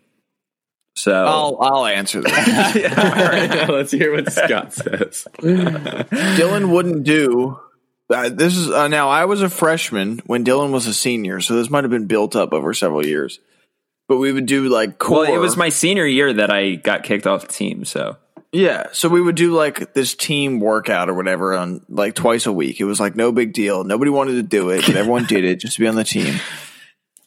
So 0.95 1.13
I'll 1.13 1.57
I'll 1.61 1.85
answer 1.85 2.21
that. 2.21 3.67
Let's 3.69 3.91
hear 3.91 4.13
what 4.13 4.31
Scott 4.31 4.73
says. 4.73 5.27
Dylan 5.39 6.71
wouldn't 6.71 7.03
do. 7.03 7.59
Uh, 8.09 8.29
this 8.29 8.55
is 8.55 8.69
uh, 8.69 8.87
now. 8.87 9.09
I 9.09 9.25
was 9.25 9.41
a 9.41 9.49
freshman 9.49 10.19
when 10.25 10.45
Dylan 10.45 10.71
was 10.71 10.87
a 10.87 10.93
senior, 10.93 11.41
so 11.41 11.55
this 11.55 11.69
might 11.69 11.83
have 11.83 11.91
been 11.91 12.07
built 12.07 12.35
up 12.35 12.53
over 12.53 12.73
several 12.73 13.05
years. 13.05 13.39
but 14.07 14.17
we 14.17 14.31
would 14.31 14.45
do 14.45 14.69
like 14.69 14.97
core. 14.97 15.23
Well, 15.23 15.33
it 15.35 15.39
was 15.39 15.57
my 15.57 15.69
senior 15.69 16.05
year 16.05 16.31
that 16.31 16.49
I 16.49 16.75
got 16.75 17.03
kicked 17.03 17.27
off 17.27 17.47
the 17.47 17.53
team. 17.53 17.83
So 17.83 18.15
Yeah, 18.53 18.87
so 18.93 19.09
we 19.09 19.21
would 19.21 19.35
do 19.35 19.53
like 19.53 19.93
this 19.93 20.15
team 20.15 20.61
workout 20.61 21.09
or 21.09 21.13
whatever 21.13 21.53
on 21.53 21.85
like 21.89 22.15
twice 22.15 22.45
a 22.45 22.53
week. 22.53 22.79
It 22.79 22.85
was 22.85 22.99
like 22.99 23.15
no 23.17 23.33
big 23.33 23.51
deal. 23.51 23.83
Nobody 23.83 24.09
wanted 24.09 24.35
to 24.35 24.43
do 24.43 24.69
it, 24.69 24.85
but 24.85 24.95
everyone 24.95 25.25
did 25.25 25.43
it 25.43 25.59
just 25.59 25.75
to 25.75 25.81
be 25.81 25.87
on 25.87 25.95
the 25.95 26.05
team. 26.05 26.39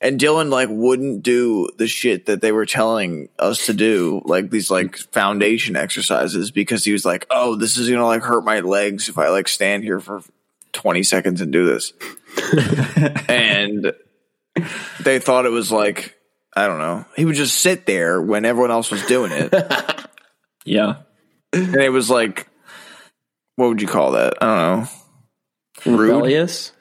And 0.00 0.18
Dylan 0.18 0.48
like 0.48 0.70
wouldn't 0.70 1.22
do 1.22 1.68
the 1.76 1.86
shit 1.86 2.24
that 2.24 2.40
they 2.40 2.52
were 2.52 2.64
telling 2.64 3.28
us 3.38 3.66
to 3.66 3.74
do, 3.74 4.22
like 4.24 4.48
these 4.48 4.70
like 4.70 4.96
foundation 4.96 5.76
exercises, 5.76 6.50
because 6.50 6.86
he 6.86 6.92
was 6.92 7.04
like, 7.04 7.26
"Oh, 7.28 7.54
this 7.54 7.76
is 7.76 7.90
gonna 7.90 8.06
like 8.06 8.22
hurt 8.22 8.42
my 8.42 8.60
legs 8.60 9.10
if 9.10 9.18
I 9.18 9.28
like 9.28 9.46
stand 9.46 9.84
here 9.84 10.00
for 10.00 10.22
twenty 10.72 11.02
seconds 11.02 11.40
and 11.40 11.52
do 11.52 11.66
this." 11.66 11.92
and 13.28 13.92
they 15.00 15.18
thought 15.18 15.46
it 15.46 15.50
was 15.50 15.70
like 15.70 16.16
I 16.54 16.66
don't 16.66 16.78
know. 16.78 17.04
He 17.16 17.24
would 17.24 17.36
just 17.36 17.58
sit 17.58 17.86
there 17.86 18.20
when 18.20 18.44
everyone 18.44 18.70
else 18.70 18.90
was 18.90 19.04
doing 19.06 19.32
it. 19.32 19.52
yeah, 20.64 20.96
and 21.52 21.76
it 21.76 21.90
was 21.90 22.10
like 22.10 22.48
what 23.56 23.68
would 23.68 23.82
you 23.82 23.88
call 23.88 24.12
that 24.12 24.34
i 24.40 24.46
don't 24.46 24.80
know 24.80 25.96
rude 25.98 26.12
Rebellious. 26.12 26.72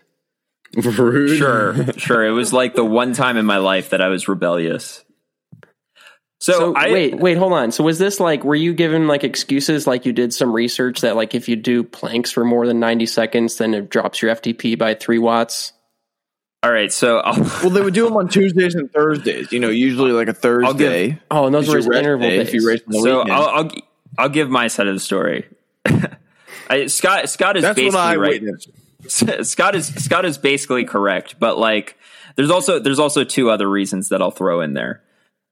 Rude. 0.76 1.38
sure, 1.38 1.94
sure. 1.98 2.26
It 2.26 2.32
was 2.32 2.54
like 2.54 2.76
the 2.76 2.86
one 2.86 3.14
time 3.14 3.38
in 3.38 3.46
my 3.46 3.58
life 3.58 3.90
that 3.90 4.02
I 4.02 4.10
was 4.10 4.28
rebellious. 4.28 5.04
So, 6.40 6.54
So 6.54 6.74
I 6.76 6.92
wait, 6.92 7.20
wait, 7.20 7.38
hold 7.38 7.54
on. 7.54 7.72
So 7.72 7.84
was 7.84 8.00
this 8.00 8.20
like 8.20 8.44
were 8.44 8.56
you 8.56 8.74
given 8.74 9.08
like 9.08 9.24
excuses 9.24 9.86
like 9.86 10.06
you 10.06 10.14
did 10.14 10.34
some 10.34 10.54
research 10.54 11.02
that 11.02 11.16
like 11.16 11.36
if 11.36 11.50
you 11.50 11.56
do 11.56 11.84
planks 11.84 12.32
for 12.32 12.46
more 12.46 12.66
than 12.66 12.80
90 12.80 13.06
seconds 13.08 13.58
then 13.58 13.74
it 13.74 13.90
drops 13.90 14.22
your 14.22 14.34
FTP 14.36 14.78
by 14.78 14.94
3 14.94 15.20
watts? 15.20 15.74
All 16.64 16.72
right, 16.72 16.92
so 16.92 17.20
I'll, 17.20 17.42
well 17.62 17.70
they 17.70 17.82
would 17.82 17.94
do 17.94 18.06
them 18.06 18.18
on 18.18 18.30
tuesdays 18.30 18.76
and 18.76 18.92
thursdays 18.92 19.52
you 19.52 19.60
know 19.60 19.70
usually 19.70 20.12
like 20.12 20.28
a 20.28 20.34
thursday 20.34 21.20
Oh, 21.30 21.46
and 21.46 21.54
those 21.56 21.68
is 21.68 21.88
were 21.88 21.94
your 21.94 22.02
interval 22.02 22.30
day 22.30 22.38
days. 22.38 22.48
if 22.48 22.54
you 22.54 22.68
race 22.68 22.82
on 22.88 22.94
the 22.94 23.00
so. 23.02 23.22
I'll, 23.22 23.48
I'll 23.48 23.72
I'll 24.18 24.30
give 24.30 24.50
my 24.50 24.68
side 24.68 24.88
of 24.88 24.94
the 24.94 25.00
story. 25.00 25.46
I, 26.70 26.88
Scott 26.88 27.30
Scott 27.30 27.58
is 27.58 27.64
that's 27.64 27.80
what 27.80 27.94
basically 27.94 28.00
i 28.00 28.16
right. 28.16 28.44
Scott 29.46 29.76
is 29.76 29.88
Scott 29.88 30.26
is 30.26 30.38
basically 30.38 30.86
correct, 30.86 31.36
but 31.40 31.58
like 31.58 31.98
there's 32.36 32.50
also 32.50 32.80
there's 32.80 33.00
also 33.00 33.24
two 33.24 33.50
other 33.50 33.70
reasons 33.70 34.10
that 34.10 34.22
I'll 34.22 34.32
throw 34.32 34.62
in 34.62 34.74
there. 34.74 35.02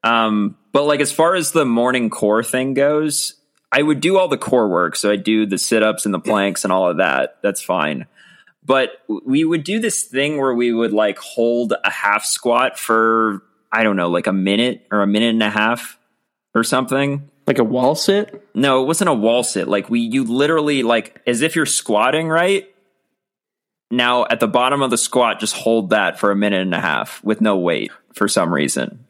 Um, 0.04 0.58
but 0.78 0.84
like 0.84 1.00
as 1.00 1.12
far 1.12 1.34
as 1.34 1.54
the 1.54 1.66
morning 1.66 2.12
core 2.12 2.44
thing 2.44 2.76
goes, 2.76 3.34
I 3.72 3.82
would 3.82 4.00
do 4.00 4.20
all 4.20 4.28
the 4.28 4.38
core 4.38 4.70
work, 4.70 4.96
so 4.96 5.10
I 5.10 5.16
do 5.16 5.48
the 5.48 5.58
sit 5.58 5.82
ups 5.82 6.06
and 6.06 6.14
the 6.14 6.20
planks 6.20 6.64
and 6.64 6.72
all 6.72 6.88
of 6.88 6.98
that. 6.98 7.38
That's 7.42 7.64
fine. 7.64 8.06
But 8.64 8.92
we 9.08 9.44
would 9.44 9.64
do 9.64 9.80
this 9.80 10.04
thing 10.04 10.38
where 10.38 10.54
we 10.54 10.72
would 10.72 10.94
like 10.94 11.18
hold 11.18 11.74
a 11.84 11.90
half 11.90 12.26
squat 12.26 12.78
for 12.78 13.42
I 13.72 13.82
don't 13.82 13.96
know, 13.96 14.12
like 14.12 14.28
a 14.28 14.32
minute 14.32 14.86
or 14.92 15.02
a 15.02 15.08
minute 15.08 15.32
and 15.32 15.42
a 15.42 15.50
half 15.50 15.98
or 16.54 16.64
something. 16.64 17.28
Like 17.48 17.58
a 17.58 17.64
wall 17.64 17.96
sit? 17.96 18.48
No, 18.54 18.84
it 18.84 18.86
wasn't 18.86 19.10
a 19.10 19.16
wall 19.16 19.42
sit. 19.42 19.68
Like 19.68 19.90
we, 19.90 20.02
you 20.02 20.26
literally 20.26 20.84
like 20.84 21.24
as 21.26 21.42
if 21.42 21.56
you're 21.56 21.66
squatting, 21.66 22.30
right? 22.30 22.72
Now 23.90 24.28
at 24.30 24.40
the 24.40 24.48
bottom 24.48 24.84
of 24.84 24.92
the 24.92 24.98
squat, 25.00 25.40
just 25.40 25.56
hold 25.56 25.90
that 25.90 26.20
for 26.20 26.30
a 26.30 26.36
minute 26.36 26.62
and 26.62 26.76
a 26.76 26.80
half 26.80 27.24
with 27.24 27.42
no 27.42 27.58
weight 27.58 27.90
for 28.14 28.28
some 28.28 28.54
reason. 28.54 29.07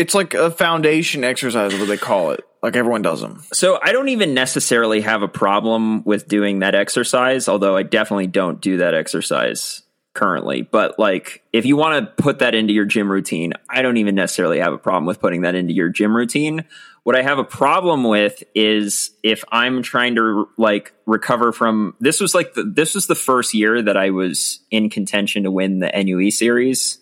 It's 0.00 0.14
like 0.14 0.34
a 0.34 0.50
foundation 0.50 1.22
exercise 1.24 1.72
what 1.78 1.88
they 1.88 1.96
call 1.96 2.30
it 2.30 2.44
like 2.62 2.76
everyone 2.76 3.02
does 3.02 3.20
them 3.20 3.42
So 3.52 3.78
I 3.82 3.92
don't 3.92 4.08
even 4.08 4.34
necessarily 4.34 5.00
have 5.02 5.22
a 5.22 5.28
problem 5.28 6.02
with 6.04 6.28
doing 6.28 6.60
that 6.60 6.74
exercise, 6.74 7.48
although 7.48 7.76
I 7.76 7.82
definitely 7.82 8.26
don't 8.26 8.60
do 8.60 8.78
that 8.78 8.94
exercise 8.94 9.82
currently. 10.14 10.62
But 10.62 10.98
like 10.98 11.42
if 11.52 11.66
you 11.66 11.76
want 11.76 12.04
to 12.04 12.22
put 12.22 12.40
that 12.40 12.54
into 12.54 12.72
your 12.72 12.84
gym 12.84 13.10
routine, 13.10 13.52
I 13.68 13.82
don't 13.82 13.96
even 13.96 14.14
necessarily 14.14 14.58
have 14.58 14.72
a 14.72 14.78
problem 14.78 15.06
with 15.06 15.20
putting 15.20 15.42
that 15.42 15.54
into 15.54 15.72
your 15.72 15.88
gym 15.88 16.14
routine. 16.14 16.64
What 17.02 17.16
I 17.16 17.22
have 17.22 17.38
a 17.38 17.44
problem 17.44 18.04
with 18.04 18.42
is 18.54 19.10
if 19.22 19.44
I'm 19.50 19.82
trying 19.82 20.16
to 20.16 20.48
like 20.58 20.92
recover 21.06 21.52
from 21.52 21.94
this 22.00 22.20
was 22.20 22.34
like 22.34 22.54
the, 22.54 22.64
this 22.64 22.94
was 22.94 23.06
the 23.06 23.14
first 23.14 23.54
year 23.54 23.80
that 23.80 23.96
I 23.96 24.10
was 24.10 24.60
in 24.70 24.90
contention 24.90 25.44
to 25.44 25.50
win 25.50 25.78
the 25.78 25.90
NUE 25.90 26.30
series, 26.30 26.98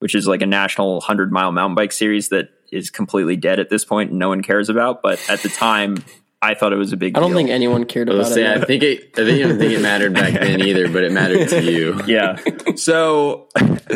which 0.00 0.14
is 0.14 0.26
like 0.26 0.42
a 0.42 0.46
national 0.46 0.94
100 0.94 1.32
mile 1.32 1.52
mountain 1.52 1.74
bike 1.76 1.92
series 1.92 2.30
that 2.30 2.50
is 2.72 2.90
completely 2.90 3.36
dead 3.36 3.60
at 3.60 3.70
this 3.70 3.84
point 3.84 4.10
and 4.10 4.18
no 4.18 4.28
one 4.28 4.42
cares 4.42 4.68
about. 4.68 5.02
But 5.02 5.24
at 5.28 5.40
the 5.40 5.48
time, 5.48 5.98
I 6.42 6.54
thought 6.54 6.72
it 6.72 6.76
was 6.76 6.92
a 6.92 6.96
big. 6.96 7.14
Deal. 7.14 7.22
I 7.22 7.26
don't 7.26 7.30
deal. 7.30 7.38
think 7.38 7.50
anyone 7.50 7.84
cared 7.84 8.08
about 8.08 8.18
Let's 8.18 8.34
say, 8.34 8.44
it. 8.44 8.62
I 8.62 8.64
think 8.64 8.82
it. 8.82 9.10
I 9.18 9.24
think 9.24 9.44
I 9.44 9.48
don't 9.48 9.58
think 9.58 9.72
it 9.72 9.80
mattered 9.80 10.14
back 10.14 10.32
then 10.32 10.60
either, 10.66 10.88
but 10.88 11.04
it 11.04 11.12
mattered 11.12 11.48
to 11.50 11.62
you. 11.62 12.00
yeah. 12.06 12.38
So, 12.76 13.48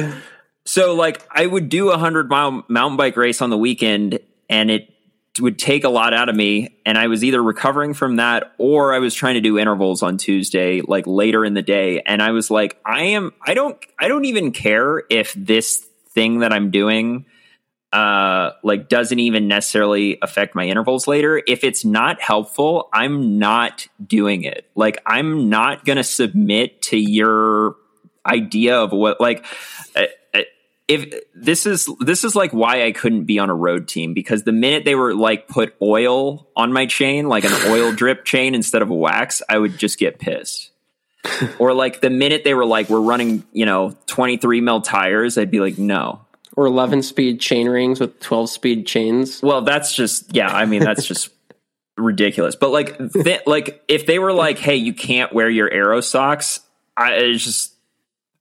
so 0.66 0.94
like 0.94 1.26
I 1.30 1.46
would 1.46 1.68
do 1.68 1.90
a 1.90 1.98
hundred 1.98 2.28
mile 2.28 2.64
mountain 2.68 2.96
bike 2.96 3.16
race 3.16 3.40
on 3.40 3.48
the 3.48 3.58
weekend, 3.58 4.18
and 4.50 4.70
it 4.70 4.90
would 5.40 5.58
take 5.58 5.84
a 5.84 5.88
lot 5.88 6.12
out 6.12 6.28
of 6.28 6.36
me. 6.36 6.76
And 6.84 6.98
I 6.98 7.06
was 7.06 7.24
either 7.24 7.42
recovering 7.42 7.94
from 7.94 8.16
that, 8.16 8.52
or 8.58 8.94
I 8.94 8.98
was 8.98 9.14
trying 9.14 9.34
to 9.34 9.40
do 9.40 9.58
intervals 9.58 10.02
on 10.02 10.18
Tuesday, 10.18 10.82
like 10.82 11.06
later 11.06 11.46
in 11.46 11.54
the 11.54 11.62
day. 11.62 12.02
And 12.04 12.22
I 12.22 12.32
was 12.32 12.50
like, 12.50 12.78
I 12.84 13.04
am. 13.04 13.32
I 13.44 13.54
don't. 13.54 13.78
I 13.98 14.08
don't 14.08 14.26
even 14.26 14.52
care 14.52 15.02
if 15.08 15.32
this 15.32 15.88
thing 16.14 16.40
that 16.40 16.52
I'm 16.52 16.70
doing. 16.70 17.26
Uh, 17.92 18.50
like 18.64 18.88
doesn't 18.88 19.20
even 19.20 19.46
necessarily 19.46 20.18
affect 20.20 20.56
my 20.56 20.64
intervals 20.64 21.06
later. 21.06 21.40
If 21.46 21.62
it's 21.62 21.84
not 21.84 22.20
helpful, 22.20 22.88
I'm 22.92 23.38
not 23.38 23.86
doing 24.04 24.42
it. 24.42 24.68
Like 24.74 25.00
I'm 25.06 25.48
not 25.48 25.84
going 25.84 25.98
to 25.98 26.02
submit 26.02 26.82
to 26.82 26.98
your 26.98 27.76
idea 28.26 28.76
of 28.78 28.90
what 28.90 29.20
like 29.20 29.46
if 30.86 31.14
this 31.34 31.66
is 31.66 31.88
this 32.00 32.24
is 32.24 32.36
like 32.36 32.52
why 32.52 32.84
I 32.84 32.92
couldn't 32.92 33.24
be 33.24 33.38
on 33.38 33.48
a 33.48 33.54
road 33.54 33.88
team 33.88 34.12
because 34.12 34.42
the 34.42 34.52
minute 34.52 34.84
they 34.84 34.94
were 34.94 35.14
like 35.14 35.48
put 35.48 35.74
oil 35.80 36.48
on 36.56 36.72
my 36.72 36.86
chain 36.86 37.28
like 37.28 37.44
an 37.44 37.52
oil 37.70 37.92
drip 37.92 38.24
chain 38.24 38.54
instead 38.54 38.82
of 38.82 38.90
wax 38.90 39.40
I 39.48 39.58
would 39.58 39.78
just 39.78 39.98
get 39.98 40.18
pissed 40.18 40.70
or 41.58 41.72
like 41.72 42.00
the 42.00 42.10
minute 42.10 42.44
they 42.44 42.54
were 42.54 42.66
like 42.66 42.88
we're 42.88 43.00
running 43.00 43.44
you 43.52 43.66
know 43.66 43.96
23 44.06 44.60
mil 44.60 44.80
tires 44.80 45.38
I'd 45.38 45.50
be 45.50 45.60
like 45.60 45.78
no 45.78 46.20
or 46.56 46.66
11 46.66 47.02
speed 47.02 47.40
chain 47.40 47.68
rings 47.68 47.98
with 47.98 48.20
12 48.20 48.50
speed 48.50 48.86
chains. 48.86 49.42
well 49.42 49.62
that's 49.62 49.94
just 49.94 50.34
yeah 50.34 50.48
I 50.48 50.66
mean 50.66 50.82
that's 50.82 51.06
just 51.06 51.30
ridiculous 51.96 52.56
but 52.56 52.70
like 52.70 52.98
th- 53.12 53.42
like 53.46 53.82
if 53.88 54.06
they 54.06 54.18
were 54.18 54.32
like 54.32 54.58
hey 54.58 54.76
you 54.76 54.92
can't 54.92 55.32
wear 55.32 55.48
your 55.48 55.70
aero 55.70 56.00
socks 56.00 56.60
I 56.96 57.14
it's 57.14 57.44
just 57.44 57.74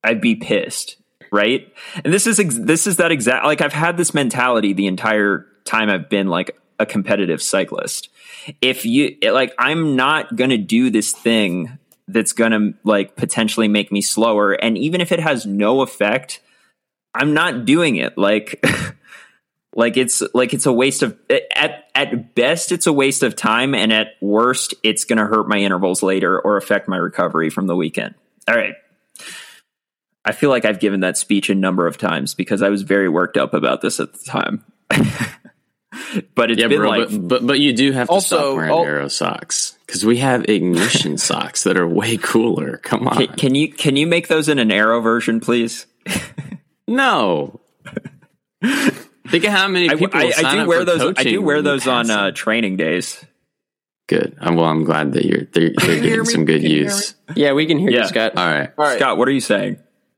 I'd 0.03 0.21
be 0.21 0.35
pissed, 0.35 0.97
right? 1.31 1.73
And 2.03 2.13
this 2.13 2.27
is 2.27 2.39
ex- 2.39 2.59
this 2.59 2.87
is 2.87 2.97
that 2.97 3.11
exact 3.11 3.45
like 3.45 3.61
I've 3.61 3.73
had 3.73 3.97
this 3.97 4.13
mentality 4.13 4.73
the 4.73 4.87
entire 4.87 5.47
time 5.65 5.89
I've 5.89 6.09
been 6.09 6.27
like 6.27 6.57
a 6.79 6.85
competitive 6.85 7.41
cyclist. 7.41 8.09
If 8.61 8.85
you 8.85 9.15
like 9.23 9.53
I'm 9.57 9.95
not 9.95 10.35
going 10.35 10.49
to 10.49 10.57
do 10.57 10.89
this 10.89 11.11
thing 11.11 11.77
that's 12.13 12.33
going 12.33 12.51
to 12.51 12.73
like 12.83 13.15
potentially 13.15 13.67
make 13.67 13.91
me 13.91 14.01
slower 14.01 14.53
and 14.53 14.77
even 14.77 15.01
if 15.01 15.11
it 15.11 15.19
has 15.19 15.45
no 15.45 15.81
effect, 15.81 16.39
I'm 17.13 17.33
not 17.33 17.65
doing 17.65 17.97
it. 17.97 18.17
Like 18.17 18.63
like 19.75 19.97
it's 19.97 20.23
like 20.33 20.53
it's 20.53 20.65
a 20.65 20.73
waste 20.73 21.03
of 21.03 21.17
at 21.29 21.85
at 21.95 22.35
best 22.35 22.71
it's 22.71 22.87
a 22.87 22.93
waste 22.93 23.23
of 23.23 23.35
time 23.35 23.75
and 23.75 23.91
at 23.91 24.15
worst 24.21 24.73
it's 24.83 25.05
going 25.05 25.17
to 25.17 25.25
hurt 25.25 25.47
my 25.47 25.57
intervals 25.57 26.03
later 26.03 26.39
or 26.39 26.57
affect 26.57 26.87
my 26.87 26.97
recovery 26.97 27.49
from 27.49 27.67
the 27.67 27.75
weekend. 27.75 28.15
All 28.47 28.55
right. 28.55 28.75
I 30.25 30.31
feel 30.31 30.49
like 30.49 30.63
I've 30.63 30.79
given 30.79 31.01
that 31.01 31.17
speech 31.17 31.49
a 31.49 31.55
number 31.55 31.85
of 31.85 31.97
times 31.97 32.33
because 32.33 32.61
I 32.61 32.69
was 32.69 32.81
very 32.83 33.09
worked 33.09 33.35
up 33.35 33.53
about 33.53 33.81
this 33.81 33.99
at 33.99 34.13
the 34.13 34.23
time. 34.23 34.63
but 36.35 36.51
it's 36.51 36.61
Yeah, 36.61 36.67
been 36.67 36.79
bro, 36.79 36.89
like 36.89 37.09
but, 37.09 37.27
but 37.27 37.47
but 37.47 37.59
you 37.59 37.73
do 37.73 37.91
have 37.91 38.07
to 38.07 38.13
Also, 38.13 38.37
stop 38.37 38.55
wearing 38.55 38.71
al- 38.71 38.83
aero 38.85 39.07
socks 39.07 39.77
because 39.85 40.05
we 40.05 40.17
have 40.17 40.47
ignition 40.49 41.17
socks 41.29 41.63
that 41.63 41.77
are 41.77 41.87
way 41.87 42.17
cooler. 42.17 42.77
Come 42.77 43.07
on, 43.07 43.17
can, 43.27 43.35
can 43.35 43.55
you 43.55 43.71
can 43.71 43.95
you 43.95 44.07
make 44.07 44.27
those 44.27 44.49
in 44.49 44.59
an 44.59 44.71
aero 44.71 45.01
version, 45.01 45.39
please? 45.39 45.85
no. 46.87 47.59
Think 49.27 49.43
of 49.45 49.51
how 49.51 49.67
many 49.67 49.89
people 49.97 50.19
I, 50.19 50.31
sign 50.31 50.45
I 50.45 50.51
do 50.55 50.59
up 50.61 50.67
wear 50.67 50.79
for 50.79 50.85
those. 50.85 51.13
I 51.17 51.23
do 51.23 51.41
wear 51.41 51.61
those 51.61 51.87
on 51.87 52.09
uh, 52.09 52.31
training 52.31 52.77
days. 52.77 53.23
Good. 54.07 54.35
I'm, 54.41 54.55
well, 54.57 54.65
I'm 54.65 54.83
glad 54.83 55.13
that 55.13 55.25
you're 55.25 55.45
they're, 55.45 55.71
they're 55.77 56.01
getting 56.01 56.25
some 56.25 56.45
good 56.45 56.61
use. 56.61 57.15
Yeah, 57.35 57.53
we 57.53 57.65
can 57.65 57.77
hear 57.79 57.89
Yeah. 57.89 58.01
you, 58.01 58.07
Scott. 58.07 58.33
All 58.37 58.45
right. 58.45 58.69
all 58.77 58.85
right 58.85 58.97
Scott, 58.99 59.17
what 59.17 59.27
are 59.27 59.31
you 59.31 59.39
saying? 59.39 59.77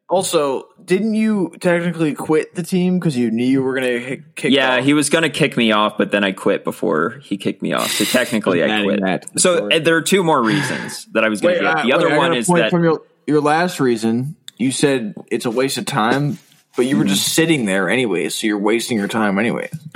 Also 0.10 0.68
didn't 0.84 1.15
you 1.15 1.53
technically 1.60 2.14
quit 2.14 2.53
the 2.56 2.64
team 2.64 2.99
because 2.99 3.18
you 3.18 3.32
knew 3.32 3.45
you 3.45 3.61
were 3.64 3.73
gonna 3.73 4.18
kick 4.36 4.52
Yeah, 4.53 4.77
off? 4.77 4.84
he 4.86 4.94
was 4.94 5.10
going 5.10 5.23
to 5.23 5.30
kick 5.30 5.57
me 5.57 5.72
off, 5.72 5.98
but 5.98 6.11
then 6.11 6.23
I 6.23 6.32
quit 6.32 6.64
before 6.64 7.19
he 7.23 7.38
kicked 7.38 7.61
me 7.61 7.73
off. 7.73 7.90
So 7.91 8.03
technically, 8.19 8.64
I 8.64 8.84
quit. 8.84 9.02
that 9.02 9.40
So 9.40 9.69
uh, 9.69 9.80
there 9.80 9.95
are 9.95 10.02
two 10.03 10.23
more 10.23 10.41
reasons 10.44 11.06
that 11.14 11.23
I 11.23 11.30
was 11.30 11.41
going 11.41 11.56
Wait, 11.56 11.60
to 11.61 11.65
give. 11.68 11.76
uh, 11.77 11.84
The 11.84 11.94
other 11.94 12.07
wait, 12.07 12.14
I 12.14 12.18
one 12.18 12.36
is 12.36 12.48
point 12.48 12.61
that 12.64 12.72
from 12.72 12.84
your 12.84 13.02
your 13.26 13.41
last 13.41 13.80
reason. 13.80 14.36
You 14.57 14.72
said 14.72 15.15
it's 15.32 15.45
a 15.45 15.52
waste 15.52 15.77
of 15.77 15.86
time, 15.86 16.38
but 16.76 16.85
you 16.85 16.97
were 16.97 17.06
just 17.06 17.34
sitting 17.34 17.65
there 17.65 17.89
anyway, 17.89 18.30
so 18.30 18.47
you're 18.47 18.57
wasting 18.57 18.97
your 18.97 19.07
time 19.07 19.39
anyway. 19.39 19.69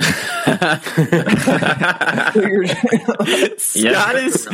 Scott 3.58 4.16
is 4.16 4.48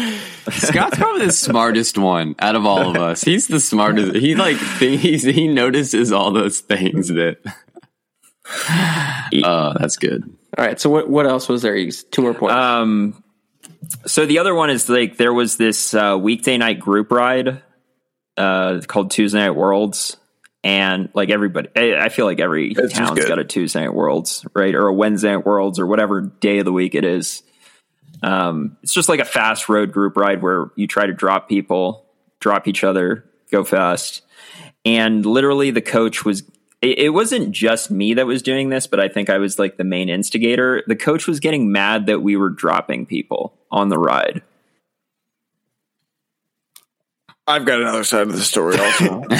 Scott's 0.50 0.98
probably 0.98 1.26
the 1.26 1.32
smartest 1.32 1.98
one 1.98 2.34
out 2.38 2.56
of 2.56 2.66
all 2.66 2.90
of 2.90 2.96
us. 2.96 3.22
He's 3.22 3.46
the 3.46 3.60
smartest. 3.60 4.16
He 4.16 4.34
like 4.34 4.56
he's, 4.78 5.22
he 5.22 5.48
notices 5.48 6.12
all 6.12 6.32
those 6.32 6.60
things 6.60 7.08
that 7.08 7.38
Oh, 9.44 9.74
that's 9.78 9.96
good. 9.96 10.22
All 10.56 10.64
right. 10.64 10.80
So 10.80 10.90
what 10.90 11.08
what 11.08 11.26
else 11.26 11.48
was 11.48 11.62
there? 11.62 11.90
Two 11.90 12.22
more 12.22 12.34
points. 12.34 12.54
Um, 12.54 13.22
so 14.06 14.26
the 14.26 14.38
other 14.38 14.54
one 14.54 14.70
is 14.70 14.88
like 14.88 15.16
there 15.16 15.34
was 15.34 15.56
this 15.56 15.94
uh, 15.94 16.16
weekday 16.20 16.56
night 16.56 16.80
group 16.80 17.10
ride 17.10 17.62
uh, 18.36 18.80
called 18.86 19.10
Tuesday 19.10 19.38
Night 19.38 19.50
Worlds, 19.50 20.16
and 20.66 21.10
like 21.14 21.30
everybody, 21.30 21.68
I, 21.76 22.06
I 22.06 22.08
feel 22.08 22.26
like 22.26 22.40
every 22.40 22.72
It's 22.72 22.80
just 22.80 22.94
town's 22.96 23.20
good. 23.20 23.28
got 23.28 23.38
a 23.38 23.44
Tuesday 23.44 23.82
Night 23.82 23.94
Worlds, 23.94 24.44
right, 24.52 24.74
or 24.74 24.88
a 24.88 24.92
Wednesday 24.92 25.32
Night 25.32 25.46
Worlds, 25.46 25.78
or 25.78 25.86
whatever 25.86 26.22
day 26.22 26.58
of 26.58 26.64
the 26.64 26.72
week 26.72 26.96
it 26.96 27.04
is. 27.04 27.44
Um, 28.20 28.76
it's 28.82 28.92
just 28.92 29.08
like 29.08 29.20
a 29.20 29.24
fast 29.24 29.68
road 29.68 29.92
group 29.92 30.16
ride 30.16 30.42
where 30.42 30.72
you 30.74 30.88
try 30.88 31.06
to 31.06 31.12
drop 31.12 31.48
people, 31.48 32.04
drop 32.40 32.66
each 32.66 32.82
other, 32.82 33.24
go 33.52 33.62
fast, 33.62 34.22
and 34.84 35.24
literally 35.24 35.70
the 35.70 35.82
coach 35.82 36.24
was. 36.24 36.42
It, 36.82 36.98
it 36.98 37.08
wasn't 37.10 37.52
just 37.52 37.90
me 37.92 38.14
that 38.14 38.26
was 38.26 38.42
doing 38.42 38.68
this, 38.68 38.88
but 38.88 38.98
I 38.98 39.08
think 39.08 39.30
I 39.30 39.38
was 39.38 39.60
like 39.60 39.76
the 39.76 39.84
main 39.84 40.08
instigator. 40.08 40.82
The 40.88 40.96
coach 40.96 41.28
was 41.28 41.38
getting 41.38 41.70
mad 41.70 42.06
that 42.06 42.22
we 42.22 42.36
were 42.36 42.50
dropping 42.50 43.06
people 43.06 43.56
on 43.70 43.88
the 43.88 43.98
ride. 43.98 44.42
I've 47.48 47.64
got 47.64 47.80
another 47.80 48.02
side 48.02 48.22
of 48.22 48.32
the 48.32 48.42
story 48.42 48.76
also. 48.76 49.22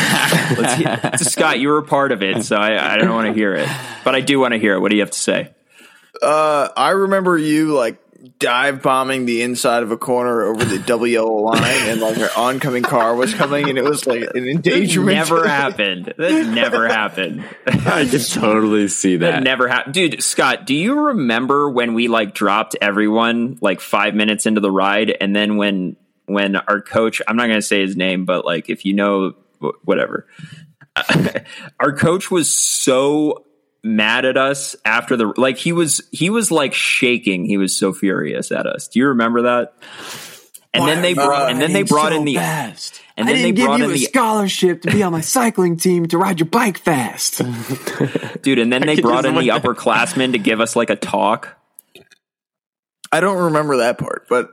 Let's 0.58 0.74
hear, 0.74 1.10
Scott, 1.30 1.58
you 1.60 1.68
were 1.68 1.78
a 1.78 1.82
part 1.84 2.12
of 2.12 2.22
it, 2.22 2.44
so 2.44 2.56
I, 2.56 2.94
I 2.94 2.96
don't 2.98 3.10
want 3.14 3.28
to 3.28 3.32
hear 3.34 3.54
it, 3.54 3.68
but 4.04 4.14
I 4.14 4.20
do 4.20 4.38
want 4.38 4.52
to 4.54 4.58
hear 4.58 4.74
it. 4.74 4.80
What 4.80 4.90
do 4.90 4.96
you 4.96 5.02
have 5.02 5.10
to 5.10 5.18
say? 5.18 5.52
uh, 6.22 6.68
I 6.76 6.90
remember 6.90 7.36
you 7.36 7.74
like 7.74 7.98
dive 8.38 8.82
bombing 8.82 9.24
the 9.26 9.42
inside 9.42 9.82
of 9.82 9.90
a 9.92 9.96
corner 9.96 10.42
over 10.42 10.64
the 10.64 10.78
double 10.78 11.06
yellow 11.06 11.34
line, 11.42 11.62
and 11.88 12.00
like 12.00 12.16
an 12.16 12.28
oncoming 12.36 12.82
car 12.82 13.14
was 13.14 13.34
coming, 13.34 13.68
and 13.68 13.76
it 13.78 13.84
was 13.84 14.06
like 14.06 14.22
an 14.34 14.48
endangerment. 14.48 15.14
Never 15.16 15.46
happened. 15.46 16.14
That 16.16 16.46
never 16.46 16.88
happened. 16.88 17.44
I 17.66 18.06
can 18.06 18.18
totally 18.20 18.88
see 18.88 19.16
That 19.18 19.30
that. 19.32 19.42
never 19.42 19.68
happened. 19.68 19.94
Dude, 19.94 20.22
Scott, 20.22 20.66
do 20.66 20.74
you 20.74 20.98
remember 21.08 21.68
when 21.70 21.92
we 21.94 22.08
like 22.08 22.34
dropped 22.34 22.76
everyone 22.80 23.58
like 23.60 23.80
five 23.80 24.14
minutes 24.14 24.46
into 24.46 24.60
the 24.60 24.70
ride 24.70 25.14
and 25.20 25.36
then 25.36 25.56
when 25.58 25.96
when 26.24 26.56
our 26.56 26.80
coach, 26.80 27.22
I'm 27.28 27.36
not 27.36 27.44
going 27.46 27.58
to 27.58 27.62
say 27.62 27.82
his 27.82 27.94
name, 27.96 28.24
but 28.24 28.44
like 28.44 28.68
if 28.68 28.84
you 28.84 28.94
know, 28.94 29.30
wh- 29.30 29.34
whatever. 29.84 30.26
our 31.80 31.92
coach 31.92 32.30
was 32.30 32.52
so 32.52 33.44
mad 33.82 34.24
at 34.24 34.36
us 34.36 34.74
after 34.84 35.16
the 35.16 35.32
like 35.36 35.58
he 35.58 35.72
was 35.72 36.00
he 36.10 36.30
was 36.30 36.50
like 36.50 36.74
shaking 36.74 37.44
he 37.44 37.56
was 37.56 37.76
so 37.78 37.92
furious 37.92 38.50
at 38.50 38.66
us 38.66 38.88
do 38.88 38.98
you 38.98 39.08
remember 39.08 39.42
that 39.42 39.74
and 40.74 40.88
then 40.88 41.02
they 41.02 41.14
brought 41.14 41.50
and 41.50 41.60
then 41.60 41.72
they 41.72 41.82
brought 41.82 42.12
in 42.12 42.24
the 42.24 42.34
fast. 42.34 43.00
and 43.16 43.28
then 43.28 43.36
they 43.36 43.42
didn't 43.52 43.56
give 43.56 43.66
brought 43.66 43.78
you 43.78 43.84
in 43.84 43.90
a 43.90 43.92
the 43.92 43.98
scholarship 44.00 44.82
to 44.82 44.90
be 44.90 45.02
on 45.04 45.12
my 45.12 45.20
cycling 45.20 45.76
team 45.76 46.06
to 46.08 46.18
ride 46.18 46.40
your 46.40 46.48
bike 46.48 46.78
fast. 46.78 47.38
dude 48.42 48.58
and 48.58 48.72
then 48.72 48.84
they 48.84 49.00
brought 49.00 49.24
in 49.24 49.36
the 49.36 49.42
look- 49.42 49.62
upperclassmen 49.62 50.32
to 50.32 50.38
give 50.38 50.60
us 50.60 50.74
like 50.74 50.90
a 50.90 50.96
talk 50.96 51.56
I 53.12 53.20
don't 53.20 53.44
remember 53.44 53.76
that 53.78 53.98
part, 53.98 54.26
but 54.28 54.50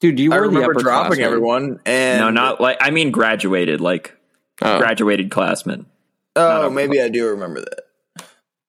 Dude, 0.00 0.18
you 0.18 0.32
I 0.32 0.40
were 0.40 0.48
the 0.48 0.54
remember 0.54 0.72
upper 0.72 0.80
dropping 0.82 1.20
everyone. 1.20 1.80
And 1.86 2.20
no 2.20 2.30
not 2.30 2.60
like 2.60 2.78
i 2.80 2.90
mean 2.90 3.12
graduated 3.12 3.80
like 3.80 4.16
Oh. 4.62 4.78
graduated 4.78 5.30
classmen 5.30 5.86
Oh, 6.34 6.70
maybe 6.70 7.00
I 7.00 7.08
do 7.08 7.28
remember 7.30 7.60
that. 7.60 8.26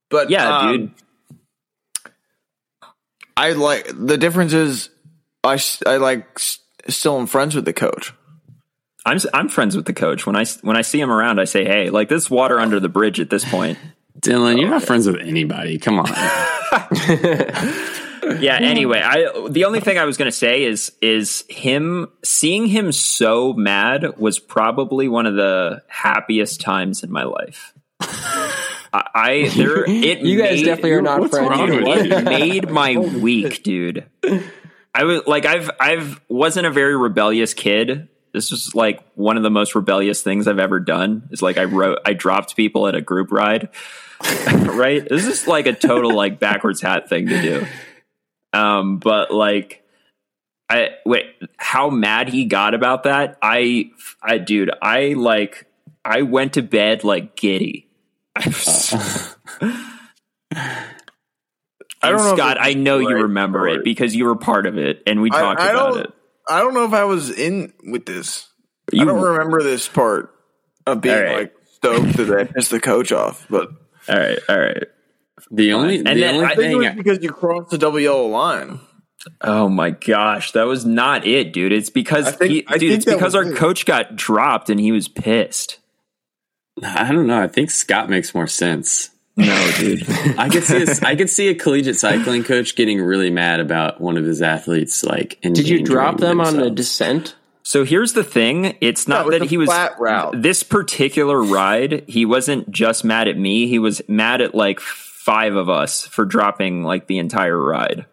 But 0.10 0.30
yeah 0.30 0.58
um, 0.60 0.78
dude 0.78 0.92
I 3.36 3.52
like 3.52 3.88
the 3.94 4.18
difference 4.18 4.54
is 4.54 4.90
I 5.44 5.60
I 5.86 5.98
like 5.98 6.40
still 6.40 7.20
am 7.20 7.28
friends 7.28 7.56
with 7.56 7.66
the 7.66 7.74
coach. 7.74 8.14
I'm 9.06 9.18
s- 9.18 9.28
I'm 9.34 9.48
friends 9.48 9.76
with 9.76 9.86
the 9.86 9.94
coach. 9.94 10.26
When 10.26 10.36
I 10.36 10.42
s- 10.42 10.58
when 10.64 10.76
I 10.76 10.82
see 10.82 11.00
him 11.00 11.12
around, 11.12 11.40
I 11.40 11.46
say, 11.46 11.64
"Hey, 11.64 11.90
like 11.92 12.10
this 12.10 12.30
water 12.30 12.60
under 12.60 12.80
the 12.80 12.90
bridge 12.90 13.20
at 13.20 13.30
this 13.30 13.46
point." 13.46 13.78
Dylan, 14.20 14.60
you're 14.60 14.70
not 14.72 14.84
friends 14.84 15.06
with 15.08 15.22
anybody. 15.22 15.78
Come 15.78 16.00
on. 16.00 16.08
yeah. 18.40 18.58
Anyway, 18.62 19.02
I 19.04 19.48
the 19.50 19.66
only 19.66 19.80
thing 19.80 19.98
I 19.98 20.06
was 20.06 20.18
going 20.18 20.30
to 20.32 20.36
say 20.38 20.64
is 20.64 20.92
is 21.02 21.44
him 21.50 22.08
seeing 22.24 22.68
him 22.68 22.92
so 22.92 23.54
mad 23.54 24.18
was 24.18 24.40
probably 24.40 25.08
one 25.08 25.26
of 25.26 25.36
the 25.36 25.82
happiest 25.88 26.62
times 26.62 27.04
in 27.04 27.12
my 27.12 27.24
life. 27.24 27.74
I, 28.00 29.04
I 29.14 29.50
there 29.56 29.84
it 29.90 30.20
You 30.20 30.38
guys 30.40 30.60
made- 30.60 30.66
definitely 30.66 30.92
are 30.94 31.02
not 31.02 31.30
friends. 31.30 31.52
it 32.06 32.24
made 32.24 32.70
my 32.70 32.98
week, 33.22 33.64
dude. 33.64 34.06
I 34.96 35.04
was 35.04 35.28
like, 35.28 35.46
I've, 35.46 35.70
I've 35.80 36.20
wasn't 36.28 36.66
a 36.66 36.72
very 36.72 36.96
rebellious 36.98 37.54
kid. 37.54 38.08
This 38.34 38.52
was 38.52 38.74
like 38.76 39.00
one 39.16 39.38
of 39.38 39.44
the 39.44 39.50
most 39.50 39.76
rebellious 39.76 40.22
things 40.22 40.48
I've 40.48 40.60
ever 40.60 40.80
done. 40.80 41.28
Is 41.32 41.42
like 41.42 41.58
I 41.58 41.66
wrote, 41.66 42.00
I 42.06 42.14
dropped 42.14 42.56
people 42.56 42.88
at 42.88 42.96
a 42.96 43.02
group 43.02 43.32
ride. 43.32 43.70
right? 44.22 45.08
This 45.08 45.28
is 45.28 45.48
like 45.48 45.68
a 45.68 45.74
total 45.74 46.16
like 46.16 46.40
backwards 46.40 46.82
hat 46.82 47.10
thing 47.10 47.28
to 47.28 47.42
do. 47.42 47.68
Um, 48.58 48.98
but 48.98 49.32
like, 49.32 49.84
I 50.70 50.90
wait, 51.06 51.26
how 51.58 51.90
mad 51.90 52.30
he 52.30 52.46
got 52.46 52.74
about 52.74 53.04
that? 53.04 53.38
I, 53.42 53.92
I, 54.22 54.38
dude, 54.38 54.72
I 54.82 55.14
like, 55.14 55.66
I 56.04 56.24
went 56.24 56.54
to 56.54 56.62
bed 56.62 57.04
like 57.04 57.36
giddy. 57.36 57.88
I 58.36 58.42
I 62.02 62.12
don't 62.12 62.24
know 62.24 62.36
Scott, 62.36 62.58
I 62.60 62.74
know 62.74 63.00
you 63.00 63.16
remember 63.24 63.62
or- 63.62 63.68
it 63.70 63.84
because 63.84 64.16
you 64.16 64.26
were 64.26 64.36
part 64.36 64.66
of 64.66 64.78
it 64.78 65.02
and 65.08 65.22
we 65.22 65.30
talked 65.30 65.60
I 65.60 65.72
about 65.72 65.98
it. 65.98 66.14
I 66.50 66.60
don't 66.62 66.74
know 66.74 66.86
if 66.86 66.94
I 66.94 67.04
was 67.06 67.30
in 67.32 67.74
with 67.84 68.06
this. 68.06 68.48
You- 68.92 69.02
I 69.02 69.06
don't 69.06 69.22
remember 69.22 69.64
this 69.64 69.88
part 69.88 70.34
of 70.86 71.02
being 71.02 71.16
All 71.16 71.22
right. 71.24 71.38
like 71.40 71.54
stoked 71.74 72.18
that 72.18 72.32
I 72.32 72.44
pissed 72.46 72.72
the 72.72 72.80
coach 72.80 73.12
off, 73.12 73.46
but 73.50 73.70
All 74.10 74.18
right, 74.18 74.40
all 74.48 74.60
right. 74.60 74.84
The 75.52 75.74
only, 75.74 75.98
the 75.98 76.04
then 76.04 76.36
only 76.36 76.46
I 76.46 76.50
I 76.50 76.56
think 76.56 76.60
it 76.60 76.70
thing, 76.70 76.78
was 76.80 76.96
because 76.96 77.24
you 77.24 77.32
crossed 77.32 77.70
the 77.72 77.78
double 77.78 78.00
yellow 78.00 78.28
line. 78.28 78.80
Oh 79.42 79.68
my 79.70 79.92
gosh, 79.92 80.52
that 80.54 80.64
was 80.68 80.86
not 80.86 81.26
it, 81.28 81.52
dude. 81.54 81.72
It's 81.74 81.90
because 81.90 82.28
I 82.28 82.32
think- 82.32 82.52
he, 82.52 82.62
dude, 82.80 82.92
it's 82.92 83.06
because 83.06 83.36
our 83.36 83.44
it. 83.52 83.56
coach 83.58 83.86
got 83.86 84.16
dropped 84.16 84.70
and 84.70 84.80
he 84.80 84.92
was 84.92 85.08
pissed. 85.08 85.80
I 86.84 87.12
don't 87.12 87.28
know. 87.28 87.42
I 87.42 87.48
think 87.48 87.72
Scott 87.72 88.10
makes 88.10 88.36
more 88.36 88.48
sense. 88.48 89.10
No, 89.36 89.72
dude. 89.78 90.04
I 90.38 90.50
could 90.50 90.64
see, 90.64 90.84
a, 90.84 91.08
I 91.08 91.16
could 91.16 91.30
see 91.30 91.48
a 91.50 91.56
collegiate 91.56 91.98
cycling 91.98 92.44
coach 92.44 92.76
getting 92.76 93.02
really 93.02 93.30
mad 93.32 93.60
about 93.60 94.00
one 94.00 94.18
of 94.18 94.26
his 94.26 94.42
athletes. 94.42 95.04
Like, 95.04 95.40
Did 95.42 95.68
you 95.68 95.84
drop 95.84 96.14
endangering 96.16 96.30
them 96.38 96.40
on 96.42 96.46
the 96.54 96.60
themselves. 96.66 96.76
descent? 96.76 97.36
so 97.64 97.84
here's 97.84 98.14
the 98.14 98.24
thing. 98.24 98.78
It's 98.82 99.08
not 99.08 99.26
was 99.28 99.40
that 99.40 99.50
he 99.50 99.58
was 99.58 99.68
flat 99.68 100.00
route. 100.00 100.42
this 100.42 100.64
particular 100.64 101.42
ride, 101.44 102.06
he 102.08 102.26
wasn't 102.26 102.72
just 102.72 103.04
mad 103.04 103.28
at 103.28 103.38
me, 103.38 103.68
he 103.68 103.78
was 103.80 104.02
mad 104.08 104.42
at 104.42 104.56
like 104.56 104.80
five 105.28 105.56
of 105.58 105.70
us 105.70 106.08
for 106.08 106.24
dropping 106.24 106.84
like 106.84 107.08
the 107.08 107.18
entire 107.18 107.62
ride. 107.62 108.06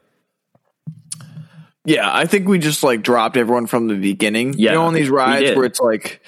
Yeah, 1.84 2.10
I 2.12 2.26
think 2.26 2.48
we 2.48 2.58
just 2.58 2.82
like 2.82 3.02
dropped 3.02 3.36
everyone 3.36 3.66
from 3.68 3.86
the 3.86 3.94
beginning. 3.94 4.54
Yeah, 4.58 4.70
you 4.72 4.78
know, 4.78 4.84
on 4.86 4.94
these 4.94 5.08
rides 5.08 5.54
where 5.54 5.64
it's 5.64 5.78
like 5.80 6.22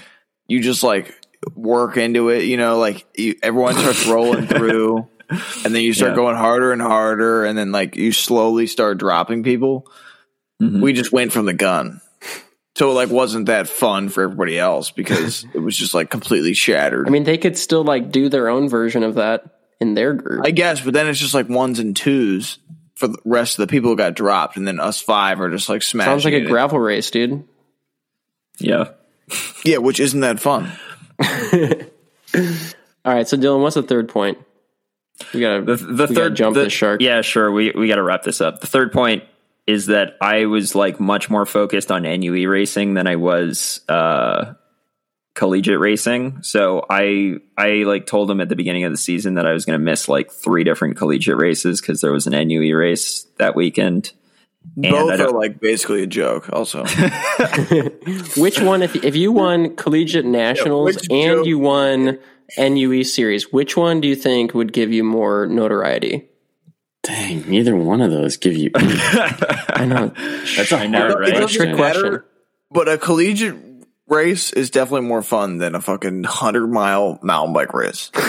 you 0.46 0.60
just 0.62 0.84
like 0.84 1.12
work 1.56 1.96
into 1.96 2.28
it. 2.28 2.44
You 2.44 2.56
know, 2.56 2.78
like 2.78 3.04
you, 3.16 3.34
everyone 3.42 3.74
starts 3.74 4.06
rolling 4.06 4.46
through, 4.46 5.08
and 5.28 5.74
then 5.74 5.82
you 5.82 5.92
start 5.92 6.12
Yeah. 6.12 6.16
going 6.16 6.36
harder 6.36 6.72
and 6.72 6.80
harder, 6.80 7.44
and 7.44 7.58
then 7.58 7.72
like 7.72 7.96
you 7.96 8.12
slowly 8.12 8.68
start 8.68 8.98
dropping 8.98 9.42
people. 9.42 9.90
Mhm. 10.62 10.80
We 10.82 10.92
just 10.92 11.10
went 11.10 11.32
from 11.32 11.46
the 11.46 11.52
gun, 11.54 12.00
so 12.76 12.92
it 12.92 12.94
like 12.94 13.10
wasn't 13.10 13.46
that 13.46 13.66
fun 13.66 14.08
for 14.08 14.22
everybody 14.22 14.56
else 14.58 14.92
because 14.92 15.44
it 15.54 15.58
was 15.58 15.76
just 15.76 15.94
like 15.94 16.10
completely 16.10 16.54
shattered. 16.54 17.08
I 17.08 17.10
mean, 17.10 17.24
they 17.24 17.38
could 17.38 17.58
still 17.58 17.82
like 17.82 18.12
do 18.12 18.28
their 18.28 18.48
own 18.48 18.68
version 18.68 19.02
of 19.02 19.16
that 19.16 19.55
in 19.80 19.94
their 19.94 20.14
group. 20.14 20.44
I 20.44 20.50
guess, 20.50 20.80
but 20.80 20.94
then 20.94 21.06
it's 21.06 21.18
just 21.18 21.34
like 21.34 21.48
ones 21.48 21.78
and 21.78 21.96
twos 21.96 22.58
for 22.94 23.08
the 23.08 23.18
rest 23.24 23.58
of 23.58 23.66
the 23.66 23.70
people 23.70 23.90
who 23.90 23.96
got 23.96 24.14
dropped, 24.14 24.56
and 24.56 24.66
then 24.66 24.80
us 24.80 25.00
five 25.00 25.40
are 25.40 25.50
just 25.50 25.68
like 25.68 25.82
smashing. 25.82 26.10
Sounds 26.10 26.24
like 26.24 26.34
a 26.34 26.42
it. 26.42 26.48
gravel 26.48 26.78
race, 26.78 27.10
dude. 27.10 27.46
Yeah. 28.58 28.90
Yeah, 29.64 29.78
which 29.78 29.98
isn't 29.98 30.20
that 30.20 30.38
fun. 30.38 30.70
All 33.04 33.12
right, 33.12 33.26
so 33.26 33.36
Dylan, 33.36 33.60
what's 33.60 33.74
the 33.74 33.82
third 33.82 34.08
point? 34.08 34.38
We 35.34 35.40
gotta 35.40 35.64
The, 35.64 35.76
the 35.76 35.86
we 35.86 35.96
gotta 35.96 36.14
third 36.14 36.36
jump 36.36 36.54
the, 36.54 36.64
the 36.64 36.70
shark. 36.70 37.00
Yeah, 37.00 37.22
sure. 37.22 37.50
We 37.50 37.72
we 37.72 37.88
got 37.88 37.96
to 37.96 38.02
wrap 38.04 38.22
this 38.22 38.40
up. 38.40 38.60
The 38.60 38.68
third 38.68 38.92
point 38.92 39.24
is 39.66 39.86
that 39.86 40.16
I 40.20 40.46
was 40.46 40.76
like 40.76 41.00
much 41.00 41.28
more 41.28 41.46
focused 41.46 41.90
on 41.90 42.02
NUE 42.02 42.48
racing 42.48 42.94
than 42.94 43.06
I 43.06 43.16
was 43.16 43.80
uh, 43.88 44.54
collegiate 45.36 45.78
racing. 45.78 46.42
So 46.42 46.84
I 46.90 47.36
I 47.56 47.84
like 47.84 48.06
told 48.06 48.28
him 48.28 48.40
at 48.40 48.48
the 48.48 48.56
beginning 48.56 48.84
of 48.84 48.90
the 48.90 48.96
season 48.96 49.34
that 49.34 49.46
I 49.46 49.52
was 49.52 49.64
going 49.64 49.78
to 49.78 49.84
miss 49.84 50.08
like 50.08 50.32
three 50.32 50.64
different 50.64 50.96
collegiate 50.96 51.36
races 51.36 51.80
because 51.80 52.00
there 52.00 52.10
was 52.10 52.26
an 52.26 52.32
NUE 52.48 52.76
race 52.76 53.26
that 53.38 53.54
weekend. 53.54 54.12
And 54.82 54.90
Both 54.90 55.20
are 55.20 55.30
like 55.30 55.60
basically 55.60 56.02
a 56.02 56.08
joke. 56.08 56.48
Also, 56.52 56.84
Which 58.36 58.60
one, 58.60 58.82
if 58.82 58.96
if 59.04 59.14
you 59.14 59.30
won 59.30 59.76
collegiate 59.76 60.24
nationals 60.24 60.86
which 60.96 61.06
and 61.10 61.36
joke- 61.36 61.46
you 61.46 61.60
won 61.60 62.18
NUE 62.58 63.04
series, 63.04 63.52
which 63.52 63.76
one 63.76 64.00
do 64.00 64.08
you 64.08 64.16
think 64.16 64.54
would 64.54 64.72
give 64.72 64.92
you 64.92 65.04
more 65.04 65.46
notoriety? 65.46 66.28
Dang, 67.04 67.48
neither 67.48 67.76
one 67.76 68.00
of 68.00 68.10
those 68.10 68.36
give 68.36 68.54
you. 68.54 68.72
I 68.74 69.84
know. 69.86 70.12
That's 70.56 70.72
a 70.72 70.78
I 70.78 70.86
know, 70.88 71.00
hard 71.00 71.20
right? 71.20 71.48
Trick 71.48 71.76
question. 71.76 71.76
question. 71.76 72.22
but 72.72 72.88
a 72.88 72.98
collegiate 72.98 73.56
race 74.08 74.52
is 74.52 74.70
definitely 74.70 75.06
more 75.08 75.22
fun 75.22 75.58
than 75.58 75.74
a 75.74 75.80
fucking 75.80 76.24
hundred 76.24 76.68
mile 76.68 77.18
mountain 77.22 77.52
bike 77.54 77.72
race. 77.74 78.10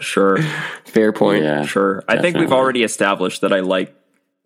Sure, 0.00 0.38
Fair 0.86 1.12
point. 1.12 1.44
Yeah. 1.44 1.66
sure. 1.66 2.02
I 2.08 2.22
think 2.22 2.36
we've 2.38 2.52
already 2.54 2.82
established 2.84 3.42
that 3.42 3.52
I 3.52 3.60
like 3.60 3.94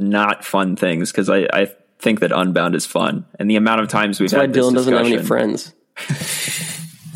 not 0.01 0.45
fun 0.45 0.75
things 0.75 1.13
because 1.13 1.31
I, 1.31 1.47
I 1.53 1.71
think 2.01 2.19
that 2.21 2.33
Unbound 2.33 2.75
is 2.75 2.87
fun, 2.87 3.25
and 3.39 3.49
the 3.49 3.55
amount 3.55 3.81
of 3.81 3.89
times 3.89 4.19
we've 4.19 4.29
That's 4.31 4.39
why 4.39 4.43
had 4.43 4.53
this 4.53 4.67
Dylan 4.67 4.75
doesn't 4.75 4.93
have 4.93 5.07
any 5.07 5.23
friends. 5.23 5.73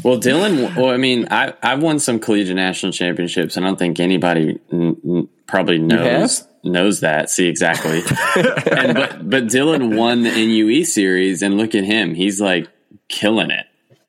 Well, 0.05 0.19
Dylan. 0.21 0.77
Well, 0.77 0.91
I 0.91 0.97
mean, 0.97 1.27
I 1.31 1.55
I've 1.61 1.83
won 1.83 1.99
some 1.99 2.21
collegiate 2.21 2.55
national 2.55 2.93
championships. 2.93 3.57
and 3.57 3.67
I 3.67 3.69
don't 3.69 3.77
think 3.79 3.99
anybody 3.99 4.61
n- 4.73 4.97
n- 5.05 5.29
probably 5.49 5.79
knows 5.79 6.47
knows 6.63 7.01
that. 7.01 7.31
See 7.31 7.49
exactly. 7.49 7.99
and 8.71 8.95
but 8.95 9.29
but 9.29 9.45
Dylan 9.47 9.97
won 9.97 10.23
the 10.23 10.31
NUE 10.31 10.85
series, 10.85 11.43
and 11.43 11.57
look 11.57 11.75
at 11.75 11.83
him. 11.83 12.15
He's 12.15 12.41
like 12.41 12.69
killing 13.09 13.51
it. 13.51 13.67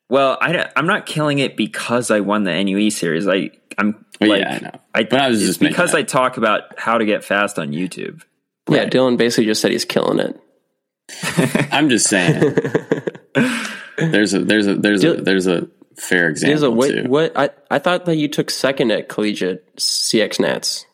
Well, 0.10 0.38
I, 0.42 0.70
I'm 0.76 0.88
not 0.88 1.06
killing 1.06 1.40
it 1.40 1.56
because 1.56 2.10
I 2.10 2.20
won 2.22 2.44
the 2.44 2.64
NUE 2.64 2.90
series. 2.90 3.28
I 3.28 3.52
I'm 3.78 3.96
oh, 4.00 4.06
Well, 4.22 4.30
like, 4.30 4.42
yeah, 4.42 4.54
I 4.54 4.60
know. 4.60 4.80
I, 4.96 5.04
But 5.04 5.22
I 5.22 5.30
was 5.30 5.40
it's 5.40 5.48
just 5.50 5.60
because 5.60 5.92
that- 5.92 5.98
I 6.00 6.04
talk 6.04 6.38
about 6.38 6.78
how 6.80 6.98
to 6.98 7.06
get 7.06 7.24
fast 7.24 7.60
on 7.60 7.70
YouTube. 7.70 8.24
Yeah, 8.70 8.86
Dylan 8.86 9.18
basically 9.18 9.46
just 9.46 9.62
said 9.62 9.72
he's 9.72 9.86
killing 9.86 10.20
it. 10.20 10.40
I'm 11.72 11.90
just 11.90 12.08
saying. 12.08 12.40
there's 13.98 14.34
a 14.34 14.40
there's 14.44 14.68
a 14.68 14.76
there's 14.76 15.04
a 15.04 15.14
there's 15.16 15.48
a 15.48 15.68
fair 15.98 16.34
There's 16.34 16.44
a 16.44 16.52
example 16.52 16.76
what, 16.76 16.88
too. 16.92 17.04
what 17.10 17.38
I, 17.38 17.50
I 17.72 17.80
thought 17.80 18.06
that 18.06 18.16
you 18.16 18.28
took 18.28 18.50
second 18.52 18.92
at 18.92 19.10
collegiate 19.10 19.76
CX 19.78 20.40
Nats. 20.40 20.86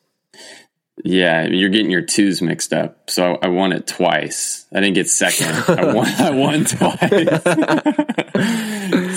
Yeah, 1.07 1.45
you're 1.45 1.69
getting 1.69 1.91
your 1.91 2.01
twos 2.01 2.41
mixed 2.41 2.73
up. 2.73 3.11
So 3.11 3.37
I 3.39 3.49
won 3.49 3.71
it 3.73 3.85
twice. 3.85 4.65
I 4.73 4.79
didn't 4.79 4.95
get 4.95 5.07
second. 5.07 5.49
I 5.67 5.93
won. 5.93 6.07
I 6.07 6.31
won 6.31 6.65
twice. 6.65 7.43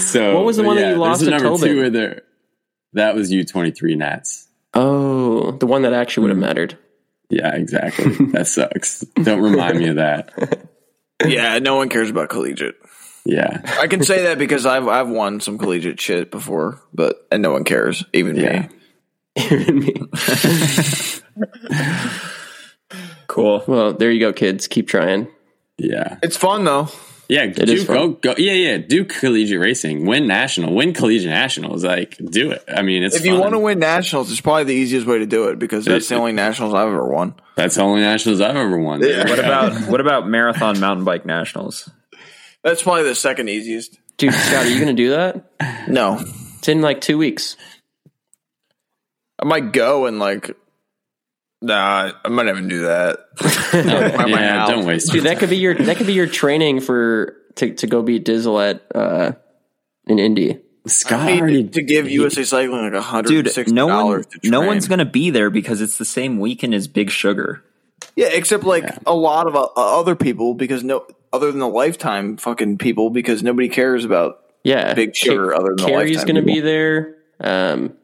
so 0.12 0.34
What 0.36 0.44
was 0.44 0.58
the 0.58 0.64
one 0.64 0.76
that 0.76 0.90
you 0.90 0.96
lost 0.96 1.22
there's 1.22 1.28
a 1.28 1.30
number 1.30 1.48
Tobin? 1.48 1.68
two 1.68 1.76
where 1.78 1.88
there. 1.88 2.22
That 2.92 3.14
was 3.14 3.32
U 3.32 3.42
twenty 3.42 3.70
three 3.70 3.94
Nats. 3.94 4.48
Oh, 4.74 5.52
the 5.52 5.66
one 5.66 5.80
that 5.82 5.94
actually 5.94 6.24
would 6.24 6.30
have 6.30 6.36
hmm. 6.36 6.42
mattered. 6.44 6.78
Yeah, 7.30 7.54
exactly. 7.54 8.12
that 8.32 8.46
sucks. 8.46 9.00
Don't 9.22 9.40
remind 9.40 9.78
me 9.78 9.88
of 9.88 9.96
that. 9.96 10.68
yeah, 11.26 11.58
no 11.58 11.76
one 11.76 11.88
cares 11.88 12.10
about 12.10 12.28
collegiate. 12.28 12.76
Yeah, 13.24 13.62
I 13.80 13.86
can 13.86 14.02
say 14.02 14.24
that 14.24 14.36
because 14.38 14.66
I've 14.66 14.88
I've 14.88 15.08
won 15.08 15.40
some 15.40 15.56
collegiate 15.56 16.02
shit 16.02 16.30
before, 16.30 16.82
but 16.92 17.26
and 17.32 17.42
no 17.42 17.52
one 17.52 17.64
cares, 17.64 18.04
even 18.12 18.36
Yeah. 18.36 18.60
Me. 18.60 18.68
Even 19.36 19.78
me. 19.78 19.94
Cool. 23.26 23.62
well, 23.66 23.92
there 23.92 24.10
you 24.10 24.20
go, 24.20 24.32
kids. 24.32 24.66
Keep 24.66 24.88
trying. 24.88 25.28
yeah, 25.76 26.18
It's 26.22 26.36
fun 26.36 26.64
though. 26.64 26.88
yeah. 27.28 27.44
is 27.44 27.54
do 27.54 27.84
fun. 27.84 27.96
go 27.96 28.08
go. 28.12 28.34
Yeah, 28.38 28.54
yeah. 28.54 28.78
Do 28.78 29.04
collegiate 29.04 29.60
racing. 29.60 30.06
Win 30.06 30.26
national. 30.26 30.74
Win 30.74 30.94
collegiate 30.94 31.30
nationals. 31.30 31.84
Like 31.84 32.16
do 32.16 32.52
it. 32.52 32.64
I 32.66 32.80
mean, 32.82 33.02
it's 33.02 33.16
If 33.16 33.26
you 33.26 33.38
want 33.38 33.52
to 33.52 33.58
win 33.58 33.78
nationals, 33.78 34.30
it's 34.32 34.40
probably 34.40 34.64
the 34.64 34.72
easiest 34.74 35.06
way 35.06 35.18
to 35.18 35.26
do 35.26 35.48
it 35.48 35.58
because 35.58 35.84
that's 35.84 36.08
the 36.08 36.14
only 36.14 36.32
nationals 36.32 36.72
I've 36.72 36.88
ever 36.88 37.06
won. 37.06 37.34
That's 37.56 37.74
the 37.74 37.82
only 37.82 38.00
nationals 38.00 38.40
I've 38.40 38.56
ever 38.56 38.78
won. 38.78 39.00
What 39.00 39.38
about 39.38 39.88
what 39.90 40.00
about 40.00 40.26
marathon 40.26 40.80
mountain 40.80 41.04
bike 41.04 41.26
nationals? 41.26 41.90
That's 42.64 42.82
probably 42.82 43.04
the 43.04 43.14
second 43.14 43.50
easiest. 43.50 43.98
Dude, 44.16 44.32
Scott, 44.34 44.64
are 44.64 44.68
you 44.68 44.82
going 44.82 44.96
to 44.96 45.00
do 45.00 45.10
that? 45.10 45.88
No, 45.88 46.18
It's 46.58 46.68
in 46.68 46.80
like 46.80 47.00
two 47.00 47.18
weeks. 47.18 47.56
I 49.40 49.44
might 49.44 49.72
go 49.72 50.06
and 50.06 50.18
like. 50.18 50.56
Nah, 51.60 52.12
I 52.24 52.28
might 52.28 52.46
even 52.46 52.68
do 52.68 52.82
that. 52.82 53.18
By 54.16 54.26
yeah, 54.26 54.66
don't 54.66 54.86
waste. 54.86 55.10
Dude, 55.10 55.24
that 55.24 55.38
could 55.38 55.50
be 55.50 55.56
your 55.56 55.74
that 55.74 55.96
could 55.96 56.06
be 56.06 56.12
your 56.12 56.28
training 56.28 56.80
for 56.80 57.36
to, 57.56 57.74
to 57.74 57.86
go 57.86 58.02
beat 58.02 58.24
Dizzle 58.24 58.70
at 58.70 58.82
uh 58.94 59.32
in 60.06 60.18
Indy. 60.18 60.60
Scott 60.86 61.28
I 61.28 61.38
already 61.38 61.64
need 61.64 61.72
to 61.74 61.82
give 61.82 62.08
USA 62.08 62.44
Cycling 62.44 62.84
like 62.84 62.92
a 62.94 63.02
hundred 63.02 63.52
Dude, 63.52 63.72
no 63.72 63.86
one 63.86 63.96
dollars. 63.96 64.26
no 64.44 64.62
one's 64.62 64.88
going 64.88 65.00
to 65.00 65.04
be 65.04 65.30
there 65.30 65.50
because 65.50 65.80
it's 65.80 65.98
the 65.98 66.04
same 66.04 66.38
weekend 66.38 66.74
as 66.74 66.88
Big 66.88 67.10
Sugar. 67.10 67.62
Yeah, 68.16 68.28
except 68.28 68.64
like 68.64 68.84
a 69.06 69.14
lot 69.14 69.46
of 69.46 69.56
uh, 69.56 69.68
other 69.76 70.14
people 70.14 70.54
because 70.54 70.84
no 70.84 71.06
other 71.32 71.50
than 71.50 71.60
the 71.60 71.68
lifetime 71.68 72.36
fucking 72.36 72.78
people 72.78 73.10
because 73.10 73.42
nobody 73.42 73.68
cares 73.68 74.04
about. 74.04 74.44
Yeah, 74.64 74.94
Big 74.94 75.14
Sugar 75.14 75.54
other 75.54 75.74
than 75.76 75.76
the 75.76 75.86
Carrie's 75.86 76.18
Lifetime 76.18 76.34
going 76.34 76.46
to 76.46 76.52
be 76.52 76.60
there. 76.60 77.16
Um, 77.40 77.94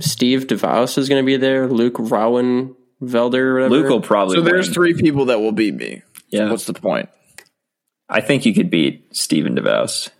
Steve 0.00 0.46
DeVos 0.46 0.98
is 0.98 1.08
going 1.08 1.22
to 1.22 1.26
be 1.26 1.36
there. 1.36 1.66
Luke 1.66 1.96
Rowan 1.98 2.76
Velder, 3.02 3.54
whatever. 3.54 3.68
Luke 3.74 3.88
will 3.88 4.00
probably. 4.00 4.36
So 4.36 4.42
there's 4.42 4.66
win. 4.68 4.74
three 4.74 4.94
people 4.94 5.26
that 5.26 5.40
will 5.40 5.52
beat 5.52 5.74
me. 5.74 6.02
Yeah. 6.28 6.50
What's 6.50 6.66
the 6.66 6.74
point? 6.74 7.08
I 8.08 8.20
think 8.20 8.46
you 8.46 8.54
could 8.54 8.70
beat 8.70 9.14
Steven 9.16 9.54
DeVos 9.56 10.10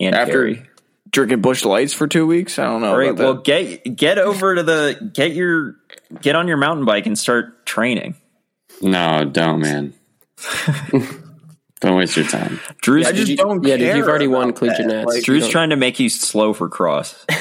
and 0.00 0.14
After- 0.14 0.32
Carey. 0.32 0.68
Drinking 1.08 1.40
Busch 1.40 1.64
Lights 1.64 1.94
for 1.94 2.06
two 2.08 2.26
weeks? 2.26 2.58
I 2.58 2.64
don't 2.64 2.82
know. 2.82 2.90
All 2.90 2.98
right, 2.98 3.10
about 3.10 3.24
well, 3.24 3.34
that. 3.34 3.44
get 3.44 3.96
get 3.96 4.18
over 4.18 4.54
to 4.56 4.62
the 4.62 5.10
get 5.14 5.32
your 5.32 5.76
get 6.20 6.34
on 6.34 6.46
your 6.48 6.56
mountain 6.58 6.84
bike 6.84 7.06
and 7.06 7.18
start 7.18 7.64
training. 7.64 8.16
No, 8.82 9.24
don't, 9.24 9.60
man. 9.60 9.94
don't 11.80 11.96
waste 11.96 12.16
your 12.16 12.26
time. 12.26 12.58
Drew's 12.80 13.06
I 13.06 13.12
just 13.12 13.36
don't 13.36 13.62
yeah, 13.62 13.76
care. 13.76 13.88
dude, 13.88 13.96
you've 13.96 14.08
already 14.08 14.28
won 14.28 14.44
about 14.44 14.56
collegiate 14.56 14.86
that. 14.88 14.94
nats. 14.94 15.14
Like, 15.14 15.24
Drew's 15.24 15.48
trying 15.48 15.70
to 15.70 15.76
make 15.76 16.00
you 16.00 16.08
slow 16.08 16.52
for 16.52 16.68
cross. 16.68 17.24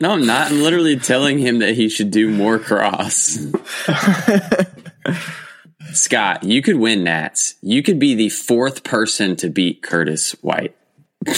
No, 0.00 0.12
I'm 0.12 0.26
not. 0.26 0.52
I'm 0.52 0.62
literally 0.62 0.96
telling 0.96 1.38
him 1.38 1.58
that 1.58 1.74
he 1.74 1.88
should 1.88 2.12
do 2.12 2.30
more 2.30 2.60
cross. 2.60 3.36
Scott, 5.92 6.44
you 6.44 6.62
could 6.62 6.76
win 6.76 7.02
Nats. 7.02 7.56
You 7.62 7.82
could 7.82 7.98
be 7.98 8.14
the 8.14 8.28
fourth 8.28 8.84
person 8.84 9.34
to 9.36 9.48
beat 9.48 9.82
Curtis 9.82 10.32
White. 10.42 10.76
Do 11.24 11.34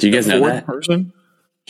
you 0.00 0.10
guys 0.10 0.26
know 0.26 0.40
fourth 0.40 0.52
that? 0.54 0.66
person. 0.66 1.12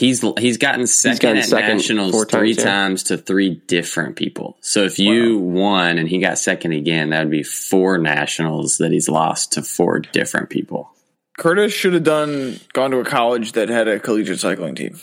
He's 0.02 0.20
he's 0.36 0.56
gotten 0.56 0.84
second 0.88 1.20
gotten 1.20 1.38
at 1.38 1.44
second 1.44 1.76
nationals 1.76 2.10
four 2.10 2.24
three 2.24 2.54
times, 2.54 2.58
yeah. 2.58 2.64
times 2.64 3.02
to 3.04 3.18
three 3.18 3.62
different 3.68 4.16
people. 4.16 4.56
So 4.60 4.82
if 4.82 4.98
you 4.98 5.38
won 5.38 5.96
and 5.96 6.08
he 6.08 6.18
got 6.18 6.40
second 6.40 6.72
again, 6.72 7.10
that 7.10 7.20
would 7.20 7.30
be 7.30 7.44
four 7.44 7.98
nationals 7.98 8.78
that 8.78 8.90
he's 8.90 9.08
lost 9.08 9.52
to 9.52 9.62
four 9.62 10.00
different 10.00 10.50
people. 10.50 10.90
Curtis 11.38 11.72
should 11.72 11.94
have 11.94 12.02
done 12.02 12.58
gone 12.72 12.90
to 12.90 12.96
a 12.98 13.04
college 13.04 13.52
that 13.52 13.68
had 13.68 13.86
a 13.86 14.00
collegiate 14.00 14.40
cycling 14.40 14.74
team. 14.74 14.98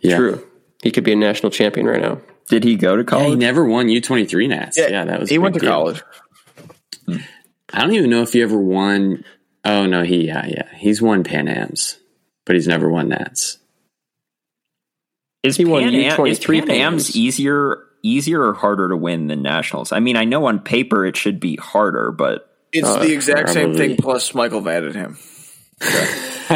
Yeah. 0.00 0.18
True. 0.18 0.46
He 0.82 0.90
could 0.90 1.04
be 1.04 1.12
a 1.12 1.16
national 1.16 1.50
champion 1.50 1.86
right 1.86 2.02
now. 2.02 2.20
Did 2.50 2.62
he 2.62 2.76
go 2.76 2.94
to 2.94 3.04
Yeah, 3.10 3.20
he 3.20 3.24
college? 3.24 3.38
never 3.38 3.64
won 3.64 3.88
U 3.88 4.02
twenty 4.02 4.26
three 4.26 4.48
Nats. 4.48 4.76
Yeah, 4.76 5.06
that 5.06 5.18
was. 5.18 5.30
he 5.30 5.38
went 5.38 5.54
to 5.54 5.60
deal. 5.60 5.70
college. 5.70 6.02
I 7.08 7.80
don't 7.80 7.94
even 7.94 8.10
know 8.10 8.20
if 8.20 8.34
he 8.34 8.42
ever 8.42 8.58
won. 8.58 9.24
Oh 9.64 9.86
no, 9.86 10.02
he 10.02 10.26
yeah 10.26 10.44
yeah 10.46 10.68
he's 10.76 11.00
won 11.00 11.24
Pan 11.24 11.48
Am's, 11.48 11.96
but 12.46 12.54
he's 12.54 12.66
never 12.66 12.88
won 12.88 13.08
Nats. 13.08 13.58
Is 15.42 15.56
He 15.56 15.64
won 15.64 15.82
Am, 15.84 15.94
is 16.26 16.40
U23 16.40 16.60
Pan 16.66 16.70
Am's 16.70 17.14
easier 17.14 17.82
easier 18.02 18.40
or 18.42 18.54
harder 18.54 18.88
to 18.88 18.96
win 18.96 19.26
than 19.28 19.42
nationals? 19.42 19.92
I 19.92 20.00
mean, 20.00 20.16
I 20.16 20.24
know 20.24 20.46
on 20.46 20.58
paper 20.60 21.04
it 21.06 21.16
should 21.16 21.38
be 21.40 21.56
harder, 21.56 22.10
but 22.12 22.50
It's 22.72 22.88
Uh, 22.88 22.98
the 23.00 23.12
exact 23.12 23.50
same 23.50 23.74
thing 23.74 23.96
plus 23.96 24.34
Michael 24.34 24.60
van 24.62 24.82
den 24.82 24.94
Ham. 24.94 25.12
him. 25.12 25.18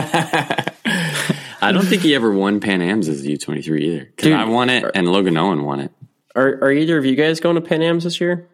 I 1.62 1.72
don't 1.72 1.84
think 1.84 2.02
he 2.02 2.14
ever 2.14 2.32
won 2.32 2.60
Pan 2.60 2.80
Am's 2.82 3.08
as 3.08 3.22
a 3.22 3.28
U 3.30 3.36
twenty 3.36 3.62
three 3.62 3.84
either. 3.86 4.04
Because 4.06 4.24
Dude. 4.24 4.32
I 4.32 4.44
won 4.46 4.70
it 4.70 4.84
and 4.94 5.06
Logan 5.10 5.36
Owen 5.36 5.62
won 5.64 5.80
it. 5.80 5.92
Are 6.34 6.48
are 6.62 6.72
either 6.72 6.96
of 6.98 7.04
you 7.04 7.16
guys 7.16 7.38
going 7.40 7.56
to 7.56 7.60
Pan 7.60 7.82
Am's 7.82 8.04
this 8.04 8.20
year? 8.20 8.48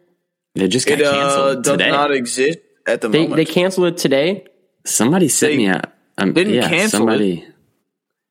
They 0.55 0.67
just 0.67 0.87
got 0.87 0.99
It 0.99 1.05
uh, 1.05 1.13
canceled 1.13 1.63
does 1.63 1.71
today. 1.77 1.91
not 1.91 2.11
exist 2.11 2.59
at 2.85 3.01
the 3.01 3.07
They 3.09 3.21
moment. 3.23 3.37
they 3.37 3.45
canceled 3.45 3.87
it 3.87 3.97
today. 3.97 4.45
somebody 4.85 5.27
sent 5.29 5.53
They 5.53 5.57
me 5.57 5.67
a. 5.67 5.91
Um, 6.17 6.33
didn't 6.33 6.53
yeah, 6.53 6.67
cancel 6.67 6.99
somebody, 6.99 7.45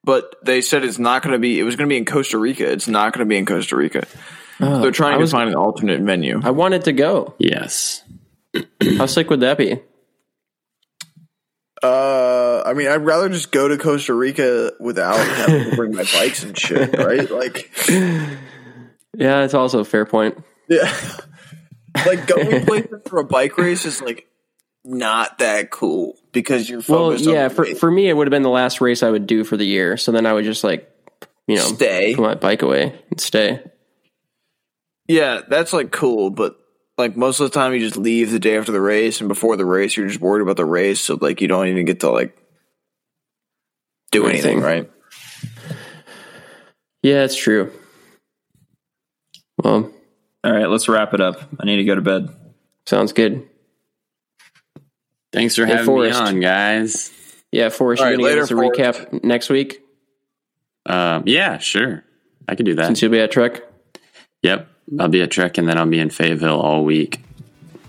but 0.05 0.35
they 0.45 0.61
said 0.61 0.85
it's 0.85 0.99
not 0.99 1.23
going 1.23 1.33
to 1.35 1.39
be. 1.39 1.59
It 1.61 1.63
was 1.63 1.77
going 1.77 1.89
to 1.89 1.93
be 1.93 1.97
in 1.99 2.05
Costa 2.05 2.39
Rica. 2.39 2.71
It's 2.71 2.89
not 2.89 3.13
going 3.13 3.25
to 3.25 3.29
be 3.29 3.37
in 3.37 3.47
Costa 3.47 3.77
Rica. 3.77 4.07
They're 4.59 4.91
trying 4.91 5.13
I 5.13 5.17
to 5.17 5.21
was- 5.21 5.33
find 5.33 5.49
an 5.51 5.55
alternate 5.57 6.01
venue. 6.01 6.41
I 6.43 6.51
wanted 6.51 6.85
to 6.85 6.93
go. 6.93 7.35
Yes. 7.39 8.03
How 8.97 9.07
sick 9.07 9.29
would 9.31 9.41
that 9.41 9.59
be? 9.59 9.81
Uh, 11.83 12.63
I 12.65 12.73
mean, 12.73 12.89
I'd 12.89 13.05
rather 13.05 13.29
just 13.29 13.53
go 13.53 13.69
to 13.69 13.77
Costa 13.77 14.15
Rica 14.15 14.73
without 14.81 15.17
having 15.19 15.71
to 15.71 15.77
bring 15.77 15.95
my 15.95 16.05
bikes 16.15 16.43
and 16.43 16.59
shit, 16.59 16.97
right? 16.97 17.31
Like, 17.31 17.71
Yeah, 17.89 19.45
it's 19.45 19.55
also 19.55 19.81
a 19.81 19.85
fair 19.85 20.07
point. 20.07 20.43
yeah, 20.69 20.91
like 22.07 22.27
going 22.27 22.65
places 22.67 23.01
for 23.09 23.21
a 23.21 23.25
bike 23.25 23.57
race 23.59 23.85
is 23.87 24.01
like 24.03 24.27
not 24.85 25.39
that 25.39 25.71
cool 25.71 26.15
because 26.37 26.69
you're 26.69 26.83
Well, 26.87 27.15
yeah, 27.17 27.45
on 27.45 27.51
for 27.51 27.65
for 27.75 27.91
me, 27.91 28.09
it 28.09 28.13
would 28.13 28.27
have 28.27 28.31
been 28.31 28.43
the 28.43 28.51
last 28.51 28.81
race 28.81 29.03
I 29.03 29.11
would 29.11 29.27
do 29.27 29.43
for 29.43 29.57
the 29.57 29.65
year. 29.67 29.97
So 29.97 30.13
then 30.13 30.27
I 30.27 30.33
would 30.35 30.45
just 30.45 30.63
like, 30.63 30.89
you 31.49 31.57
know, 31.57 31.63
Stay. 31.65 32.15
put 32.15 32.23
my 32.23 32.35
bike 32.35 32.61
away 32.63 33.01
and 33.11 33.21
stay. 33.21 33.63
yeah, 35.09 35.41
that's 35.49 35.73
like 35.73 35.91
cool, 35.93 36.31
but 36.31 36.57
like 36.99 37.17
most 37.17 37.41
of 37.41 37.51
the 37.51 37.55
time 37.59 37.73
you 37.73 37.81
just 37.81 37.97
leave 37.97 38.31
the 38.31 38.39
day 38.39 38.57
after 38.59 38.71
the 38.73 38.81
race, 38.81 39.21
and 39.21 39.29
before 39.29 39.57
the 39.57 39.65
race 39.65 39.97
you're 39.97 40.09
just 40.09 40.21
worried 40.21 40.43
about 40.43 40.57
the 40.57 40.65
race, 40.67 41.01
so 41.01 41.17
like 41.21 41.41
you 41.41 41.49
don't 41.49 41.69
even 41.69 41.85
get 41.87 42.01
to 42.01 42.11
like 42.11 42.37
do 44.13 44.27
anything, 44.27 44.63
Anything. 44.63 44.63
right? 44.63 44.91
Yeah, 47.03 47.23
it's 47.25 47.37
true. 47.37 47.73
Well, 49.63 49.91
all 50.45 50.53
right, 50.53 50.69
let's 50.69 50.89
wrap 50.89 51.15
it 51.15 51.21
up. 51.21 51.41
I 51.59 51.65
need 51.65 51.77
to 51.77 51.85
go 51.85 51.95
to 51.95 52.01
bed. 52.03 52.29
sounds 52.87 53.13
good. 53.13 53.49
Thanks 55.37 55.55
for 55.55 55.67
Hey, 55.67 55.73
having 55.73 55.85
Forrest. 55.87 56.19
me 56.19 56.27
on, 56.29 56.41
guys. 56.41 57.13
Yeah, 57.53 57.69
Forrest, 57.69 58.03
All 58.03 58.09
you 58.11 58.17
right, 58.17 58.23
gonna 58.23 58.35
give 58.37 58.43
us 58.45 58.51
a 58.51 58.55
Forrest. 58.55 58.81
recap 59.11 59.23
next 59.25 59.51
week 59.51 59.83
Um, 60.87 61.25
yeah, 61.27 61.59
sure. 61.59 62.05
I 62.49 62.55
could 62.55 62.65
do 62.65 62.75
that. 62.77 62.87
since 62.87 63.03
you'll 63.03 63.11
be 63.13 63.21
at 63.21 63.31
Trek. 63.31 63.61
Yep. 64.43 64.67
I'll 64.99 65.09
be 65.09 65.21
at 65.21 65.31
Trek 65.31 65.59
and 65.59 65.69
then 65.69 65.77
I'll 65.79 65.85
be 65.87 65.99
in 65.99 66.09
Fayetteville 66.11 66.59
all 66.59 66.85
week 66.85 67.21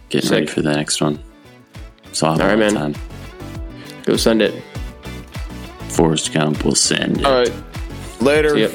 getting 0.10 0.30
ready 0.30 0.46
for 0.48 0.62
the 0.62 0.74
next 0.76 1.00
one. 1.00 1.20
So 2.12 2.28
I'll 2.28 2.34
have 2.34 2.42
All 2.42 2.48
a 2.48 2.50
right, 2.58 2.60
lot 2.60 2.68
of 2.68 2.74
man. 2.74 2.94
time. 2.94 3.02
Go 4.04 4.18
send 4.18 4.42
it. 4.42 4.62
Forrest 5.90 6.34
Gump 6.34 6.66
will 6.66 6.76
send 6.76 7.20
it. 7.22 7.26
All 7.26 7.34
right. 7.40 7.54
Later. 8.20 8.50
See 8.56 8.62
ya. 8.64 8.70